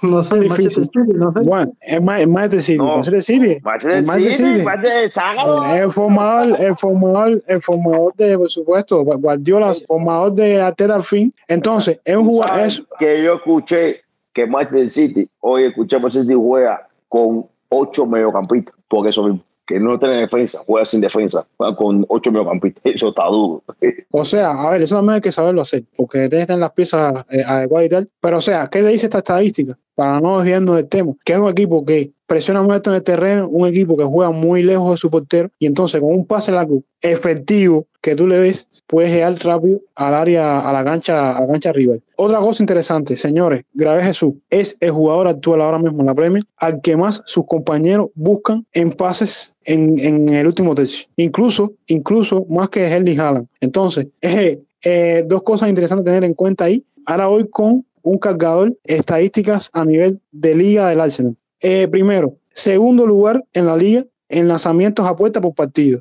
No 0.02 0.22
sé, 0.22 0.36
Manchester 0.36 0.84
City, 0.84 1.12
no 1.14 1.32
sé. 1.32 1.40
Bueno, 1.48 1.72
es 1.80 2.02
Manchester 2.02 2.62
City. 2.62 2.78
No, 2.78 2.96
Manchester 2.96 3.22
City. 3.22 3.58
Manchester 3.62 4.04
City, 4.36 4.62
Manchester, 4.62 5.10
sácalo. 5.10 5.64
El 5.64 5.92
formador, 5.92 6.60
el 6.60 6.76
formador, 6.76 7.42
el 7.46 7.62
formador 7.62 8.14
de, 8.16 8.38
por 8.38 8.50
supuesto, 8.50 9.04
Guardiola, 9.04 9.74
formador 9.86 10.32
de 10.34 10.60
Arteta 10.60 10.94
al 10.94 11.04
fin. 11.04 11.32
Entonces, 11.46 12.00
es 12.04 12.16
un 12.16 12.26
jugador. 12.26 12.66
Es... 12.66 12.82
Que 12.98 13.22
yo 13.22 13.34
escuché 13.34 14.00
que 14.32 14.46
Manchester 14.46 14.90
City, 14.90 15.30
hoy 15.40 15.64
escuché 15.64 15.98
Manchester 15.98 16.24
City 16.24 16.34
juega 16.34 16.88
con 17.08 17.46
ocho 17.68 18.06
mediocampistas, 18.06 18.74
porque 18.88 19.10
eso 19.10 19.24
mismo 19.24 19.42
no 19.80 19.98
tiene 19.98 20.16
defensa, 20.16 20.62
juega 20.66 20.84
sin 20.84 21.00
defensa, 21.00 21.46
juega 21.56 21.76
con 21.76 22.04
ocho 22.08 22.30
mediocampistas, 22.30 22.82
eso 22.94 23.08
está 23.08 23.24
duro. 23.26 23.62
O 24.10 24.24
sea, 24.24 24.50
a 24.50 24.70
ver, 24.70 24.82
eso 24.82 24.96
también 24.96 25.16
hay 25.16 25.20
que 25.20 25.32
saberlo 25.32 25.62
hacer, 25.62 25.84
porque 25.96 26.28
tener 26.28 26.50
las 26.58 26.72
piezas 26.72 27.24
eh, 27.30 27.42
adecuadas 27.44 27.86
y 27.86 27.90
tal. 27.90 28.10
Pero, 28.20 28.38
o 28.38 28.42
sea, 28.42 28.68
¿qué 28.68 28.82
le 28.82 28.90
dice 28.90 29.06
esta 29.06 29.18
estadística? 29.18 29.78
Para 29.94 30.20
no 30.20 30.38
desviarnos 30.38 30.76
del 30.76 30.88
tema, 30.88 31.12
que 31.24 31.34
es 31.34 31.38
un 31.38 31.50
equipo 31.50 31.84
que 31.84 32.12
presiona 32.26 32.62
mucho 32.62 32.90
en 32.90 32.96
el 32.96 33.02
terreno, 33.02 33.48
un 33.48 33.68
equipo 33.68 33.96
que 33.96 34.04
juega 34.04 34.30
muy 34.30 34.62
lejos 34.62 34.92
de 34.92 34.96
su 34.96 35.10
portero, 35.10 35.50
y 35.58 35.66
entonces 35.66 36.00
con 36.00 36.14
un 36.14 36.26
pase 36.26 36.50
largo 36.50 36.82
efectivo 37.00 37.86
que 38.02 38.16
tú 38.16 38.26
le 38.26 38.36
des, 38.38 38.68
puedes 38.86 39.12
llegar 39.12 39.34
rápido 39.42 39.80
al 39.94 40.14
área, 40.14 40.68
a 40.68 40.72
la 40.72 40.84
cancha, 40.84 41.36
a 41.36 41.40
la 41.40 41.46
cancha 41.46 41.72
rival. 41.72 42.02
Otra 42.16 42.40
cosa 42.40 42.62
interesante, 42.62 43.16
señores, 43.16 43.64
Grave 43.72 44.02
Jesús 44.02 44.34
es 44.50 44.76
el 44.80 44.90
jugador 44.90 45.28
actual 45.28 45.62
ahora 45.62 45.78
mismo 45.78 46.00
en 46.00 46.06
la 46.06 46.14
Premier 46.14 46.42
al 46.56 46.80
que 46.82 46.96
más 46.96 47.22
sus 47.26 47.46
compañeros 47.46 48.08
buscan 48.14 48.66
en 48.72 48.92
pases 48.92 49.54
en, 49.64 49.98
en 49.98 50.28
el 50.28 50.46
último 50.46 50.74
tercio. 50.74 51.06
Incluso, 51.16 51.72
incluso 51.86 52.44
más 52.50 52.68
que 52.68 52.84
Erling 52.84 53.20
Haaland. 53.20 53.46
Entonces, 53.60 54.08
eh, 54.20 54.60
eh, 54.84 55.24
dos 55.26 55.42
cosas 55.42 55.68
interesantes 55.68 56.02
a 56.02 56.10
tener 56.10 56.24
en 56.24 56.34
cuenta 56.34 56.64
ahí. 56.64 56.84
Ahora 57.06 57.28
voy 57.28 57.48
con 57.48 57.86
un 58.02 58.18
cargador, 58.18 58.76
estadísticas 58.82 59.70
a 59.72 59.84
nivel 59.84 60.20
de 60.32 60.56
liga 60.56 60.88
del 60.88 61.00
Arsenal. 61.00 61.36
Eh, 61.60 61.86
primero, 61.88 62.36
segundo 62.52 63.06
lugar 63.06 63.44
en 63.52 63.66
la 63.66 63.76
liga 63.76 64.04
en 64.28 64.48
lanzamientos 64.48 65.06
a 65.06 65.14
por 65.14 65.54
partido, 65.54 66.00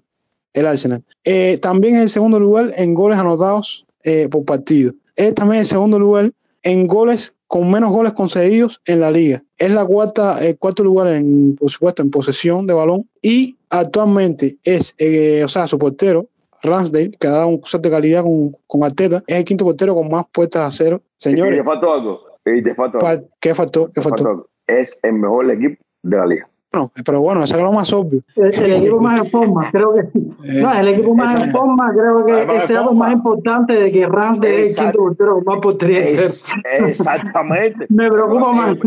el 0.53 0.67
Arsenal. 0.67 1.03
Eh, 1.23 1.57
también 1.61 1.95
en 1.95 2.01
el 2.01 2.09
segundo 2.09 2.39
lugar 2.39 2.71
en 2.75 2.93
goles 2.93 3.19
anotados 3.19 3.85
eh, 4.03 4.27
por 4.29 4.45
partido. 4.45 4.93
Es 5.15 5.33
también 5.35 5.59
el 5.59 5.65
segundo 5.65 5.99
lugar 5.99 6.31
en 6.63 6.87
goles 6.87 7.35
con 7.47 7.69
menos 7.69 7.91
goles 7.91 8.13
concedidos 8.13 8.81
en 8.85 9.01
la 9.01 9.11
liga. 9.11 9.43
Es 9.57 9.73
la 9.73 9.85
cuarta, 9.85 10.43
el 10.43 10.57
cuarto 10.57 10.83
lugar, 10.83 11.07
en, 11.07 11.55
por 11.57 11.69
supuesto, 11.69 12.01
en 12.01 12.09
posesión 12.09 12.65
de 12.65 12.73
balón. 12.73 13.09
Y 13.21 13.57
actualmente 13.69 14.57
es, 14.63 14.95
o 15.43 15.47
sea, 15.49 15.67
su 15.67 15.77
portero, 15.77 16.27
Ramsdale, 16.63 17.11
que 17.11 17.27
ha 17.27 17.31
dado 17.31 17.47
un 17.47 17.61
salto 17.65 17.89
de 17.89 17.95
calidad 17.95 18.23
con, 18.23 18.55
con 18.67 18.83
Arteta, 18.83 19.21
es 19.27 19.35
el 19.35 19.43
quinto 19.43 19.65
portero 19.65 19.95
con 19.95 20.09
más 20.09 20.25
puestas 20.31 20.65
a 20.65 20.71
cero. 20.71 21.01
Señores, 21.17 21.55
y 21.55 21.57
te 21.57 21.63
faltó 21.63 21.93
algo. 21.93 22.21
Y 22.45 22.61
te 22.61 22.73
faltó 22.73 23.05
algo. 23.05 23.27
¿Qué 23.39 23.53
faltó? 23.53 23.91
¿Qué 23.91 24.01
faltó? 24.01 24.23
faltó 24.23 24.51
es 24.79 24.99
el 25.03 25.13
mejor 25.13 25.49
equipo 25.51 25.83
de 26.03 26.17
la 26.17 26.25
liga. 26.25 26.49
No, 26.73 26.89
pero 27.03 27.21
bueno, 27.21 27.43
eso 27.43 27.57
es 27.57 27.61
lo 27.61 27.71
más 27.73 27.91
obvio. 27.91 28.21
El, 28.35 28.53
el 28.53 28.71
equipo 28.83 29.01
más 29.01 29.19
en 29.19 29.25
forma, 29.27 29.69
creo 29.71 29.93
que 29.93 30.03
sí. 30.13 30.31
Eh, 30.45 30.61
no, 30.61 30.73
el 30.73 30.87
equipo 30.87 31.15
más 31.15 31.35
en 31.35 31.51
forma, 31.51 31.91
creo 31.91 32.25
que 32.25 32.55
ese 32.55 32.73
es 32.73 32.79
lo 32.79 32.93
más 32.93 33.13
importante 33.13 33.73
de 33.73 33.91
que 33.91 34.07
Ramsdale 34.07 34.63
es 34.63 34.77
el 34.77 34.85
quinto 34.85 34.99
portero 34.99 35.41
más 35.45 35.59
por 35.59 35.77
tres. 35.77 36.47
Exactamente. 36.79 37.85
Me 37.89 38.09
preocupa 38.09 38.53
más. 38.53 38.77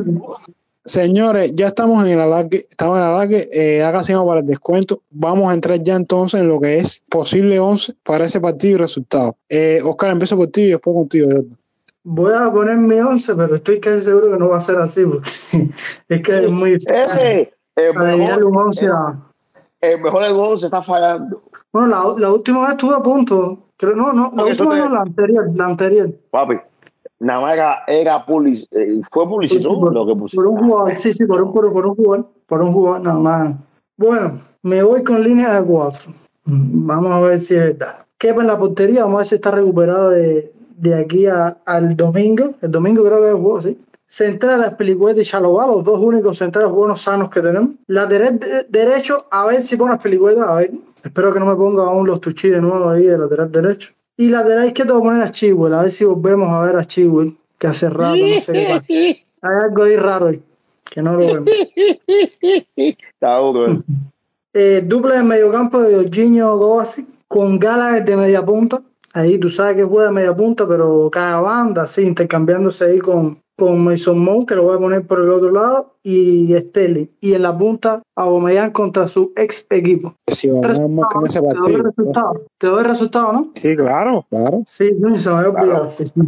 Señores, 0.86 1.54
ya 1.54 1.68
estamos 1.68 2.04
en 2.04 2.12
el 2.12 2.20
alargue, 2.20 2.66
estamos 2.68 2.98
en 2.98 3.04
el 3.04 3.08
alargue, 3.08 3.48
eh, 3.52 3.82
haga 3.82 4.02
para 4.02 4.40
el 4.40 4.46
descuento. 4.46 5.02
Vamos 5.10 5.50
a 5.50 5.54
entrar 5.54 5.82
ya 5.82 5.96
entonces 5.96 6.40
en 6.40 6.48
lo 6.48 6.60
que 6.60 6.78
es 6.78 7.02
posible 7.08 7.58
11 7.58 7.94
para 8.02 8.26
ese 8.26 8.38
partido 8.40 8.74
y 8.74 8.78
resultado. 8.78 9.36
Eh, 9.48 9.80
Oscar, 9.82 10.10
empiezo 10.10 10.36
por 10.36 10.48
ti 10.48 10.62
y 10.62 10.70
después 10.70 10.94
contigo. 10.94 11.28
Voy 12.02 12.34
a 12.34 12.52
poner 12.52 12.76
mi 12.76 12.96
11, 12.96 13.34
pero 13.34 13.54
estoy 13.54 13.80
casi 13.80 14.02
seguro 14.02 14.30
que 14.30 14.36
no 14.36 14.50
va 14.50 14.58
a 14.58 14.60
ser 14.60 14.76
así, 14.76 15.04
porque 15.04 15.30
es 16.10 16.22
que 16.22 16.38
es 16.38 16.50
muy 16.50 16.72
difícil. 16.72 17.48
El 17.76 17.94
mejor, 17.98 18.44
un 18.44 18.56
11 18.56 18.84
el, 18.86 18.92
el 19.80 20.00
mejor 20.00 20.22
del 20.22 20.32
11 20.32 20.66
está 20.66 20.82
fallando. 20.82 21.42
Bueno, 21.72 21.88
la, 21.88 22.20
la, 22.20 22.32
última 22.32 22.60
vez 22.62 22.70
estuve 22.70 22.94
a 22.94 23.00
punto. 23.02 23.58
Pero 23.76 23.96
no, 23.96 24.12
no, 24.12 24.32
la 24.36 24.44
última 24.44 24.70
te- 24.70 24.78
no, 24.78 24.88
la 24.90 25.00
anterior, 25.00 25.50
la 25.54 25.64
anterior. 25.66 26.10
Papi, 26.30 26.54
nada 27.18 27.40
más 27.40 27.54
era, 27.54 27.78
era 27.88 28.24
public- 28.24 28.68
eh, 28.70 29.00
fue 29.10 29.26
publicidad 29.26 29.60
Sí, 29.60 29.66
sí, 29.68 29.74
por, 29.80 29.92
lo 29.92 30.06
que 30.06 30.12
por 30.12 30.20
pusieron. 30.20 30.52
un 30.54 30.68
jugador, 30.68 30.98
sí, 30.98 31.12
sí, 31.12 31.24
por 31.26 31.42
un, 31.42 31.52
por, 31.52 31.72
por 31.72 31.86
un 31.86 31.94
jugador, 31.96 32.28
por 32.46 32.62
un 32.62 32.72
jugador 32.72 33.00
nada 33.00 33.18
más. 33.18 33.54
Bueno, 33.96 34.38
me 34.62 34.82
voy 34.84 35.02
con 35.02 35.22
línea 35.24 35.60
de 35.60 35.66
cuatro. 35.66 36.12
Vamos 36.44 37.10
a 37.12 37.20
ver 37.20 37.40
si 37.40 37.54
es 37.56 37.60
verdad. 37.78 38.06
Kepa 38.18 38.42
en 38.42 38.46
la 38.46 38.58
portería, 38.58 39.02
vamos 39.02 39.16
a 39.16 39.18
ver 39.18 39.26
si 39.26 39.34
está 39.34 39.50
recuperado 39.50 40.10
de, 40.10 40.52
de 40.76 40.94
aquí 40.94 41.26
a- 41.26 41.58
al 41.66 41.96
domingo. 41.96 42.50
El 42.62 42.70
domingo 42.70 43.02
creo 43.04 43.18
que 43.20 43.26
es 43.28 43.32
juego, 43.34 43.60
sí. 43.62 43.78
Central, 44.14 44.76
Pelicueta 44.76 45.20
y 45.20 45.24
Chalobah, 45.24 45.66
los 45.66 45.82
dos 45.84 45.98
únicos 45.98 46.38
centrales 46.38 46.70
buenos 46.70 47.02
sanos 47.02 47.30
que 47.30 47.40
tenemos. 47.40 47.70
Lateral 47.88 48.38
de- 48.38 48.64
derecho, 48.68 49.26
a 49.28 49.44
ver 49.46 49.60
si 49.60 49.76
pone 49.76 49.96
Pelicueta, 49.98 50.44
a 50.52 50.54
ver. 50.54 50.70
Espero 51.02 51.32
que 51.32 51.40
no 51.40 51.46
me 51.46 51.56
ponga 51.56 51.82
aún 51.82 52.06
los 52.06 52.20
tuchis 52.20 52.52
de 52.52 52.60
nuevo 52.60 52.88
ahí 52.88 53.02
de 53.06 53.18
lateral 53.18 53.50
derecho. 53.50 53.92
Y 54.16 54.28
lateral 54.28 54.68
izquierdo 54.68 54.94
voy 55.00 55.08
a 55.08 55.10
poner 55.10 55.22
a 55.24 55.32
Chihuel, 55.32 55.74
a 55.74 55.82
ver 55.82 55.90
si 55.90 56.04
volvemos 56.04 56.48
a 56.48 56.60
ver 56.60 56.76
a 56.76 56.84
Chihuel, 56.84 57.36
que 57.58 57.66
hace 57.66 57.90
rato 57.90 58.14
no 58.16 58.40
sé 58.40 58.52
qué 58.52 58.66
pasa. 58.68 58.86
Hay 58.88 59.64
algo 59.64 59.82
ahí 59.82 59.96
raro 59.96 60.26
ahí, 60.28 60.42
que 60.88 61.02
no 61.02 61.14
lo 61.16 61.26
vemos. 61.26 61.48
Está 62.76 63.36
duro. 63.38 63.72
eh. 63.72 63.78
Eh, 64.54 64.82
dupla 64.86 65.16
de 65.16 65.24
mediocampo 65.24 65.80
de 65.82 65.96
Jorginho 65.96 66.56
Kovacic 66.56 67.06
con 67.26 67.58
Gallagher 67.58 68.04
de 68.04 68.16
media 68.16 68.44
punta. 68.44 68.80
Ahí 69.12 69.38
tú 69.38 69.50
sabes 69.50 69.76
que 69.76 69.82
juega 69.82 70.06
de 70.06 70.14
media 70.14 70.34
punta, 70.36 70.66
pero 70.68 71.08
cada 71.10 71.40
banda, 71.40 71.82
así, 71.82 72.02
intercambiándose 72.02 72.84
ahí 72.84 72.98
con, 73.00 73.38
con 73.56 73.84
Mason 73.84 74.18
Mount, 74.18 74.48
que 74.48 74.56
lo 74.56 74.64
voy 74.64 74.76
a 74.76 74.78
poner 74.78 75.06
por 75.06 75.20
el 75.20 75.30
otro 75.30 75.50
lado, 75.50 75.94
y 76.02 76.54
Sterling. 76.54 77.06
Y 77.20 77.34
en 77.34 77.42
la 77.42 77.56
punta, 77.56 78.02
Aubameyang 78.16 78.72
contra 78.72 79.06
su 79.06 79.32
ex 79.36 79.66
equipo. 79.70 80.14
Si 80.26 80.48
vamos 80.48 81.06
con 81.12 81.26
ese 81.26 81.40
Te 81.40 81.46
doy 81.54 81.74
el 81.74 81.84
resultado, 81.84 82.42
te 82.58 82.66
doy 82.66 82.80
el 82.80 82.88
resultado, 82.88 83.32
¿no? 83.32 83.52
Sí, 83.54 83.76
claro, 83.76 84.24
claro. 84.28 84.62
Sí, 84.66 84.92
no, 84.98 85.16
se 85.16 85.30
me 85.30 85.36
había 85.36 85.50
olvidado. 85.50 85.90
sí, 85.90 86.04
sí. 86.06 86.20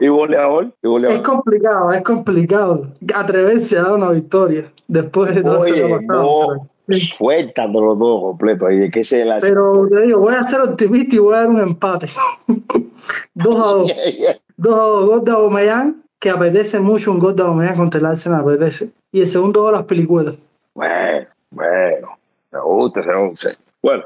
y 0.00 0.08
goleador, 0.08 0.74
y 0.82 0.88
goleador. 0.88 1.16
Es 1.16 1.22
complicado, 1.22 1.92
es 1.92 2.02
complicado 2.02 2.88
atreverse 3.14 3.78
a 3.78 3.82
dar 3.82 3.92
una 3.92 4.10
victoria 4.10 4.72
después 4.88 5.34
de 5.34 5.42
todo 5.42 5.60
Oye, 5.60 5.72
esto 5.72 5.86
que 5.86 5.92
ha 5.92 5.96
pasado. 5.98 6.56
no, 6.86 6.94
suéltatelo 6.94 7.96
todo 7.96 8.20
completo 8.22 8.66
ahí, 8.66 8.78
de 8.78 8.90
que 8.90 9.04
se 9.04 9.24
la 9.24 9.38
Pero 9.38 9.86
te 9.88 10.02
digo, 10.02 10.20
voy 10.20 10.34
a 10.34 10.42
ser 10.42 10.60
optimista 10.60 11.16
y 11.16 11.18
voy 11.18 11.34
a 11.34 11.38
dar 11.38 11.48
un 11.48 11.60
empate. 11.60 12.08
dos 13.34 13.56
a 13.56 13.72
dos. 13.74 13.92
Dos 14.62 14.78
a 14.78 14.82
dos. 14.84 15.06
Gol 15.06 15.24
de 15.24 15.32
Aubameyang, 15.32 16.04
que 16.20 16.30
apetece 16.30 16.78
mucho 16.78 17.10
un 17.10 17.18
gol 17.18 17.34
de 17.34 17.42
Aubameyang 17.42 17.76
contra 17.76 17.98
el 17.98 18.06
apetece. 18.06 18.90
Y 19.10 19.20
el 19.20 19.26
segundo 19.26 19.62
gol 19.62 19.72
las 19.72 19.82
pelicuetas. 19.82 20.36
Bueno, 20.72 21.26
bueno, 21.50 22.08
se 22.48 22.58
gusta, 22.60 23.02
se 23.02 23.12
gusta. 23.12 23.50
Bueno, 23.82 24.04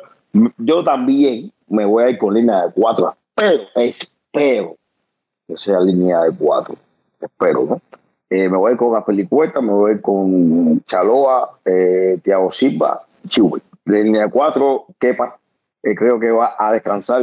yo 0.57 0.83
también 0.83 1.53
me 1.69 1.85
voy 1.85 2.05
a 2.05 2.11
ir 2.11 2.17
con 2.17 2.33
línea 2.33 2.67
de 2.67 2.73
cuatro, 2.73 3.15
pero 3.35 3.65
espero 3.75 4.77
que 5.47 5.59
sea 5.59 5.79
línea 5.79 6.23
de 6.23 6.33
cuatro. 6.35 6.75
Espero, 7.21 7.67
¿no? 7.69 7.81
Eh, 8.31 8.49
me 8.49 8.57
voy 8.57 8.71
a 8.71 8.73
ir 8.73 8.79
con 8.79 8.97
Apelicueta, 8.97 9.61
me 9.61 9.73
voy 9.73 9.91
a 9.91 9.95
ir 9.97 10.01
con 10.01 10.83
Chaloa, 10.87 11.59
eh, 11.67 12.19
Thiago 12.23 12.51
Silva, 12.51 13.03
Chihuahua. 13.29 13.61
Línea 13.85 14.23
de 14.23 14.31
cuatro, 14.31 14.87
Kepa, 14.99 15.39
eh, 15.83 15.95
creo 15.95 16.19
que 16.19 16.31
va 16.31 16.57
a 16.59 16.73
descansar 16.73 17.21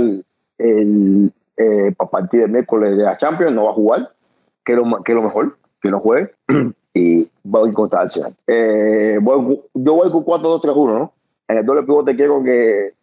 el, 0.60 1.34
eh, 1.58 1.94
para 1.98 2.10
partir 2.10 2.42
del 2.42 2.52
miércoles 2.52 2.98
de 2.98 3.04
la 3.04 3.18
Champions, 3.18 3.54
no 3.54 3.66
va 3.66 3.72
a 3.72 3.76
jugar, 3.76 4.12
que 4.66 4.74
lo, 4.74 5.04
que 5.04 5.14
lo 5.14 5.22
mejor, 5.22 5.58
que 5.82 5.90
no 5.92 6.00
juegue, 6.00 6.32
y 6.94 7.28
voy 7.44 7.72
contra 7.74 8.02
Arsenal. 8.02 8.34
Eh, 8.48 9.18
voy- 9.22 9.62
yo 9.74 9.94
voy 9.96 10.12
con 10.12 10.24
4-2-3-1, 10.26 10.88
¿no? 10.98 11.14
En 11.48 11.58
el 11.58 11.66
doble 11.66 11.84
pivote 11.84 12.16
quiero 12.16 12.44
que 12.44 12.94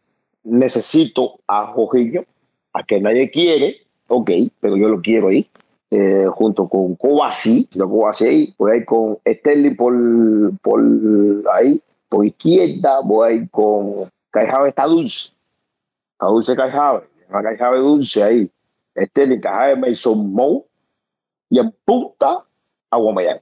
necesito 0.45 1.39
a 1.47 1.67
Jorginho, 1.67 2.25
a 2.73 2.83
que 2.83 3.01
nadie 3.01 3.31
quiere, 3.31 3.77
ok, 4.09 4.31
pero 4.61 4.77
yo 4.77 4.89
lo 4.89 5.01
quiero 5.01 5.29
ahí, 5.29 5.49
eh, 5.91 6.27
junto 6.33 6.69
con 6.69 6.95
Kovacic, 6.97 7.69
yo 7.73 7.89
Kovacic 7.89 8.29
ahí, 8.29 8.55
voy 8.59 8.73
a 8.73 8.77
ir 8.77 8.85
con 8.85 9.19
Sterling 9.27 9.77
por, 9.77 9.93
por 10.63 10.81
ahí, 11.53 11.81
por 12.09 12.25
izquierda, 12.25 13.01
voy 13.01 13.29
a 13.29 13.33
ir 13.33 13.51
con 13.51 14.09
Kai 14.31 14.47
Havertz, 14.47 14.69
está 14.71 14.87
dulce, 14.87 15.35
está 16.13 16.27
dulce 16.27 16.57
Kai 16.57 16.71
a 17.33 17.43
Kai 17.43 17.57
Havertz 17.59 17.85
dulce 17.85 18.23
ahí, 18.23 18.51
Kai 18.95 19.41
Havertz, 19.45 19.79
Mason 19.89 20.33
Mount, 20.33 20.65
y 21.49 21.59
en 21.59 21.75
punta, 21.85 22.45
Aguameyang. 22.91 23.41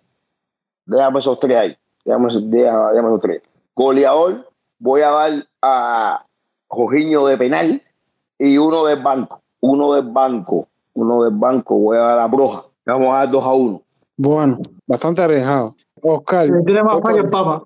Déjame 0.86 1.18
esos 1.18 1.38
tres 1.40 1.56
ahí, 1.58 1.76
déjame, 2.04 2.28
esos- 2.28 2.50
deja- 2.50 2.90
déjame 2.90 3.08
esos 3.08 3.20
tres. 3.20 3.42
Goleador, 3.74 4.50
voy 4.78 5.00
a 5.02 5.10
dar 5.10 5.46
a 5.62 6.24
Jorginho 6.68 7.26
de 7.26 7.36
penal 7.38 7.82
y 8.38 8.58
uno 8.58 8.84
del 8.84 9.02
banco, 9.02 9.40
uno 9.60 9.94
del 9.94 10.04
banco, 10.10 10.68
uno 10.94 11.24
del 11.24 11.34
banco, 11.34 11.76
voy 11.78 11.96
a 11.96 12.00
dar 12.00 12.18
a 12.20 12.26
Broja. 12.26 12.64
Vamos 12.86 13.12
a 13.14 13.18
dar 13.18 13.30
2 13.30 13.44
a 13.44 13.52
1. 13.52 13.82
Bueno, 14.16 14.58
bastante 14.86 15.20
arriesgado. 15.22 15.74
Oscar, 16.02 16.48
tiene 16.64 16.82
más 16.82 17.00
pa' 17.00 17.12
que 17.12 17.18
el 17.20 17.28
Papa. 17.30 17.62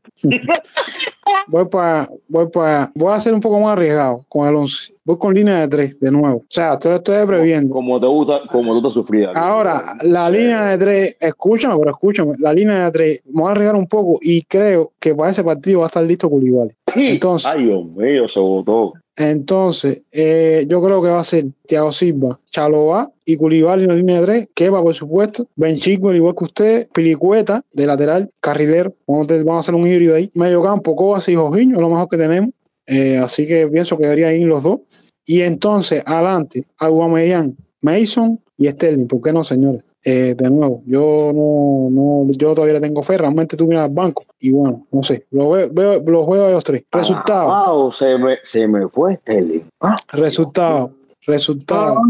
Voy 1.47 1.67
para, 1.67 2.09
voy 2.29 2.49
para, 2.49 2.91
voy 2.95 3.13
a 3.13 3.21
ser 3.21 3.35
un 3.35 3.41
poco 3.41 3.61
más 3.61 3.73
arriesgado 3.73 4.25
con 4.29 4.49
el 4.49 4.55
11. 4.55 4.95
Voy 5.05 5.19
con 5.19 5.35
línea 5.35 5.61
de 5.61 5.69
3 5.69 6.01
de 6.01 6.11
nuevo. 6.13 6.39
O 6.39 6.45
sea, 6.49 6.75
estoy, 6.75 6.95
estoy 6.95 7.27
previendo. 7.27 7.75
Como 7.75 8.01
te 8.01 8.07
gusta, 8.07 8.43
como 8.51 8.73
tú 8.75 8.89
te 8.89 8.91
sufrías. 8.91 9.35
Ahora, 9.35 9.97
la 10.03 10.31
línea 10.31 10.67
de 10.67 10.79
3, 10.79 11.17
escúchame, 11.19 11.77
pero 11.77 11.91
escúchame, 11.91 12.35
la 12.39 12.53
línea 12.53 12.85
de 12.85 12.91
3, 12.93 13.21
me 13.27 13.43
voy 13.43 13.49
a 13.49 13.53
arriesgar 13.53 13.77
un 13.77 13.89
poco 13.89 14.19
y 14.23 14.43
creo 14.43 14.93
que 15.01 15.15
para 15.15 15.31
ese 15.31 15.43
partido 15.43 15.81
va 15.81 15.87
a 15.87 15.89
estar 15.89 16.05
listo 16.05 16.31
Koulibaly. 16.31 16.73
Entonces- 16.97 17.51
Ay, 17.51 17.65
Dios 17.67 17.85
mío, 17.87 18.29
se 18.29 18.41
votó. 18.41 18.93
Entonces, 19.17 20.03
eh, 20.11 20.65
yo 20.69 20.83
creo 20.83 21.03
que 21.03 21.09
va 21.09 21.21
a 21.21 21.25
ser 21.25 21.45
Thiago 21.67 21.93
Silva, 21.93 22.41
Chaloa 22.51 23.11
y 23.27 23.37
Koulibaly 23.37 23.83
en 23.85 23.89
la 23.91 23.95
línea 23.95 24.21
de 24.21 24.27
3, 24.27 24.49
Kepa, 24.55 24.83
por 24.83 24.95
supuesto, 24.95 25.47
Ben 25.55 25.77
Chilwell, 25.77 26.17
igual 26.17 26.35
que 26.37 26.45
usted, 26.45 26.89
Pilicueta, 26.95 27.63
de 27.73 27.87
lateral, 27.87 28.31
carrilero, 28.41 28.95
vamos 29.07 29.25
a, 29.25 29.29
tener- 29.29 29.45
vamos 29.45 29.59
a 29.59 29.61
hacer 29.61 29.75
un 29.75 29.87
híbrido 29.87 30.15
ahí, 30.15 30.31
medio 30.35 30.63
campo, 30.63 30.97
Cobas 30.97 31.29
y 31.29 31.35
Jorginho, 31.35 31.81
lo 31.81 31.89
mejor 31.91 32.09
que 32.09 32.17
tenemos, 32.17 32.51
Eh, 32.87 33.17
así 33.19 33.47
que 33.47 33.69
pienso 33.69 33.97
que 33.97 34.05
deberían 34.05 34.35
ir 34.35 34.49
los 34.49 34.63
dos, 34.65 34.81
y 35.25 35.43
entonces, 35.43 36.03
adelante, 36.05 36.65
Aguamellán, 36.79 37.57
Mason 37.81 38.41
y 38.57 38.69
Sterling, 38.69 39.07
¿por 39.07 39.21
qué 39.23 39.33
no, 39.33 39.45
señores? 39.45 39.83
Eh, 40.05 40.35
de 40.37 40.51
nuevo, 40.51 40.83
yo 40.85 41.31
no, 41.33 41.89
no, 41.91 42.33
yo 42.33 42.55
todavía 42.55 42.75
le 42.75 42.81
tengo 42.81 43.05
fe, 43.05 43.17
realmente 43.17 43.57
tú 43.57 43.69
miras 43.69 43.85
al 43.85 43.95
banco, 43.95 44.25
y 44.41 44.51
bueno, 44.51 44.85
no 44.91 45.03
sé, 45.05 45.27
lo 45.31 45.51
veo, 45.51 45.69
veo- 45.71 46.03
los 46.05 46.25
juegos 46.25 46.49
de 46.49 46.53
los 46.55 46.65
tres. 46.65 46.83
Resultado, 46.91 47.49
Wow, 47.77 47.93
se 47.93 48.19
me, 48.19 48.39
se 48.43 48.67
me 48.67 48.89
fue 48.89 49.15
Sterling. 49.17 49.61
Ah, 49.81 49.95
resultado, 50.13 50.91
resultado. 51.25 52.01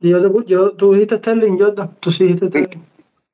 Y 0.00 0.08
yo, 0.10 0.22
te 0.32 0.46
yo, 0.50 0.72
tú 0.72 0.94
dijiste 0.94 1.16
Sterling, 1.18 1.58
Jordan. 1.58 1.90
Tú 2.00 2.10
sí 2.10 2.24
dijiste 2.24 2.48
Sterling. 2.48 2.82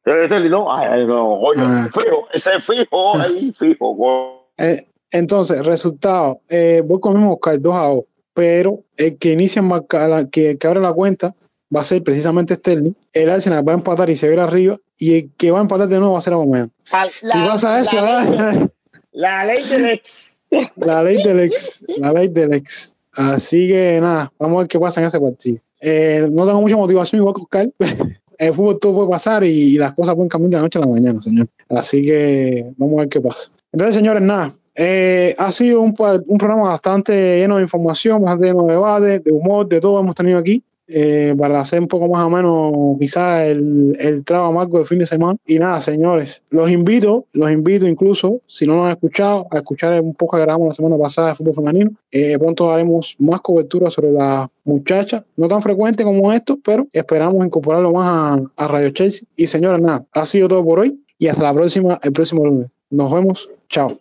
Eh, 0.04 0.26
Sterling, 0.26 0.50
no, 0.50 0.72
ay, 0.74 1.06
no, 1.06 1.34
oye, 1.34 1.60
Ah. 1.64 1.88
fijo, 1.94 2.26
ese 2.34 2.58
fijo 2.58 3.16
ahí, 3.18 3.52
fijo. 3.56 4.48
Eh, 4.58 4.84
entonces, 5.12 5.64
resultado, 5.64 6.40
eh, 6.48 6.82
voy 6.84 6.98
con 6.98 7.12
el 7.12 7.18
mismo 7.18 7.34
Oscar 7.34 7.60
2 7.60 7.74
a 7.76 7.86
2, 7.86 8.04
pero 8.34 8.80
el 8.96 9.16
que 9.16 9.30
inicia 9.32 9.60
en 9.60 9.68
marca- 9.68 10.08
la- 10.08 10.28
que, 10.28 10.58
que 10.58 10.66
abre 10.66 10.80
la 10.80 10.92
cuenta 10.92 11.36
va 11.74 11.80
a 11.80 11.84
ser 11.84 12.02
precisamente 12.02 12.54
Sterling. 12.56 12.92
El 13.12 13.30
Arsenal 13.30 13.66
va 13.66 13.72
a 13.72 13.76
empatar 13.76 14.10
y 14.10 14.16
se 14.16 14.28
ve 14.28 14.40
arriba, 14.40 14.76
y 14.98 15.14
el 15.14 15.30
que 15.36 15.50
va 15.50 15.58
a 15.58 15.62
empatar 15.62 15.88
de 15.88 15.98
nuevo 15.98 16.12
va 16.14 16.18
a 16.18 16.22
ser 16.22 16.32
Aubameyang. 16.34 16.70
Si 16.84 17.38
pasa 17.38 17.80
eso, 17.80 17.96
ah, 17.98 18.68
La 19.12 19.44
ley 19.44 19.64
del 19.68 19.86
ex. 19.90 20.40
la 20.76 21.02
ley 21.02 21.22
del 21.22 21.40
ex, 21.40 21.84
la 21.98 22.12
ley 22.12 22.28
del 22.28 22.54
ex. 22.54 22.94
Así 23.12 23.68
que 23.68 23.98
nada, 24.00 24.32
vamos 24.38 24.56
a 24.56 24.58
ver 24.60 24.68
qué 24.68 24.78
pasa 24.80 25.00
en 25.00 25.06
ese 25.06 25.20
partido. 25.20 25.58
Eh, 25.80 26.28
no 26.30 26.46
tengo 26.46 26.60
mucha 26.60 26.76
motivación 26.76 27.20
igual 27.20 27.34
que 27.34 27.42
Oscar. 27.42 27.70
El 28.38 28.54
fútbol 28.54 28.80
todo 28.80 28.94
puede 28.94 29.10
pasar 29.10 29.44
y, 29.44 29.50
y 29.50 29.76
las 29.76 29.94
cosas 29.94 30.14
pueden 30.14 30.28
cambiar 30.28 30.50
de 30.50 30.56
la 30.56 30.62
noche 30.62 30.78
a 30.78 30.80
la 30.80 30.86
mañana, 30.88 31.20
señor. 31.20 31.46
Así 31.68 32.02
que 32.02 32.66
vamos 32.76 32.96
a 32.96 33.00
ver 33.02 33.08
qué 33.08 33.20
pasa. 33.20 33.50
Entonces, 33.70 33.94
señores, 33.94 34.22
nada. 34.22 34.54
eh, 34.74 35.34
ha 35.38 35.52
sido 35.52 35.80
un 35.82 35.94
programa 35.94 36.64
bastante 36.70 37.38
lleno 37.38 37.56
de 37.58 37.62
información, 37.62 38.22
bastante 38.22 38.46
lleno 38.46 38.64
de 38.64 38.72
debate, 38.72 39.18
de 39.20 39.30
humor, 39.30 39.68
de 39.68 39.80
todo 39.80 40.00
hemos 40.00 40.14
tenido 40.14 40.38
aquí. 40.38 40.62
Eh, 40.86 41.34
para 41.38 41.60
hacer 41.60 41.80
un 41.80 41.88
poco 41.88 42.08
más 42.08 42.22
o 42.24 42.30
menos 42.30 42.72
quizás 42.98 43.46
el, 43.46 43.96
el 43.98 44.24
trago 44.24 44.46
amargo 44.46 44.78
de 44.78 44.84
fin 44.84 44.98
de 44.98 45.06
semana. 45.06 45.38
Y 45.46 45.58
nada, 45.58 45.80
señores, 45.80 46.42
los 46.50 46.70
invito, 46.70 47.26
los 47.32 47.50
invito 47.50 47.86
incluso, 47.86 48.40
si 48.46 48.66
no 48.66 48.76
lo 48.76 48.84
han 48.84 48.92
escuchado, 48.92 49.46
a 49.50 49.58
escuchar 49.58 50.00
un 50.00 50.14
poco 50.14 50.36
que 50.36 50.42
grabamos 50.42 50.68
la 50.68 50.74
semana 50.74 50.98
pasada 50.98 51.28
de 51.28 51.34
fútbol 51.36 51.54
femenino. 51.54 51.90
Eh, 52.10 52.38
pronto 52.38 52.70
haremos 52.70 53.16
más 53.18 53.40
cobertura 53.40 53.90
sobre 53.90 54.12
las 54.12 54.48
muchachas, 54.64 55.24
no 55.36 55.48
tan 55.48 55.62
frecuente 55.62 56.04
como 56.04 56.32
esto, 56.32 56.58
pero 56.64 56.86
esperamos 56.92 57.44
incorporarlo 57.44 57.92
más 57.92 58.40
a, 58.56 58.64
a 58.64 58.68
Radio 58.68 58.90
Chelsea. 58.90 59.26
Y 59.36 59.46
señores, 59.46 59.80
nada, 59.80 60.04
ha 60.12 60.26
sido 60.26 60.48
todo 60.48 60.64
por 60.64 60.80
hoy 60.80 61.00
y 61.18 61.28
hasta 61.28 61.42
la 61.42 61.54
próxima, 61.54 61.98
el 62.02 62.12
próximo 62.12 62.44
lunes. 62.44 62.70
Nos 62.90 63.12
vemos, 63.12 63.48
chao. 63.68 63.98